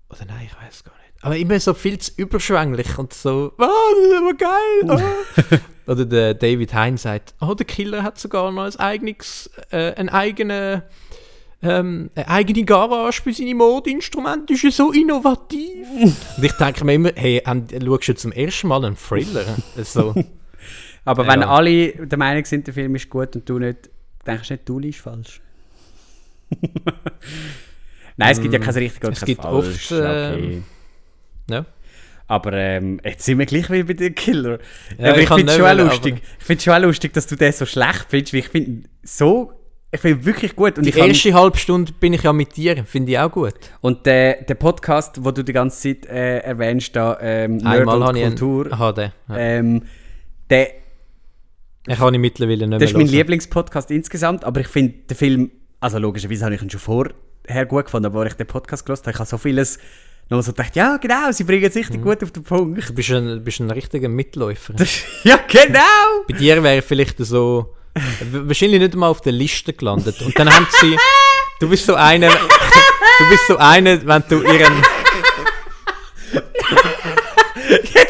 oder 0.09 0.25
nein, 0.25 0.47
ich 0.47 0.55
weiß 0.55 0.84
gar 0.84 0.93
nicht. 0.93 1.23
Aber 1.23 1.38
immer 1.38 1.59
so 1.59 1.73
viel 1.73 1.99
zu 1.99 2.11
überschwänglich 2.17 2.97
und 2.97 3.13
so, 3.13 3.53
ah, 3.57 3.67
das 3.67 4.07
ist 4.07 4.17
aber 4.17 4.34
geil. 4.34 5.59
Ah. 5.86 5.91
oder 5.91 6.05
der 6.05 6.34
David 6.34 6.73
Hein 6.73 6.97
sagt, 6.97 7.36
oh, 7.41 7.53
der 7.53 7.65
Killer 7.65 8.01
hat 8.03 8.17
sogar 8.17 8.51
noch 8.51 8.63
ein 8.63 8.75
eigenes, 8.77 9.51
äh, 9.69 9.93
einen 9.93 10.09
eigenen 10.09 10.82
ähm, 11.63 12.09
eine 12.15 12.27
eigene 12.27 12.63
Garage 12.63 13.21
für 13.21 13.34
seine 13.34 13.53
Mordinstrumente 13.53 14.53
ist 14.53 14.63
ja 14.63 14.71
so 14.71 14.91
innovativ. 14.91 15.88
Und 16.38 16.43
ich 16.43 16.53
denke 16.53 16.84
mir 16.84 16.95
immer, 16.95 17.11
hey, 17.15 17.41
schaust 17.45 18.07
du 18.07 18.15
zum 18.15 18.32
ersten 18.32 18.67
Mal 18.67 18.84
einen 18.84 18.97
Thriller? 18.97 19.45
So, 19.84 20.15
Aber 21.06 21.28
wenn 21.28 21.41
Ja. 21.41 21.49
alle 21.49 21.91
der 22.08 22.18
Meinung 22.18 22.45
sind, 22.45 22.68
der 22.68 22.74
Film 22.74 22.95
ist 22.95 23.10
gut 23.10 23.36
und 23.36 23.47
du 23.49 23.60
nicht, 23.60 23.89
denkst 24.26 24.47
du 24.49 24.54
nicht, 24.54 24.70
du 24.70 24.80
liegst 24.80 25.02
falsch. 25.02 25.41
Nein, 28.18 28.32
es 28.32 28.41
gibt 28.41 28.54
ja 28.54 28.60
kein 28.60 28.74
richtig 28.76 29.04
oder 29.04 29.14
es 29.14 29.20
kein 29.20 29.26
gibt 29.28 29.41
falsch. 29.41 29.91
oft, 29.91 29.91
okay. 29.91 30.34
ähm, 30.54 30.64
ja. 31.49 31.66
Aber 32.28 32.54
ähm, 32.54 32.99
jetzt 33.04 33.26
sind 33.26 33.39
wir 33.39 33.45
gleich 33.45 33.70
wie 33.70 33.84
bei 33.84 33.93
den 33.93 34.16
Killer. 34.16 34.60
Ja, 34.97 35.10
aber 35.10 35.18
ich 35.18 35.24
ich 35.24 35.30
finde 35.36 35.52
es 35.52 35.58
schon 35.58 35.78
lustig. 35.78 36.22
Ich 36.39 36.45
finde 36.45 36.64
schon 36.64 36.74
auch 36.74 36.80
lustig, 36.82 37.14
dass 37.14 37.28
du 37.28 37.36
den 37.36 37.52
so 37.52 37.66
schlecht 37.66 38.06
findest, 38.08 38.34
weil 38.34 38.39
ich 38.39 38.47
finde 38.47 38.89
so, 39.04 39.52
ich 39.91 39.99
finde 39.99 40.24
wirklich 40.26 40.56
gut. 40.56 40.78
Und 40.78 40.86
Die 40.86 40.91
kann- 40.91 41.10
erste 41.10 41.34
halbe 41.34 41.58
Stunde 41.58 41.91
bin 41.99 42.14
ich 42.14 42.24
ja 42.24 42.32
mit 42.32 42.56
dir, 42.56 42.86
finde 42.86 43.12
ich 43.12 43.20
auch 43.20 43.32
gut. 43.32 43.56
Und 43.82 44.06
der, 44.06 44.43
der 44.43 44.56
Podcast, 44.56 45.24
wo 45.24 45.32
du 45.32 45.43
die 45.43 45.52
ganze 45.52 45.82
Zeit 45.95 46.06
äh, 46.10 46.38
erwähnst, 46.39 46.95
da, 46.95 47.18
ähm, 47.22 47.58
Nerd 47.58 47.80
Einmal 47.80 47.97
und 47.97 48.04
habe 48.08 48.20
ich 48.20 48.26
einen, 48.26 48.36
Kultur, 48.38 48.72
aha, 48.74 48.91
den. 48.93 49.12
Ja. 49.28 49.38
ähm, 49.38 49.84
der, 50.49 50.70
ich 51.88 51.97
kann 51.97 52.13
ihn 52.13 52.21
mittlerweile 52.21 52.59
nicht 52.67 52.69
mehr 52.69 52.79
das 52.79 52.89
ist 52.91 52.97
mein 52.97 53.07
hören. 53.07 53.15
Lieblingspodcast 53.15 53.91
insgesamt, 53.91 54.43
aber 54.43 54.61
ich 54.61 54.67
finde 54.67 54.93
den 55.09 55.17
Film, 55.17 55.51
also 55.79 55.97
logischerweise 55.97 56.45
habe 56.45 56.55
ich 56.55 56.61
ihn 56.61 56.69
schon 56.69 56.79
vorher 56.79 57.65
gut 57.65 57.86
gefunden, 57.86 58.05
aber 58.05 58.21
als 58.21 58.32
ich 58.34 58.38
den 58.38 58.47
Podcast 58.47 58.86
gelesen 58.86 59.03
habe, 59.03 59.11
ich 59.11 59.19
habe 59.19 59.29
so 59.29 59.38
vieles 59.38 59.79
noch 60.29 60.41
so 60.43 60.51
gedacht, 60.53 60.75
ja 60.75 60.95
genau, 60.97 61.32
sie 61.32 61.43
bringen 61.43 61.65
es 61.65 61.75
Mhm. 61.75 61.82
richtig 61.82 62.01
gut 62.03 62.23
auf 62.23 62.32
den 62.32 62.43
Punkt. 62.43 62.88
Du 62.88 62.93
bist 62.93 63.11
ein, 63.11 63.43
bist 63.43 63.59
ein 63.59 63.69
richtiger 63.71 64.07
Mitläufer. 64.09 64.73
Das, 64.73 64.89
ja, 65.23 65.38
genau! 65.47 65.79
Bei 66.29 66.38
dir 66.38 66.61
wäre 66.63 66.82
vielleicht 66.82 67.17
so. 67.17 67.75
Wahrscheinlich 68.32 68.79
nicht 68.79 68.95
mal 68.95 69.09
auf 69.09 69.19
der 69.19 69.34
Liste 69.34 69.73
gelandet. 69.73 70.21
Und 70.21 70.38
dann 70.39 70.49
haben 70.49 70.65
sie. 70.79 70.95
Du 71.59 71.67
bist 71.69 71.86
so 71.86 71.95
eine. 71.95 72.29
Du 72.29 73.29
bist 73.29 73.47
so 73.47 73.57
eine, 73.57 74.05
wenn 74.07 74.23
du 74.29 74.41
ihren. 74.41 74.73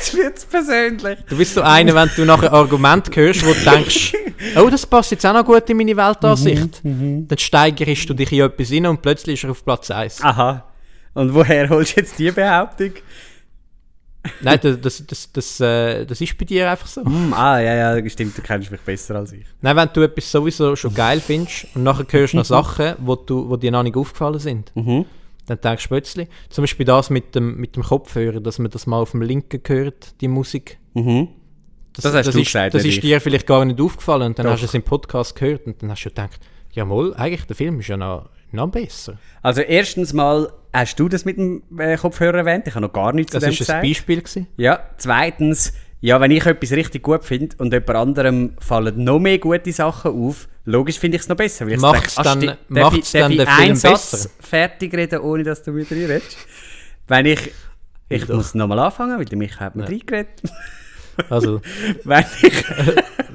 Jetzt 0.01 0.17
wird 0.17 0.35
es 0.37 0.45
persönlich. 0.45 1.19
Du 1.29 1.37
bist 1.37 1.53
so 1.53 1.61
eine, 1.61 1.93
wenn 1.93 2.09
du 2.15 2.25
nachher 2.25 2.51
Argument 2.51 3.15
hörst, 3.15 3.45
wo 3.45 3.53
du 3.53 3.59
denkst, 3.69 4.13
oh, 4.57 4.67
das 4.67 4.83
passt 4.83 5.11
jetzt 5.11 5.23
auch 5.27 5.33
noch 5.33 5.45
gut 5.45 5.69
in 5.69 5.77
meine 5.77 5.95
Weltansicht. 5.95 6.83
Mhm, 6.83 7.27
Dann 7.27 7.37
steigerst 7.37 8.09
du 8.09 8.15
dich 8.15 8.31
in 8.31 8.41
etwas 8.41 8.71
rein 8.71 8.87
und 8.87 9.01
plötzlich 9.03 9.35
ist 9.35 9.43
er 9.43 9.51
auf 9.51 9.63
Platz 9.63 9.91
1. 9.91 10.23
Aha. 10.23 10.65
Und 11.13 11.33
woher 11.35 11.69
holst 11.69 11.95
du 11.95 12.01
jetzt 12.01 12.17
die 12.17 12.31
Behauptung? 12.31 12.93
Nein, 14.41 14.59
das, 14.61 14.81
das, 14.81 15.05
das, 15.05 15.31
das, 15.31 15.59
äh, 15.59 16.05
das 16.05 16.19
ist 16.19 16.35
bei 16.37 16.45
dir 16.45 16.69
einfach 16.71 16.87
so. 16.87 17.03
Hm, 17.03 17.33
ah, 17.33 17.59
ja, 17.59 17.95
ja, 17.97 18.09
stimmt, 18.09 18.35
du 18.37 18.41
kennst 18.41 18.71
mich 18.71 18.81
besser 18.81 19.15
als 19.15 19.33
ich. 19.33 19.45
Nein, 19.61 19.75
wenn 19.75 19.89
du 19.93 20.01
etwas 20.01 20.31
sowieso 20.31 20.75
schon 20.75 20.93
geil 20.95 21.19
findest 21.19 21.67
und 21.75 21.83
nachher 21.83 22.05
hörst 22.09 22.33
du 22.33 22.37
noch 22.37 22.45
Sachen, 22.45 22.93
wo, 22.99 23.15
du, 23.15 23.49
wo 23.49 23.55
dir 23.57 23.71
noch 23.71 23.83
nicht 23.83 23.95
aufgefallen 23.97 24.39
sind, 24.39 24.71
Mhm. 24.75 25.05
Dann 25.47 25.59
denkst 25.59 25.83
du 25.83 25.89
plötzlich, 25.89 26.29
zum 26.49 26.63
Beispiel 26.63 26.85
das 26.85 27.09
mit 27.09 27.35
dem, 27.35 27.57
mit 27.57 27.75
dem 27.75 27.83
Kopfhörer, 27.83 28.39
dass 28.39 28.59
man 28.59 28.69
das 28.71 28.87
mal 28.87 28.99
auf 29.01 29.11
dem 29.11 29.21
Linken 29.21 29.61
hört, 29.67 30.19
die 30.21 30.27
Musik. 30.27 30.77
Mhm. 30.93 31.29
Das 31.93 32.05
hast 32.05 32.13
das 32.13 32.33
du 32.33 32.39
ist, 32.41 32.47
gesagt, 32.47 32.73
Das 32.73 32.85
ist 32.85 33.03
dir 33.03 33.19
vielleicht 33.19 33.47
gar 33.47 33.65
nicht 33.65 33.81
aufgefallen 33.81 34.27
und 34.27 34.39
dann 34.39 34.45
Doch. 34.45 34.53
hast 34.53 34.61
du 34.61 34.65
es 34.65 34.73
im 34.73 34.83
Podcast 34.83 35.35
gehört 35.35 35.65
und 35.65 35.81
dann 35.81 35.91
hast 35.91 36.03
du 36.03 36.09
gedacht, 36.09 36.39
ja 36.71 36.85
mal, 36.85 37.13
eigentlich 37.15 37.45
der 37.45 37.55
Film 37.55 37.79
ist 37.81 37.87
ja 37.89 37.97
noch, 37.97 38.29
noch 38.51 38.69
besser. 38.69 39.17
Also 39.41 39.61
erstens 39.61 40.13
mal, 40.13 40.53
hast 40.71 40.97
du 40.99 41.09
das 41.09 41.25
mit 41.25 41.37
dem 41.37 41.63
äh, 41.77 41.97
Kopfhörer 41.97 42.37
erwähnt? 42.37 42.65
Ich 42.67 42.75
habe 42.75 42.85
noch 42.85 42.93
gar 42.93 43.11
nichts 43.11 43.33
Das 43.33 43.41
zu 43.41 43.47
dem 43.49 43.51
ist 43.53 43.57
gesagt. 43.59 43.83
ein 43.83 43.89
Beispiel 43.89 44.21
gewesen. 44.21 44.47
Ja, 44.55 44.79
zweitens, 44.97 45.73
ja, 46.01 46.19
wenn 46.19 46.31
ich 46.31 46.45
etwas 46.45 46.71
richtig 46.71 47.03
gut 47.03 47.23
finde 47.23 47.55
und 47.59 47.71
jemand 47.73 47.91
anderem 47.95 48.53
fallen 48.59 49.03
noch 49.03 49.19
mehr 49.19 49.37
gute 49.37 49.71
Sachen 49.71 50.11
auf, 50.11 50.47
logisch 50.65 50.97
finde 50.99 51.17
ich 51.17 51.21
es 51.23 51.29
noch 51.29 51.35
besser. 51.35 51.67
Weil 51.67 51.77
Macht's 51.77 52.15
denke, 52.15 52.29
ah, 52.29 52.35
dann- 52.35 52.45
darf 52.47 52.57
macht's 52.93 53.13
ich, 53.13 53.19
darf 53.21 53.29
dann 53.29 53.37
den 53.37 53.47
Film 53.47 53.75
Satz 53.75 54.11
besser? 54.11 54.29
fertig 54.39 54.93
reden, 54.95 55.19
ohne 55.19 55.43
dass 55.43 55.61
du 55.63 55.75
wieder 55.75 55.91
redest? 55.91 56.37
Wenn 57.07 57.25
ich... 57.27 57.51
Ich 58.09 58.25
Doch. 58.25 58.35
muss 58.35 58.53
nochmal 58.55 58.79
anfangen, 58.79 59.17
weil 59.17 59.25
der 59.25 59.37
Micha 59.37 59.59
hat 59.61 59.75
mir 59.75 59.87
reingeredet. 59.87 60.41
Also, 61.29 61.61
wenn 62.03 62.25
ich... 62.41 62.63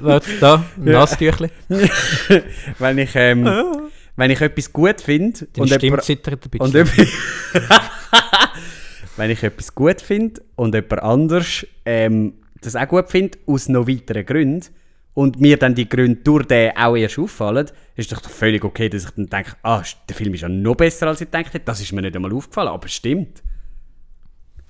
warte, 0.01 0.29
da, 0.39 0.63
Nasstüchli. 0.77 1.49
wenn 2.79 2.97
ich... 2.99 3.11
Ähm, 3.15 3.49
wenn 4.17 4.31
ich 4.31 4.41
etwas 4.41 4.73
gut 4.73 4.99
finde 5.01 5.47
Deine 5.53 5.63
und 5.63 5.73
Stimme 5.73 5.99
zittert 5.99 6.43
ein 6.53 6.59
und 6.59 6.73
bisschen. 6.73 7.07
jemand- 7.53 7.81
wenn 9.17 9.31
ich 9.31 9.43
etwas 9.43 9.73
gut 9.73 10.01
finde 10.01 10.41
und 10.55 10.75
jemand 10.75 11.01
anders 11.03 11.65
ähm, 11.85 12.33
das 12.61 12.75
auch 12.75 12.87
gut 12.87 13.09
findet, 13.09 13.39
aus 13.47 13.69
noch 13.69 13.87
weiteren 13.87 14.25
Gründen, 14.25 14.67
und 15.13 15.41
mir 15.41 15.57
dann 15.57 15.73
die 15.73 15.89
Gründe 15.89 16.21
durch 16.23 16.45
den 16.45 16.77
auch 16.77 16.95
erst 16.95 17.17
auffallen, 17.17 17.71
ist 17.95 18.11
doch 18.11 18.21
völlig 18.21 18.63
okay, 18.63 18.87
dass 18.87 19.05
ich 19.05 19.09
dann 19.09 19.25
denke, 19.25 19.53
ah, 19.63 19.81
der 20.07 20.15
Film 20.15 20.35
ist 20.35 20.41
ja 20.41 20.49
noch 20.49 20.75
besser, 20.75 21.07
als 21.07 21.21
ich 21.21 21.31
gedacht 21.31 21.55
hätte. 21.55 21.65
Das 21.65 21.81
ist 21.81 21.91
mir 21.91 22.03
nicht 22.03 22.15
einmal 22.15 22.31
aufgefallen, 22.31 22.67
aber 22.67 22.85
es 22.85 22.93
stimmt. 22.93 23.41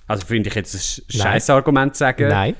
Also 0.06 0.24
finde 0.26 0.48
ich 0.48 0.54
jetzt 0.54 0.74
ein 0.74 1.04
scheiß 1.18 1.50
Argument 1.50 1.94
zu 1.94 1.98
sagen. 1.98 2.28
Nein. 2.28 2.54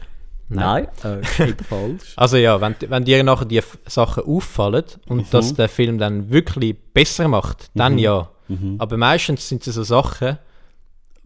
Nein. 0.51 0.89
Nein. 1.03 1.23
Äh, 1.39 1.55
falsch. 1.69 2.13
Also 2.17 2.37
ja, 2.37 2.61
wenn, 2.61 2.75
wenn 2.89 3.05
dir 3.07 3.23
nachher 3.25 3.47
die 3.47 3.63
Sachen 3.87 4.25
auffallen 4.25 4.85
und 5.07 5.19
Mhm. 5.19 5.31
dass 5.31 5.55
der 5.55 5.71
Film 5.71 5.97
dann 5.97 6.29
wirklich 6.31 6.77
besser 6.93 7.27
macht, 7.27 7.71
dann 7.75 7.97
ja. 7.97 8.29
Mhm. 8.49 8.77
Aber 8.79 8.99
meistens 8.99 9.49
sind 9.49 9.67
es 9.67 9.75
so 9.75 9.83
Sachen, 9.83 10.39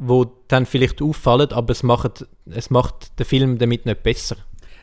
wo 0.05 0.25
dann 0.49 0.67
vielleicht 0.67 1.01
auffallen, 1.03 1.53
aber 1.53 1.73
es 1.73 1.83
macht, 1.83 2.27
es 2.47 2.71
macht 2.71 3.19
den 3.19 3.27
Film 3.27 3.59
damit 3.59 3.87
nicht 3.87 4.03
besser. 4.03 4.37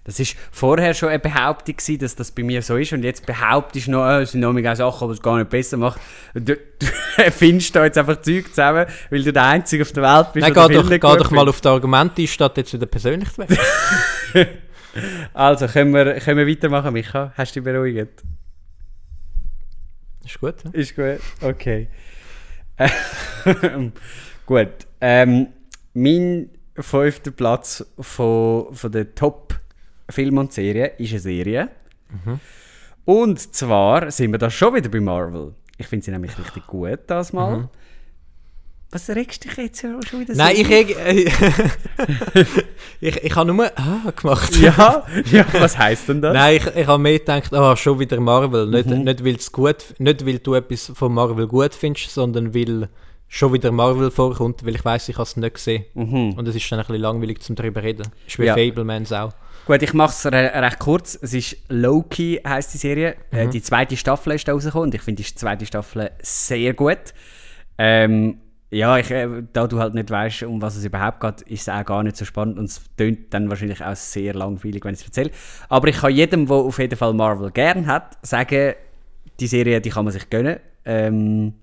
Das 0.05 0.19
ist 0.19 0.35
vorher 0.51 0.93
schon 0.93 1.09
eine 1.09 1.19
Behauptung 1.19 1.75
gewesen, 1.75 1.99
dass 1.99 2.15
das 2.15 2.31
bei 2.31 2.41
mir 2.41 2.61
so 2.61 2.77
ist 2.77 2.93
und 2.93 3.03
jetzt 3.03 3.25
behauptest 3.25 3.87
du 3.87 3.91
noch, 3.91 4.07
äh, 4.07 4.21
es 4.21 4.31
sind 4.31 4.41
noch 4.41 4.53
mehr 4.53 4.75
Sachen, 4.75 5.07
die 5.07 5.13
es 5.13 5.21
gar 5.21 5.37
nicht 5.37 5.49
besser 5.49 5.77
macht. 5.77 5.99
Du, 6.33 6.55
du 7.19 7.31
findest 7.31 7.75
da 7.75 7.83
jetzt 7.83 7.97
einfach 7.97 8.21
Zeug 8.21 8.47
zusammen, 8.47 8.85
weil 9.09 9.23
du 9.23 9.33
der 9.33 9.43
Einzige 9.43 9.83
auf 9.83 9.91
der 9.91 10.03
Welt 10.03 10.33
bist, 10.33 10.47
Nein, 10.47 10.67
geh 10.67 10.73
doch, 10.73 10.89
geh 10.89 10.99
doch 10.99 11.31
mal 11.31 11.47
auf 11.47 11.61
die 11.61 11.67
Argumente, 11.67 12.25
statt 12.27 12.57
jetzt 12.57 12.73
wieder 12.73 12.85
persönlich 12.85 13.29
zu 13.31 13.39
werden. 13.39 13.57
Also, 15.33 15.67
können 15.67 15.93
wir, 15.93 16.15
können 16.19 16.37
wir 16.37 16.47
weitermachen, 16.47 16.93
Micha? 16.93 17.31
Hast 17.35 17.55
du 17.55 17.61
dich 17.61 17.71
beruhigt? 17.71 18.23
Ist 20.25 20.39
gut. 20.39 20.55
ja? 20.63 20.71
Ist 20.73 20.95
gut, 20.95 21.19
okay. 21.41 21.87
Ähm, 23.45 23.91
gut. 24.45 24.88
Ähm, 25.01 25.47
mein 25.93 26.49
fünfter 26.75 27.31
Platz 27.31 27.85
von, 27.99 28.73
von 28.73 28.91
der 28.91 29.13
Top-Film 29.15 30.37
und 30.37 30.53
Serie 30.53 30.93
ist 30.97 31.11
eine 31.11 31.19
Serie. 31.19 31.69
Und 33.05 33.39
zwar 33.55 34.11
sind 34.11 34.31
wir 34.31 34.37
da 34.39 34.49
schon 34.49 34.75
wieder 34.75 34.89
bei 34.89 34.99
Marvel. 34.99 35.53
Ich 35.77 35.87
finde 35.87 36.05
sie 36.05 36.11
nämlich 36.11 36.37
richtig 36.37 36.67
gut, 36.67 36.99
das 37.07 37.33
mal. 37.33 37.69
Was 38.91 39.07
regst 39.09 39.45
du 39.45 39.49
dich 39.49 39.57
jetzt 39.57 39.81
schon 39.81 40.19
wieder 40.19 40.33
so 40.33 40.41
Nein, 40.41 40.55
ich, 40.55 40.69
äh, 40.71 41.29
ich, 43.01 43.23
ich 43.23 43.35
habe 43.35 43.53
nur 43.53 43.71
ah 43.77 44.11
gemacht. 44.15 44.55
Ja, 44.55 45.05
ja, 45.31 45.45
was 45.53 45.77
heisst 45.77 46.09
denn 46.09 46.21
das? 46.21 46.33
Nein, 46.33 46.55
ich, 46.57 46.65
ich 46.75 46.87
habe 46.87 47.01
mehr 47.01 47.19
gedacht, 47.19 47.53
ah, 47.53 47.75
schon 47.75 47.99
wieder 47.99 48.19
Marvel. 48.19 48.65
Nicht, 48.65 48.87
Mhm. 48.89 49.03
nicht, 49.03 49.23
nicht 49.99 50.25
weil 50.25 50.39
du 50.39 50.55
etwas 50.55 50.91
von 50.95 51.13
Marvel 51.13 51.47
gut 51.47 51.75
findest, 51.75 52.09
sondern 52.09 52.55
weil 52.55 52.89
schon 53.31 53.53
wieder 53.53 53.71
Marvel 53.71 54.09
vorkommt, 54.11 54.65
weil 54.65 54.75
ich 54.75 54.83
weiß, 54.83 55.07
ich 55.09 55.15
habe 55.15 55.23
es 55.23 55.37
nicht 55.37 55.53
gesehen. 55.53 55.85
Und 55.93 56.47
es 56.47 56.55
ist 56.55 56.69
dann 56.71 56.79
ein 56.79 56.85
bisschen 56.87 57.01
langweilig 57.01 57.41
zum 57.41 57.55
darüber 57.55 57.81
reden. 57.83 58.07
Ist 58.27 58.37
wie 58.39 58.41
Mhm. 58.41 58.47
Ja. 58.47 58.55
Fablemans 58.55 59.13
auch. 59.13 59.31
Gut, 59.65 59.83
ich 59.83 59.93
mache 59.93 60.09
es 60.11 60.25
re 60.25 60.51
recht 60.55 60.79
kurz. 60.79 61.17
Es 61.21 61.33
ist 61.35 61.57
Loki, 61.69 62.41
heißt 62.45 62.73
die 62.73 62.77
Serie. 62.79 63.15
Äh, 63.31 63.45
Mhm. 63.45 63.51
die 63.51 63.61
zweite 63.61 63.95
Staffel 63.95 64.33
ist 64.33 64.47
da 64.47 64.53
rausgekommen 64.53 64.87
und 64.89 64.95
ich 64.95 65.01
finde 65.01 65.21
die 65.21 65.35
zweite 65.35 65.65
Staffel 65.65 66.09
sehr 66.21 66.73
gut. 66.73 66.97
Ähm, 67.77 68.39
ja, 68.71 68.97
ich, 68.97 69.09
äh, 69.11 69.27
da 69.53 69.67
du 69.67 69.79
halt 69.79 69.93
nicht 69.93 70.09
weißt, 70.11 70.43
um 70.43 70.61
was 70.61 70.75
es 70.75 70.85
überhaupt 70.85 71.19
geht, 71.21 71.41
ist 71.43 71.61
es 71.61 71.69
auch 71.69 71.85
gar 71.85 72.03
nicht 72.03 72.17
so 72.17 72.25
spannend 72.25 72.57
und 72.59 72.65
es 72.65 72.81
tönt 72.97 73.33
dann 73.33 73.49
wahrscheinlich 73.49 73.83
auch 73.83 73.95
sehr 73.95 74.33
langweilig, 74.33 74.83
wenn 74.85 74.93
ich 74.93 75.01
es 75.01 75.05
erzähle. 75.07 75.31
Aber 75.69 75.87
ich 75.87 75.97
kann 75.97 76.13
jedem, 76.13 76.45
der 76.47 76.55
auf 76.55 76.77
jeden 76.79 76.95
Fall 76.97 77.13
Marvel 77.13 77.51
gern 77.51 77.87
hat, 77.87 78.17
sagen, 78.21 78.73
die 79.39 79.47
Serie, 79.47 79.81
die 79.81 79.89
kann 79.89 80.05
man 80.05 80.13
sich 80.13 80.29
gönnen. 80.29 80.57
Ähm, 80.85 81.53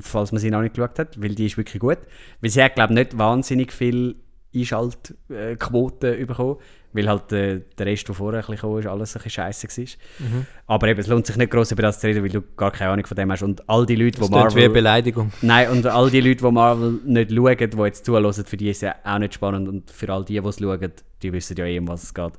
falls 0.00 0.32
man 0.32 0.40
sie 0.40 0.50
noch 0.50 0.62
nicht 0.62 0.74
geschaut 0.74 0.98
hat, 0.98 1.20
weil 1.20 1.34
die 1.34 1.46
ist 1.46 1.56
wirklich 1.56 1.80
gut. 1.80 1.98
Weil 2.40 2.50
sie 2.50 2.62
hat, 2.62 2.74
glaube 2.74 2.92
ich, 2.92 2.98
nicht 2.98 3.18
wahnsinnig 3.18 3.72
viel 3.72 4.16
Einschaltquoten 4.54 6.26
bekommen, 6.26 6.56
weil 6.92 7.08
halt 7.08 7.32
äh, 7.32 7.60
der 7.78 7.86
Rest, 7.86 8.08
der 8.08 8.14
vorher 8.16 8.40
ein 8.40 8.40
bisschen 8.40 8.56
gekommen 8.56 8.80
ist, 8.80 8.86
alles 8.86 9.16
ein 9.16 9.22
bisschen 9.22 9.30
scheisse 9.30 9.68
war. 9.68 10.28
Mhm. 10.28 10.46
Aber 10.66 10.88
eben, 10.88 11.00
es 11.00 11.06
lohnt 11.06 11.26
sich 11.26 11.36
nicht 11.36 11.50
gross 11.50 11.70
über 11.70 11.82
das 11.82 12.00
zu 12.00 12.08
reden, 12.08 12.22
weil 12.22 12.30
du 12.30 12.42
gar 12.56 12.72
keine 12.72 12.90
Ahnung 12.90 13.06
von 13.06 13.16
dem 13.16 13.30
hast. 13.30 13.42
Und 13.42 13.68
all 13.68 13.86
die 13.86 13.94
Leute, 13.94 14.12
die 14.12 14.20
Das 14.20 14.28
klingt 14.28 14.34
wie 14.34 14.58
eine 14.58 14.68
Marvel... 14.68 14.68
Beleidigung. 14.70 15.32
Nein, 15.42 15.70
und 15.70 15.86
all 15.86 16.10
die 16.10 16.20
Leute, 16.20 16.44
die 16.44 16.50
Marvel 16.50 16.98
nicht 17.04 17.30
schauen, 17.30 17.56
die 17.70 17.82
jetzt 17.84 18.04
zuhören, 18.04 18.32
für 18.32 18.56
die 18.56 18.70
ist 18.70 18.78
es 18.78 18.82
ja 18.82 18.96
auch 19.04 19.18
nicht 19.18 19.34
spannend. 19.34 19.68
Und 19.68 19.90
für 19.90 20.12
all 20.12 20.24
die, 20.24 20.40
die 20.40 20.48
es 20.48 20.58
schauen, 20.58 20.92
die 21.22 21.32
wissen 21.32 21.56
ja 21.56 21.64
eh, 21.64 21.78
um 21.78 21.86
was 21.86 22.02
es 22.02 22.14
geht. 22.14 22.32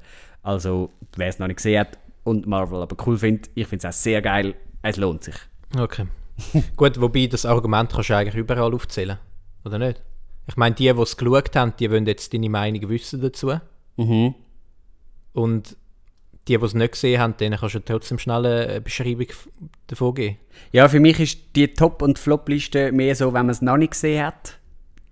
Also, 0.43 0.91
wer 1.15 1.27
es 1.27 1.39
noch 1.39 1.47
nicht 1.47 1.57
gesehen 1.57 1.79
hat 1.79 1.97
und 2.23 2.45
Marvel 2.47 2.81
aber 2.81 2.95
cool 3.05 3.17
findet, 3.17 3.49
ich 3.55 3.67
finde 3.67 3.87
es 3.87 3.95
auch 3.95 3.97
sehr 3.97 4.21
geil. 4.21 4.55
Es 4.81 4.97
lohnt 4.97 5.23
sich. 5.23 5.35
Okay. 5.77 6.07
Gut, 6.75 6.99
wobei 7.01 7.27
das 7.27 7.45
Argument 7.45 7.91
kannst 7.91 8.09
du 8.09 8.15
eigentlich 8.15 8.35
überall 8.35 8.73
aufzählen. 8.73 9.17
Oder 9.65 9.77
nicht? 9.79 10.01
Ich 10.47 10.57
meine, 10.57 10.75
die, 10.75 10.91
die 10.91 10.99
es 11.01 11.15
geschaut 11.17 11.55
haben, 11.55 11.73
die 11.79 11.89
wollen 11.91 12.05
jetzt 12.05 12.33
deine 12.33 12.49
Meinung 12.49 12.89
wissen 12.89 13.21
dazu. 13.21 13.53
Mhm. 13.97 14.33
Und 15.33 15.77
die, 16.47 16.57
die 16.57 16.65
es 16.65 16.73
nicht 16.73 16.93
gesehen 16.93 17.21
haben, 17.21 17.37
denen 17.37 17.59
kannst 17.59 17.75
du 17.75 17.79
trotzdem 17.79 18.17
schnell 18.17 18.45
eine 18.45 18.81
Beschreibung 18.81 19.27
davon 19.87 20.15
geben. 20.15 20.37
Ja, 20.71 20.89
für 20.89 20.99
mich 20.99 21.19
ist 21.19 21.39
die 21.55 21.67
Top- 21.73 22.01
und 22.01 22.17
Flop-Liste 22.17 22.91
mehr 22.91 23.15
so, 23.15 23.27
wenn 23.27 23.45
man 23.45 23.49
es 23.51 23.61
noch 23.61 23.77
nicht 23.77 23.91
gesehen 23.91 24.25
hat. 24.25 24.57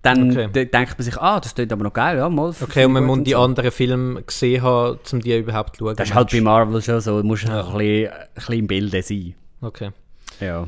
Dann 0.02 0.30
Okay. 0.30 0.48
de- 0.48 0.64
denkt 0.66 0.98
man 0.98 1.04
sich, 1.04 1.16
ah, 1.18 1.38
das 1.40 1.54
klingt 1.54 1.72
aber 1.72 1.84
noch 1.84 1.92
geil, 1.92 2.16
ja, 2.16 2.28
mal. 2.28 2.52
Okay, 2.60 2.86
und 2.86 2.92
man 2.92 3.04
muss 3.04 3.22
die 3.22 3.32
so. 3.32 3.38
anderen 3.38 3.70
Filme 3.70 4.22
gesehen 4.22 4.62
haben, 4.62 4.98
um 5.12 5.20
die 5.20 5.36
überhaupt 5.36 5.76
zu 5.76 5.84
schauen. 5.84 5.96
Das 5.96 6.08
ist 6.08 6.14
halt 6.14 6.30
bei 6.30 6.40
Marvel 6.40 6.80
schon 6.82 7.00
so, 7.00 7.20
du 7.20 7.26
musst 7.26 7.44
ja. 7.44 7.60
ein, 7.66 7.76
bisschen, 7.78 8.08
ein 8.12 8.28
bisschen 8.34 8.54
im 8.58 8.66
Bilde 8.66 9.02
sein. 9.02 9.34
Okay. 9.60 9.90
Ja. 10.40 10.66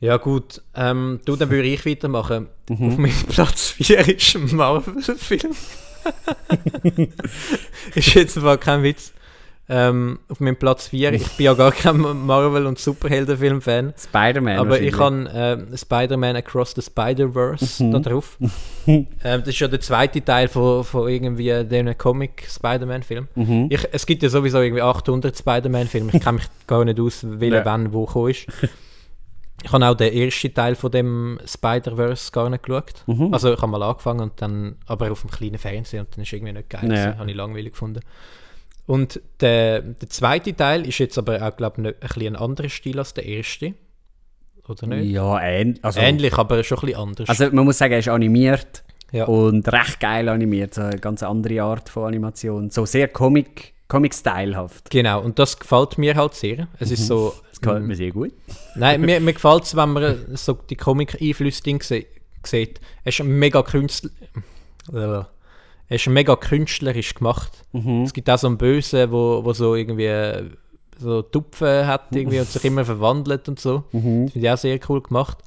Ja 0.00 0.16
gut, 0.16 0.62
ähm, 0.74 1.20
du, 1.26 1.36
dann 1.36 1.50
würde 1.50 1.68
ich 1.68 1.84
weitermachen. 1.84 2.48
Mhm. 2.68 2.88
Auf 2.88 2.96
meinem 2.98 3.26
Platz 3.28 3.70
4 3.72 4.08
ist 4.16 4.34
ein 4.34 4.56
Marvel-Film. 4.56 5.54
ist 7.94 8.14
jetzt 8.14 8.38
aber 8.38 8.56
kein 8.56 8.82
Witz. 8.82 9.12
Ähm, 9.72 10.18
auf 10.28 10.40
meinem 10.40 10.56
Platz 10.56 10.88
4, 10.88 11.12
ich 11.12 11.28
bin 11.36 11.44
ja 11.44 11.54
gar 11.54 11.70
kein 11.70 11.98
Marvel- 12.00 12.66
und 12.66 12.80
Superheldenfilm-Fan, 12.80 13.94
Spider-Man. 13.96 14.58
aber 14.58 14.80
ich 14.80 14.98
habe 14.98 15.28
äh, 15.72 15.76
Spider-Man 15.76 16.34
Across 16.34 16.72
the 16.74 16.82
Spider-Verse 16.82 17.84
Mhm. 17.84 17.92
da 17.92 17.98
drauf. 18.00 18.36
ähm, 18.88 19.06
das 19.22 19.46
ist 19.46 19.60
ja 19.60 19.68
der 19.68 19.78
zweite 19.80 20.24
Teil 20.24 20.48
von, 20.48 20.82
von 20.82 21.08
irgendwie 21.08 21.62
dem 21.64 21.96
Comic-Spider-Man-Film. 21.96 23.28
Mhm. 23.36 23.66
Ich, 23.70 23.86
es 23.92 24.06
gibt 24.06 24.24
ja 24.24 24.28
sowieso 24.28 24.60
irgendwie 24.60 24.82
800 24.82 25.38
Spider-Man-Filme. 25.38 26.10
Ich 26.14 26.20
kenne 26.20 26.38
mich 26.38 26.46
gar 26.66 26.84
nicht 26.84 26.98
aus, 26.98 27.24
welcher 27.28 27.58
Ja. 27.58 27.64
wann 27.64 27.92
wo 27.92 28.26
ist. 28.26 28.46
Ich 29.62 29.72
habe 29.72 29.86
auch 29.86 29.94
den 29.94 30.12
ersten 30.12 30.54
Teil 30.54 30.74
von 30.74 30.90
dem 30.90 31.38
Spider-Verse 31.44 32.32
gar 32.32 32.48
nicht 32.48 32.62
geschaut. 32.62 33.04
Mhm. 33.06 33.32
Also 33.32 33.52
ich 33.52 33.60
habe 33.60 33.70
mal 33.70 33.82
angefangen 33.82 34.20
und 34.20 34.40
dann 34.40 34.76
aber 34.86 35.10
auf 35.12 35.20
dem 35.20 35.30
kleinen 35.30 35.58
Fernseher 35.58 36.00
und 36.00 36.16
dann 36.16 36.22
ist 36.22 36.32
irgendwie 36.32 36.52
nicht 36.52 36.70
geil. 36.70 36.82
Ja. 36.84 36.88
gewesen. 36.88 37.18
Habe 37.18 37.30
ich 37.30 37.36
langweilig 37.36 37.72
gefunden. 37.72 38.00
Und 38.86 39.20
der, 39.40 39.82
der 39.82 40.08
zweite 40.08 40.54
Teil 40.56 40.86
ist 40.86 40.98
jetzt 40.98 41.16
aber 41.18 41.46
auch, 41.46 41.56
glaube 41.56 41.80
ich, 41.80 41.86
ein 41.86 41.94
bisschen 42.00 42.34
ein 42.34 42.42
anderer 42.42 42.68
Stil 42.68 42.98
als 42.98 43.14
der 43.14 43.24
erste. 43.24 43.74
Oder 44.66 44.86
nicht? 44.86 45.10
Ja, 45.10 45.40
ähn 45.40 45.78
also, 45.82 46.00
Ähnlich, 46.00 46.36
aber 46.36 46.62
schon 46.64 46.78
ein 46.78 46.86
bisschen 46.86 47.00
anders. 47.00 47.28
Also 47.28 47.50
man 47.52 47.64
muss 47.64 47.78
sagen, 47.78 47.92
er 47.92 47.98
ist 47.98 48.08
animiert 48.08 48.82
ja. 49.12 49.26
und 49.26 49.70
recht 49.70 50.00
geil 50.00 50.28
animiert. 50.28 50.74
So 50.74 50.82
eine 50.82 50.98
ganz 50.98 51.22
andere 51.22 51.62
Art 51.62 51.88
von 51.88 52.06
Animation. 52.06 52.70
So 52.70 52.86
sehr 52.86 53.08
Comic, 53.08 53.74
Comic-stylehaft. 53.90 54.88
Genau, 54.88 55.20
und 55.20 55.38
das 55.38 55.58
gefällt 55.58 55.98
mir 55.98 56.14
halt 56.14 56.34
sehr. 56.34 56.68
Es 56.78 56.90
ist 56.90 57.06
so... 57.06 57.34
Das 57.50 57.60
gefällt 57.60 57.82
mir 57.82 57.96
sehr 57.96 58.12
gut. 58.12 58.32
Nein, 58.76 59.02
mir, 59.02 59.20
mir 59.20 59.32
gefällt 59.34 59.64
es, 59.64 59.76
wenn 59.76 59.92
man 59.92 60.02
äh, 60.02 60.16
so 60.36 60.54
die 60.54 60.76
Comic-Einflüsse 60.76 61.62
sieht. 62.42 62.80
Es 63.04 63.18
ist 63.18 63.24
mega 63.24 63.62
künstler... 63.62 64.10
Es 65.88 66.02
ist 66.02 66.08
mega 66.08 66.36
künstlerisch 66.36 67.14
gemacht. 67.14 67.52
Es 68.04 68.12
gibt 68.12 68.30
auch 68.30 68.38
so 68.38 68.46
einen 68.46 68.58
Bösen, 68.58 69.10
wo, 69.10 69.44
wo 69.44 69.52
so 69.52 69.74
irgendwie 69.74 70.06
äh, 70.06 70.44
so 70.98 71.22
Tupfen 71.22 71.86
hat 71.86 72.14
irgendwie 72.14 72.38
und 72.38 72.48
sich 72.48 72.64
immer 72.64 72.84
verwandelt 72.84 73.48
und 73.48 73.58
so. 73.58 73.84
Das 73.92 74.00
finde 74.00 74.30
ich 74.34 74.50
auch 74.50 74.56
sehr 74.56 74.78
cool 74.88 75.02
gemacht. 75.02 75.38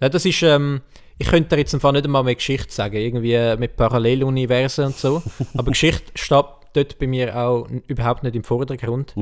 Ja, 0.00 0.08
das 0.08 0.24
ist... 0.24 0.42
Ähm, 0.42 0.80
ich 1.18 1.28
könnte 1.28 1.50
dir 1.50 1.58
jetzt 1.58 1.74
einfach 1.74 1.92
nicht 1.92 2.04
einmal 2.04 2.24
mehr 2.24 2.34
Geschichte 2.34 2.72
sagen, 2.72 2.96
irgendwie 2.96 3.34
äh, 3.34 3.56
mit 3.56 3.76
Paralleluniversen 3.76 4.86
und 4.86 4.96
so. 4.96 5.22
Aber 5.54 5.70
Geschichte 5.70 6.10
steht 6.16 6.46
dort 6.72 6.98
bei 6.98 7.06
mir 7.06 7.36
auch 7.38 7.68
überhaupt 7.86 8.22
nicht 8.22 8.34
im 8.36 8.44
Vordergrund 8.44 9.14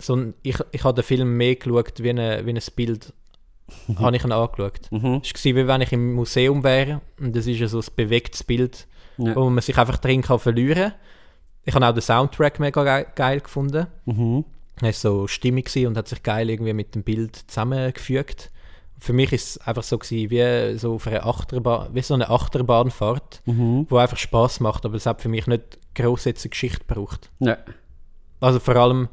sondern 0.00 0.34
ich, 0.42 0.56
ich 0.72 0.84
habe 0.84 0.94
den 0.94 1.04
Film 1.04 1.36
mehr 1.36 1.56
geschaut 1.56 2.02
wie, 2.02 2.10
eine, 2.10 2.44
wie 2.46 2.50
ein 2.50 2.60
Bild. 2.76 3.12
habe 3.96 4.16
ich 4.16 4.24
ihn 4.24 4.32
angeschaut. 4.32 4.80
Es 4.90 4.92
war 5.44 5.44
wie 5.44 5.66
wenn 5.66 5.80
ich 5.80 5.92
im 5.92 6.14
Museum 6.14 6.62
wäre 6.62 7.00
und 7.20 7.34
das 7.34 7.46
ist 7.46 7.58
ja 7.58 7.68
so 7.68 7.80
ein 7.80 7.86
bewegtes 7.96 8.44
Bild, 8.44 8.86
Ja. 9.18 9.34
wo 9.36 9.48
man 9.50 9.62
sich 9.62 9.76
einfach 9.78 9.98
drin 9.98 10.22
kann 10.22 10.38
verlieren 10.38 10.92
Ich 11.64 11.74
habe 11.74 11.86
auch 11.86 11.92
den 11.92 12.02
Soundtrack 12.02 12.60
mega 12.60 12.82
geil, 12.84 13.06
geil 13.14 13.40
gefunden. 13.40 13.86
Mhm. 14.04 14.44
Er 14.80 14.86
war 14.86 14.92
so 14.92 15.26
stimmig 15.26 15.74
und 15.86 15.96
hat 15.96 16.08
sich 16.08 16.22
geil 16.22 16.50
irgendwie 16.50 16.72
mit 16.72 16.94
dem 16.94 17.02
Bild 17.02 17.36
zusammengefügt. 17.46 18.50
Für 19.02 19.12
mich 19.12 19.32
ist 19.32 19.48
es 19.48 19.66
einfach 19.66 19.82
so 19.82 19.98
gewesen, 19.98 20.30
wie 20.30 20.78
so 20.78 20.94
auf 20.94 21.08
einer 21.08 21.26
Achterbahn, 21.26 21.92
wie 21.92 22.02
so 22.02 22.14
eine 22.14 22.30
Achterbahnfahrt, 22.30 23.42
wo 23.46 23.96
einfach 23.96 24.16
Spaß 24.16 24.60
macht, 24.60 24.84
aber 24.84 24.94
es 24.94 25.06
hat 25.06 25.20
für 25.20 25.28
mich 25.28 25.48
nicht 25.48 25.78
gross 25.96 26.24
jetzt 26.24 26.44
eine 26.44 26.50
Geschichte 26.50 26.84
gebraucht. 26.86 27.28
Ja. 27.40 27.58
Also 28.40 28.60
vor 28.60 28.76
allem, 28.76 29.08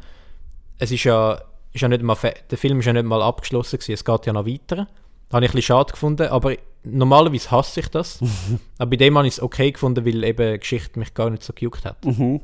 es 0.78 0.92
ist 0.92 1.06
ja, 1.06 1.42
ist 1.74 1.82
ja 1.82 1.88
nicht 1.88 2.04
mal, 2.04 2.16
der 2.50 2.58
Film 2.60 2.82
ist 2.82 2.86
ja 2.86 2.94
nicht 2.94 3.06
mal 3.06 3.24
abgeschlossen 3.24 3.80
gewesen, 3.80 3.94
es 3.94 4.06
geht 4.06 4.26
ja 4.28 4.34
noch 4.34 4.46
weiter. 4.46 4.88
Habe 5.34 5.46
ich 5.46 5.52
ein 5.52 5.56
bisschen 5.56 5.62
schade 5.62 5.92
gefunden, 5.92 6.28
aber 6.28 6.56
normalerweise 6.84 7.50
hasse 7.50 7.80
ich 7.80 7.88
das. 7.90 8.20
aber 8.78 8.92
bei 8.92 8.96
dem 8.96 9.18
habe 9.18 9.28
ich 9.28 9.34
es 9.34 9.42
okay 9.42 9.72
gefunden, 9.72 10.06
weil 10.06 10.24
eben 10.24 10.54
die 10.54 10.60
Geschichte 10.60 11.00
mich 11.00 11.16
gar 11.16 11.32
nicht 11.32 11.42
so 11.42 11.52
gejuckt 11.52 11.86
hat. 11.86 12.06
Mhm. 12.06 12.42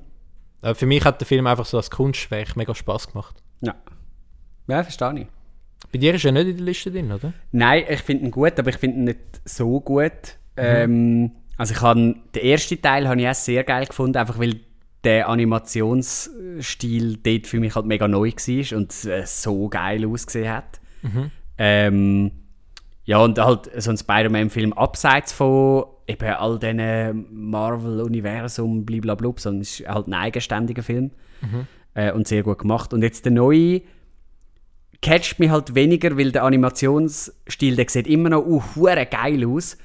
Aber 0.62 0.74
für 0.74 0.88
mich 0.88 1.06
hat 1.06 1.22
der 1.22 1.28
Film 1.28 1.46
einfach 1.46 1.66
so 1.66 1.78
als 1.78 1.92
Kunstwerk 1.92 2.56
mega 2.56 2.74
Spaß 2.74 3.10
gemacht. 3.10 3.36
Ja. 3.62 3.76
Ja, 4.68 4.82
verstehe 4.82 5.20
ich. 5.20 5.28
Bei 5.96 6.00
dir 6.00 6.14
ist 6.14 6.26
er 6.26 6.34
nicht 6.34 6.48
in 6.48 6.58
der 6.58 6.66
Liste 6.66 6.92
drin, 6.92 7.10
oder? 7.10 7.32
Nein, 7.54 7.86
ich 7.88 8.02
finde 8.02 8.26
ihn 8.26 8.32
gut, 8.32 8.60
aber 8.60 8.70
ich 8.70 8.76
finde 8.76 8.98
ihn 8.98 9.04
nicht 9.06 9.20
so 9.46 9.80
gut. 9.80 10.12
Ähm, 10.58 11.32
also 11.56 11.74
ich 11.74 11.80
habe 11.80 12.16
den 12.36 12.44
ersten 12.44 12.82
Teil 12.82 13.08
habe 13.08 13.22
ich 13.22 13.30
auch 13.30 13.34
sehr 13.34 13.64
geil 13.64 13.86
gefunden, 13.86 14.18
einfach 14.18 14.38
weil 14.38 14.60
der 15.06 15.30
Animationsstil 15.30 17.16
dort 17.24 17.48
für 17.48 17.62
mich 17.62 17.76
halt 17.76 17.86
mega 17.86 18.10
neu 18.10 18.30
war 18.30 18.78
und 18.78 19.06
äh, 19.06 19.26
so 19.26 19.70
geil 19.70 20.06
ausgesehen 20.06 20.52
hat. 20.52 20.82
Ähm, 21.58 22.32
ja, 23.06 23.20
und 23.20 23.40
halt 23.40 23.72
so 23.82 23.90
ein 23.90 23.96
Spider-Man-Film 23.98 24.74
abseits 24.74 25.32
von 25.32 25.86
eben 26.08 26.28
all 26.28 26.60
diesen 26.60 27.26
Marvel-Universum, 27.50 28.86
blablabla, 28.86 29.32
sondern 29.38 29.62
es 29.62 29.80
ist 29.80 29.88
halt 29.88 30.08
ein 30.08 30.14
eigenständiger 30.14 30.84
Film 30.84 31.12
äh, 31.94 32.12
und 32.12 32.28
sehr 32.28 32.44
gut 32.44 32.60
gemacht. 32.60 32.94
Und 32.94 33.02
jetzt 33.02 33.24
der 33.24 33.32
neue 33.32 33.82
catcht 35.06 35.40
mich 35.40 35.52
halt 35.52 35.76
weniger, 35.76 36.18
weil 36.18 36.32
der 36.32 36.44
Animationsstil, 36.44 37.76
der 37.76 37.86
sieht 37.90 38.08
immer 38.08 38.30
noch 38.30 38.46
uh, 38.46 38.62
geil 38.76 39.46
aus. 39.46 39.78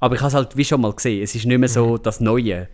Aber 0.00 0.16
ich 0.16 0.20
habe 0.20 0.28
es 0.28 0.34
halt 0.34 0.56
wie 0.56 0.64
schon 0.64 0.80
mal 0.80 0.92
gesehen. 0.92 1.22
Es 1.22 1.34
ist 1.34 1.46
nicht 1.46 1.58
mehr 1.58 1.68
so 1.68 1.96
das 1.96 2.20
Neue. 2.20 2.68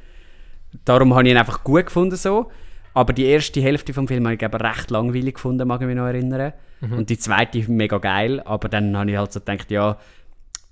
Darum 0.84 1.14
habe 1.14 1.24
ich 1.24 1.30
ihn 1.30 1.36
einfach 1.36 1.62
gut 1.62 1.86
gefunden 1.86 2.16
so. 2.16 2.51
Aber 2.94 3.12
die 3.12 3.26
erste 3.26 3.61
Hälfte 3.61 3.92
vom 3.92 4.09
Film 4.09 4.24
habe 4.24 4.34
ich 4.34 4.44
aber 4.44 4.61
recht 4.61 4.90
langweilig 4.90 5.34
gefunden, 5.34 5.68
mag 5.68 5.80
ich 5.82 5.86
mich 5.86 5.96
noch 5.96 6.07
erinnern. 6.07 6.55
Und 6.80 7.11
die 7.11 7.18
zweite 7.18 7.70
mega 7.70 7.98
geil. 7.98 8.40
Aber 8.40 8.68
dann 8.68 8.96
habe 8.96 9.11
ich 9.11 9.16
halt 9.18 9.32
so 9.32 9.40
gedacht, 9.40 9.70
ja, 9.70 9.98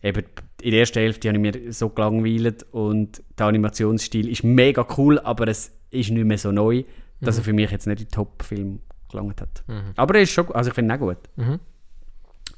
eben 0.02 0.24
in 0.62 0.70
der 0.70 0.80
ersten 0.80 0.98
Hälfte 0.98 1.28
habe 1.28 1.36
ich 1.36 1.42
mir 1.42 1.72
so 1.72 1.90
gelangweilt 1.90 2.64
und 2.72 3.22
der 3.38 3.46
Animationsstil 3.46 4.28
ist 4.28 4.42
mega 4.44 4.86
cool, 4.96 5.18
aber 5.18 5.46
es 5.46 5.72
ist 5.90 6.10
nicht 6.10 6.24
mehr 6.24 6.38
so 6.38 6.50
neu, 6.52 6.84
dass 7.20 7.36
er 7.36 7.44
für 7.44 7.52
mich 7.52 7.70
jetzt 7.70 7.86
nicht 7.86 8.00
in 8.00 8.08
Top-Film 8.08 8.80
gelangt 9.10 9.40
hat. 9.40 9.64
Aber 9.96 10.14
er 10.16 10.22
ist 10.22 10.30
schon, 10.32 10.50
also 10.52 10.68
ich 10.68 10.74
finde 10.74 10.94
ihn 10.94 10.98
auch 10.98 11.06
gut. 11.06 11.18
Mhm. 11.36 11.60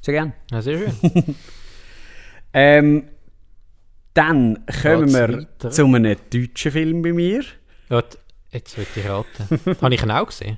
Sehr 0.01 0.13
gern. 0.13 0.33
Ja, 0.51 0.61
sehr 0.61 0.77
schön. 0.77 1.35
Ähm, 2.53 3.07
dann 4.13 4.65
kommen 4.81 5.13
wir 5.13 5.37
weiter? 5.37 5.69
zu 5.71 5.85
einem 5.85 6.17
deutschen 6.33 6.71
Film 6.73 7.01
bei 7.01 7.13
mir. 7.13 7.43
Jetzt 8.51 8.77
will 8.77 8.85
ich 8.93 9.07
raten. 9.07 9.77
habe 9.81 9.93
ich 9.95 10.03
ihn 10.03 10.11
auch 10.11 10.25
gesehen? 10.27 10.57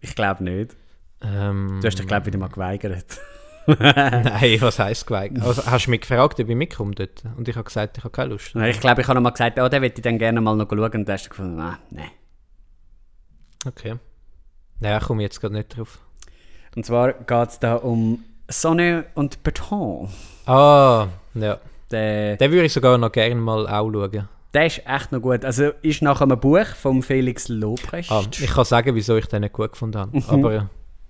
Ich 0.00 0.16
glaube 0.16 0.42
nicht. 0.42 0.76
Ähm, 1.20 1.78
Du 1.80 1.86
hast 1.86 1.96
dich, 1.96 2.08
glaube 2.08 2.22
ich, 2.22 2.26
wieder 2.26 2.38
mal 2.38 2.48
geweigert. 2.48 3.20
Nein, 3.68 4.60
was 4.60 4.78
heisst 4.80 5.06
geweigt? 5.06 5.40
Also, 5.40 5.64
hast 5.66 5.86
du 5.86 5.90
mich 5.90 6.00
gefragt, 6.00 6.40
ob 6.40 6.48
ich 6.48 6.56
mitkomme 6.56 6.94
dort? 6.96 7.22
Und 7.36 7.46
ich 7.46 7.54
habe 7.54 7.64
gesagt, 7.64 7.98
ich 7.98 8.04
habe 8.04 8.10
keine 8.10 8.30
Lust. 8.30 8.54
Nein, 8.56 8.70
Ich 8.70 8.80
glaube, 8.80 9.02
ich 9.02 9.06
habe 9.06 9.14
noch 9.16 9.22
mal 9.22 9.30
gesagt, 9.30 9.60
oh, 9.60 9.68
den 9.68 9.82
würde 9.82 9.94
ich 9.94 10.02
dann 10.02 10.18
gerne 10.18 10.40
mal 10.40 10.56
noch 10.56 10.68
schauen. 10.68 10.80
Und 10.80 10.92
dann 11.08 11.12
hast 11.14 11.26
du 11.26 11.30
gefunden, 11.30 11.60
ah, 11.60 11.78
nein. 11.90 12.10
Okay. 13.66 13.94
Nein, 14.80 14.98
ich 15.00 15.06
komme 15.06 15.22
jetzt 15.22 15.40
gerade 15.40 15.54
nicht 15.54 15.76
drauf. 15.76 15.98
Und 16.76 16.84
zwar 16.86 17.12
geht 17.12 17.48
es 17.48 17.58
da 17.58 17.74
um 17.76 18.22
Sonne 18.48 19.06
und 19.14 19.42
Beton. 19.42 20.08
Ah, 20.46 21.08
ja. 21.34 21.58
Der, 21.90 22.36
Den 22.36 22.52
würde 22.52 22.66
ich 22.66 22.72
sogar 22.72 22.98
noch 22.98 23.10
gerne 23.12 23.34
mal 23.34 23.66
auch 23.66 23.90
schauen. 23.90 24.28
der 24.54 24.66
ist 24.66 24.82
echt 24.86 25.10
noch 25.12 25.20
gut. 25.20 25.44
Also 25.44 25.70
ist 25.82 26.02
nach 26.02 26.20
einem 26.20 26.38
Buch 26.38 26.66
von 26.66 27.02
Felix 27.02 27.48
Lobrecht. 27.48 28.10
Ah, 28.12 28.22
ich 28.30 28.50
kann 28.50 28.64
sagen, 28.64 28.94
wieso 28.94 29.16
ich 29.16 29.26
den 29.26 29.40
nicht 29.42 29.52
gut 29.54 29.72
gefunden 29.72 29.98
habe. 29.98 30.22
Aber 30.28 30.54
äh, 30.54 30.60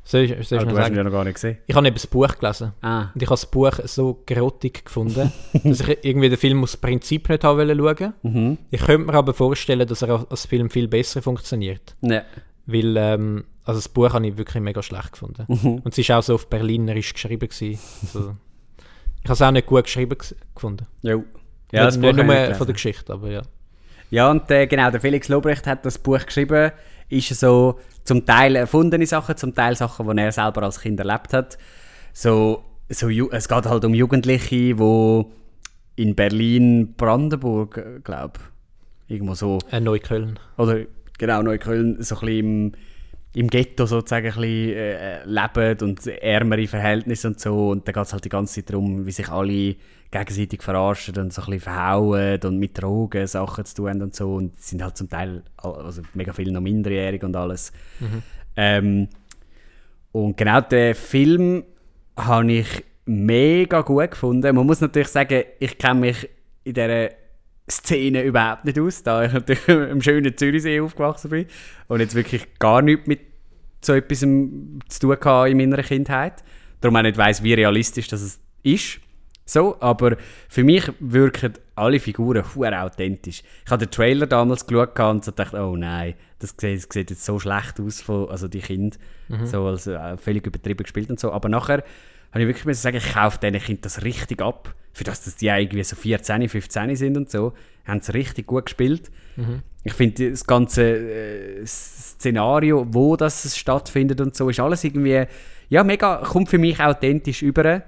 soll 0.05 0.23
ich, 0.23 0.49
soll 0.49 0.59
ich 0.59 0.65
ihn 0.69 0.75
sagen? 0.75 0.97
ja 0.97 1.05
noch 1.05 1.11
gar 1.11 1.25
nicht 1.25 1.35
gesehen. 1.35 1.59
Ich 1.67 1.75
habe 1.75 1.87
eben 1.87 1.95
das 1.95 2.07
Buch 2.07 2.29
gelesen. 2.39 2.73
Ah, 2.81 3.09
Und 3.13 3.23
ich 3.23 3.29
habe 3.29 3.35
das 3.35 3.47
Buch 3.47 3.73
so 3.85 4.23
grottig 4.27 4.85
gefunden, 4.85 5.33
dass 5.65 5.81
ich 5.81 5.99
irgendwie 6.03 6.29
den 6.29 6.39
Film 6.39 6.63
aus 6.63 6.77
Prinzip 6.77 7.29
nicht 7.29 7.43
haben 7.45 7.59
wollte 7.59 8.05
schauen. 8.05 8.15
mhm. 8.23 8.59
Ich 8.71 8.81
könnte 8.81 9.07
mir 9.07 9.15
aber 9.15 9.35
vorstellen, 9.35 9.87
dass 9.87 10.03
er 10.03 10.25
als 10.31 10.47
Film 10.47 10.71
viel 10.71 10.87
besser 10.89 11.21
funktioniert. 11.23 11.97
Ne. 12.01 12.25
Weil, 12.67 12.97
ähm, 12.97 13.45
also 13.69 13.79
das 13.79 13.89
Buch 13.89 14.13
habe 14.13 14.27
ich 14.27 14.37
wirklich 14.37 14.63
mega 14.63 14.83
schlecht 14.83 15.13
gefunden. 15.13 15.45
Mhm. 15.47 15.79
Und 15.85 15.97
es 15.97 16.09
war 16.09 16.19
auch 16.19 16.23
so 16.23 16.35
auf 16.35 16.49
Berlinerisch 16.49 17.13
geschrieben. 17.13 17.49
Gewesen. 17.49 17.79
Also, 18.03 18.35
ich 19.23 19.25
habe 19.25 19.33
es 19.35 19.43
auch 19.43 19.51
nicht 19.51 19.67
gut 19.67 19.85
geschrieben 19.85 20.17
ges- 20.17 20.35
gefunden. 20.55 20.87
Jo. 21.03 21.23
Ja, 21.71 21.85
das 21.85 21.97
nicht, 21.97 22.03
Buch 22.17 22.19
ich 22.19 22.27
nur 22.27 22.55
von 22.55 22.67
der. 22.67 22.75
Geschichte, 22.75 23.13
aber 23.13 23.31
ja. 23.31 23.43
Ja, 24.11 24.31
und 24.31 24.51
äh, 24.51 24.67
genau, 24.67 24.91
der 24.91 25.01
Felix 25.03 25.29
Lobrecht 25.29 25.67
hat 25.67 25.85
das 25.85 25.99
Buch 25.99 26.25
geschrieben. 26.25 26.73
Ist 27.11 27.29
so 27.39 27.79
zum 28.05 28.25
Teil 28.25 28.57
erfundene 28.57 29.05
Sachen, 29.07 29.37
zum 29.37 29.55
Teil 29.55 29.77
Sachen, 29.77 30.09
die 30.09 30.23
er 30.23 30.33
selber 30.33 30.63
als 30.63 30.81
Kind 30.81 30.99
erlebt 30.99 31.33
hat. 31.35 31.59
So, 32.15 32.65
so, 32.89 33.09
es 33.11 33.49
geht 33.49 33.67
halt 33.67 33.85
um 33.85 33.93
Jugendliche, 33.95 34.75
die 34.75 35.25
in 35.97 36.15
Berlin, 36.15 36.95
Brandenburg, 36.97 38.03
glaube 38.05 38.41
irgendwo 39.09 39.35
so, 39.35 39.59
Äh, 39.71 39.81
Neukölln. 39.81 40.39
oder 40.57 40.81
genau, 41.19 41.43
Neukölln, 41.43 42.03
so 42.03 42.15
ein 42.17 42.21
bisschen 42.21 42.39
im, 42.39 42.73
im 43.35 43.49
Ghetto 43.49 43.87
sozusagen 43.87 44.27
ein 44.27 44.35
bisschen 44.35 44.75
äh, 44.75 45.25
leben 45.25 45.81
und 45.83 46.07
ärmere 46.07 46.67
Verhältnisse 46.67 47.29
und 47.29 47.41
so. 47.41 47.71
Und 47.71 47.87
dann 47.87 47.95
geht 47.95 48.05
es 48.05 48.13
halt 48.13 48.25
die 48.25 48.29
ganze 48.29 48.55
Zeit 48.55 48.71
darum, 48.71 49.07
wie 49.07 49.13
sich 49.13 49.29
alle 49.29 49.77
gegenseitig 50.11 50.63
verarschen 50.63 51.19
und 51.19 51.33
so 51.33 51.43
ein 51.43 51.47
bisschen 51.47 51.61
verhauen 51.61 52.41
und 52.43 52.59
mit 52.59 52.81
Drogen 52.81 53.27
Sachen 53.27 53.65
zu 53.65 53.77
tun 53.77 53.91
haben 53.91 54.03
und 54.03 54.15
so. 54.15 54.35
Und 54.35 54.59
sind 54.61 54.83
halt 54.83 54.97
zum 54.97 55.09
Teil 55.09 55.43
also 55.57 56.03
mega 56.15 56.33
viel 56.33 56.51
noch 56.51 56.63
minderjährig 56.63 57.23
und 57.23 57.37
alles. 57.37 57.73
Mhm. 58.01 58.23
Ähm, 58.57 59.09
und 60.13 60.37
genau 60.37 60.61
den 60.63 60.95
Film 60.95 61.65
habe 62.17 62.53
ich 62.53 62.85
mega 63.05 63.83
gut 63.83 64.11
gefunden. 64.11 64.55
Man 64.57 64.67
muss 64.67 64.81
natürlich 64.81 65.09
sagen, 65.09 65.45
ich 65.59 65.77
kenne 65.79 66.01
mich 66.01 66.29
in 66.65 66.75
dieser 66.75 67.11
Szene 67.71 68.23
überhaupt 68.23 68.65
nicht 68.65 68.79
aus, 68.79 69.03
da 69.03 69.25
ich 69.25 69.33
natürlich 69.33 69.69
im 69.69 70.03
schönen 70.03 70.37
Zürichsee 70.37 70.81
aufgewachsen 70.81 71.31
bin 71.31 71.47
und 71.89 72.01
jetzt 72.01 72.15
wirklich 72.15 72.47
gar 72.59 72.83
nichts 72.83 73.07
mit 73.07 73.21
so 73.81 73.95
etwas 73.95 74.21
zu 74.21 75.01
tun 75.01 75.17
hatte 75.21 75.51
in 75.51 75.57
meiner 75.59 75.83
Kindheit. 75.83 76.43
Darum 76.81 76.97
auch 76.97 77.03
nicht 77.03 77.17
weiss, 77.17 77.43
wie 77.43 77.55
realistisch 77.55 78.09
das 78.09 78.41
ist. 78.63 79.01
So, 79.45 79.81
aber 79.81 80.19
für 80.49 80.63
mich 80.63 80.93
wirken 81.01 81.55
alle 81.75 82.01
Figuren 82.01 82.45
sehr 82.45 82.85
authentisch. 82.85 83.43
Ich 83.65 83.71
habe 83.71 83.87
den 83.87 83.91
Trailer 83.91 84.27
damals 84.27 84.67
geschaut 84.67 84.99
und 85.01 85.25
so 85.25 85.31
dachte, 85.31 85.59
oh 85.59 85.75
nein, 85.75 86.15
das 86.39 86.55
sieht, 86.59 86.83
das 86.83 86.89
sieht 86.93 87.11
jetzt 87.11 87.25
so 87.25 87.39
schlecht 87.39 87.81
aus, 87.81 88.03
von, 88.03 88.29
also 88.29 88.47
die 88.47 88.61
Kinder, 88.61 88.99
mhm. 89.29 89.47
so 89.47 89.65
als 89.67 89.87
äh, 89.87 90.19
völlig 90.19 90.47
übertrieben 90.47 90.83
gespielt 90.83 91.09
und 91.09 91.19
so. 91.19 91.33
Aber 91.33 91.49
nachher 91.49 91.83
habe 92.33 92.43
ich 92.43 92.47
wirklich 92.47 92.79
sagen, 92.79 92.99
ich 92.99 93.15
kaufe 93.15 93.39
diesen 93.39 93.59
Kindern 93.59 93.83
das 93.83 94.03
richtig 94.05 94.43
ab. 94.43 94.75
Für 94.99 95.05
das, 95.05 95.23
dass 95.23 95.37
die 95.37 95.47
irgendwie 95.47 95.85
so 95.85 95.95
14, 95.95 96.49
15 96.49 96.97
sind 96.97 97.17
und 97.17 97.31
so, 97.31 97.53
haben 97.87 98.01
sie 98.01 98.13
richtig 98.15 98.49
gut 98.49 98.67
gespielt. 98.67 99.13
Mhm. 99.37 99.63
Ich 99.85 99.93
finde, 99.93 100.33
das 100.33 100.45
ganze 100.45 100.83
äh, 100.83 101.65
Szenario, 101.65 102.85
wo 102.91 103.15
das 103.15 103.57
stattfindet 103.57 104.21
und 104.21 104.35
so, 104.35 104.51
ist 104.51 104.59
alles 104.59 104.83
irgendwie, 104.83 105.25
ja, 105.69 105.85
mega, 105.85 106.17
kommt 106.17 106.49
für 106.49 106.59
mich 106.59 106.81
authentisch 106.81 107.43
über. 107.43 107.85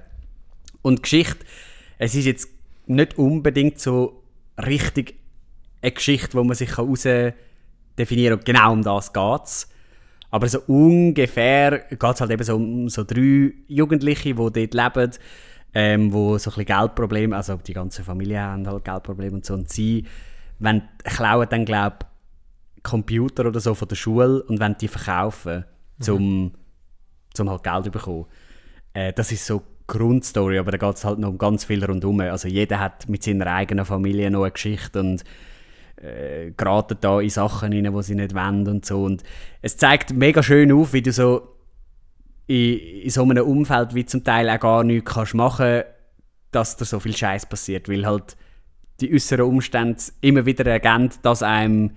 Und 0.82 1.02
Geschichte, 1.02 1.44
es 1.98 2.14
ist 2.14 2.26
jetzt 2.26 2.48
nicht 2.86 3.18
unbedingt 3.18 3.80
so 3.80 4.22
richtig 4.64 5.16
eine 5.82 5.90
Geschichte, 5.90 6.34
wo 6.34 6.44
man 6.44 6.54
sich 6.54 6.76
heraus 6.76 7.08
definieren 7.98 8.38
kann, 8.38 8.44
genau 8.44 8.72
um 8.72 8.82
das 8.84 9.12
geht 9.12 9.42
es. 9.46 9.68
Aber 10.30 10.48
so 10.48 10.60
ungefähr 10.68 11.80
geht 11.90 12.00
es 12.00 12.20
halt 12.20 12.30
eben 12.30 12.44
so 12.44 12.54
um 12.54 12.88
so 12.88 13.02
drei 13.02 13.52
Jugendliche, 13.66 14.32
die 14.32 14.34
dort 14.34 14.54
leben, 14.54 15.10
ähm, 15.74 16.12
wo 16.12 16.38
so 16.38 16.50
ein 16.50 16.54
bisschen 16.54 16.76
Geldprobleme, 16.76 17.36
also 17.36 17.56
die 17.56 17.72
ganze 17.72 18.04
Familie 18.04 18.40
haben 18.40 18.66
halt 18.66 18.84
Geldprobleme 18.84 19.36
und 19.36 19.44
so. 19.44 19.54
Und 19.54 19.70
sie 19.70 20.06
wenn, 20.60 20.82
klauen 21.02 21.48
dann, 21.50 21.64
glaube 21.64 21.96
ich, 22.00 22.82
Computer 22.82 23.46
oder 23.46 23.60
so 23.60 23.74
von 23.74 23.88
der 23.88 23.96
Schule 23.96 24.42
und 24.44 24.60
wenn 24.60 24.76
die 24.76 24.88
verkaufen, 24.88 25.64
zum, 25.98 26.44
mhm. 26.44 26.52
zum 27.34 27.50
halt 27.50 27.62
Geld 27.62 27.84
zu 27.84 27.90
bekommen. 27.90 28.26
Äh, 28.94 29.12
das 29.12 29.32
ist 29.32 29.44
so 29.44 29.62
Grundstory, 29.86 30.58
aber 30.58 30.70
da 30.70 30.78
geht 30.78 30.96
es 30.96 31.04
halt 31.04 31.18
noch 31.18 31.30
um 31.30 31.38
ganz 31.38 31.64
viel 31.64 31.84
rundherum. 31.84 32.20
Also 32.20 32.48
jeder 32.48 32.78
hat 32.78 33.08
mit 33.08 33.22
seiner 33.22 33.46
eigenen 33.48 33.84
Familie 33.84 34.30
noch 34.30 34.44
eine 34.44 34.52
Geschichte 34.52 35.00
und 35.00 35.24
äh, 35.96 36.52
geraten 36.56 36.98
da 37.00 37.20
in 37.20 37.28
Sachen 37.28 37.72
rein, 37.72 37.92
die 37.92 38.02
sie 38.02 38.14
nicht 38.14 38.34
wollen 38.34 38.68
und 38.68 38.86
so. 38.86 39.02
Und 39.02 39.22
es 39.62 39.76
zeigt 39.76 40.12
mega 40.12 40.42
schön 40.42 40.72
auf, 40.72 40.92
wie 40.92 41.02
du 41.02 41.12
so 41.12 41.56
in, 42.50 43.02
in 43.02 43.10
so 43.10 43.22
einem 43.22 43.46
Umfeld 43.46 43.94
wie 43.94 44.04
zum 44.04 44.24
Teil 44.24 44.50
auch 44.50 44.60
gar 44.60 44.84
nichts 44.84 45.12
kannst 45.12 45.34
machen 45.34 45.82
dass 46.50 46.76
da 46.76 46.84
so 46.84 46.98
viel 47.00 47.16
Scheiß 47.16 47.46
passiert, 47.46 47.88
weil 47.88 48.06
halt 48.06 48.36
die 49.00 49.14
äußeren 49.14 49.46
Umstände 49.46 50.02
immer 50.20 50.44
wieder 50.46 50.66
ergänzen, 50.66 51.20
dass 51.22 51.42
einem, 51.42 51.92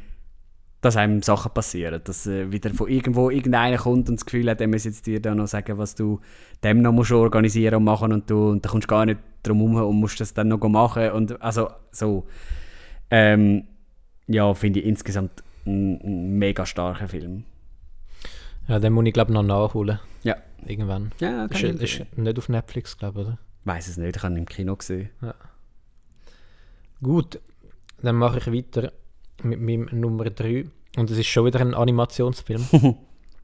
dass 0.81 0.95
einem 0.95 1.21
Sachen 1.21 1.51
passieren. 1.53 2.01
Dass 2.03 2.27
äh, 2.27 2.51
wieder 2.51 2.69
von 2.69 2.87
irgendwo 2.87 3.29
irgendeiner 3.29 3.77
kommt 3.77 4.09
und 4.09 4.19
das 4.19 4.25
Gefühl 4.25 4.49
hat, 4.49 4.61
er 4.61 4.67
muss 4.67 4.83
jetzt 4.83 5.05
dir 5.05 5.19
da 5.19 5.33
noch 5.33 5.47
sagen, 5.47 5.77
was 5.77 5.95
du 5.95 6.19
dem 6.63 6.81
noch 6.81 6.91
musst 6.91 7.11
organisieren 7.11 7.75
und 7.75 7.83
machen 7.83 8.13
und 8.13 8.29
du 8.29 8.49
und 8.49 8.63
da 8.63 8.69
kommst 8.69 8.87
gar 8.87 9.05
nicht 9.05 9.19
drum 9.41 9.73
herum 9.73 9.95
und 9.95 9.99
musst 9.99 10.19
das 10.19 10.33
dann 10.33 10.49
noch 10.49 10.59
machen 10.69 11.11
und 11.11 11.41
also 11.41 11.69
so. 11.91 12.27
Ähm, 13.09 13.65
ja, 14.27 14.53
finde 14.53 14.79
ich 14.79 14.85
insgesamt 14.85 15.43
ein, 15.65 16.37
mega 16.37 16.65
starker 16.65 17.07
Film. 17.07 17.43
Ja, 18.67 18.79
den 18.79 18.93
muss 18.93 19.05
ich 19.05 19.13
glaube 19.13 19.33
noch 19.33 19.43
nachholen. 19.43 19.99
Ja. 20.23 20.37
Irgendwann. 20.65 21.11
Ja, 21.19 21.45
ist, 21.45 21.63
ist 21.63 22.17
nicht 22.17 22.37
auf 22.37 22.49
Netflix, 22.49 22.97
glaube 22.97 23.21
ich, 23.21 23.27
oder? 23.27 23.37
Weiß 23.65 23.87
es 23.87 23.97
nicht, 23.97 24.15
ich 24.15 24.23
habe 24.23 24.33
ihn 24.33 24.37
im 24.37 24.45
Kino 24.45 24.75
gesehen. 24.75 25.09
Ja. 25.21 25.35
Gut, 27.01 27.39
dann 28.01 28.15
mache 28.15 28.37
ich 28.37 28.47
weiter 28.47 28.91
mit 29.41 29.59
meinem 29.61 29.87
Nummer 29.91 30.25
3. 30.29 30.65
Und 30.97 31.09
es 31.09 31.17
ist 31.17 31.27
schon 31.27 31.45
wieder 31.45 31.59
ein 31.59 31.73
Animationsfilm. 31.73 32.65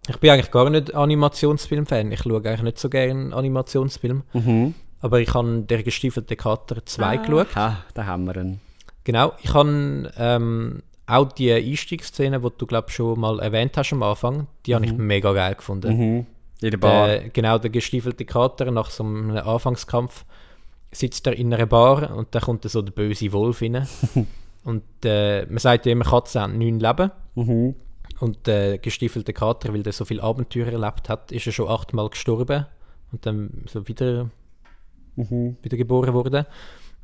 ich 0.08 0.18
bin 0.18 0.30
eigentlich 0.30 0.52
gar 0.52 0.70
nicht 0.70 0.94
Animationsfilm-Fan. 0.94 2.12
Ich 2.12 2.22
schaue 2.22 2.38
eigentlich 2.38 2.62
nicht 2.62 2.80
so 2.80 2.90
gerne 2.90 3.36
Animationsfilme. 3.36 4.24
Mhm. 4.34 4.76
Aber 5.02 5.20
ich 5.20 5.34
habe 5.34 5.62
«Der 5.62 5.84
gestiefelte 5.84 6.36
Kater 6.36 6.78
2» 6.78 7.02
ah, 7.02 7.16
geschaut. 7.16 7.48
Ah, 7.58 7.78
da 7.94 8.06
haben 8.06 8.26
wir 8.26 8.38
ihn. 8.38 8.60
Genau, 9.04 9.34
ich 9.41 9.54
habe 9.54 10.12
ähm, 10.18 10.84
auch 11.10 11.31
die 11.31 11.52
Einstiegsszene, 11.52 12.40
die 12.40 12.49
du 12.57 12.65
glaube 12.65 12.91
schon 12.91 13.19
mal 13.19 13.40
erwähnt 13.40 13.76
hast 13.77 13.94
am 13.94 14.03
Anfang, 14.03 14.48
die 14.65 14.72
mhm. 14.72 14.76
habe 14.76 14.86
ich 14.86 14.94
mhm. 14.94 15.07
mega 15.07 15.34
geil 15.34 15.56
gefunden. 15.56 15.98
Mhm. 15.98 16.26
In 16.61 16.72
der 16.72 16.77
Bar. 16.77 17.07
Der, 17.07 17.30
genau, 17.30 17.57
der 17.57 17.69
gestiefelte 17.69 18.26
Kater 18.26 18.69
nach 18.72 18.90
so 18.90 19.03
einem 19.03 19.31
Anfangskampf 19.31 20.26
sitzt 20.91 21.26
er 21.27 21.34
in 21.34 21.53
einer 21.53 21.65
Bar 21.65 22.15
und 22.15 22.34
da 22.36 22.40
kommt 22.40 22.64
so 22.64 22.81
der 22.81 22.91
böse 22.91 23.31
Wolf 23.31 23.61
rein. 23.61 23.88
und 24.64 24.84
äh, 25.03 25.45
man 25.45 25.60
sagt 25.60 25.86
ja 25.86 25.91
immer, 25.91 26.06
Katzen 26.06 26.41
haben 26.41 26.57
neun 26.57 26.80
Leben. 26.80 27.11
Mhm. 27.36 27.76
Und 28.19 28.48
der 28.48 28.80
gestiefelte 28.80 29.31
Kater, 29.31 29.73
weil 29.73 29.84
der 29.84 29.94
so 29.94 30.03
viele 30.03 30.23
Abenteuer 30.23 30.68
erlebt 30.68 31.07
hat, 31.07 31.31
ist 31.31 31.48
er 31.48 31.53
schon 31.53 31.69
achtmal 31.69 32.10
gestorben 32.10 32.65
und 33.11 33.26
dann 33.26 33.64
so 33.68 33.88
wieder, 33.88 34.30
mhm. 35.15 35.56
wieder 35.61 35.77
geboren 35.77 36.14
worden. 36.14 36.45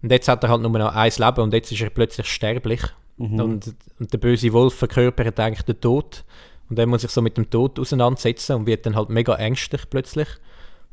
Und 0.01 0.11
jetzt 0.11 0.27
hat 0.27 0.43
er 0.43 0.49
halt 0.49 0.61
nur 0.61 0.71
noch 0.71 0.93
ein 0.93 1.11
Leben 1.17 1.41
und 1.41 1.53
jetzt 1.53 1.71
ist 1.71 1.81
er 1.81 1.89
plötzlich 1.89 2.27
sterblich. 2.27 2.81
Mhm. 3.17 3.39
Und, 3.39 3.75
und 3.99 4.13
der 4.13 4.17
böse 4.17 4.51
Wolf 4.53 4.73
verkörpert 4.73 5.39
eigentlich 5.39 5.63
den 5.63 5.79
Tod. 5.79 6.23
Und 6.69 6.79
er 6.79 6.87
muss 6.87 7.01
sich 7.01 7.11
so 7.11 7.21
mit 7.21 7.37
dem 7.37 7.49
Tod 7.49 7.79
auseinandersetzen 7.79 8.55
und 8.55 8.65
wird 8.65 8.85
dann 8.85 8.95
halt 8.95 9.09
mega 9.09 9.35
ängstlich 9.35 9.89
plötzlich. 9.89 10.27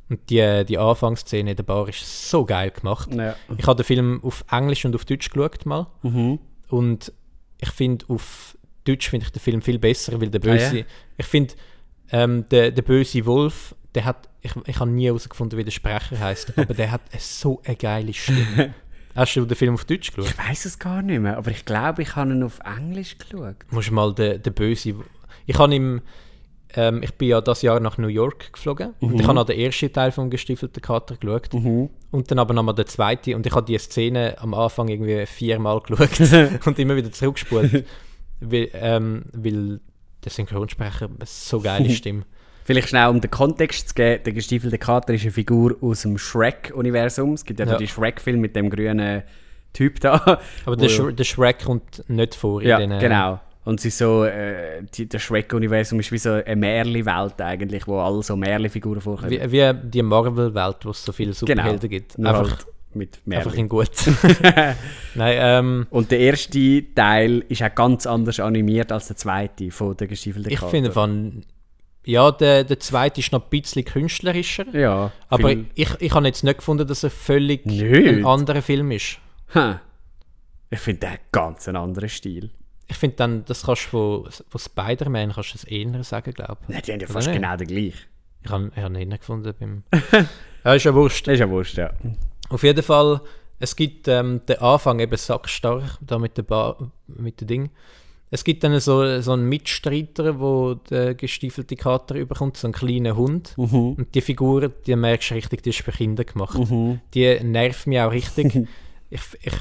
Und 0.09 0.29
die, 0.29 0.65
die 0.67 0.79
Anfangsszene 0.79 1.51
in 1.51 1.57
der 1.57 1.63
Bar 1.63 1.89
ist 1.89 2.31
so 2.31 2.45
geil 2.45 2.71
gemacht. 2.71 3.13
Ja. 3.15 3.35
Ich 3.57 3.67
habe 3.67 3.83
den 3.83 3.87
Film 3.87 4.21
auf 4.23 4.45
Englisch 4.51 4.85
und 4.85 4.95
auf 4.95 5.05
Deutsch 5.05 5.31
geschaut 5.31 5.65
mal. 5.65 5.87
Mhm. 6.03 6.39
Und 6.69 7.13
ich 7.61 7.71
finde, 7.71 8.05
auf 8.09 8.57
Deutsch 8.85 9.09
finde 9.09 9.27
ich 9.27 9.33
den 9.33 9.41
Film 9.41 9.63
viel 9.63 9.79
besser, 9.79 10.21
weil 10.21 10.29
der 10.29 10.41
böse. 10.41 10.67
Ah, 10.67 10.75
ja? 10.75 10.85
Ich 11.17 11.27
finde, 11.27 11.55
ähm, 12.11 12.47
der, 12.51 12.71
der 12.73 12.83
böse 12.83 13.25
Wolf, 13.25 13.75
der 13.95 14.05
hat. 14.05 14.29
Ich, 14.43 14.53
ich 14.67 14.81
habe 14.81 14.91
nie 14.91 15.07
herausgefunden, 15.07 15.57
wie 15.57 15.65
der 15.65 15.71
Sprecher 15.71 16.19
heißt, 16.19 16.59
aber 16.59 16.75
der 16.75 16.91
hat 16.91 17.03
so 17.19 17.63
eine 17.65 17.77
geile 17.77 18.13
Stimme. 18.13 18.75
Hast 19.15 19.37
du 19.37 19.45
den 19.45 19.57
Film 19.57 19.75
auf 19.75 19.85
Deutsch 19.85 20.13
geschaut? 20.13 20.33
Ich 20.33 20.39
weiß 20.39 20.65
es 20.65 20.79
gar 20.79 21.03
nicht 21.03 21.21
mehr, 21.21 21.37
aber 21.37 21.51
ich 21.51 21.65
glaube, 21.65 22.03
ich 22.03 22.17
habe 22.17 22.33
ihn 22.33 22.43
auf 22.43 22.61
Englisch 22.61 23.17
geschaut. 23.19 23.57
Musst 23.71 23.91
mal 23.91 24.15
den, 24.15 24.43
den 24.43 24.53
Böse. 24.53 24.95
Ich 25.47 25.59
habe 25.59 25.75
ihm. 25.75 26.03
Ähm, 26.75 27.03
ich 27.03 27.13
bin 27.13 27.29
ja 27.29 27.43
das 27.43 27.61
Jahr 27.61 27.81
nach 27.81 27.99
New 27.99 28.09
York 28.09 28.55
geflogen 28.55 28.95
mhm. 29.01 29.09
und 29.09 29.21
ich 29.21 29.27
habe 29.27 29.35
noch 29.35 29.45
den 29.45 29.59
ersten 29.59 29.93
Teil 29.93 30.11
vom 30.11 30.31
gestiefelten 30.31 30.81
Kater 30.81 31.17
geschaut 31.17 31.53
mhm. 31.53 31.91
und 32.11 32.31
dann 32.31 32.39
aber 32.39 32.55
nochmal 32.55 32.75
den 32.75 32.87
zweiten 32.87 33.35
und 33.35 33.45
ich 33.45 33.55
habe 33.55 33.67
die 33.67 33.77
Szene 33.77 34.37
am 34.39 34.55
Anfang 34.55 34.89
irgendwie 34.89 35.27
viermal 35.27 35.81
geschaut 35.87 36.09
und 36.67 36.79
immer 36.79 36.97
wieder 36.97 37.13
zurückgespult, 37.13 37.85
weil, 38.41 38.71
ähm, 38.73 39.25
weil 39.35 39.81
der 40.25 40.33
Synchronsprecher 40.33 41.11
so 41.27 41.61
geile 41.61 41.91
Stimme. 41.95 42.25
Vielleicht 42.65 42.89
schnell, 42.89 43.09
um 43.09 43.21
den 43.21 43.31
Kontext 43.31 43.89
zu 43.89 43.95
geben, 43.95 44.23
der 44.25 44.33
gestiefelte 44.33 44.79
Kater 44.79 45.15
ist 45.15 45.23
eine 45.23 45.33
Figur 45.33 45.77
aus 45.81 46.03
dem 46.03 46.19
Shrek-Universum. 46.19 47.35
Es 47.35 47.45
gibt 47.45 47.61
ja, 47.61 47.67
ja. 47.67 47.77
den 47.77 47.89
Shrek-Film 47.89 48.41
mit 48.41 48.55
dem 48.55 48.71
grünen 48.71 49.23
Typ 49.73 50.01
da. 50.01 50.41
Aber 50.67 50.77
der, 50.77 50.89
Sh 50.89 51.01
der 51.13 51.25
Shrek 51.25 51.65
kommt 51.65 52.05
nicht 52.09 52.35
vor 52.35 52.63
ja, 52.63 52.79
in 52.79 52.91
den... 52.91 53.01
genau. 53.01 53.41
Und 53.65 53.81
sie 53.81 53.91
so, 53.91 54.25
äh, 54.25 54.83
die, 54.95 55.09
das 55.09 55.23
Shrek-Universum 55.23 56.01
ist 56.01 56.11
wie 56.11 56.19
so 56.19 56.31
eine 56.31 56.57
Märli-Welt 56.57 57.41
eigentlich, 57.41 57.87
wo 57.87 58.01
alle 58.01 58.23
so 58.23 58.37
Märli-Figuren 58.37 59.01
vorkommen. 59.01 59.31
Wie, 59.31 59.53
wie 59.53 59.73
die 59.85 60.03
Marvel-Welt, 60.03 60.79
wo 60.83 60.91
es 60.91 61.05
so 61.05 61.13
viele 61.13 61.33
Superhelden 61.33 61.79
genau. 61.79 61.91
gibt. 61.91 62.19
Einfach 62.19 62.51
halt 62.51 62.67
mit 62.95 63.21
Märli. 63.25 63.45
Einfach 63.45 63.57
in 63.57 63.69
gut. 63.69 63.91
Nein, 65.15 65.37
ähm, 65.39 65.87
Und 65.91 66.11
der 66.11 66.19
erste 66.19 66.85
Teil 66.95 67.45
ist 67.49 67.63
auch 67.63 67.75
ganz 67.75 68.07
anders 68.07 68.41
animiert 68.41 68.91
als 68.91 69.07
der 69.07 69.17
zweite 69.17 69.71
von 69.71 69.97
der 69.97 70.09
gestiefelten 70.09 70.53
Kater. 70.53 70.67
Ich 70.67 70.71
finde 70.71 70.91
von 70.91 71.45
ja, 72.05 72.31
der, 72.33 72.65
der 72.65 72.81
zweite 72.81 73.21
ist 73.21 73.33
noch 73.33 73.45
ein 73.45 73.51
bisschen 73.51 73.85
künstlerischer. 73.85 74.67
Ja. 74.75 75.13
Aber 75.29 75.53
ich, 75.53 75.89
ich 76.01 76.15
habe 76.15 76.27
jetzt 76.27 76.43
nicht 76.43 76.59
gefunden, 76.59 76.87
dass 76.87 77.05
er 77.05 77.11
völlig 77.11 77.65
nicht. 77.65 77.83
ein 77.83 78.27
anderer 78.27 78.63
Film 78.63 78.91
ist. 78.91 79.19
Hm. 79.49 79.79
Ich 80.71 80.81
finde, 80.81 81.01
der 81.01 81.11
hat 81.13 81.21
ganz 81.31 81.69
einen 81.69 81.77
anderen 81.77 82.09
Stil. 82.09 82.51
Ich 82.89 82.97
finde 82.97 83.17
dann, 83.17 83.45
das 83.45 83.65
kannst 83.65 83.87
du 83.87 84.25
von, 84.25 84.31
von 84.49 84.61
Spider-Man 84.61 85.33
kannst 85.33 85.51
du 85.51 85.59
das 85.59 85.65
eher 85.65 86.03
sagen, 86.05 86.33
glaube 86.33 86.59
ich. 86.63 86.69
Nein, 86.69 86.83
die 86.85 86.93
haben 86.93 87.01
ja 87.01 87.07
fast 87.07 87.33
genau 87.33 87.57
den 87.57 87.69
gleichen. 87.69 88.07
Ich 88.45 88.51
habe 88.51 88.73
hab 88.75 88.97
ihn 88.97 89.11
gefunden 89.11 89.55
beim... 89.59 89.85
ja, 90.65 90.75
ist 90.75 90.85
ja 90.85 90.95
wurscht. 90.95 91.29
Ist 91.29 91.39
ja 91.39 91.49
wurscht, 91.49 91.77
ja. 91.77 91.91
Auf 92.49 92.63
jeden 92.65 92.83
Fall, 92.83 93.21
es 93.61 93.77
gibt 93.77 94.09
ähm, 94.09 94.41
den 94.47 94.59
Anfang 94.59 94.99
eben 94.99 95.17
sackstark, 95.17 95.99
da 96.01 96.19
mit, 96.19 96.37
der 96.37 96.77
mit 97.07 97.41
dem 97.41 97.47
Ding. 97.47 97.71
Es 98.35 98.45
gibt 98.45 98.65
dann 98.65 98.81
so, 98.81 99.21
so 99.21 99.33
einen 99.33 99.47
Mitstreiter, 99.51 100.41
wo 100.41 100.73
der 100.89 101.15
gestiefelte 101.15 101.77
Kater 101.77 102.15
überkommt, 102.15 102.57
so 102.57 102.67
einen 102.67 102.73
kleinen 102.73 103.15
Hund. 103.15 103.53
Mhm. 103.59 103.93
Und 103.93 104.15
die 104.15 104.23
Figur, 104.23 104.71
die 104.71 104.97
merkst 104.97 105.31
du 105.31 105.35
richtig, 105.35 105.63
die 105.63 105.69
ist 105.69 105.83
für 105.83 105.93
Kinder 105.93 106.25
gemacht. 106.25 106.59
Mhm. 106.59 107.01
Die 107.13 107.39
nervt 107.45 107.87
mich 107.87 108.01
auch 108.01 108.11
richtig. 108.11 108.67
ich, 109.11 109.21
ich 109.43 109.55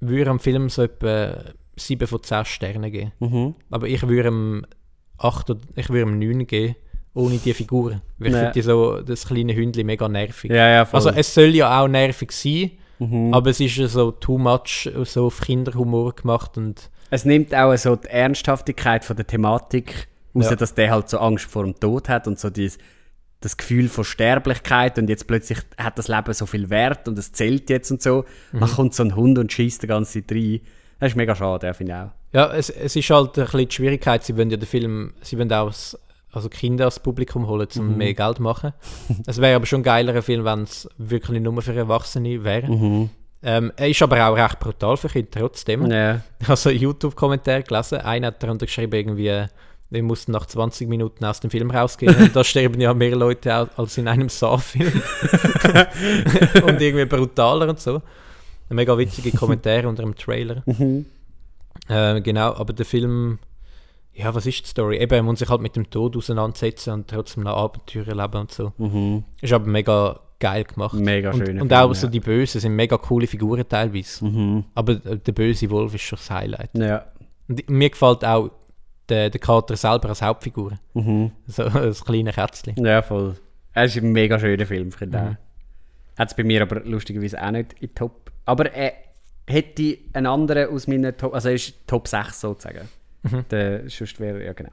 würde 0.00 0.30
am 0.30 0.40
Film 0.40 0.68
so 0.68 0.82
etwa 0.82 1.42
7 1.76 2.06
von 2.06 2.22
10 2.22 2.44
Sternen 2.44 2.92
geben. 2.92 3.12
Mhm. 3.18 3.54
Aber 3.70 3.88
ich 3.88 4.06
würde 4.06 4.28
ihm 4.28 4.66
8 5.16 5.48
oder 5.48 5.60
ich 5.76 5.88
würde 5.88 6.10
ihm 6.10 6.18
9 6.18 6.46
geben, 6.46 6.76
ohne 7.14 7.38
die 7.38 7.54
Figur. 7.54 8.02
Weil 8.18 8.28
ich 8.28 8.34
Ja. 8.34 8.50
finde 8.52 8.62
so, 8.62 9.00
das 9.00 9.26
kleine 9.26 9.54
Hündchen 9.56 9.86
mega 9.86 10.06
nervig. 10.06 10.50
Ja, 10.50 10.68
ja. 10.68 10.88
Also 10.92 11.08
es 11.08 11.32
soll 11.32 11.54
ja 11.54 11.80
auch 11.82 11.88
nervig 11.88 12.30
sein, 12.32 12.72
Mhm. 12.98 13.32
aber 13.32 13.48
es 13.50 13.60
ist 13.60 13.76
ja 13.76 13.88
so 13.88 14.10
too 14.10 14.36
much 14.36 14.90
so 15.04 15.26
auf 15.26 15.40
Kinderhumor 15.40 16.14
gemacht 16.14 16.58
und 16.58 16.90
Es 17.10 17.24
nimmt 17.24 17.54
auch 17.54 17.74
so 17.76 17.96
die 17.96 18.08
Ernsthaftigkeit 18.08 19.04
von 19.04 19.16
der 19.16 19.26
Thematik 19.26 20.08
raus, 20.34 20.50
Ja. 20.50 20.56
dass 20.56 20.74
der 20.74 20.90
halt 20.90 21.08
so 21.08 21.18
Angst 21.18 21.46
vor 21.46 21.64
dem 21.64 21.78
Tod 21.78 22.08
hat 22.08 22.26
und 22.26 22.38
so 22.38 22.50
dieses, 22.50 22.78
das 23.40 23.56
Gefühl 23.56 23.88
von 23.88 24.04
Sterblichkeit 24.04 24.98
und 24.98 25.08
jetzt 25.08 25.26
plötzlich 25.26 25.58
hat 25.78 25.98
das 25.98 26.08
Leben 26.08 26.32
so 26.34 26.44
viel 26.46 26.70
Wert 26.70 27.06
und 27.08 27.18
es 27.18 27.32
zählt 27.32 27.70
jetzt 27.70 27.90
und 27.90 28.02
so. 28.02 28.24
Mhm. 28.52 28.60
Dann 28.60 28.70
kommt 28.70 28.94
so 28.94 29.02
ein 29.04 29.14
Hund 29.14 29.38
und 29.38 29.52
schießt 29.52 29.82
die 29.82 29.86
ganze 29.86 30.20
Zeit 30.24 30.32
rein. 30.36 30.60
Das 30.98 31.12
ist 31.12 31.16
mega 31.16 31.34
schade, 31.36 31.72
finde 31.74 31.92
ich 31.92 31.98
auch. 31.98 32.10
Ja, 32.32 32.52
es, 32.52 32.68
es 32.68 32.96
ist 32.96 33.08
halt 33.10 33.38
ein 33.38 33.44
bisschen 33.44 33.68
die 33.68 33.74
Schwierigkeit, 33.74 34.24
sie 34.24 34.36
wollen 34.36 34.50
ja 34.50 34.56
den 34.56 34.66
Film, 34.66 35.14
sie 35.22 35.38
wollen 35.38 35.52
auch 35.52 35.72
also 36.30 36.48
Kinder 36.50 36.84
als 36.86 37.00
Publikum 37.00 37.46
holen, 37.46 37.68
um 37.78 37.96
mehr 37.96 38.12
Geld 38.12 38.36
zu 38.36 38.42
machen. 38.42 38.72
Es 39.26 39.40
wäre 39.40 39.56
aber 39.56 39.64
schon 39.66 39.80
ein 39.80 39.84
geilerer 39.84 40.20
Film, 40.20 40.44
wenn 40.44 40.64
es 40.64 40.88
wirklich 40.98 41.40
nur 41.40 41.62
für 41.62 41.74
Erwachsene 41.74 42.44
wäre. 42.44 43.08
Ähm, 43.42 43.72
er 43.76 43.88
ist 43.88 44.02
aber 44.02 44.28
auch 44.28 44.36
recht 44.36 44.58
brutal 44.58 44.96
für 44.96 45.08
Kinder 45.08 45.30
trotzdem. 45.30 45.90
Ja. 45.90 46.20
Also 46.46 46.70
YouTube-Kommentar 46.70 47.62
gelesen, 47.62 47.98
einer 48.00 48.28
hat 48.28 48.42
darunter 48.42 48.66
geschrieben, 48.66 48.94
irgendwie, 48.94 49.46
wir 49.90 50.02
mussten 50.02 50.32
nach 50.32 50.46
20 50.46 50.88
Minuten 50.88 51.24
aus 51.24 51.40
dem 51.40 51.50
Film 51.50 51.70
rausgehen 51.70 52.14
und 52.16 52.34
da 52.34 52.42
sterben 52.44 52.80
ja 52.80 52.92
mehr 52.94 53.14
Leute 53.14 53.54
als 53.76 53.96
in 53.96 54.08
einem 54.08 54.28
Saw-Film. 54.28 54.92
und 56.64 56.80
irgendwie 56.80 57.04
brutaler 57.04 57.68
und 57.68 57.80
so. 57.80 58.02
Mega 58.70 58.98
witzige 58.98 59.32
Kommentare 59.36 59.88
unter 59.88 60.02
dem 60.02 60.14
Trailer. 60.14 60.62
Äh, 61.88 62.20
genau, 62.20 62.54
aber 62.54 62.72
der 62.72 62.84
Film, 62.84 63.38
ja, 64.12 64.34
was 64.34 64.46
ist 64.46 64.64
die 64.64 64.68
Story? 64.68 64.98
Eben, 64.98 65.14
er 65.14 65.22
muss 65.22 65.38
sich 65.38 65.48
halt 65.48 65.62
mit 65.62 65.76
dem 65.76 65.88
Tod 65.88 66.16
auseinandersetzen 66.16 66.92
und 66.92 67.08
trotzdem 67.08 67.44
noch 67.44 67.56
Abenteuer 67.56 68.08
erleben 68.08 68.40
und 68.40 68.52
so. 68.52 68.72
Mhm. 68.76 69.24
Ist 69.40 69.52
aber 69.52 69.66
mega 69.66 70.20
geil 70.38 70.64
gemacht. 70.64 70.94
Mega 70.94 71.30
und, 71.30 71.38
schöner 71.38 71.62
Und 71.62 71.68
Film, 71.68 71.80
auch 71.80 71.94
so 71.94 72.06
ja. 72.06 72.10
die 72.10 72.20
Bösen 72.20 72.60
sind 72.60 72.76
mega 72.76 72.96
coole 72.96 73.26
Figuren 73.26 73.68
teilweise. 73.68 74.24
Mhm. 74.24 74.64
Aber 74.74 74.94
der 74.94 75.32
böse 75.32 75.70
Wolf 75.70 75.94
ist 75.94 76.02
schon 76.02 76.18
das 76.18 76.30
Highlight. 76.30 76.70
Ja. 76.74 77.06
Und 77.48 77.68
mir 77.70 77.90
gefällt 77.90 78.24
auch 78.24 78.50
der, 79.08 79.30
der 79.30 79.40
Kater 79.40 79.76
selber 79.76 80.10
als 80.10 80.22
Hauptfigur. 80.22 80.78
Mhm. 80.94 81.32
So 81.46 81.64
das 81.68 82.04
kleine 82.04 82.32
Kätzchen. 82.32 82.74
Ja, 82.84 83.02
voll. 83.02 83.36
Es 83.74 83.96
ist 83.96 84.02
ein 84.02 84.12
mega 84.12 84.38
schöner 84.38 84.66
Film, 84.66 84.92
finde 84.92 85.18
ich. 85.18 85.24
Mhm. 85.24 85.36
Hat 86.18 86.28
es 86.28 86.34
bei 86.34 86.44
mir 86.44 86.62
aber 86.62 86.80
lustigerweise 86.84 87.40
auch 87.42 87.50
nicht 87.50 87.74
in 87.80 87.94
Top. 87.94 88.32
Aber 88.44 88.72
er 88.72 88.92
hätte 89.46 89.98
einen 90.12 90.26
anderen 90.26 90.68
aus 90.70 90.86
meiner 90.86 91.16
Top, 91.16 91.34
also 91.34 91.48
er 91.48 91.54
ist 91.54 91.74
Top 91.86 92.08
6 92.08 92.40
sozusagen. 92.40 92.88
Mhm. 93.22 93.44
Der, 93.50 93.88
sonst 93.88 94.18
wäre, 94.20 94.44
ja 94.44 94.52
genau. 94.52 94.70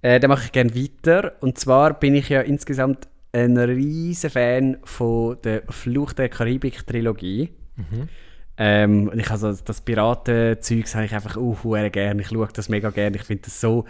Äh, 0.00 0.20
dann 0.20 0.28
mache 0.28 0.44
ich 0.44 0.52
gerne 0.52 0.74
weiter. 0.74 1.32
Und 1.40 1.58
zwar 1.58 1.98
bin 1.98 2.14
ich 2.14 2.28
ja 2.28 2.40
insgesamt 2.40 3.08
ein 3.44 3.58
riesen 3.58 4.30
Fan 4.30 4.78
von 4.84 5.36
der 5.42 5.62
Fluch 5.68 6.12
der 6.12 6.28
Karibik-Trilogie. 6.28 7.50
Mhm. 7.76 8.08
Ähm, 8.56 9.12
ich 9.14 9.30
also 9.30 9.52
das 9.52 9.80
Piraten-Zeugs 9.80 10.94
habe 10.94 11.04
ich 11.04 11.14
einfach 11.14 11.36
auch 11.36 11.64
uh, 11.64 11.90
gerne. 11.90 12.22
Ich 12.22 12.28
schaue 12.28 12.48
das 12.52 12.68
mega 12.68 12.90
gerne. 12.90 13.16
Ich 13.16 13.22
finde 13.22 13.44
das 13.44 13.60
so 13.60 13.84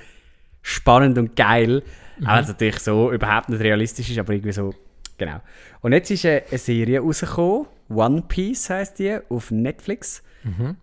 spannend 0.63 1.17
und 1.19 1.37
geil. 1.37 1.83
Auch 2.25 2.35
wenn 2.35 2.43
es 2.43 2.49
natürlich 2.49 2.81
so 2.81 3.11
überhaupt 3.11 3.49
nicht 3.49 3.63
realistisch 3.63 4.11
ist, 4.11 4.19
aber 4.19 4.33
irgendwie 4.33 4.53
so, 4.53 4.75
genau. 5.17 5.41
Und 5.81 5.93
jetzt 5.93 6.11
ist 6.11 6.27
eine, 6.27 6.43
eine 6.51 6.59
Serie 6.59 7.01
rausgekommen, 7.01 7.67
One 7.89 8.25
Piece 8.29 8.71
heißt 8.71 8.99
die, 8.99 9.19
auf 9.29 9.51
Netflix. 9.51 10.23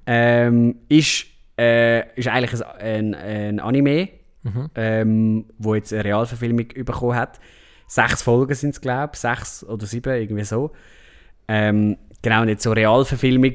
Ähm, 0.06 0.76
ist, 0.90 1.26
äh, 1.58 2.08
ist 2.16 2.28
eigentlich 2.28 2.64
ein, 2.66 3.14
ein, 3.14 3.16
ein 3.16 3.60
Anime, 3.60 4.10
ähm, 4.76 5.46
wo 5.58 5.76
jetzt 5.76 5.94
eine 5.94 6.04
Realverfilmung 6.04 6.68
bekommen 6.68 7.16
hat. 7.16 7.40
Sechs 7.88 8.22
Folgen 8.22 8.54
sind 8.56 8.72
es, 8.72 8.82
glaube 8.82 9.12
ich, 9.14 9.20
sechs 9.20 9.64
oder 9.64 9.86
sieben, 9.86 10.14
irgendwie 10.14 10.44
so. 10.44 10.72
Ähm, 11.48 11.98
genau, 12.22 12.42
und 12.42 12.50
jetzt 12.50 12.64
so 12.64 12.72
Realverfilmung. 12.72 13.54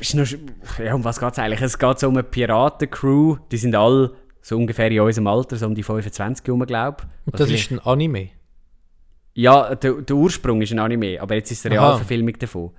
Ist 0.00 0.14
noch, 0.14 0.26
ja, 0.82 0.94
um 0.94 1.04
was 1.04 1.20
geht 1.20 1.32
es 1.32 1.38
eigentlich? 1.38 1.60
Es 1.62 1.78
geht 1.78 1.98
so 1.98 2.08
um 2.08 2.14
eine 2.14 2.24
Piratencrew, 2.24 3.36
die 3.50 3.56
sind 3.56 3.74
alle 3.74 4.14
so 4.40 4.56
ungefähr 4.56 4.90
in 4.90 5.00
unserem 5.00 5.28
Alter, 5.28 5.56
so 5.56 5.66
um 5.66 5.74
die 5.74 5.82
25 5.84 6.44
herum, 6.46 6.66
glaube 6.66 7.04
Und 7.26 7.38
das 7.38 7.48
ist 7.50 7.70
ein 7.70 7.78
Anime. 7.78 8.30
ja, 9.34 9.74
der, 9.74 9.92
der 9.94 10.16
Ursprung 10.16 10.60
ist 10.60 10.72
ein 10.72 10.78
Anime, 10.80 11.20
aber 11.20 11.36
jetzt 11.36 11.50
ist 11.52 11.60
es 11.60 11.66
eine. 11.66 11.76
Realverfilmung 11.76 12.36
davon. 12.38 12.70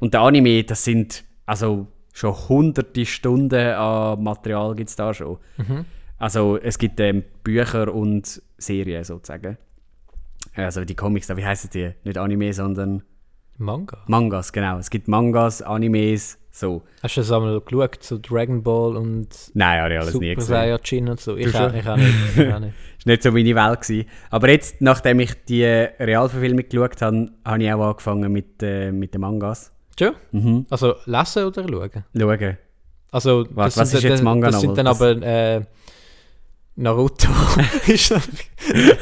Und 0.00 0.14
der 0.14 0.20
Anime, 0.20 0.64
das 0.64 0.84
sind 0.84 1.24
also 1.46 1.86
schon 2.12 2.34
hunderte 2.48 3.04
Stunden 3.06 3.60
an 3.74 4.22
Material 4.22 4.74
gibt 4.74 4.88
es 4.90 4.96
da 4.96 5.12
schon. 5.12 5.38
Also 6.18 6.56
es 6.58 6.78
gibt 6.78 6.98
ähm, 7.00 7.24
Bücher 7.44 7.92
und 7.92 8.40
Serien 8.56 9.04
sozusagen. 9.04 9.58
Also 10.64 10.84
die 10.84 10.94
Comics, 10.94 11.26
da, 11.26 11.36
wie 11.36 11.44
heißen 11.44 11.70
die? 11.72 11.90
Nicht 12.04 12.18
Anime, 12.18 12.52
sondern 12.52 13.02
Manga. 13.58 13.98
Mangas, 14.06 14.52
genau. 14.52 14.78
Es 14.78 14.90
gibt 14.90 15.08
Mangas, 15.08 15.62
Animes, 15.62 16.38
so. 16.50 16.82
Hast 17.02 17.16
du 17.16 17.20
das 17.20 17.30
einmal 17.32 17.60
geschaut, 17.60 18.02
so 18.02 18.18
Dragon 18.18 18.62
Ball 18.62 18.96
und 18.96 19.28
Nein, 19.54 19.80
habe 19.80 19.94
ich 19.94 20.00
alles 20.00 20.14
nie 20.14 20.28
Super 20.30 20.34
gesehen. 20.36 20.54
Saiyajin 20.54 21.08
und 21.08 21.20
so? 21.20 21.36
Ich 21.36 21.54
auch, 21.54 21.72
ich 21.72 21.86
auch 21.88 21.96
nicht. 21.96 22.14
Ich 22.36 22.52
auch 22.52 22.58
nicht. 22.58 22.74
ist 22.98 23.06
nicht 23.06 23.22
so 23.22 23.32
meine 23.32 23.54
Welt 23.54 23.80
gewesen. 23.82 24.08
Aber 24.30 24.48
jetzt, 24.50 24.80
nachdem 24.80 25.20
ich 25.20 25.32
die 25.44 25.64
Realverfilmung 25.64 26.68
geschaut 26.68 27.00
habe, 27.02 27.30
habe 27.44 27.62
ich 27.62 27.72
auch 27.72 27.80
angefangen 27.90 28.32
mit, 28.32 28.62
äh, 28.62 28.92
mit 28.92 29.14
den 29.14 29.20
Mangas. 29.22 29.72
Schon? 29.98 30.12
Mhm. 30.32 30.66
Also 30.70 30.94
lesen 31.06 31.44
oder 31.44 31.62
schauen? 31.68 32.04
Schauen. 32.18 32.56
Also, 33.10 33.46
Was- 33.50 33.76
was 33.78 33.94
ist 33.94 34.02
jetzt 34.02 34.22
Manga 34.22 34.50
Das 34.50 34.60
sind 34.60 34.76
dann 34.76 34.86
aber 34.86 35.10
äh, 35.22 35.62
Naruto. 36.76 37.28
Ist 37.86 38.10
das 38.10 38.28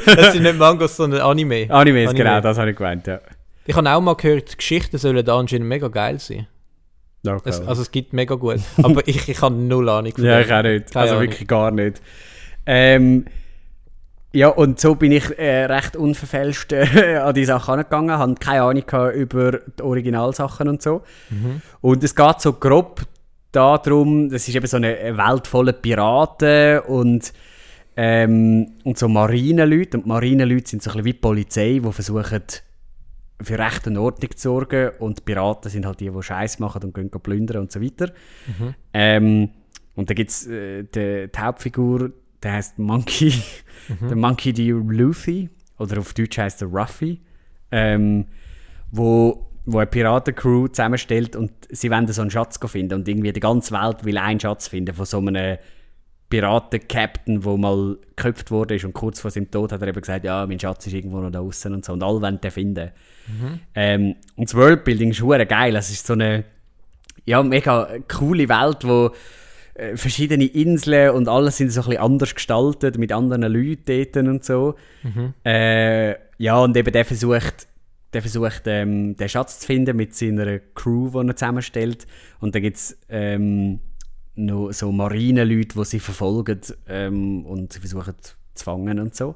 das 0.05 0.33
sind 0.33 0.43
nicht 0.43 0.57
Mangas, 0.57 0.95
sondern 0.95 1.21
Anime. 1.21 1.67
Animes, 1.69 2.09
Anime. 2.09 2.13
genau, 2.13 2.41
das 2.41 2.57
habe 2.57 2.71
ich 2.71 2.77
gemeint, 2.77 3.05
ja. 3.07 3.19
Ich 3.65 3.75
habe 3.75 3.89
auch 3.89 4.01
mal 4.01 4.15
gehört, 4.15 4.51
die 4.53 4.57
Geschichten 4.57 4.97
sollen 4.97 5.25
da 5.25 5.37
anscheinend 5.37 5.67
mega 5.67 5.87
geil 5.87 6.19
sein. 6.19 6.47
Okay. 7.25 7.49
Es, 7.49 7.59
also 7.61 7.81
es 7.81 7.91
gibt 7.91 8.13
mega 8.13 8.35
gut. 8.35 8.59
Aber 8.81 9.07
ich, 9.07 9.27
ich 9.27 9.41
habe 9.41 9.55
null 9.55 9.89
Ahnung 9.89 10.13
von 10.13 10.23
ja, 10.23 10.39
ich 10.39 10.53
auch 10.53 10.61
nicht. 10.61 10.91
Keine 10.91 11.01
also 11.01 11.15
Ahnung. 11.15 11.29
wirklich 11.29 11.47
gar 11.47 11.71
nicht. 11.71 12.01
Ähm, 12.67 13.25
ja, 14.31 14.49
und 14.49 14.79
so 14.79 14.95
bin 14.95 15.11
ich 15.11 15.37
äh, 15.39 15.65
recht 15.65 15.95
unverfälscht 15.95 16.71
äh, 16.73 17.17
an 17.17 17.33
die 17.33 17.45
Sache 17.45 17.71
angegangen, 17.71 18.17
hatte 18.17 18.35
keine 18.35 18.61
Ahnung 18.61 18.85
gehabt 18.85 19.15
über 19.15 19.53
die 19.53 19.83
Originalsachen 19.83 20.69
und 20.69 20.81
so. 20.81 21.01
Mhm. 21.29 21.61
Und 21.81 22.03
es 22.03 22.15
geht 22.15 22.41
so 22.41 22.53
grob 22.53 23.01
darum, 23.51 24.29
das 24.29 24.47
ist 24.47 24.55
eben 24.55 24.67
so 24.67 24.77
eine 24.77 24.95
eine 24.97 25.17
Welt 25.17 25.47
voller 25.47 25.73
Piraten 25.73 26.79
und, 26.79 27.33
ähm, 27.97 28.71
und 28.83 28.97
so 28.97 29.07
Marineleute. 29.07 29.97
Und 29.97 30.05
Marineleute 30.05 30.69
sind 30.69 30.83
so 30.83 30.89
ein 30.89 30.97
bisschen 30.97 31.05
wie 31.05 31.13
die 31.13 31.19
Polizei, 31.19 31.79
die 31.83 31.91
versuchen, 31.91 32.41
für 33.41 33.59
Recht 33.59 33.87
und 33.87 33.97
Ordnung 33.97 34.31
zu 34.35 34.49
sorgen. 34.49 34.91
Und 34.99 35.25
Piraten 35.25 35.69
sind 35.69 35.85
halt 35.85 35.99
die, 35.99 36.09
die 36.09 36.23
Scheiß 36.23 36.59
machen 36.59 36.83
und 36.83 36.93
gehen 36.93 37.09
plündern 37.09 37.61
und 37.63 37.71
so 37.71 37.81
weiter. 37.81 38.11
Ähm, 38.93 39.49
und 39.95 40.09
da 40.09 40.13
gibt 40.13 40.29
es 40.29 40.47
äh, 40.47 40.83
die, 40.83 41.27
die 41.31 41.39
Hauptfigur, 41.39 42.11
der 42.43 42.53
heißt 42.53 42.79
Monkey, 42.79 43.33
der 44.01 44.15
Monkey 44.15 44.53
D. 44.53 44.71
Luffy, 44.71 45.49
oder 45.77 45.99
auf 45.99 46.13
Deutsch 46.13 46.37
heißt 46.37 46.61
er 46.61 46.67
Ruffy, 46.67 47.21
ähm, 47.71 48.25
wo, 48.91 49.47
wo 49.65 49.79
eine 49.79 49.87
Piratencrew 49.87 50.67
zusammenstellt 50.67 51.35
und 51.35 51.51
sie 51.69 51.89
wollen 51.89 52.07
so 52.07 52.21
einen 52.21 52.31
Schatz 52.31 52.59
finden 52.65 52.99
und 52.99 53.07
irgendwie 53.07 53.33
die 53.33 53.39
ganze 53.39 53.73
Welt 53.73 54.05
will 54.05 54.17
einen 54.17 54.39
Schatz 54.39 54.67
finden 54.67 54.93
von 54.93 55.05
so 55.05 55.17
einem 55.17 55.57
Piraten-Captain, 56.29 57.41
der 57.41 57.57
mal 57.57 57.97
geköpft 58.15 58.51
wurde 58.51 58.79
und 58.83 58.93
kurz 58.93 59.19
vor 59.19 59.31
seinem 59.31 59.51
Tod 59.51 59.71
hat 59.71 59.81
er 59.81 59.87
eben 59.87 60.01
gesagt, 60.01 60.25
ja, 60.25 60.45
mein 60.45 60.59
Schatz 60.59 60.87
ist 60.87 60.93
irgendwo 60.93 61.19
noch 61.19 61.31
da 61.31 61.39
außen 61.39 61.73
und 61.73 61.85
so 61.85 61.93
und 61.93 62.03
alle 62.03 62.21
wollen 62.21 62.41
den 62.41 62.51
finden. 62.51 62.91
Ähm, 63.75 64.15
und 64.35 64.49
das 64.49 64.55
Worldbuilding 64.55 65.11
ist 65.11 65.21
hure 65.21 65.45
geil, 65.45 65.75
es 65.75 65.89
ist 65.91 66.07
so 66.07 66.13
eine 66.13 66.45
ja, 67.25 67.41
mega 67.43 67.89
coole 68.07 68.49
Welt, 68.49 68.79
wo 68.83 69.11
äh, 69.75 69.97
verschiedene 69.97 70.45
Inseln 70.45 71.11
und 71.11 71.27
alles 71.27 71.57
sind 71.57 71.71
so 71.71 71.81
ein 71.81 71.87
bisschen 71.89 72.03
anders 72.03 72.35
gestaltet, 72.35 72.97
mit 72.97 73.11
anderen 73.11 73.43
Leuten 73.43 74.27
und 74.27 74.43
so. 74.43 74.75
Äh, 75.43 76.15
ja, 76.37 76.57
und 76.57 76.75
eben 76.77 76.91
der 76.91 77.05
versucht, 77.05 77.67
der 78.13 78.21
versucht 78.21 78.63
ähm, 78.65 79.15
den 79.17 79.29
Schatz 79.29 79.59
zu 79.59 79.67
finden 79.67 79.97
mit 79.97 80.15
seiner 80.15 80.59
Crew, 80.73 81.09
die 81.09 81.27
er 81.27 81.35
zusammenstellt. 81.35 82.07
Und 82.39 82.55
dann 82.55 82.61
gibt 82.61 82.77
es 82.77 82.97
ähm, 83.09 83.79
noch 84.35 84.71
so 84.71 84.91
Marineleute, 84.91 85.77
die 85.77 85.85
sie 85.85 85.99
verfolgen 85.99 86.61
ähm, 86.87 87.45
und 87.45 87.73
sie 87.73 87.79
versuchen 87.79 88.15
zu 88.53 88.63
fangen 88.63 88.99
und 88.99 89.15
so. 89.15 89.35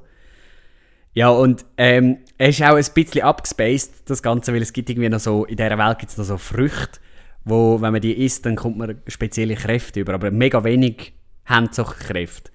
Ja, 1.12 1.30
und 1.30 1.64
ähm, 1.76 2.18
es 2.38 2.60
ist 2.60 2.62
auch 2.62 2.76
ein 2.76 2.84
bisschen 2.94 3.22
abgespaced, 3.22 4.08
das 4.08 4.22
Ganze, 4.22 4.54
weil 4.54 4.62
es 4.62 4.72
gibt 4.72 4.90
irgendwie 4.90 5.08
noch 5.08 5.18
so, 5.18 5.44
in 5.44 5.56
dieser 5.56 5.76
Welt 5.76 5.98
gibt 5.98 6.12
es 6.12 6.18
noch 6.18 6.24
so 6.24 6.36
Früchte, 6.36 7.00
wo, 7.44 7.80
wenn 7.80 7.92
man 7.92 8.00
die 8.00 8.24
isst, 8.24 8.46
dann 8.46 8.54
kommt 8.54 8.78
man 8.78 9.00
spezielle 9.08 9.56
Kräfte 9.56 10.00
über, 10.00 10.14
aber 10.14 10.30
mega 10.30 10.62
wenig 10.62 11.12
haben 11.46 11.68
so 11.72 11.84
Kräfte. 11.84 12.50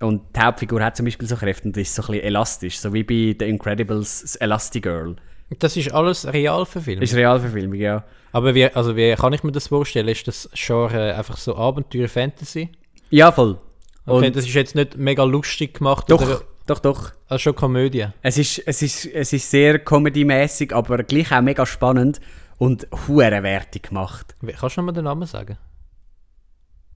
Und 0.00 0.36
die 0.36 0.40
Hauptfigur 0.40 0.82
hat 0.84 0.96
zum 0.96 1.06
Beispiel 1.06 1.26
so 1.26 1.36
Kräfte 1.36 1.66
und 1.68 1.76
ist 1.76 1.94
so 1.94 2.02
ein 2.02 2.06
bisschen 2.08 2.24
elastisch, 2.24 2.78
so 2.78 2.92
wie 2.92 3.02
bei 3.02 3.34
The 3.38 3.48
Incredibles 3.48 4.36
Elastigirl. 4.36 5.16
Das 5.58 5.76
ist 5.76 5.92
alles 5.92 6.26
real 6.30 6.66
verfilmt. 6.66 7.02
Ist 7.02 7.14
Realverfilmung, 7.14 7.78
ja. 7.78 8.04
Aber 8.32 8.54
wie, 8.54 8.66
also 8.66 8.96
wie 8.96 9.14
kann 9.14 9.32
ich 9.32 9.42
mir 9.42 9.52
das 9.52 9.68
vorstellen? 9.68 10.08
Ist 10.08 10.28
das 10.28 10.48
Genre 10.52 11.14
einfach 11.14 11.36
so 11.38 11.56
Abenteuer 11.56 12.08
Fantasy? 12.08 12.68
Ja, 13.10 13.32
voll. 13.32 13.58
Okay, 14.04 14.26
Und- 14.26 14.36
das 14.36 14.44
ist 14.46 14.54
jetzt 14.54 14.74
nicht 14.74 14.96
mega 14.98 15.24
lustig 15.24 15.74
gemacht 15.78 16.10
Doch, 16.10 16.20
oder 16.20 16.42
doch, 16.66 16.78
doch. 16.80 17.12
also 17.28 17.38
schon 17.42 17.54
Komödie. 17.54 18.06
Es 18.20 18.36
ist, 18.36 18.58
es 18.66 18.82
ist, 18.82 19.06
es 19.06 19.32
ist 19.32 19.50
sehr 19.50 19.78
comedy-mäßig, 19.78 20.74
aber 20.74 21.02
gleich 21.02 21.32
auch 21.32 21.40
mega 21.40 21.64
spannend 21.64 22.20
und 22.58 22.86
hurenwertig 23.06 23.84
gemacht. 23.84 24.34
Kannst 24.60 24.76
du 24.76 24.80
noch 24.82 24.86
mal 24.86 24.92
den 24.92 25.04
Namen 25.04 25.26
sagen 25.26 25.56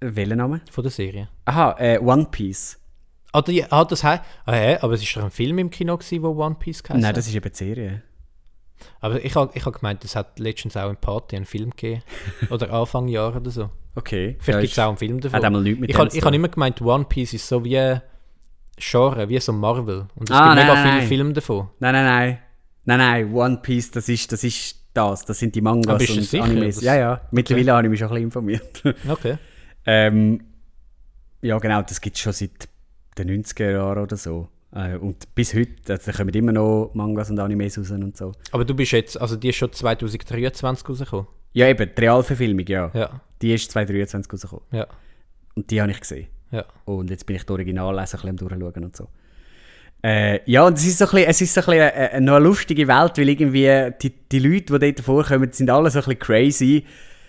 Welcher 0.01 0.37
Name? 0.37 0.61
von 0.70 0.83
der 0.83 0.91
Serie? 0.91 1.29
Aha, 1.45 1.77
äh, 1.79 1.99
One 1.99 2.27
Piece. 2.31 2.79
Ah, 3.33 3.41
die, 3.41 3.65
ah 3.70 3.85
das 3.85 4.05
hei- 4.05 4.20
ah, 4.45 4.53
hä? 4.53 4.77
aber 4.83 4.93
es 4.95 5.03
ist 5.03 5.16
doch 5.16 5.23
ein 5.24 5.31
Film 5.31 5.59
im 5.59 5.70
Kino 5.70 5.97
gewesen, 5.97 6.23
wo 6.23 6.31
One 6.45 6.57
Piece 6.59 6.83
geheißen 6.83 7.01
Nein, 7.01 7.15
das 7.15 7.27
ist 7.27 7.35
eben 7.35 7.51
die 7.51 7.57
Serie. 7.57 8.03
Aber 9.01 9.25
ich 9.25 9.35
habe 9.35 9.51
ich 9.55 9.65
hab 9.65 9.75
gemeint, 9.75 10.05
es 10.05 10.17
hat 10.17 10.39
letztens 10.39 10.77
auch 10.77 10.91
in 10.91 10.97
Party 10.97 11.37
einen 11.37 11.45
Film 11.47 11.71
gegeben. 11.71 12.03
oder 12.51 12.73
Anfang 12.73 13.09
Jahr 13.09 13.35
oder 13.37 13.51
so. 13.51 13.71
Okay. 13.95 14.37
Vielleicht 14.41 14.61
gibt 14.61 14.73
es 14.73 14.79
auch 14.79 14.89
einen 14.89 14.97
Film 14.97 15.21
davon. 15.21 15.45
Hat 15.45 15.53
nichts 15.53 15.81
mit 15.81 15.91
ich 15.91 15.99
habe 15.99 16.09
hab 16.11 16.33
immer 16.35 16.49
gemeint, 16.49 16.81
One 16.81 17.05
Piece 17.05 17.35
ist 17.35 17.47
so 17.47 17.65
wie 17.65 17.99
Genre, 18.79 19.29
wie 19.29 19.39
so 19.39 19.53
Marvel. 19.53 20.07
Und 20.17 20.31
es 20.31 20.35
Ah, 20.37 20.55
gibt 20.55 20.57
nein, 20.57 20.67
mega 20.67 20.77
viele 20.83 20.95
nein. 20.97 21.07
Filme 21.09 21.33
davon. 21.33 21.69
Nein, 21.79 21.93
nein, 21.93 22.05
nein. 22.05 22.39
Nein, 22.85 22.99
nein, 22.99 23.35
One 23.35 23.59
Piece, 23.63 23.91
das 23.91 24.09
ist 24.09 24.33
das. 24.33 24.43
Ist 24.45 24.77
das. 24.95 25.25
das 25.25 25.39
sind 25.39 25.55
die 25.55 25.61
Mangas 25.61 25.95
Aber 25.95 26.05
du 26.05 26.13
und 26.13 26.25
sicher, 26.25 26.45
Animes. 26.45 26.81
Ja, 26.81 26.95
ja. 26.97 27.21
Mittlerweile 27.31 27.73
habe 27.73 27.87
ich 27.87 27.91
mich 27.91 28.01
schon 28.01 28.09
ein 28.09 28.15
bisschen 28.15 28.25
informiert. 28.25 28.83
Okay. 29.09 29.37
ähm, 29.87 30.43
ja, 31.43 31.59
genau, 31.59 31.83
das 31.83 32.01
gibt 32.01 32.17
es 32.17 32.23
schon 32.23 32.33
seit 32.33 32.69
den 33.19 33.43
90er 33.43 33.71
Jahren 33.73 34.03
oder 34.03 34.17
so. 34.17 34.49
Äh, 34.74 34.97
und 34.97 35.35
bis 35.35 35.55
heute, 35.55 35.93
also, 35.93 36.11
da 36.11 36.16
kommen 36.16 36.35
immer 36.35 36.53
noch 36.53 36.90
Mangas 36.94 37.31
und 37.31 37.39
Animes 37.39 37.78
raus 37.78 37.90
und 37.90 38.16
so. 38.16 38.32
Aber 38.53 38.65
du 38.65 38.74
bist 38.74 38.93
jetzt, 38.93 39.20
also 39.20 39.36
die 39.36 39.51
ist 39.51 39.57
schon 39.57 39.73
2023 39.73 40.89
rausgekommen. 40.89 41.27
Ja, 41.53 41.69
eben, 41.69 41.90
die 41.94 42.01
Realverfilmung, 42.01 42.66
ja. 42.66 42.90
Ja, 42.94 43.20
Die 43.43 43.53
ist 43.53 43.70
2023 43.70 44.32
rausgekommen. 44.32 44.65
ja, 44.73 44.86
Und 45.55 45.70
die 45.70 45.81
habe 45.82 45.90
ich 45.90 46.01
gesehen. 46.01 46.28
ja. 46.51 46.65
Und 46.86 47.11
jetzt 47.11 47.27
bin 47.27 47.36
ich 47.36 47.44
die 47.44 47.53
Original 47.53 47.94
lesen, 47.94 48.16
ein 48.20 48.35
bisschen 48.36 48.51
am 48.55 48.61
durchschauen 48.61 48.85
und 48.85 48.97
so. 48.97 49.09
Äh, 50.05 50.40
ja, 50.51 50.66
und 50.66 50.78
es 50.78 50.85
ist 50.86 50.99
so 50.99 51.05
ein 51.05 51.11
bisschen, 51.12 51.28
es 51.31 51.40
ist 51.43 51.55
so 51.55 51.61
ein 51.61 51.66
bisschen 51.66 51.82
eine, 51.82 52.11
eine, 52.12 52.27
noch 52.27 52.35
eine 52.36 52.44
lustige 52.44 52.89
Welt, 52.89 53.19
weil 53.19 53.28
irgendwie 53.28 53.90
die, 54.03 54.11
die 54.32 54.39
Leute, 54.40 54.78
die 54.78 54.93
dort 54.93 55.01
vorkommen, 55.01 55.53
sind 55.53 55.70
alle 55.70 55.90
so 55.90 55.99
ein 56.01 56.05
bisschen 56.05 56.19
crazy. 56.19 56.85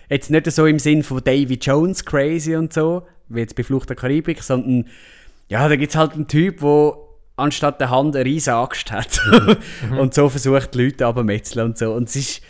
Jetzt 0.08 0.30
nicht 0.30 0.50
so 0.50 0.66
im 0.66 0.78
Sinn 0.78 1.02
von 1.02 1.22
Davy 1.22 1.54
Jones 1.60 2.04
crazy 2.04 2.56
und 2.56 2.72
so, 2.72 3.06
wie 3.28 3.40
jetzt 3.40 3.54
bei 3.54 3.62
Flucht 3.62 3.88
der 3.90 3.96
Karibik, 3.96 4.42
sondern 4.42 4.88
ja, 5.48 5.68
da 5.68 5.76
gibt 5.76 5.90
es 5.90 5.96
halt 5.96 6.14
einen 6.14 6.26
Typ, 6.26 6.60
der 6.60 6.94
anstatt 7.36 7.80
der 7.80 7.90
Hand 7.90 8.14
eine 8.14 8.24
riesige 8.24 8.56
Axt 8.56 8.92
hat 8.92 9.20
und 9.98 10.14
so 10.14 10.28
versucht, 10.28 10.74
die 10.74 10.84
Leute 10.84 11.06
abzumetzeln 11.06 11.66
und 11.66 11.78
so. 11.78 11.92
Und 11.92 12.08
es 12.08 12.16
ist, 12.16 12.42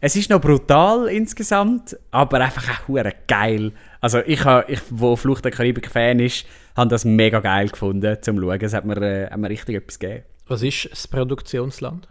es 0.00 0.16
ist 0.16 0.30
noch 0.30 0.40
brutal 0.40 1.08
insgesamt, 1.08 1.96
aber 2.10 2.40
einfach 2.40 2.80
auch 2.88 3.02
geil. 3.26 3.72
Also 4.00 4.20
ich, 4.26 4.44
ha, 4.44 4.64
ich 4.66 4.80
wo 4.90 5.16
Flucht 5.16 5.44
der 5.44 5.52
Karibik 5.52 5.90
Fan 5.90 6.18
ist, 6.18 6.46
habe 6.76 6.90
das 6.90 7.04
mega 7.04 7.40
geil 7.40 7.68
gefunden 7.68 8.16
zum 8.20 8.40
Schauen. 8.40 8.60
Es 8.60 8.74
hat 8.74 8.84
mir, 8.84 9.00
äh, 9.00 9.30
hat 9.30 9.38
mir 9.38 9.50
richtig 9.50 9.76
etwas 9.76 9.98
gegeben. 9.98 10.24
Was 10.46 10.62
ist 10.62 10.88
das 10.90 11.06
Produktionsland? 11.06 12.08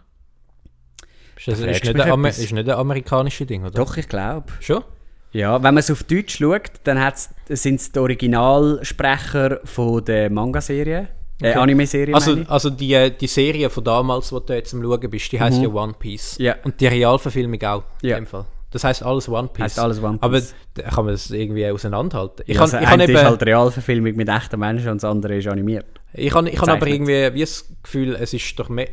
Ist, 1.36 1.48
das, 1.48 1.60
Da 1.60 1.66
ist, 1.66 1.84
nicht 1.84 2.00
ein, 2.00 2.24
ist 2.24 2.52
nicht 2.52 2.68
ein 2.68 2.70
amerikanisches 2.70 3.46
Ding, 3.46 3.62
oder? 3.62 3.72
Doch, 3.72 3.96
ich 3.96 4.08
glaube. 4.08 4.46
Schon? 4.60 4.84
Ja, 5.32 5.54
wenn 5.62 5.74
man 5.74 5.78
es 5.78 5.90
auf 5.90 6.04
Deutsch 6.04 6.38
schaut, 6.38 6.70
dann 6.84 7.12
sind 7.48 7.80
es 7.80 7.90
die 7.90 7.98
Originalsprecher 7.98 9.60
von 9.64 10.04
der 10.04 10.30
Manga-Serie, 10.30 11.08
äh, 11.44 11.50
Okay. 11.50 11.58
Anime-Serie. 11.58 12.14
Also, 12.14 12.36
also 12.48 12.70
die, 12.70 12.92
äh, 12.94 13.10
die 13.10 13.26
Serie 13.26 13.68
von 13.70 13.84
damals, 13.84 14.28
die 14.30 14.36
du 14.46 14.52
jetzt 14.54 14.72
am 14.74 14.82
Schauen 14.82 15.10
bist, 15.10 15.32
die 15.32 15.40
heisst 15.40 15.60
ja 15.62 15.68
One 15.68 15.94
Piece. 15.98 16.36
Ja. 16.38 16.56
Und 16.64 16.80
die 16.80 16.86
Realverfilmung 16.86 17.62
auch, 17.62 17.82
Ja. 18.02 18.16
in 18.16 18.24
dem 18.24 18.26
Fall. 18.28 18.44
Das 18.70 18.84
heisst 18.84 19.02
alles 19.02 19.28
One 19.28 19.48
Piece. 19.52 19.64
Heisst 19.64 19.78
alles 19.78 20.02
One 20.02 20.18
Piece. 20.18 20.22
Aber 20.22 20.40
da 20.74 20.82
kann 20.90 21.04
man 21.04 21.14
das 21.14 21.30
irgendwie 21.30 21.66
auseinanderhalten. 21.68 22.44
Ich 22.46 22.54
ja, 22.56 22.62
also 22.62 22.78
ich 22.78 22.84
kann 22.84 23.00
eben, 23.00 23.14
ist 23.14 23.22
halt 23.24 23.42
Realverfilmung 23.44 24.14
mit 24.16 24.28
echten 24.28 24.58
Menschen 24.58 24.88
und 24.88 25.02
das 25.02 25.10
andere 25.10 25.36
ist 25.36 25.46
animiert. 25.46 25.84
ich 26.14 26.30
kann, 26.32 26.46
ich 26.46 26.54
kann 26.56 26.70
aber 26.70 26.86
irgendwie 26.86 27.34
wie 27.34 27.40
das 27.40 27.66
Gefühl, 27.82 28.16
es 28.18 28.32
ist 28.32 28.58
doch 28.58 28.68
me 28.70 28.86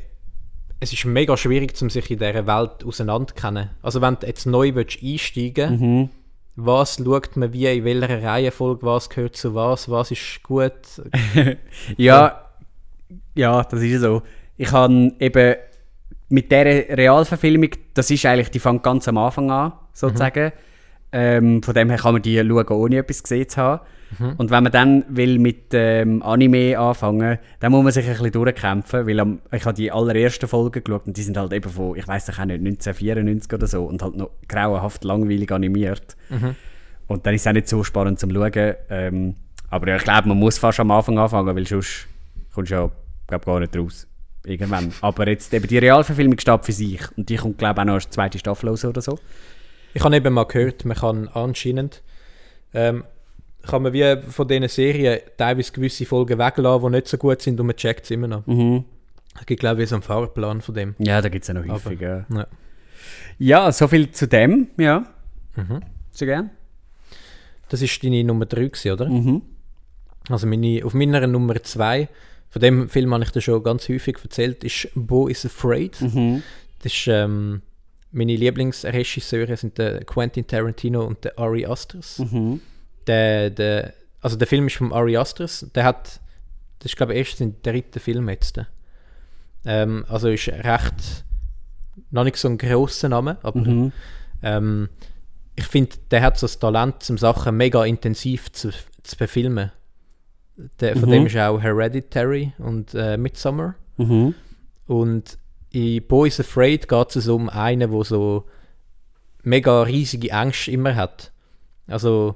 es 0.82 0.94
ist 0.94 1.04
mega 1.04 1.36
schwierig, 1.36 1.74
um 1.82 1.90
sich 1.90 2.10
in 2.10 2.20
dieser 2.20 2.48
Welt 2.48 2.86
auseinanderzukennen. 2.86 3.70
Also 3.82 4.00
wenn 4.02 4.16
du 4.18 4.26
jetzt 4.28 4.46
neu 4.46 4.74
willst 4.76 5.00
einsteigen 5.04 5.80
Mhm. 5.80 6.10
Was 6.65 6.98
schaut 6.98 7.36
man 7.36 7.53
wie, 7.53 7.65
in 7.65 7.84
welcher 7.86 8.23
Reihenfolge, 8.23 8.86
was 8.86 9.10
gehört 9.10 9.36
zu 9.36 9.56
was, 9.56 9.90
was 9.90 10.11
ist 10.11 10.44
gut. 10.44 10.73
Ja, 11.98 12.45
ja, 13.36 13.64
das 13.64 13.81
ist 13.81 14.02
so. 14.02 14.22
Ich 14.57 14.72
habe 14.72 15.14
eben 15.19 15.56
mit 16.30 16.52
dieser 16.52 16.65
Realverfilmung, 16.98 17.69
das 17.94 18.11
ist 18.11 18.26
eigentlich, 18.26 18.52
die 18.52 18.60
fängt 18.60 18.84
ganz 18.84 19.07
am 19.07 19.18
Anfang 19.18 19.49
an, 19.49 19.73
sozusagen. 19.94 20.52
Ähm, 21.11 21.64
von 21.64 21.73
dem 21.73 21.90
her 21.90 21.98
kann 21.98 22.14
man 22.14 22.22
die 22.22 22.38
schauen, 22.38 22.68
ohne 22.68 22.98
etwas 22.98 23.23
gesehen 23.23 23.49
zu 23.49 23.57
haben. 23.57 23.81
Und 24.38 24.49
wenn 24.49 24.64
man 24.64 24.72
dann 24.72 25.06
will 25.10 25.38
mit 25.38 25.68
ähm, 25.73 26.23
Anime 26.23 26.77
anfangen, 26.80 27.38
dann 27.60 27.72
muss 27.72 27.84
man 27.84 27.94
sich 27.94 28.06
ein 28.06 28.11
bisschen 28.11 28.31
durchkämpfen, 28.31 29.06
weil 29.06 29.19
am, 29.19 29.40
ich 29.52 29.65
habe 29.65 29.76
die 29.76 29.91
allerersten 29.91 30.48
Folgen 30.48 30.84
geschaut 30.84 31.06
und 31.06 31.15
die 31.15 31.22
sind 31.22 31.38
halt 31.38 31.53
eben 31.53 31.69
von, 31.69 31.95
ich 31.95 32.07
weiß 32.07 32.30
auch 32.31 32.45
nicht, 32.45 32.60
1994 32.60 33.53
oder 33.53 33.68
so 33.68 33.86
und 33.86 34.02
halt 34.02 34.15
noch 34.15 34.31
grauenhaft 34.48 35.03
langweilig 35.03 35.52
animiert. 35.52 36.18
Und 37.07 37.26
dann 37.26 37.34
ist 37.34 37.41
es 37.41 37.48
auch 37.48 37.53
nicht 37.53 37.68
so 37.68 37.84
spannend 37.84 38.19
zum 38.19 38.34
Schauen. 38.34 38.76
Ähm, 38.90 39.36
aber 39.69 39.90
ja, 39.90 39.95
ich 39.98 40.03
glaube, 40.03 40.27
man 40.27 40.38
muss 40.38 40.57
fast 40.57 40.80
am 40.80 40.91
Anfang 40.91 41.18
anfangen, 41.19 41.56
weil 41.56 41.68
sonst 41.68 42.07
kommst 42.53 42.72
du 42.72 42.76
ja 42.76 42.91
glaub, 43.27 43.45
gar 43.45 43.60
nicht 43.60 43.77
raus. 43.77 44.07
Irgendwann. 44.45 44.91
Aber 45.02 45.27
jetzt 45.27 45.53
eben 45.53 45.68
die 45.68 45.77
Realverfilmung 45.77 46.40
steht 46.40 46.65
für 46.65 46.72
sich. 46.72 47.02
Und 47.18 47.30
die 47.30 47.36
kommt, 47.36 47.57
glaube 47.57 47.80
ich, 47.80 47.81
auch 47.81 47.86
noch 47.86 47.94
als 47.95 48.10
zweite 48.10 48.40
Staffel 48.40 48.69
raus 48.69 48.86
oder 48.86 49.02
so. 49.02 49.19
Ich 49.94 50.03
habe 50.03 50.15
eben 50.15 50.34
mal 50.34 50.45
gehört, 50.45 50.86
man 50.86 50.98
kann 50.98 51.27
anscheinend 51.30 52.02
ähm, 52.73 53.03
kann 53.64 53.84
man 53.84 53.94
wie 53.94 54.18
von 54.30 54.48
diesen 54.48 54.68
Serien 54.68 55.19
teilweise 55.38 55.72
gewisse 55.72 56.06
Folgen 56.06 56.38
weglassen, 56.40 56.84
die 56.91 56.95
nicht 56.98 57.07
so 57.07 57.18
gut 57.18 57.41
sind 57.41 57.60
und 57.60 57.68
man 57.68 57.76
checkt 57.76 58.06
es 58.06 58.11
immer 58.11 58.27
noch. 58.27 58.44
Es 59.40 59.45
gibt 59.45 59.60
glaube 59.60 59.84
ich 59.84 59.90
so 59.90 59.95
einen 59.95 60.02
Fahrplan 60.02 60.61
von 60.61 60.76
dem. 60.76 60.95
Ja, 60.98 61.22
da 61.22 61.30
gibt 61.30 61.44
es 61.44 61.48
ja 61.49 61.53
noch 61.53 61.64
Aber- 61.64 61.73
häufig. 61.73 61.99
Ja. 62.02 62.26
Ja. 62.34 62.48
ja, 63.38 63.72
so 63.72 63.88
viel 63.88 64.11
zu 64.11 64.27
dem. 64.27 64.68
Ja. 64.77 65.06
Sehr 66.11 66.27
gern. 66.27 66.49
Das 67.69 67.81
ist 67.81 68.03
deine 68.03 68.23
Nummer 68.23 68.45
3 68.45 68.68
gewesen, 68.68 68.91
oder? 68.91 69.07
Mhm. 69.10 69.41
Also 70.30 70.48
meine, 70.48 70.81
auf 70.84 70.94
meiner 70.94 71.26
Nummer 71.27 71.61
2, 71.61 72.07
von 72.49 72.61
dem 72.61 72.90
Film 72.90 73.14
habe 73.14 73.23
ich 73.23 73.31
dir 73.31 73.41
schon 73.41 73.61
ganz 73.64 73.88
häufig 73.90 74.18
erzählt, 74.23 74.64
ist 74.64 74.90
Bo 74.95 75.27
is 75.27 75.45
Afraid. 75.45 75.99
Mhm. 76.02 76.41
Das 76.81 76.94
ist, 76.94 77.07
ähm, 77.07 77.61
meine 78.11 78.36
Lieblingsregisseure 78.36 79.56
sind 79.57 79.77
der 79.77 80.03
Quentin 80.06 80.48
Tarantino 80.48 81.06
und 81.06 81.23
der 81.23 81.38
Ari 81.38 81.65
Aster. 81.65 81.99
Mhm. 82.18 82.61
Der, 83.08 83.50
der, 83.50 83.94
also 84.22 84.36
der 84.38 84.48
Film 84.48 84.68
ist 84.68 84.76
von 84.78 84.92
Ari 84.94 85.18
Aster. 85.18 85.48
Der 85.76 85.84
hat, 85.84 86.20
das 86.80 86.86
ist 86.92 86.98
glaube 86.98 87.14
ich 87.14 87.20
erst 87.20 87.38
sein 87.38 87.56
dritter 87.64 88.00
Film 88.00 88.30
jetzt. 88.30 88.60
Ähm, 89.66 90.06
also 90.08 90.30
ist 90.30 90.48
recht, 90.48 91.26
noch 92.12 92.24
nicht 92.24 92.38
so 92.38 92.48
ein 92.48 92.58
grosser 92.58 93.10
Name, 93.10 93.38
aber 93.44 93.60
Mhm. 93.60 93.92
ähm, 94.42 94.90
ich 95.56 95.66
finde, 95.66 95.98
der 96.12 96.22
hat 96.22 96.38
so 96.40 96.46
das 96.48 96.58
Talent, 96.60 97.10
um 97.10 97.18
Sachen 97.18 97.58
mega 97.58 97.84
intensiv 97.84 98.52
zu, 98.54 98.72
zu 99.04 99.18
befilmen. 99.18 99.72
Der, 100.80 100.96
von 100.96 101.10
Mhm. 101.10 101.14
dem 101.14 101.26
ist 101.28 101.38
auch 101.38 101.60
Hereditary 101.62 102.54
und 102.58 102.94
äh, 102.94 103.18
Midsommar. 103.18 103.76
Mhm. 103.98 104.34
Und 104.88 105.38
in 105.72 106.06
Boys 106.08 106.40
Afraid 106.40 106.88
geht 106.88 107.16
es 107.16 107.28
um 107.28 107.50
einen, 107.50 107.92
der 107.92 108.04
so 108.04 108.46
mega 109.44 109.84
riesige 109.84 110.34
Angst 110.34 110.68
immer 110.70 110.96
hat. 110.96 111.32
Also, 111.88 112.36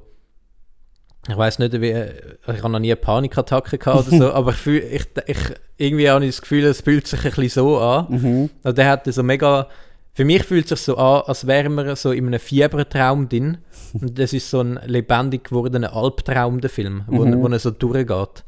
ich 1.28 1.38
weiß 1.38 1.60
nicht, 1.60 1.80
wie, 1.80 1.92
ich 1.92 2.62
habe 2.64 2.70
noch 2.70 2.80
nie 2.80 2.92
eine 2.92 2.96
Panikattacke 2.98 3.78
gehabt 3.78 4.08
oder 4.08 4.18
so, 4.18 4.32
aber 4.34 4.52
ich, 4.52 4.58
fühl, 4.58 4.80
ich, 4.80 5.06
ich, 5.28 5.38
irgendwie 5.78 6.10
habe 6.10 6.26
ich 6.26 6.32
das 6.36 6.42
Gefühl, 6.42 6.66
es 6.66 6.82
fühlt 6.82 7.08
sich 7.08 7.20
ein 7.24 7.32
bisschen 7.32 7.50
so 7.50 7.80
an. 7.80 8.08
Mhm. 8.10 8.50
Also 8.64 8.76
der 8.76 8.90
hat 8.90 9.06
so 9.14 9.24
mega. 9.24 9.68
Für 10.16 10.26
mich 10.26 10.44
fühlt 10.44 10.66
es 10.66 10.70
sich 10.70 10.80
so 10.82 10.98
an, 10.98 11.24
als 11.26 11.48
wären 11.48 11.74
wir 11.76 11.96
so 11.96 12.12
in 12.12 12.28
einem 12.28 12.40
Fiebertraum 12.40 13.30
drin. 13.30 13.58
Und 13.94 14.20
das 14.20 14.32
ist 14.34 14.50
so 14.50 14.60
ein 14.60 14.80
lebendig 14.86 15.46
gewordener 15.46 15.96
Albtraum, 15.96 16.62
der 16.62 16.70
Film, 16.70 17.04
wo, 17.08 17.26
Mhm. 17.26 17.42
wo 17.42 17.48
er 17.48 17.58
so 17.60 17.72
durchgeht. 17.72 18.44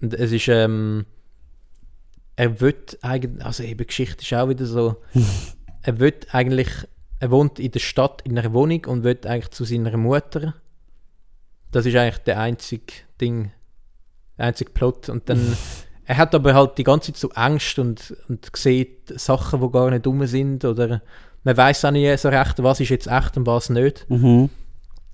Und 0.00 0.14
es 0.14 0.32
ist, 0.32 0.48
ähm, 0.48 1.04
er 2.36 2.60
wird 2.60 2.98
eigentlich, 3.02 3.44
also 3.44 3.64
eben 3.64 3.86
Geschichte 3.86 4.22
ist 4.22 4.32
auch 4.32 4.48
wieder 4.48 4.64
so, 4.64 4.96
er 5.82 5.98
wird 5.98 6.32
eigentlich, 6.34 6.68
er 7.20 7.30
wohnt 7.32 7.58
in 7.58 7.72
der 7.72 7.80
Stadt 7.80 8.22
in 8.24 8.38
einer 8.38 8.52
Wohnung 8.54 8.84
und 8.86 9.02
wird 9.02 9.26
eigentlich 9.26 9.50
zu 9.50 9.64
seiner 9.64 9.96
Mutter. 9.96 10.54
Das 11.70 11.86
ist 11.86 11.96
eigentlich 11.96 12.18
der 12.18 12.40
einzige 12.40 12.92
Ding, 13.20 13.50
der 14.38 14.46
einzige 14.46 14.70
Plot. 14.70 15.08
Und 15.08 15.28
dann, 15.28 15.56
er 16.04 16.16
hat 16.16 16.34
aber 16.34 16.54
halt 16.54 16.78
die 16.78 16.84
ganze 16.84 17.12
Zeit 17.12 17.20
so 17.20 17.30
Angst 17.30 17.78
und, 17.78 18.16
und 18.28 18.50
sieht 18.56 19.18
Sachen, 19.20 19.60
die 19.60 19.70
gar 19.70 19.90
nicht 19.90 20.06
dumm 20.06 20.26
sind 20.26 20.64
oder 20.64 21.02
man 21.44 21.56
weiß 21.56 21.84
auch 21.84 21.90
nicht 21.90 22.18
so 22.18 22.28
recht, 22.28 22.62
was 22.62 22.80
ist 22.80 22.90
jetzt 22.90 23.06
echt 23.06 23.36
und 23.36 23.46
was 23.46 23.70
nicht. 23.70 24.06
Mhm. 24.08 24.50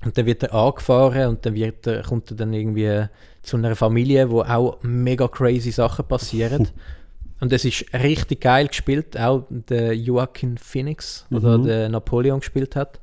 Und 0.04 0.18
dann 0.18 0.26
wird 0.26 0.42
er 0.42 0.54
angefahren 0.54 1.28
und 1.28 1.46
dann 1.46 1.54
wird 1.54 1.86
er, 1.86 2.02
kommt 2.02 2.30
er 2.30 2.36
dann 2.36 2.52
irgendwie 2.52 3.06
zu 3.42 3.56
einer 3.56 3.74
Familie, 3.74 4.30
wo 4.30 4.42
auch 4.42 4.78
mega 4.82 5.28
crazy 5.28 5.70
Sachen 5.70 6.06
passieren. 6.06 6.68
und 7.40 7.52
es 7.52 7.64
ist 7.64 7.86
richtig 7.94 8.42
geil 8.42 8.68
gespielt, 8.68 9.18
auch 9.18 9.44
der 9.48 9.96
Joaquin 9.96 10.58
Phoenix, 10.58 11.26
mhm. 11.30 11.36
oder 11.36 11.58
der 11.58 11.88
Napoleon 11.88 12.40
gespielt 12.40 12.76
hat. 12.76 13.00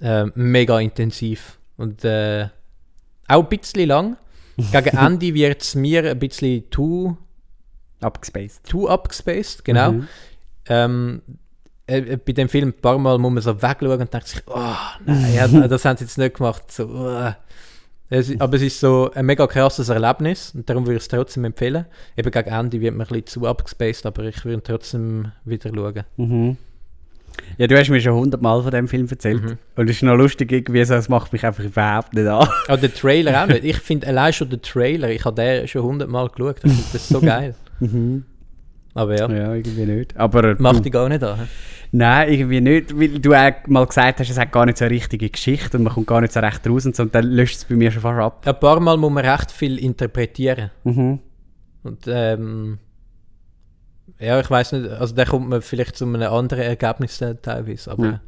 Äh, 0.00 0.26
mega 0.34 0.80
intensiv. 0.80 1.59
Und 1.80 2.04
äh, 2.04 2.48
auch 3.26 3.42
ein 3.42 3.48
bisschen 3.48 3.88
lang. 3.88 4.16
Gegen 4.56 4.96
Ende 4.98 5.32
wird 5.32 5.62
es 5.62 5.74
mir 5.74 6.10
ein 6.10 6.18
bisschen 6.18 6.68
too 6.68 7.16
abgespaced. 8.02 8.68
Too 8.68 8.86
abgespaced, 8.86 9.64
genau. 9.64 9.92
Mhm. 9.92 10.08
Ähm, 10.66 11.22
äh, 11.86 12.18
bei 12.18 12.32
dem 12.32 12.50
Film 12.50 12.68
ein 12.68 12.72
paar 12.74 12.98
Mal 12.98 13.16
muss 13.16 13.32
man 13.32 13.42
so 13.42 13.62
wegschauen 13.62 13.98
und 13.98 14.12
denkt 14.12 14.28
sich, 14.28 14.42
oh 14.46 14.74
nein, 15.06 15.34
ja, 15.34 15.48
das 15.68 15.86
haben 15.86 15.96
sie 15.96 16.04
jetzt 16.04 16.18
nicht 16.18 16.36
gemacht. 16.36 16.70
So, 16.70 16.84
uh. 16.84 17.32
es, 18.10 18.38
aber 18.38 18.56
es 18.56 18.62
ist 18.62 18.78
so 18.78 19.10
ein 19.14 19.24
mega 19.24 19.46
krasses 19.46 19.88
Erlebnis 19.88 20.54
und 20.54 20.68
darum 20.68 20.84
würde 20.84 20.96
ich 20.96 21.04
es 21.04 21.08
trotzdem 21.08 21.46
empfehlen. 21.46 21.86
Eben 22.14 22.30
gegen 22.30 22.50
Ende 22.50 22.78
wird 22.78 22.94
man 22.94 23.06
ein 23.06 23.08
bisschen 23.08 23.26
zu 23.26 23.46
abgespaced, 23.46 24.04
aber 24.04 24.24
ich 24.24 24.44
würde 24.44 24.62
trotzdem 24.62 25.32
wieder 25.46 25.70
schauen. 25.74 26.04
Mhm. 26.18 26.58
Ja, 27.58 27.66
du 27.66 27.78
hast 27.78 27.88
mir 27.90 28.00
schon 28.00 28.14
hundertmal 28.14 28.62
von 28.62 28.70
dem 28.70 28.88
Film 28.88 29.06
erzählt. 29.08 29.42
Mhm. 29.42 29.58
Und 29.76 29.90
es 29.90 29.96
ist 29.96 30.02
noch 30.02 30.16
lustig, 30.16 30.50
irgendwie 30.52 30.84
so, 30.84 30.94
es 30.94 31.08
macht 31.08 31.32
mich 31.32 31.44
einfach 31.44 31.64
überhaupt 31.64 32.14
nicht 32.14 32.26
an. 32.26 32.48
Aber 32.68 32.76
der 32.76 32.92
Trailer 32.92 33.42
auch 33.42 33.46
nicht. 33.46 33.64
Ich 33.70 33.78
finde 33.78 34.06
allein 34.06 34.32
schon 34.32 34.48
den 34.50 34.62
Trailer, 34.62 35.10
ich 35.10 35.24
habe 35.24 35.36
den 35.36 35.68
schon 35.68 35.82
hundertmal 35.82 36.28
geschaut. 36.28 36.56
Ich 36.64 36.92
das 36.92 37.08
so 37.08 37.20
geil. 37.20 37.54
mhm. 37.80 38.24
Aber 38.94 39.16
ja. 39.16 39.30
Ja, 39.30 39.54
irgendwie 39.54 39.86
nicht. 39.86 40.16
Aber, 40.16 40.56
Macht 40.58 40.84
dich 40.84 40.92
gar 40.92 41.08
nicht 41.08 41.22
an. 41.22 41.48
Nein, 41.92 42.32
irgendwie 42.32 42.60
nicht, 42.60 42.98
weil 42.98 43.18
du 43.18 43.34
auch 43.34 43.52
mal 43.66 43.86
gesagt 43.86 44.20
hast, 44.20 44.30
es 44.30 44.38
hat 44.38 44.52
gar 44.52 44.66
nicht 44.66 44.78
so 44.78 44.84
eine 44.84 44.94
richtige 44.94 45.28
Geschichte 45.28 45.76
und 45.76 45.84
man 45.84 45.92
kommt 45.92 46.06
gar 46.06 46.20
nicht 46.20 46.32
so 46.32 46.40
recht 46.40 46.66
raus 46.68 46.86
und 46.86 46.94
so, 46.94 47.02
und 47.04 47.14
dann 47.14 47.24
löscht 47.24 47.56
es 47.56 47.64
bei 47.64 47.74
mir 47.74 47.90
schon 47.90 48.02
fast 48.02 48.20
ab. 48.20 48.42
Ein 48.46 48.60
paar 48.60 48.78
Mal 48.80 48.96
muss 48.96 49.10
man 49.12 49.24
recht 49.24 49.50
viel 49.50 49.78
interpretieren. 49.78 50.70
Mhm. 50.84 51.18
Und 51.82 52.04
ähm, 52.06 52.78
ja, 54.20 54.38
ich 54.40 54.50
weiß 54.50 54.72
nicht, 54.72 54.90
also 54.90 55.14
da 55.14 55.24
kommt 55.24 55.48
man 55.48 55.62
vielleicht 55.62 55.96
zu 55.96 56.04
einem 56.04 56.22
anderen 56.22 56.64
Ergebnis 56.64 57.18
teilweise, 57.18 57.90
aber 57.90 58.06
ja. 58.06 58.20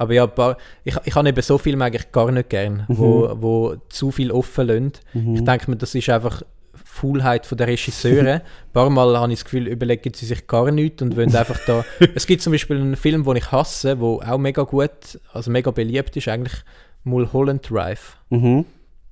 Aber 0.00 0.14
ja, 0.14 0.26
paar, 0.26 0.56
ich, 0.82 0.96
ich 1.04 1.14
habe 1.14 1.28
eben 1.28 1.42
so 1.42 1.58
Filme 1.58 1.84
eigentlich 1.84 2.10
gar 2.10 2.32
nicht 2.32 2.48
gern, 2.48 2.86
mhm. 2.88 2.98
wo, 2.98 3.30
wo 3.34 3.76
zu 3.90 4.10
viel 4.10 4.32
offen 4.32 4.66
lassen. 4.66 4.92
Mhm. 5.12 5.34
Ich 5.34 5.44
denke 5.44 5.70
mir, 5.70 5.76
das 5.76 5.94
ist 5.94 6.08
einfach 6.08 6.42
Faulheit 6.72 7.46
der 7.50 7.66
Regisseure. 7.66 8.32
Ein 8.40 8.72
paar 8.72 8.88
Mal 8.88 9.18
habe 9.18 9.30
ich 9.30 9.40
das 9.40 9.44
Gefühl, 9.44 9.68
überlegen 9.68 10.14
sie 10.14 10.24
sich 10.24 10.46
gar 10.46 10.70
nichts 10.70 11.02
und 11.02 11.16
wollen 11.16 11.36
einfach 11.36 11.58
da. 11.66 11.84
es 12.14 12.26
gibt 12.26 12.40
zum 12.40 12.52
Beispiel 12.52 12.78
einen 12.78 12.96
Film, 12.96 13.24
den 13.24 13.36
ich 13.36 13.52
hasse, 13.52 13.94
der 13.94 14.02
auch 14.02 14.38
mega 14.38 14.62
gut, 14.62 15.20
also 15.34 15.50
mega 15.50 15.70
beliebt 15.70 16.16
ist, 16.16 16.28
eigentlich 16.28 16.64
Mulholland 17.04 17.68
Drive. 17.70 18.16
Mhm. 18.30 18.64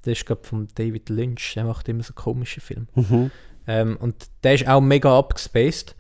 Der 0.06 0.12
ist, 0.14 0.24
glaube 0.24 0.44
von 0.44 0.68
David 0.74 1.10
Lynch, 1.10 1.52
der 1.54 1.64
macht 1.64 1.86
immer 1.90 2.02
so 2.02 2.14
komische 2.14 2.62
Filme. 2.62 2.86
Mhm. 2.94 3.30
Ähm, 3.66 3.98
und 4.00 4.14
der 4.42 4.54
ist 4.54 4.66
auch 4.66 4.80
mega 4.80 5.18
abgespaced. 5.18 5.94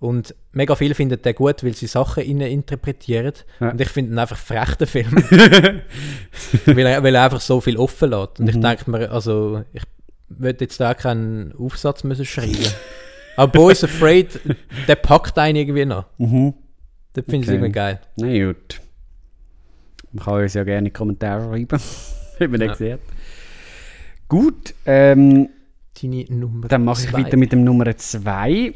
Und 0.00 0.34
mega 0.52 0.76
viele 0.76 0.94
finden 0.94 1.20
den 1.20 1.34
gut, 1.34 1.64
weil 1.64 1.74
sie 1.74 1.88
Sachen 1.88 2.22
innen 2.22 2.48
interpretieren. 2.48 3.32
Ja. 3.58 3.70
Und 3.70 3.80
ich 3.80 3.88
finde 3.88 4.12
ihn 4.12 4.18
einfach 4.18 4.36
frech, 4.36 4.76
den 4.76 4.86
Film. 4.86 5.12
weil, 6.66 6.86
er, 6.86 7.02
weil 7.02 7.14
er 7.14 7.24
einfach 7.24 7.40
so 7.40 7.60
viel 7.60 7.76
offen 7.76 8.10
lässt. 8.10 8.38
Und 8.38 8.46
mhm. 8.46 8.48
ich 8.48 8.60
denke 8.60 8.90
mir, 8.90 9.10
also, 9.10 9.64
ich 9.72 9.82
würde 10.28 10.64
jetzt 10.64 10.78
da 10.78 10.94
keinen 10.94 11.52
Aufsatz 11.56 12.04
müssen 12.04 12.24
schreiben. 12.24 12.72
Aber 13.36 13.50
Boys 13.50 13.82
Afraid, 13.82 14.40
der 14.86 14.96
packt 14.96 15.36
einen 15.38 15.56
irgendwie 15.56 15.84
noch. 15.84 16.06
Mhm. 16.18 16.54
Das 17.12 17.24
finde 17.24 17.46
ich 17.46 17.52
irgendwie 17.52 17.72
geil. 17.72 18.00
Na 18.16 18.46
gut. 18.46 18.80
Man 20.12 20.24
kann 20.24 20.42
uns 20.42 20.54
ja 20.54 20.64
gerne 20.64 20.90
Kommentare 20.90 21.42
schreiben, 21.42 21.80
wie 22.38 22.48
man 22.48 22.60
ja. 22.60 22.66
das 22.68 22.78
sieht. 22.78 22.98
Gut, 24.28 24.74
ähm, 24.84 25.48
dann 26.68 26.84
mache 26.84 27.04
ich 27.04 27.12
weiter 27.12 27.36
mit 27.36 27.50
dem 27.50 27.64
Nummer 27.64 27.96
2. 27.96 28.74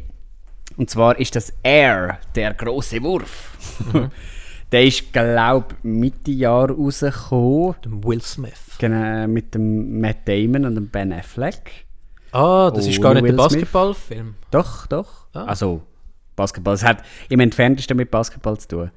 Und 0.77 0.91
zwar 0.91 1.19
ist 1.19 1.37
das 1.37 1.53
Air, 1.63 2.19
der 2.35 2.55
große 2.55 3.03
Wurf. 3.03 3.57
Mhm. 3.93 4.11
der 4.73 4.85
ist, 4.85 5.13
glaube 5.13 5.75
ich, 5.79 5.85
Mitte 5.85 6.31
Jahr 6.31 6.71
rausgekommen. 6.71 7.75
Dem 7.85 8.05
Will 8.05 8.23
Smith. 8.23 8.77
Genau, 8.79 9.29
mit 9.29 9.55
dem 9.55 10.01
Matt 10.01 10.27
Damon 10.27 10.65
und 10.65 10.75
dem 10.75 10.89
Ben 10.89 11.13
Affleck. 11.13 11.87
Ah, 12.33 12.71
das 12.71 12.87
ist 12.87 13.01
gar 13.01 13.13
nicht 13.15 13.25
Will 13.25 13.33
der 13.33 13.37
Basketballfilm. 13.37 14.35
Doch, 14.51 14.87
doch. 14.87 15.27
Ah. 15.35 15.45
Also, 15.45 15.83
Basketball. 16.35 16.75
Es 16.75 16.83
hat 16.83 17.05
im 17.29 17.41
Entferntesten 17.41 17.97
mit 17.97 18.11
Basketball 18.11 18.59
zu 18.59 18.69
tun. 18.69 18.91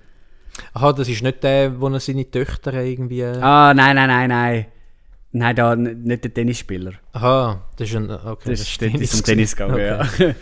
Aha, 0.73 0.93
das 0.93 1.09
ist 1.09 1.21
nicht 1.21 1.43
der, 1.43 1.79
wo 1.79 1.89
er 1.89 1.99
seine 1.99 2.29
Töchter 2.29 2.73
irgendwie. 2.73 3.23
Ah, 3.25 3.73
nein, 3.73 3.95
nein, 3.95 4.07
nein, 4.07 4.29
nein. 4.29 4.65
Nein, 5.33 5.55
da 5.55 5.75
nicht 5.75 6.23
der 6.23 6.33
Tennisspieler. 6.33 6.93
Aha, 7.11 7.61
das 7.75 7.89
ist 7.89 7.95
ein. 7.95 8.09
Okay, 8.09 8.51
das, 8.51 8.59
das 8.59 8.69
ist 8.69 8.77
Tennis, 8.77 9.21
Tennis 9.21 9.55
gegangen, 9.55 9.73
okay. 10.01 10.27
ja. 10.29 10.35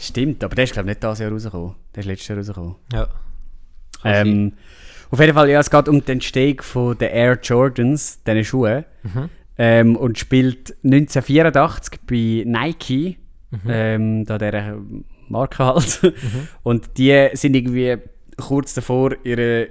Stimmt, 0.00 0.42
aber 0.42 0.54
der 0.54 0.64
ist, 0.64 0.72
glaube 0.72 0.88
ich, 0.88 0.96
nicht 0.96 1.02
dieses 1.02 1.18
Jahr 1.18 1.30
rausgekommen. 1.30 1.74
Der 1.94 2.00
ist 2.00 2.06
letztes 2.06 2.28
Jahr 2.28 2.38
rausgekommen. 2.38 2.76
Ja. 2.92 3.08
Ähm, 4.02 4.54
auf 5.10 5.20
jeden 5.20 5.34
Fall, 5.34 5.50
ja, 5.50 5.60
es 5.60 5.70
geht 5.70 5.88
um 5.88 6.02
den 6.02 6.22
Steg 6.22 6.64
von 6.64 6.96
den 6.96 7.10
Air 7.10 7.38
Jordans, 7.42 8.24
diesen 8.24 8.44
Schuhen. 8.44 8.86
Mhm. 9.02 9.28
Ähm, 9.58 9.96
und 9.96 10.18
spielt 10.18 10.74
1984 10.84 12.00
bei 12.06 12.44
Nike, 12.46 13.18
mhm. 13.50 13.60
ähm, 13.68 14.24
da 14.24 14.38
der 14.38 14.78
Marke 15.28 15.66
halt. 15.66 16.02
Mhm. 16.02 16.48
Und 16.62 16.96
die 16.96 17.28
sind 17.34 17.54
irgendwie 17.54 17.98
kurz 18.38 18.72
davor, 18.72 19.16
ihre, 19.22 19.68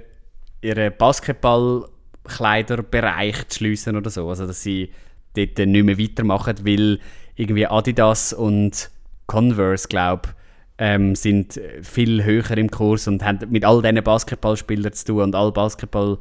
ihre 0.60 0.92
Basketballkleiderbereich 0.92 3.48
zu 3.48 3.58
schließen 3.58 3.96
oder 3.96 4.10
so. 4.10 4.28
Also, 4.28 4.46
dass 4.46 4.62
sie 4.62 4.92
dort 5.34 5.58
nicht 5.58 5.84
mehr 5.84 5.98
weitermachen, 5.98 6.64
weil 6.64 7.00
irgendwie 7.34 7.66
Adidas 7.66 8.32
und 8.32 8.92
Converse, 9.30 9.86
glaube 9.86 10.22
ich, 10.24 10.30
ähm, 10.78 11.14
sind 11.14 11.60
viel 11.82 12.24
höher 12.24 12.56
im 12.56 12.68
Kurs 12.68 13.06
und 13.06 13.24
haben 13.24 13.38
mit 13.50 13.64
all 13.64 13.80
diesen 13.80 14.02
Basketballspielern 14.02 14.92
zu 14.92 15.04
tun 15.04 15.22
und 15.22 15.34
alle 15.36 15.52
Basketball, 15.52 16.18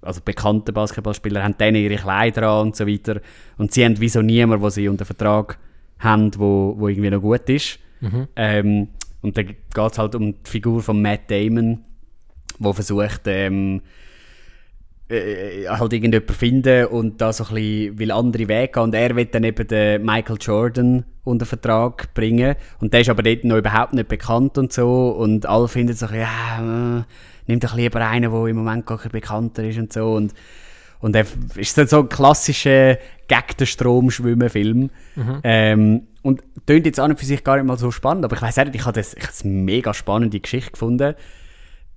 also 0.00 0.20
bekannte 0.24 0.72
Basketballspieler 0.72 1.42
haben 1.42 1.56
dann 1.58 1.74
ihre 1.74 1.96
Kleider 1.96 2.48
an 2.48 2.68
und 2.68 2.76
so 2.76 2.86
weiter 2.86 3.20
und 3.58 3.72
sie 3.72 3.84
haben 3.84 3.98
wieso 3.98 4.22
niemanden, 4.22 4.62
wo 4.62 4.68
sie 4.68 4.88
unter 4.88 5.04
Vertrag 5.04 5.58
haben, 5.98 6.30
wo, 6.38 6.74
wo 6.78 6.86
irgendwie 6.86 7.10
noch 7.10 7.20
gut 7.20 7.48
ist. 7.48 7.80
Mhm. 8.00 8.28
Ähm, 8.36 8.88
und 9.22 9.36
dann 9.36 9.46
geht 9.46 9.92
es 9.92 9.98
halt 9.98 10.14
um 10.14 10.32
die 10.32 10.50
Figur 10.50 10.82
von 10.82 11.02
Matt 11.02 11.28
Damon, 11.28 11.84
wo 12.58 12.72
versucht, 12.72 13.22
ähm, 13.26 13.82
äh, 15.12 15.68
halt 15.68 15.92
irgendjemanden 15.92 16.34
finden 16.34 16.86
und 16.86 17.20
da 17.20 17.32
so 17.32 17.44
ein 17.44 17.54
bisschen, 17.54 17.98
will 17.98 18.10
andere 18.10 18.48
Wege 18.48 18.72
gehen. 18.72 18.82
Und 18.82 18.94
er 18.94 19.14
will 19.14 19.26
dann 19.26 19.44
eben 19.44 19.66
den 19.66 20.04
Michael 20.04 20.38
Jordan 20.40 21.04
unter 21.24 21.46
Vertrag 21.46 22.12
bringen. 22.14 22.56
Und 22.80 22.92
der 22.92 23.02
ist 23.02 23.10
aber 23.10 23.22
dort 23.22 23.44
noch 23.44 23.56
überhaupt 23.56 23.92
nicht 23.92 24.08
bekannt 24.08 24.58
und 24.58 24.72
so. 24.72 25.10
Und 25.10 25.46
alle 25.46 25.68
finden 25.68 25.94
so, 25.94 26.06
ja, 26.06 26.98
äh, 26.98 27.02
nimm 27.46 27.60
doch 27.60 27.76
lieber 27.76 28.00
einen, 28.00 28.32
der 28.32 28.46
im 28.46 28.56
Moment 28.56 28.86
gar 28.86 28.96
nicht 28.96 29.12
bekannter 29.12 29.64
ist 29.64 29.78
und 29.78 29.92
so. 29.92 30.14
Und, 30.14 30.32
und 31.00 31.14
er 31.14 31.26
ist 31.56 31.76
dann 31.78 31.86
so 31.86 32.00
ein 32.00 32.08
klassischer 32.08 32.96
gegen 33.28 33.56
den 33.58 33.66
Strom 33.66 34.10
schwimmen 34.10 34.50
Film. 34.50 34.90
Mhm. 35.14 35.40
Ähm, 35.42 36.02
und 36.22 36.42
klingt 36.66 36.86
jetzt 36.86 37.00
an 37.00 37.10
und 37.10 37.18
für 37.18 37.26
sich 37.26 37.42
gar 37.42 37.56
nicht 37.56 37.66
mal 37.66 37.76
so 37.76 37.90
spannend, 37.90 38.24
aber 38.24 38.36
ich 38.36 38.42
weiß 38.42 38.56
nicht, 38.58 38.74
ich 38.76 38.84
habe 38.84 39.00
das, 39.00 39.14
ich 39.14 39.22
habe 39.22 39.32
eine 39.44 39.52
mega 39.52 39.92
spannende 39.92 40.38
Geschichte 40.38 40.70
gefunden. 40.70 41.14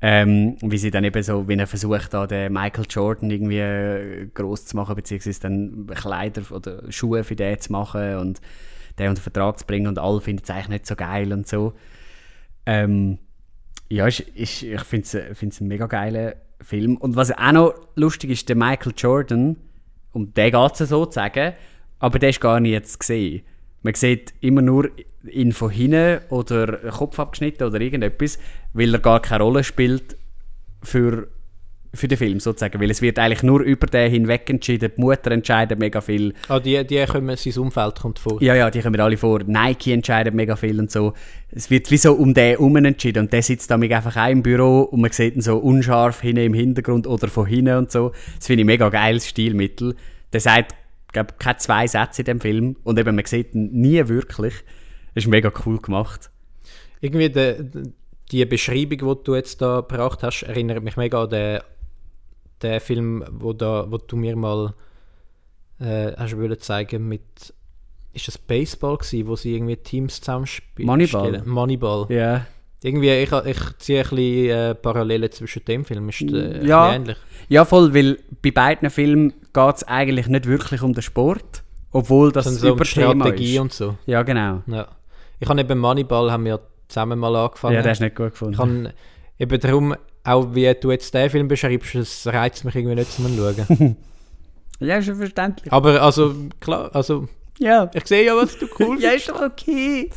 Ähm, 0.01 0.57
wie 0.61 0.77
sie 0.77 0.91
dann 0.91 1.05
eben 1.05 1.23
so, 1.23 1.47
wie 1.47 1.55
er 1.55 1.67
versucht, 1.67 2.13
da 2.13 2.27
den 2.27 2.51
Michael 2.51 2.85
Jordan 2.89 3.31
irgendwie 3.31 3.59
äh, 3.59 4.27
groß 4.33 4.65
zu 4.65 4.75
machen, 4.75 4.95
beziehungsweise 4.95 5.39
dann 5.39 5.87
Kleider 5.87 6.43
oder 6.51 6.91
Schuhe 6.91 7.23
für 7.23 7.35
den 7.35 7.59
zu 7.59 7.71
machen 7.71 8.17
und 8.17 8.41
den 8.99 9.09
unter 9.09 9.21
Vertrag 9.21 9.57
zu 9.57 9.65
bringen 9.65 9.87
und 9.87 9.97
alle 9.97 10.21
finden 10.21 10.43
es 10.43 10.49
eigentlich 10.49 10.67
nicht 10.69 10.85
so 10.85 10.95
geil 10.95 11.31
und 11.31 11.47
so. 11.47 11.73
Ähm, 12.65 13.19
ja, 13.89 14.07
ist, 14.07 14.21
ist, 14.21 14.63
ich 14.63 14.81
finde 14.81 15.07
es 15.07 15.61
einen 15.61 15.67
mega 15.67 15.85
geilen 15.87 16.33
Film. 16.61 16.97
Und 16.97 17.15
was 17.15 17.31
auch 17.31 17.51
noch 17.51 17.73
lustig 17.95 18.31
ist, 18.31 18.49
der 18.49 18.55
Michael 18.55 18.93
Jordan, 18.97 19.57
um 20.11 20.33
den 20.33 20.51
geht 20.51 20.71
es 20.79 20.89
sozusagen, 20.89 21.53
aber 21.99 22.19
der 22.19 22.29
ist 22.29 22.41
gar 22.41 22.59
nicht 22.59 22.71
jetzt 22.71 22.99
gesehen. 22.99 23.43
Man 23.83 23.93
sieht 23.93 24.33
immer 24.41 24.61
nur 24.61 24.89
ihn 25.31 25.51
von 25.51 25.69
hinten 25.69 26.19
oder 26.29 26.77
Kopf 26.91 27.19
abgeschnitten 27.19 27.63
oder 27.63 27.79
irgendetwas, 27.79 28.39
weil 28.73 28.93
er 28.93 28.99
gar 28.99 29.21
keine 29.21 29.43
Rolle 29.43 29.63
spielt 29.63 30.17
für, 30.83 31.27
für 31.93 32.07
den 32.07 32.17
Film 32.17 32.39
sozusagen. 32.39 32.79
Weil 32.79 32.91
es 32.91 33.01
wird 33.01 33.19
eigentlich 33.19 33.43
nur 33.43 33.61
über 33.61 33.87
den 33.87 34.11
hinweg 34.11 34.49
entschieden. 34.49 34.91
Die 34.95 35.01
Mutter 35.01 35.31
entscheidet 35.31 35.79
mega 35.79 36.01
viel. 36.01 36.33
Ah, 36.47 36.59
die, 36.59 36.85
die 36.85 37.05
kommen, 37.05 37.35
sein 37.35 37.57
Umfeld 37.57 37.99
kommt 37.99 38.19
vor. 38.19 38.41
Ja, 38.41 38.55
ja, 38.55 38.69
die 38.69 38.81
kommen 38.81 38.99
alle 38.99 39.17
vor. 39.17 39.41
Nike 39.45 39.93
entscheidet 39.93 40.33
mega 40.33 40.55
viel 40.55 40.79
und 40.79 40.91
so. 40.91 41.13
Es 41.51 41.69
wird 41.69 41.89
wie 41.91 41.97
so 41.97 42.13
um 42.13 42.33
den 42.33 42.57
herum 42.57 42.75
entschieden. 42.77 43.25
Und 43.25 43.33
der 43.33 43.43
sitzt 43.43 43.71
damit 43.71 43.91
einfach 43.91 44.15
auch 44.17 44.29
im 44.29 44.43
Büro 44.43 44.81
und 44.81 45.01
man 45.01 45.11
sieht 45.11 45.35
ihn 45.35 45.41
so 45.41 45.57
unscharf 45.57 46.21
hinten 46.21 46.43
im 46.43 46.53
Hintergrund 46.53 47.07
oder 47.07 47.27
von 47.27 47.45
hinten 47.45 47.77
und 47.77 47.91
so. 47.91 48.11
Das 48.37 48.47
finde 48.47 48.61
ich 48.61 48.67
mega 48.67 48.89
geiles 48.89 49.27
Stilmittel. 49.27 49.95
Der 50.33 50.41
sagt 50.41 50.75
glaube, 51.15 51.33
keine 51.39 51.57
zwei 51.57 51.87
Sätze 51.87 52.21
in 52.21 52.25
dem 52.25 52.39
Film 52.39 52.75
und 52.83 52.99
eben, 52.99 53.15
man 53.15 53.25
sieht 53.25 53.55
ihn 53.55 53.71
nie 53.71 54.07
wirklich. 54.07 54.53
Ist 55.15 55.27
mega 55.27 55.51
cool 55.65 55.79
gemacht. 55.79 56.29
Irgendwie 57.01 57.29
die, 57.29 57.93
die 58.31 58.45
Beschreibung, 58.45 58.97
die 59.17 59.23
du 59.23 59.35
jetzt 59.35 59.61
da 59.61 59.81
gebracht 59.81 60.23
hast, 60.23 60.43
erinnert 60.43 60.83
mich 60.83 60.97
mega 60.97 61.23
an 61.23 61.29
den, 61.29 61.59
der 62.61 62.81
Film, 62.81 63.23
wo, 63.31 63.53
da, 63.53 63.85
wo 63.89 63.97
du 63.97 64.15
mir 64.15 64.35
mal 64.35 64.73
äh, 65.79 66.13
hast 66.17 66.37
wollen 66.37 66.59
zeigen 66.59 67.07
mit 67.07 67.21
ist 68.13 68.29
das 68.29 68.37
Baseball 68.37 68.97
gewesen, 68.97 69.27
wo 69.27 69.35
sie 69.35 69.55
irgendwie 69.55 69.75
Teams 69.75 70.21
zusammenspielen? 70.21 70.87
Moneyball. 70.87 71.41
Moneyball. 71.45 72.05
Ja. 72.09 72.15
Yeah. 72.15 72.47
Irgendwie, 72.81 73.09
ich, 73.09 73.31
ich 73.31 73.77
ziehe 73.79 74.03
ein 74.03 74.09
bisschen 74.09 74.49
äh, 74.49 74.75
Parallelen 74.75 75.31
zwischen 75.31 75.65
dem 75.65 75.83
Film. 75.83 76.07
Ist 76.09 76.21
äh, 76.21 76.65
Ja. 76.65 76.93
ähnlich. 76.93 77.17
ja, 77.49 77.65
voll, 77.65 77.93
weil 77.93 78.19
bei 78.41 78.51
beiden 78.51 78.89
Filmen 78.89 79.33
geht 79.53 79.75
es 79.75 79.83
eigentlich 79.83 80.27
nicht 80.27 80.45
wirklich 80.45 80.81
um 80.81 80.93
den 80.93 81.01
Sport, 81.01 81.63
obwohl 81.91 82.31
das 82.31 82.45
Das 82.45 82.55
so 82.55 82.67
um 82.67 82.75
Überthema 82.75 83.25
Strategie 83.25 83.55
ist. 83.55 83.59
und 83.59 83.73
so. 83.73 83.97
Ja, 84.05 84.23
genau. 84.23 84.61
Ja. 84.67 84.87
Ich 85.39 85.49
habe 85.49 85.59
eben 85.61 85.79
Moneyball 85.79 86.31
haben 86.31 86.45
wir 86.45 86.59
zusammen 86.87 87.19
mal 87.19 87.35
angefangen. 87.35 87.75
Ja, 87.75 87.81
das 87.81 87.93
ist 87.97 88.01
nicht 88.01 88.15
gut 88.15 88.31
gefunden. 88.31 88.53
ich 88.53 88.59
habe 88.59 89.55
eben 89.55 89.59
darum, 89.59 89.95
auch 90.23 90.55
wie 90.55 90.73
du 90.73 90.91
jetzt 90.91 91.13
den 91.13 91.29
Film 91.29 91.47
beschreibst, 91.47 91.95
das 91.95 92.27
reizt 92.27 92.63
mich 92.65 92.75
irgendwie 92.75 92.95
nicht 92.95 93.11
zum 93.11 93.27
Schauen. 93.35 93.95
ja, 94.79 94.97
ist 94.97 95.07
ja 95.07 95.15
verständlich. 95.15 95.71
Aber 95.71 96.01
also, 96.01 96.33
klar, 96.59 96.89
also, 96.95 97.27
Ja. 97.59 97.89
ich 97.93 98.05
sehe 98.07 98.25
ja, 98.25 98.35
was 98.35 98.57
du 98.57 98.67
cool 98.79 98.97
Ja, 99.01 99.11
ist 99.11 99.29
doch 99.29 99.41
okay. 99.41 100.09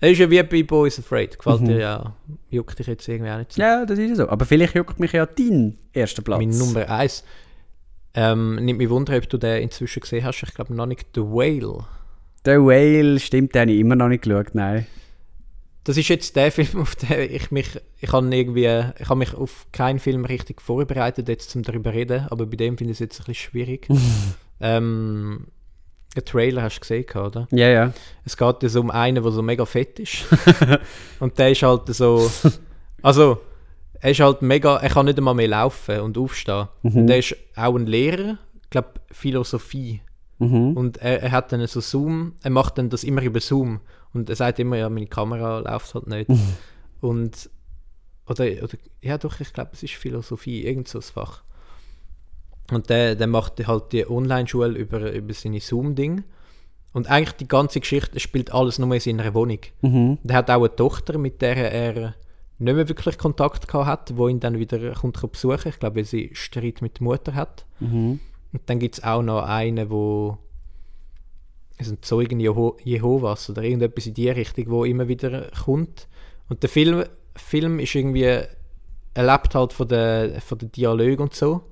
Das 0.00 0.10
ist 0.10 0.18
ja 0.18 0.30
wie 0.30 0.42
bei 0.42 0.62
Boys 0.62 0.98
Afraid. 0.98 1.38
Gefällt 1.38 1.60
Mhm. 1.62 1.66
dir 1.66 1.78
ja, 1.78 2.14
juckt 2.50 2.78
dich 2.78 2.86
jetzt 2.86 3.06
irgendwie 3.08 3.30
auch 3.30 3.38
nicht 3.38 3.52
so. 3.52 3.60
Ja, 3.62 3.84
das 3.86 3.98
ist 3.98 4.16
so. 4.16 4.28
Aber 4.28 4.44
vielleicht 4.44 4.74
juckt 4.74 4.98
mich 5.00 5.12
ja 5.12 5.26
dein 5.26 5.78
erster 5.92 6.22
Platz. 6.22 6.38
Mein 6.38 6.50
Nummer 6.50 6.88
1. 6.88 7.24
Ähm, 8.14 8.56
nimmt 8.56 8.78
mich 8.78 8.90
Wunder, 8.90 9.16
ob 9.16 9.28
du 9.28 9.38
den 9.38 9.62
inzwischen 9.62 10.00
gesehen 10.00 10.24
hast. 10.24 10.42
Ich 10.42 10.54
glaube 10.54 10.74
noch 10.74 10.86
nicht 10.86 11.06
The 11.14 11.20
Whale. 11.22 11.84
The 12.48 12.54
Whale, 12.54 13.20
stimmt, 13.20 13.54
den 13.54 13.60
habe 13.60 13.72
ich 13.72 13.80
immer 13.80 13.94
noch 13.94 14.08
nicht 14.08 14.22
geschaut, 14.22 14.54
nein. 14.54 14.86
Das 15.84 15.98
ist 15.98 16.08
jetzt 16.08 16.34
der 16.34 16.50
Film, 16.50 16.80
auf 16.80 16.96
den 16.96 17.30
ich 17.30 17.50
mich, 17.50 17.78
ich 18.00 18.10
habe 18.10 18.34
irgendwie, 18.34 18.84
ich 18.98 19.08
habe 19.10 19.18
mich 19.18 19.34
auf 19.34 19.66
keinen 19.70 19.98
Film 19.98 20.24
richtig 20.24 20.62
vorbereitet, 20.62 21.28
jetzt 21.28 21.50
zum 21.50 21.62
darüber 21.62 21.92
reden, 21.92 22.26
aber 22.30 22.46
bei 22.46 22.56
dem 22.56 22.78
finde 22.78 22.92
ich 22.92 22.96
es 22.96 23.00
jetzt 23.00 23.20
ein 23.20 23.26
bisschen 23.26 23.50
schwierig. 23.50 23.86
ähm, 24.62 25.48
den 26.16 26.24
Trailer 26.24 26.62
hast 26.62 26.76
du 26.76 26.80
gesehen, 26.80 27.04
oder? 27.16 27.48
Ja, 27.50 27.68
ja. 27.68 27.92
Es 28.24 28.38
geht 28.38 28.62
ja 28.62 28.68
so 28.70 28.80
um 28.80 28.90
einen, 28.90 29.22
der 29.22 29.30
so 29.30 29.42
mega 29.42 29.66
fett 29.66 29.98
ist. 29.98 30.24
und 31.20 31.38
der 31.38 31.50
ist 31.50 31.62
halt 31.62 31.94
so, 31.94 32.30
also, 33.02 33.42
er 34.00 34.10
ist 34.10 34.20
halt 34.20 34.40
mega, 34.40 34.78
er 34.78 34.88
kann 34.88 35.04
nicht 35.04 35.18
einmal 35.18 35.34
mehr 35.34 35.48
laufen 35.48 36.00
und 36.00 36.16
aufstehen. 36.16 36.68
Und 36.82 37.08
der 37.08 37.18
ist 37.18 37.36
auch 37.56 37.76
ein 37.76 37.86
Lehrer, 37.86 38.38
ich 38.62 38.70
glaube 38.70 38.92
Philosophie. 39.12 40.00
Mhm. 40.38 40.76
Und 40.76 40.98
er, 40.98 41.22
er 41.22 41.32
hat 41.32 41.52
dann 41.52 41.66
so 41.66 41.80
Zoom, 41.80 42.34
er 42.42 42.50
macht 42.50 42.78
dann 42.78 42.90
das 42.90 43.04
immer 43.04 43.22
über 43.22 43.40
Zoom. 43.40 43.80
Und 44.14 44.30
er 44.30 44.36
sagt 44.36 44.58
immer, 44.58 44.76
ja, 44.76 44.88
meine 44.88 45.06
Kamera 45.06 45.58
läuft 45.58 45.94
halt 45.94 46.06
nicht. 46.06 46.30
Und, 47.00 47.50
oder, 48.26 48.44
oder, 48.44 48.78
ja 49.00 49.18
doch, 49.18 49.40
ich 49.40 49.52
glaube, 49.52 49.70
es 49.72 49.82
ist 49.82 49.94
Philosophie, 49.94 50.64
irgend 50.64 50.88
so 50.88 50.98
ein 50.98 51.02
Fach. 51.02 51.42
Und 52.70 52.90
der, 52.90 53.14
der 53.14 53.26
macht 53.26 53.66
halt 53.66 53.92
die 53.92 54.08
Online-Schule 54.08 54.78
über, 54.78 55.12
über 55.12 55.32
seine 55.32 55.60
Zoom-Ding. 55.60 56.24
Und 56.92 57.08
eigentlich 57.08 57.36
die 57.36 57.48
ganze 57.48 57.80
Geschichte 57.80 58.18
spielt 58.18 58.52
alles 58.52 58.78
nur 58.78 58.92
in 58.92 59.00
seiner 59.00 59.34
Wohnung. 59.34 59.60
Mhm. 59.82 60.18
Der 60.22 60.36
hat 60.36 60.50
auch 60.50 60.58
eine 60.58 60.74
Tochter, 60.74 61.18
mit 61.18 61.40
der 61.42 61.72
er 61.72 62.14
nicht 62.58 62.74
mehr 62.74 62.88
wirklich 62.88 63.18
Kontakt 63.18 63.68
gehabt 63.68 63.86
hat, 63.86 64.16
wo 64.16 64.28
ihn 64.28 64.40
dann 64.40 64.58
wieder 64.58 64.92
kommt 64.94 65.20
besuchen. 65.30 65.68
Ich 65.68 65.78
glaube, 65.78 65.96
weil 65.96 66.04
sie 66.04 66.30
Streit 66.32 66.82
mit 66.82 66.98
der 66.98 67.04
Mutter 67.04 67.34
hat. 67.34 67.66
Mhm. 67.80 68.20
Und 68.52 68.62
dann 68.66 68.78
gibt 68.78 68.96
es 68.96 69.04
auch 69.04 69.22
noch 69.22 69.42
einen, 69.42 69.90
wo 69.90 70.38
es 71.76 71.90
ein 71.90 72.02
Zeugen 72.02 72.40
Jeho 72.40 72.76
Jehovas 72.82 73.48
oder 73.50 73.62
irgendetwas 73.62 74.06
in 74.06 74.14
die 74.14 74.30
Richtung, 74.30 74.70
wo 74.70 74.84
immer 74.84 75.08
wieder 75.08 75.50
kommt. 75.64 76.08
Und 76.48 76.62
der 76.62 76.70
Film, 76.70 77.04
Film 77.36 77.78
ist 77.78 77.94
irgendwie, 77.94 78.22
er 78.22 78.46
lebt 79.14 79.54
halt 79.54 79.72
von 79.72 79.88
der, 79.88 80.40
von 80.40 80.58
der 80.58 80.68
Dialog 80.68 81.20
und 81.20 81.34
so. 81.34 81.62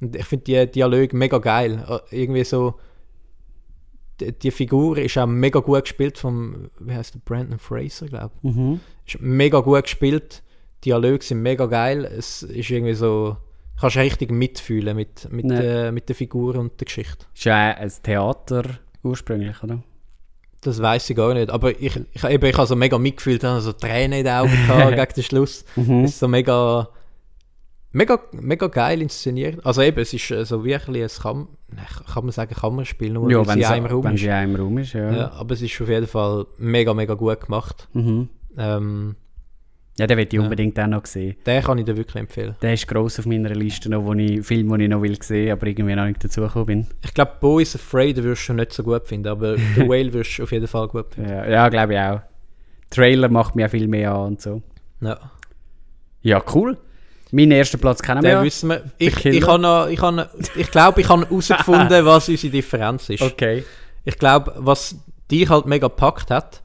Und 0.00 0.16
ich 0.16 0.24
finde 0.24 0.44
die 0.44 0.72
Dialog 0.72 1.12
mega 1.12 1.38
geil. 1.38 1.84
Äh, 1.88 2.22
Irgendwie 2.22 2.44
so, 2.44 2.74
die, 4.20 4.32
die 4.32 4.50
Figur 4.50 4.98
ist 4.98 5.18
auch 5.18 5.26
mega 5.26 5.60
gut 5.60 5.82
gespielt 5.82 6.18
vom, 6.18 6.70
wie 6.78 6.94
heißt 6.94 7.14
der, 7.14 7.20
Brandon 7.20 7.58
Fraser, 7.58 8.06
glaube 8.06 8.32
ich. 8.42 8.54
Mhm. 8.54 8.80
Ist 9.06 9.20
mega 9.20 9.60
gut 9.60 9.82
gespielt. 9.82 10.42
Die 10.82 10.90
Dialoge 10.90 11.24
sind 11.24 11.42
mega 11.42 11.66
geil. 11.66 12.04
Es 12.04 12.42
ist 12.42 12.70
irgendwie 12.70 12.94
so, 12.94 13.36
kannst 13.80 13.96
richtig 13.96 14.30
mitfühlen 14.30 14.96
mit, 14.96 15.30
mit, 15.32 15.50
Ja. 15.50 15.60
äh, 15.88 15.92
mit 15.92 16.08
der 16.08 16.16
Figur 16.16 16.56
und 16.56 16.80
der 16.80 16.84
Geschichte. 16.86 17.26
Ist 17.34 17.44
ja 17.44 17.54
ein 17.72 17.92
Theater 18.02 18.64
ursprünglich, 19.02 19.62
oder? 19.62 19.82
Das 20.60 20.80
weiß 20.80 21.10
ich 21.10 21.16
gar 21.16 21.34
nicht. 21.34 21.50
Aber 21.50 21.70
ich, 21.78 22.00
ich, 22.12 22.24
eben, 22.24 22.46
ich 22.46 22.56
habe 22.56 22.66
so 22.66 22.74
mega 22.76 22.96
mitgefühlt, 22.98 23.44
habe 23.44 23.60
so 23.60 23.72
Tränen 23.72 24.20
in 24.20 24.24
den 24.24 24.34
Augen 24.34 24.50
gehabt 24.66 24.96
gegen 24.96 25.12
den 25.16 25.22
Schluss. 25.22 25.64
Mhm. 25.76 26.04
Es 26.04 26.12
ist 26.12 26.20
so 26.20 26.28
mega, 26.28 26.88
mega, 27.92 28.18
mega 28.32 28.66
geil 28.68 29.02
inszeniert. 29.02 29.64
Also 29.66 29.82
eben, 29.82 29.98
es 30.00 30.14
ist 30.14 30.30
äh, 30.30 30.44
so 30.44 30.64
wirklich 30.64 31.02
ein 31.02 31.08
Kam 31.22 31.48
kann 32.06 32.24
man 32.24 32.30
sagen 32.32 32.54
Kammerspiel, 32.54 33.12
nur 33.12 33.28
Ja, 33.30 33.44
wenn 33.46 33.58
sie 33.58 33.66
einem 33.66 33.86
Raum 33.86 34.04
wenn 34.04 34.14
ist. 34.14 34.20
sie 34.20 34.30
einem 34.30 34.54
Raum 34.56 34.78
ist, 34.78 34.92
ja. 34.92 35.12
Ja, 35.12 35.32
aber 35.32 35.54
es 35.54 35.60
ist 35.62 35.80
auf 35.80 35.88
jeden 35.88 36.06
Fall 36.06 36.46
mega, 36.56 36.94
mega 36.94 37.14
gut 37.14 37.40
gemacht. 37.40 37.88
Mhm. 37.94 38.28
Ähm, 38.56 39.16
Ja, 39.96 40.08
den 40.08 40.18
will 40.18 40.26
ich 40.26 40.32
Ja. 40.32 40.40
unbedingt 40.40 40.78
auch 40.80 40.88
noch 40.88 41.06
sehen. 41.06 41.36
den 41.46 41.62
kann 41.62 41.78
ich 41.78 41.84
dir 41.84 41.96
wirklich 41.96 42.16
empfehlen. 42.16 42.56
Der 42.60 42.74
ist 42.74 42.88
gross 42.88 43.18
auf 43.20 43.26
meiner 43.26 43.50
Liste 43.50 43.88
noch, 43.88 44.04
wo 44.04 44.12
ich 44.14 44.44
Film, 44.44 44.70
den 44.70 44.80
ich 44.80 44.88
noch 44.88 45.02
will 45.02 45.22
sehen, 45.22 45.52
aber 45.52 45.66
irgendwie 45.68 45.94
noch 45.94 46.04
nicht 46.04 46.24
dazugekommen 46.24 46.66
bin. 46.66 46.86
Ich 47.04 47.14
glaube, 47.14 47.32
Boys 47.40 47.76
Afraid 47.76 48.20
wirst 48.22 48.48
du 48.48 48.54
nicht 48.54 48.72
so 48.72 48.82
gut 48.82 49.06
finden, 49.06 49.28
aber 49.28 49.56
The 49.76 49.88
Whale 49.88 50.12
wirst 50.12 50.38
du 50.38 50.42
auf 50.42 50.52
jeden 50.52 50.66
Fall 50.66 50.88
gut 50.88 51.14
finden. 51.14 51.30
Ja, 51.30 51.48
ja 51.48 51.68
glaube 51.68 51.94
ich 51.94 52.00
auch. 52.00 52.20
Trailer 52.90 53.28
macht 53.28 53.54
mir 53.54 53.68
viel 53.68 53.86
mehr 53.86 54.12
an 54.12 54.26
und 54.26 54.40
so. 54.40 54.62
Ja. 55.00 55.18
Ja, 56.22 56.42
cool. 56.54 56.76
Mein 57.30 57.50
erster 57.50 57.78
Platz 57.78 58.02
kennen 58.02 58.22
wir 58.22 58.36
Den 58.36 58.44
wissen 58.44 58.70
wir. 58.70 58.84
Ich, 58.98 59.24
ich, 59.24 59.46
habe 59.46 59.60
noch, 59.60 59.88
ich, 59.88 60.00
habe, 60.00 60.28
ich 60.56 60.70
glaube, 60.70 61.00
ich 61.00 61.08
habe 61.08 61.24
herausgefunden, 61.24 62.04
was 62.04 62.28
unsere 62.28 62.52
Differenz 62.52 63.10
ist. 63.10 63.22
Okay. 63.22 63.64
Ich 64.04 64.18
glaube, 64.18 64.54
was 64.56 64.96
dich 65.30 65.48
halt 65.48 65.66
mega 65.66 65.88
gepackt 65.88 66.30
hat, 66.30 66.62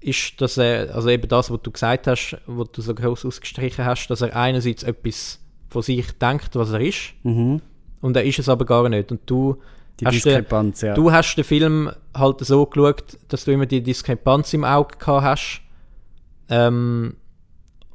ist, 0.00 0.40
dass 0.40 0.56
er, 0.58 0.94
also 0.94 1.08
eben 1.08 1.28
das, 1.28 1.50
was 1.50 1.60
du 1.62 1.70
gesagt 1.70 2.06
hast, 2.06 2.36
was 2.46 2.68
du 2.72 2.82
so 2.82 2.94
groß 2.94 3.24
ausgestrichen 3.26 3.84
hast, 3.84 4.06
dass 4.08 4.20
er 4.20 4.34
einerseits 4.36 4.82
etwas 4.82 5.40
von 5.68 5.82
sich 5.82 6.12
denkt, 6.18 6.54
was 6.54 6.70
er 6.72 6.80
ist, 6.80 7.14
Mhm. 7.24 7.60
und 8.00 8.16
er 8.16 8.24
ist 8.24 8.38
es 8.38 8.48
aber 8.48 8.64
gar 8.64 8.88
nicht. 8.88 9.10
Und 9.10 9.22
du 9.26 9.58
Die 10.00 10.06
hast, 10.06 10.12
den, 10.14 10.22
Diskrepanz, 10.22 10.80
ja. 10.82 10.94
du 10.94 11.10
hast 11.10 11.34
den 11.36 11.44
Film 11.44 11.90
halt 12.14 12.40
so 12.40 12.64
geschaut, 12.66 13.18
dass 13.28 13.44
du 13.44 13.50
immer 13.52 13.66
die 13.66 13.82
Diskrepanz 13.82 14.52
im 14.54 14.64
Auge 14.64 14.96
gehabt 14.98 15.24
hast. 15.24 15.62
Ähm, 16.48 17.16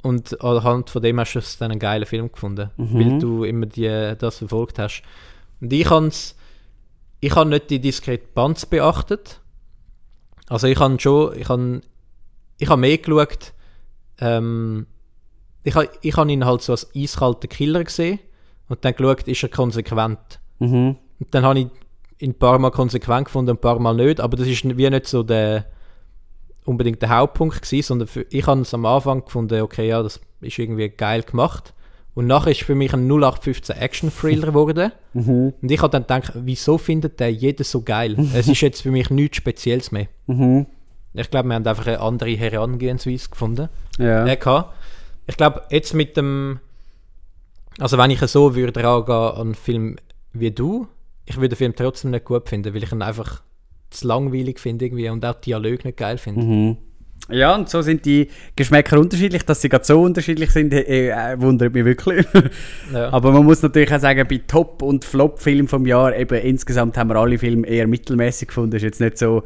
und 0.02 0.38
anhand 0.44 0.90
von 0.90 1.00
dem 1.02 1.18
hast 1.18 1.32
du 1.34 1.38
es 1.38 1.56
dann 1.56 1.70
einen 1.70 1.80
geilen 1.80 2.04
Film 2.06 2.30
gefunden, 2.30 2.70
Mhm. 2.76 2.94
weil 2.98 3.18
du 3.18 3.44
immer 3.44 3.64
die, 3.66 4.14
das 4.18 4.38
verfolgt 4.38 4.78
hast. 4.78 5.02
Und 5.60 5.72
ich 5.72 5.88
habe 5.88 6.10
ich 7.20 7.34
habe 7.34 7.48
nicht 7.48 7.70
die 7.70 7.80
Diskrepanz 7.80 8.66
beachtet. 8.66 9.40
Also 10.48 10.66
ich 10.66 10.78
habe 10.78 11.00
schon, 11.00 11.34
ich 11.38 11.48
habe, 11.48 11.80
ich 12.58 12.68
habe 12.68 12.80
mehr 12.80 12.98
geschaut, 12.98 13.52
ähm, 14.18 14.86
ich 15.62 15.74
habe 15.74 15.88
ich 16.02 16.16
habe 16.16 16.30
ihn 16.30 16.44
halt 16.44 16.62
so 16.62 16.72
als 16.72 16.90
eiskalten 16.94 17.48
Killer 17.48 17.84
gesehen 17.84 18.18
und 18.68 18.84
dann 18.84 18.94
geschaut, 18.94 19.26
ist 19.28 19.42
er 19.42 19.48
konsequent. 19.48 20.40
Mhm. 20.58 20.96
Und 21.20 21.34
dann 21.34 21.44
habe 21.44 21.58
ich 21.58 21.66
ihn 22.18 22.30
ein 22.30 22.34
paar 22.34 22.58
Mal 22.58 22.70
konsequent 22.70 23.26
gefunden, 23.26 23.52
ein 23.52 23.58
paar 23.58 23.78
Mal 23.78 23.94
nicht, 23.94 24.20
aber 24.20 24.36
das 24.36 24.46
ist 24.46 24.64
wie 24.64 24.90
nicht 24.90 25.06
so 25.06 25.22
der 25.22 25.66
unbedingt 26.64 27.02
der 27.02 27.10
Hauptpunkt 27.10 27.60
gewesen, 27.60 27.86
sondern 27.86 28.08
für, 28.08 28.26
ich 28.30 28.46
habe 28.46 28.62
es 28.62 28.72
am 28.72 28.86
Anfang 28.86 29.24
gefunden, 29.24 29.60
okay, 29.60 29.88
ja, 29.88 30.02
das 30.02 30.20
ist 30.40 30.58
irgendwie 30.58 30.88
geil 30.88 31.22
gemacht. 31.22 31.74
Und 32.14 32.26
nachher 32.28 32.52
ist 32.52 32.62
für 32.62 32.76
mich 32.76 32.92
ein 32.94 33.10
0815 33.10 33.76
Action-Thriller 33.76 34.46
geworden. 34.48 34.92
Mhm. 35.14 35.52
Und 35.60 35.70
ich 35.70 35.82
habe 35.82 35.90
dann 35.90 36.02
gedacht, 36.02 36.32
wieso 36.36 36.78
findet 36.78 37.18
der 37.20 37.32
jeder 37.32 37.64
so 37.64 37.82
geil? 37.82 38.16
es 38.34 38.48
ist 38.48 38.60
jetzt 38.60 38.82
für 38.82 38.90
mich 38.90 39.10
nichts 39.10 39.36
Spezielles 39.36 39.90
mehr. 39.90 40.06
Mhm. 40.26 40.66
Ich 41.14 41.30
glaube, 41.30 41.48
wir 41.48 41.54
haben 41.54 41.66
einfach 41.66 41.86
eine 41.86 42.00
andere 42.00 42.30
Herangehensweise 42.30 43.28
gefunden. 43.30 43.68
Ja. 43.98 44.24
Gehabt. 44.34 44.74
Ich 45.26 45.36
glaube, 45.36 45.62
jetzt 45.70 45.94
mit 45.94 46.16
dem. 46.16 46.60
Also, 47.78 47.98
wenn 47.98 48.10
ich 48.10 48.20
so 48.20 48.54
würde 48.54 48.82
rangehen 48.82 49.14
an 49.14 49.40
einen 49.40 49.54
Film 49.54 49.96
wie 50.32 50.50
du, 50.50 50.88
ich 51.24 51.36
würde 51.36 51.50
den 51.50 51.56
Film 51.56 51.74
trotzdem 51.74 52.10
nicht 52.10 52.24
gut 52.24 52.48
finden, 52.48 52.74
weil 52.74 52.82
ich 52.82 52.92
ihn 52.92 53.02
einfach 53.02 53.42
zu 53.90 54.06
langweilig 54.08 54.58
finde 54.58 54.84
irgendwie 54.84 55.08
und 55.08 55.24
auch 55.24 55.34
die 55.34 55.50
Dialog 55.50 55.84
nicht 55.84 55.96
geil 55.96 56.18
finde. 56.18 56.44
Mhm. 56.44 56.76
Ja, 57.30 57.54
und 57.54 57.70
so 57.70 57.80
sind 57.80 58.04
die 58.04 58.28
Geschmäcker 58.54 58.98
unterschiedlich. 58.98 59.44
Dass 59.44 59.62
sie 59.62 59.70
gerade 59.70 59.84
so 59.84 60.02
unterschiedlich 60.02 60.50
sind, 60.50 60.74
äh, 60.74 61.08
äh, 61.08 61.40
wundert 61.40 61.72
mich 61.72 61.84
wirklich. 61.84 62.26
Ja. 62.92 63.08
Aber 63.12 63.32
man 63.32 63.44
muss 63.44 63.62
natürlich 63.62 63.92
auch 63.92 64.00
sagen, 64.00 64.26
bei 64.28 64.42
Top- 64.46 64.82
und 64.82 65.04
Flop-Filmen 65.04 65.68
vom 65.68 65.86
Jahr, 65.86 66.14
eben 66.14 66.38
insgesamt 66.38 66.98
haben 66.98 67.08
wir 67.08 67.16
alle 67.16 67.38
Filme 67.38 67.66
eher 67.66 67.86
mittelmäßig 67.86 68.48
gefunden. 68.48 68.76
Ist 68.76 68.82
jetzt 68.82 69.00
nicht 69.00 69.16
so, 69.16 69.42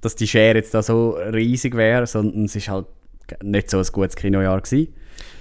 dass 0.00 0.14
die 0.14 0.26
Schere 0.26 0.58
jetzt 0.58 0.74
da 0.74 0.82
so 0.82 1.10
riesig 1.10 1.76
wäre, 1.76 2.06
sondern 2.06 2.44
es 2.44 2.56
ist 2.56 2.68
halt 2.68 2.86
nicht 3.42 3.70
so 3.70 3.78
ein 3.78 3.86
gutes 3.92 4.16
Kinojahr 4.16 4.60
gewesen. 4.60 4.94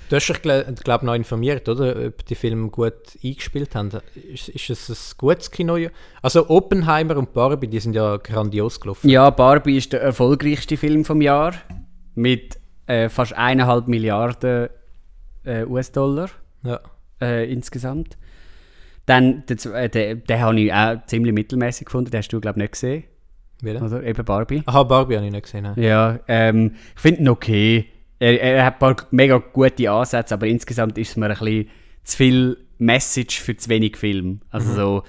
Du 0.10 0.16
hast 0.16 0.28
dich, 0.28 0.42
glaube 0.42 0.74
glaub, 0.84 1.04
noch 1.04 1.16
informiert, 1.16 1.68
oder? 1.68 2.08
Ob 2.08 2.26
die 2.26 2.36
Filme 2.36 2.70
gut 2.70 2.94
eingespielt 3.22 3.76
haben. 3.76 3.92
Ist, 4.34 4.48
ist 4.48 4.70
es 4.70 4.90
ein 4.90 5.18
gutes 5.18 5.52
Kino? 5.52 5.78
Also, 6.22 6.50
Oppenheimer 6.50 7.18
und 7.18 7.34
Barbie, 7.34 7.68
die 7.68 7.80
sind 7.80 7.94
ja 7.94 8.16
grandios 8.16 8.80
gelaufen. 8.80 9.10
Ja, 9.10 9.30
Barbie 9.30 9.76
ist 9.78 9.92
der 9.92 10.02
erfolgreichste 10.02 10.78
Film 10.78 11.04
vom 11.04 11.22
Jahr 11.22 11.56
mit 12.16 12.58
äh, 12.86 13.10
fast 13.10 13.34
eineinhalb 13.34 13.90
Milliarden 13.90 14.70
äh, 15.44 15.66
US-Dollar. 15.66 16.30
Ja. 16.64 16.80
äh, 17.22 17.52
insgesamt. 17.52 18.18
Dann, 19.06 19.46
den, 19.46 19.58
äh, 19.74 19.90
den, 19.90 20.24
den 20.24 20.40
habe 20.40 20.60
ich 20.60 20.74
auch 20.74 21.06
ziemlich 21.06 21.34
mittelmäßig 21.34 21.86
gefunden, 21.86 22.12
den 22.12 22.20
hast 22.20 22.30
du, 22.30 22.40
glaube 22.40 22.60
ich, 22.60 22.64
nicht 22.64 22.72
gesehen. 22.74 23.04
Wieder? 23.62 23.82
Oder? 23.82 24.04
Eben 24.04 24.26
Barbie. 24.26 24.64
Aha, 24.66 24.84
Barbie 24.84 25.16
habe 25.16 25.26
ich 25.26 25.32
nicht 25.32 25.44
gesehen. 25.44 25.68
Ja, 25.76 26.20
ähm, 26.28 26.76
ich 26.96 27.02
finde 27.02 27.22
ihn 27.22 27.30
okay. 27.30 27.86
Er, 28.20 28.40
er 28.42 28.66
hat 28.66 28.76
ein 28.76 28.80
paar 28.80 28.96
mega 29.12 29.38
gute 29.38 29.92
Ansätze, 29.92 30.34
aber 30.34 30.48
insgesamt 30.48 30.98
ist 30.98 31.10
es 31.10 31.16
mir 31.18 31.28
ein 31.28 31.38
bisschen 31.38 31.70
zu 32.04 32.18
viel 32.18 32.58
Message 32.78 33.42
für 33.42 33.58
zu 33.58 33.70
wenig 33.70 33.98
Film. 33.98 34.40
Also 34.50 34.74
so, 34.74 35.04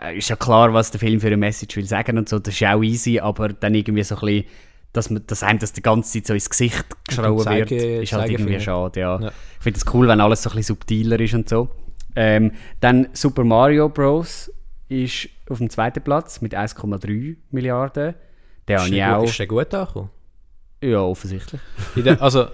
äh, 0.00 0.18
ist 0.18 0.28
ja 0.28 0.36
klar, 0.36 0.72
was 0.72 0.90
der 0.90 1.00
Film 1.00 1.20
für 1.20 1.28
eine 1.28 1.36
Message 1.36 1.76
will 1.76 1.86
sagen 1.86 2.18
und 2.18 2.28
so, 2.28 2.38
das 2.38 2.54
ist 2.54 2.60
ja 2.60 2.74
auch 2.74 2.82
easy, 2.82 3.20
aber 3.20 3.48
dann 3.48 3.74
irgendwie 3.74 4.02
so 4.02 4.16
ein 4.16 4.20
bisschen, 4.20 4.44
dass, 4.92 5.10
man, 5.10 5.26
dass 5.26 5.42
einem 5.42 5.58
das 5.58 5.72
die 5.72 5.82
ganze 5.82 6.12
Zeit 6.12 6.26
so 6.26 6.34
ins 6.34 6.48
Gesicht 6.50 6.84
geschrauen 7.08 7.44
wird, 7.44 7.72
ist 7.72 8.12
halt 8.12 8.30
irgendwie 8.30 8.60
schade, 8.60 9.00
ja. 9.00 9.20
Ja. 9.20 9.28
Ich 9.28 9.62
finde 9.62 9.78
es 9.78 9.94
cool, 9.94 10.08
wenn 10.08 10.20
alles 10.20 10.42
so 10.42 10.50
ein 10.50 10.56
bisschen 10.56 10.76
subtiler 10.76 11.18
ist 11.18 11.34
und 11.34 11.48
so. 11.48 11.68
Ähm, 12.16 12.52
dann 12.80 13.08
Super 13.12 13.42
Mario 13.42 13.88
Bros. 13.88 14.52
ist 14.88 15.28
auf 15.48 15.58
dem 15.58 15.70
zweiten 15.70 16.02
Platz 16.02 16.40
mit 16.40 16.54
1,3 16.54 17.36
Milliarden. 17.50 18.14
Den 18.68 18.76
habe 18.76 18.86
Ist 18.86 18.92
ich 18.92 18.96
der 18.98 19.18
auch. 19.18 19.24
Ist 19.24 19.38
der 19.38 19.46
gut 19.46 19.74
angekommen? 19.74 20.10
Ja, 20.82 21.00
offensichtlich. 21.00 21.60
Der- 21.96 22.20
also, 22.20 22.48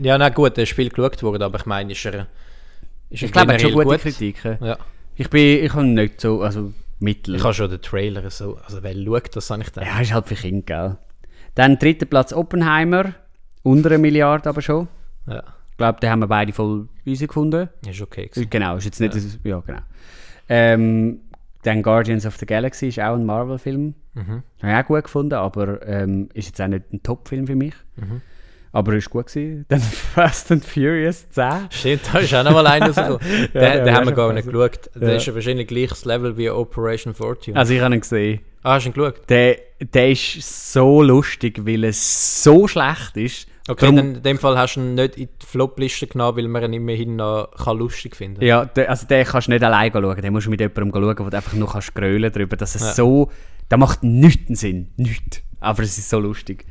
ja, 0.00 0.18
nein, 0.18 0.34
gut, 0.34 0.56
das 0.56 0.68
Spiel 0.68 0.88
geschaut 0.90 1.22
worden, 1.22 1.42
aber 1.42 1.58
ich 1.58 1.66
meine, 1.66 1.92
ist 1.92 2.04
er. 2.04 2.26
Ist 3.10 3.22
er 3.22 3.26
Ich 3.26 3.32
glaube, 3.32 3.52
er 3.52 3.54
hat 3.54 3.60
schon 3.62 3.72
gute 3.72 3.84
gut? 3.86 4.00
Kritiken. 4.00 4.58
Ja. 4.60 4.78
Ich 5.16 5.30
bin, 5.30 5.64
ich 5.64 5.72
habe 5.74 5.84
nicht 5.84 6.20
so, 6.20 6.42
also 6.42 6.72
mittel. 6.98 7.34
Ich 7.36 7.44
habe 7.44 7.54
schon 7.54 7.70
den 7.70 7.80
Trailer 7.80 8.28
so. 8.30 8.58
Also, 8.64 8.82
wer 8.82 8.94
schaut, 8.94 9.36
das 9.36 9.50
habe 9.50 9.62
ich 9.62 9.70
dann. 9.70 9.84
ja, 9.84 10.00
ist 10.00 10.12
halt 10.12 10.26
für 10.26 10.34
Kinder, 10.34 10.62
gell. 10.66 10.96
Dann 11.54 11.78
dritter 11.78 12.06
Platz 12.06 12.32
Oppenheimer, 12.32 13.14
unter 13.62 13.90
einer 13.90 13.98
Milliarde 13.98 14.48
aber 14.48 14.60
schon. 14.62 14.88
Ja. 15.26 15.42
Ich 15.70 15.76
glaube, 15.76 16.00
den 16.00 16.10
haben 16.10 16.20
wir 16.20 16.26
beide 16.28 16.52
voll 16.52 16.88
easy 17.04 17.26
gefunden. 17.26 17.68
Ist 17.88 18.00
okay. 18.00 18.26
gewesen. 18.28 18.48
Genau, 18.50 18.76
ist 18.76 18.84
jetzt 18.84 19.00
nicht, 19.00 19.14
ja, 19.44 19.50
ja 19.50 19.60
genau. 19.66 19.80
Ähm, 20.48 21.20
dann 21.64 21.82
Guardians 21.82 22.24
of 22.26 22.36
the 22.36 22.46
Galaxy 22.46 22.88
ist 22.88 23.00
auch 23.00 23.14
ein 23.14 23.26
Marvel-Film. 23.26 23.94
Mhm. 24.14 24.42
Habe 24.62 24.72
ich 24.72 24.78
auch 24.78 24.86
gut 24.86 25.04
gefunden, 25.04 25.34
aber 25.34 25.86
ähm, 25.86 26.28
ist 26.34 26.46
jetzt 26.46 26.60
auch 26.62 26.68
nicht 26.68 26.92
ein 26.92 27.02
Top-Film 27.02 27.46
für 27.46 27.56
mich. 27.56 27.74
Mhm. 27.96 28.20
Aber 28.72 28.92
ist 28.94 29.08
gut 29.10 29.26
gewesen. 29.26 29.64
Dann 29.68 29.80
Fast 29.80 30.50
and 30.50 30.64
Furious 30.64 31.28
10. 31.30 31.46
Stimmt, 31.70 32.00
da 32.12 32.18
ist 32.18 32.34
auch 32.34 32.42
noch 32.44 32.52
mal 32.52 32.66
einer 32.66 32.86
rausgekommen. 32.86 33.20
den, 33.20 33.48
den 33.52 33.84
den 33.84 33.94
hab 33.94 34.00
haben 34.00 34.06
wir 34.08 34.12
gar 34.14 34.32
nicht 34.32 34.46
geschaut. 34.48 34.90
Der 34.94 35.10
Ja. 35.10 35.16
ist 35.16 35.26
ja 35.26 35.34
wahrscheinlich 35.34 35.68
gleiches 35.68 36.04
Level 36.04 36.36
wie 36.36 36.50
Operation 36.50 37.14
Fortune. 37.14 37.56
Also 37.56 37.72
ich 37.74 37.80
habe 37.80 37.94
ihn 37.94 38.00
gesehen. 38.00 38.40
ah, 38.62 38.74
hast 38.74 38.84
du 38.84 38.90
ihn 38.90 38.94
geschaut? 38.94 39.28
Der, 39.28 39.58
der 39.80 40.10
ist 40.10 40.72
so 40.72 41.02
lustig, 41.02 41.64
weil 41.64 41.84
es 41.84 42.42
so 42.42 42.66
schlecht 42.66 43.16
ist. 43.16 43.48
Okay, 43.66 43.80
Darum- 43.86 43.96
dann 43.96 44.14
in 44.16 44.22
dem 44.22 44.38
Fall 44.38 44.58
hast 44.58 44.74
du 44.76 44.80
ihn 44.80 44.94
nicht 44.94 45.16
in 45.16 45.28
die 45.40 45.46
Flop-Liste 45.46 46.06
genommen, 46.06 46.36
weil 46.36 46.48
man 46.48 46.64
ihn 46.64 46.74
immerhin 46.74 47.16
noch 47.16 47.50
kann 47.52 47.78
lustig 47.78 48.14
finden 48.14 48.40
kann. 48.40 48.46
Ja, 48.46 48.64
der, 48.66 48.90
also 48.90 49.06
den 49.06 49.24
kannst 49.24 49.46
du 49.48 49.52
nicht 49.52 49.64
alleine 49.64 49.90
schauen. 49.92 50.20
Den 50.20 50.32
musst 50.32 50.46
du 50.46 50.50
mit 50.50 50.60
jemandem 50.60 50.90
schauen, 50.92 51.18
wo 51.26 51.30
du 51.30 51.36
einfach 51.36 51.52
nur 51.54 51.68
kannst 51.70 51.94
grölen 51.94 52.30
darüber, 52.32 52.56
dass 52.56 52.74
es 52.74 52.82
Ja. 52.82 52.92
so... 52.92 53.30
Der 53.70 53.78
macht 53.78 54.02
nichts 54.02 54.60
Sinn. 54.60 54.88
Nichts. 54.98 55.40
Aber 55.60 55.82
es 55.82 55.96
ist 55.96 56.10
so 56.10 56.20
lustig. 56.20 56.66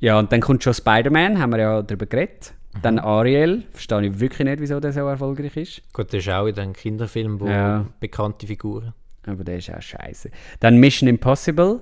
Ja, 0.00 0.18
und 0.18 0.30
dann 0.30 0.42
kommt 0.42 0.62
schon 0.62 0.74
Spider-Man, 0.74 1.40
haben 1.40 1.50
wir 1.52 1.58
ja 1.60 1.82
darüber 1.82 2.04
geredet. 2.04 2.52
Mhm. 2.74 2.78
Dann 2.82 2.98
Ariel, 2.98 3.62
verstehe 3.70 4.04
ich 4.06 4.20
wirklich 4.20 4.46
nicht, 4.46 4.60
wieso 4.60 4.78
der 4.80 4.92
so 4.92 5.00
erfolgreich 5.00 5.56
ist. 5.56 5.82
Gut, 5.94 6.08
das 6.12 6.20
ist 6.20 6.28
auch 6.28 6.46
in 6.46 6.58
einem 6.58 6.74
Kinderfilm, 6.74 7.40
wo 7.40 7.46
Ja. 7.46 7.86
bekannte 8.00 8.46
Figuren. 8.46 8.92
Aber 9.26 9.42
der 9.44 9.56
ist 9.56 9.72
auch 9.72 9.80
scheiße. 9.80 10.30
Dann 10.60 10.76
Mission 10.78 11.08
Impossible 11.08 11.80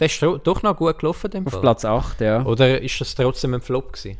Der 0.00 0.06
ist 0.06 0.22
doch 0.22 0.62
noch 0.62 0.76
gut 0.76 0.98
gelaufen, 0.98 1.30
dem 1.30 1.46
auf 1.46 1.52
Fall. 1.52 1.60
Platz 1.60 1.84
8, 1.84 2.20
ja. 2.22 2.44
Oder 2.44 2.80
ist 2.80 3.00
das 3.00 3.14
trotzdem 3.14 3.54
ein 3.54 3.60
Flop 3.60 3.92
gewesen? 3.92 4.18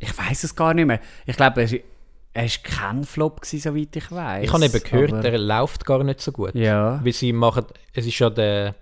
Ich 0.00 0.16
weiß 0.16 0.44
es 0.44 0.56
gar 0.56 0.74
nicht 0.74 0.86
mehr. 0.86 1.00
Ich 1.24 1.36
glaube, 1.36 1.62
er, 1.62 1.80
er 2.32 2.44
ist 2.44 2.64
kein 2.64 3.04
Flop 3.04 3.40
gewesen, 3.42 3.60
soweit 3.60 3.94
ich 3.94 4.10
weiß. 4.10 4.44
Ich 4.44 4.52
habe 4.52 4.64
eben 4.64 4.82
gehört, 4.82 5.24
der 5.24 5.38
läuft 5.38 5.86
gar 5.86 6.02
nicht 6.02 6.20
so 6.20 6.32
gut. 6.32 6.54
Ja. 6.54 7.00
Weil 7.04 7.12
sie 7.12 7.32
machen, 7.32 7.64
es 7.92 8.06
ist 8.06 8.18
ja 8.18 8.28
der, 8.28 8.74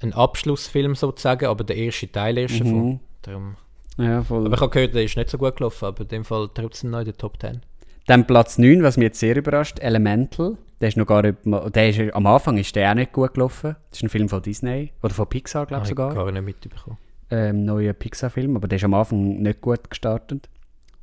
ein 0.00 0.14
Abschlussfilm 0.14 0.94
sozusagen, 0.94 1.46
aber 1.46 1.64
der 1.64 1.76
erste 1.76 2.10
Teil 2.10 2.38
erst. 2.38 2.64
Mhm. 2.64 3.00
Darum. 3.22 3.56
Ja, 3.98 4.22
voll. 4.22 4.46
Aber 4.46 4.54
ich 4.54 4.60
habe 4.60 4.70
gehört, 4.70 4.94
der 4.94 5.04
ist 5.04 5.16
nicht 5.16 5.28
so 5.28 5.38
gut 5.38 5.56
gelaufen, 5.56 5.84
aber 5.84 6.02
in 6.02 6.08
dem 6.08 6.24
Fall 6.24 6.48
trotzdem 6.54 6.90
noch 6.90 7.00
in 7.00 7.06
der 7.06 7.16
Top 7.16 7.40
10. 7.40 7.62
Dann 8.06 8.26
Platz 8.26 8.56
9, 8.56 8.82
was 8.82 8.96
mich 8.96 9.06
jetzt 9.06 9.20
sehr 9.20 9.36
überrascht, 9.36 9.80
Elemental. 9.80 10.56
Der 10.80 10.88
ist 10.88 10.96
noch 10.96 11.06
gar 11.06 11.22
nicht, 11.22 11.38
der 11.44 11.88
ist, 11.88 12.14
am 12.14 12.26
Anfang 12.26 12.56
ist 12.56 12.74
der 12.76 12.90
auch 12.90 12.94
nicht 12.94 13.12
gut 13.12 13.34
gelaufen. 13.34 13.76
Das 13.90 13.98
ist 13.98 14.04
ein 14.04 14.08
Film 14.08 14.28
von 14.28 14.42
Disney 14.42 14.92
oder 15.02 15.12
von 15.12 15.28
Pixar, 15.28 15.66
glaube 15.66 15.84
ich 15.84 15.90
Habe 15.90 16.08
ich 16.08 16.12
sogar. 16.12 16.24
gar 16.24 16.32
nicht 16.32 16.44
mitbekommen. 16.44 16.98
Ähm, 17.30 17.64
neuer 17.64 17.92
Pixar-Film, 17.92 18.56
aber 18.56 18.68
der 18.68 18.76
ist 18.76 18.84
am 18.84 18.94
Anfang 18.94 19.42
nicht 19.42 19.60
gut 19.60 19.90
gestartet. 19.90 20.48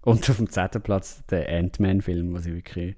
Und 0.01 0.29
auf 0.29 0.37
dem 0.37 0.49
zehnten 0.49 0.81
Platz 0.81 1.23
der 1.27 1.49
Ant-Man-Film, 1.49 2.33
was 2.33 2.45
ich 2.45 2.53
wirklich... 2.53 2.95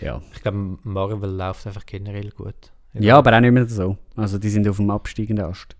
Ja. 0.00 0.22
Ich 0.32 0.42
glaube, 0.42 0.78
Marvel 0.84 1.30
läuft 1.30 1.66
einfach 1.66 1.84
generell 1.84 2.30
gut. 2.30 2.72
ja, 2.94 3.18
aber 3.18 3.36
auch 3.36 3.40
nicht 3.40 3.50
mehr 3.52 3.68
so. 3.68 3.98
Also 4.16 4.38
die 4.38 4.48
sind 4.48 4.68
auf 4.68 4.76
dem 4.76 4.90
absteigenden 4.90 5.44
Ast. 5.44 5.76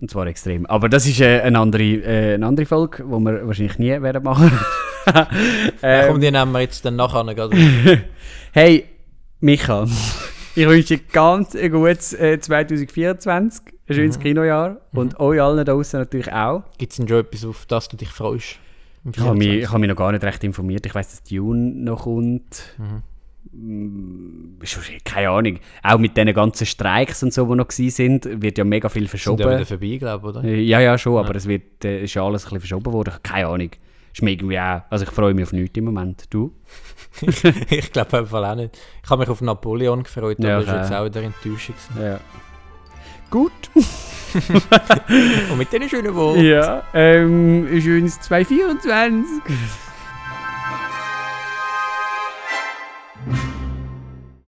Und 0.00 0.10
zwar 0.10 0.26
extrem. 0.26 0.66
Aber 0.66 0.88
das 0.88 1.06
ist 1.06 1.20
äh, 1.20 1.40
eine, 1.40 1.58
andere, 1.58 1.82
äh, 1.82 2.34
eine 2.34 2.46
andere 2.46 2.66
Folge, 2.66 3.02
die 3.02 3.08
wir 3.10 3.46
wahrscheinlich 3.46 3.78
nie 3.78 4.00
werden 4.02 4.22
machen. 4.22 4.52
Ähm, 5.84 6.08
komm, 6.08 6.20
die 6.20 6.32
nehmen 6.32 6.50
wir 6.50 6.62
jetzt 6.62 6.84
dann 6.84 6.96
nachher. 6.96 7.24
Hey, 8.52 8.86
Micha, 9.38 9.86
ich 10.56 10.66
wünsche 10.66 10.96
dir 10.96 11.02
ganz 11.12 11.54
ein 11.54 11.70
gutes 11.70 12.12
äh, 12.14 12.40
2024, 12.40 13.62
ein 13.88 13.94
schönes 13.94 14.18
Kinojahr 14.18 14.78
und 14.92 15.20
euch 15.20 15.40
allen 15.40 15.58
da 15.58 15.64
draußen 15.72 16.00
natürlich 16.00 16.32
auch. 16.32 16.64
Gibt 16.78 16.90
es 16.90 16.96
denn 16.96 17.06
schon 17.06 17.18
etwas, 17.20 17.44
auf 17.44 17.66
das 17.66 17.86
du 17.86 17.96
dich 17.96 18.08
freust? 18.08 18.58
Ich 19.12 19.20
habe 19.20 19.34
mich, 19.36 19.44
24? 19.46 19.62
ich 19.62 19.68
habe 19.68 19.78
mich 19.78 19.88
noch 19.90 19.96
gar 19.96 20.10
nicht 20.10 20.24
recht 20.24 20.42
informiert. 20.42 20.84
Ich 20.86 20.94
weiß, 20.94 21.08
dass 21.10 21.22
Dune 21.22 21.72
noch 21.84 22.02
kommt. 22.02 22.74
Mm, 22.78 22.82
wahrscheinlich- 22.82 23.02
Keine 25.04 25.30
Ahnung. 25.30 25.58
Auch 25.82 25.98
mit 25.98 26.16
diesen 26.16 26.32
ganzen 26.34 26.66
Streiks 26.66 27.22
und 27.22 27.32
so, 27.32 27.46
die 27.46 27.54
noch 27.54 27.70
sind, 27.70 28.28
wird 28.42 28.58
ja 28.58 28.64
mega 28.64 28.88
viel 28.88 29.02
Sind 29.02 29.06
ja 29.06 29.10
verschoben. 29.10 29.44
wieder 29.54 29.66
vorbei, 29.66 29.96
glaube 29.98 30.28
ich, 30.30 30.36
oder? 30.36 30.44
Äh, 30.48 30.60
Ja, 30.62 30.80
ja, 30.80 30.98
schon, 30.98 31.16
aber 31.18 31.34
es 31.36 31.46
wird, 31.46 31.84
äh, 31.84 32.02
ist 32.04 32.14
ja 32.14 32.22
alles 32.24 32.42
ein 32.42 32.44
bisschen 32.44 32.60
verschoben 32.60 32.92
worden. 32.92 33.14
Keine 33.22 33.46
Ahnung. 33.48 33.70
Ist 34.12 34.22
mir 34.22 34.30
irgendwie 34.30 34.58
auch, 34.58 34.80
also 34.88 35.04
ich 35.04 35.10
freue 35.10 35.34
mich 35.34 35.44
auf 35.44 35.52
nichts 35.52 35.76
im 35.76 35.84
Moment. 35.84 36.24
Du? 36.30 36.52
ich 37.70 37.92
glaube 37.92 38.18
einfach 38.18 38.42
auch 38.50 38.54
nicht. 38.54 38.78
Ich 39.04 39.10
habe 39.10 39.20
mich 39.20 39.28
auf 39.28 39.40
Napoleon 39.42 40.02
gefreut, 40.02 40.38
aber 40.38 40.48
Ja, 40.48 40.56
das 40.60 40.66
ist 40.68 40.72
jetzt 40.74 40.86
okay. 40.86 40.94
auch 40.96 41.04
wieder 41.04 41.22
Enttäuschung. 41.22 41.74
gewesen. 41.94 42.02
Ja. 42.12 42.20
Gut. 43.30 43.52
Und 45.50 45.58
mit 45.58 45.72
diesen 45.72 45.88
schönen 45.88 46.14
Worten. 46.14 46.44
Ja, 46.44 46.82
ähm, 46.94 47.66
schönes 47.80 48.20
2024. 48.20 49.42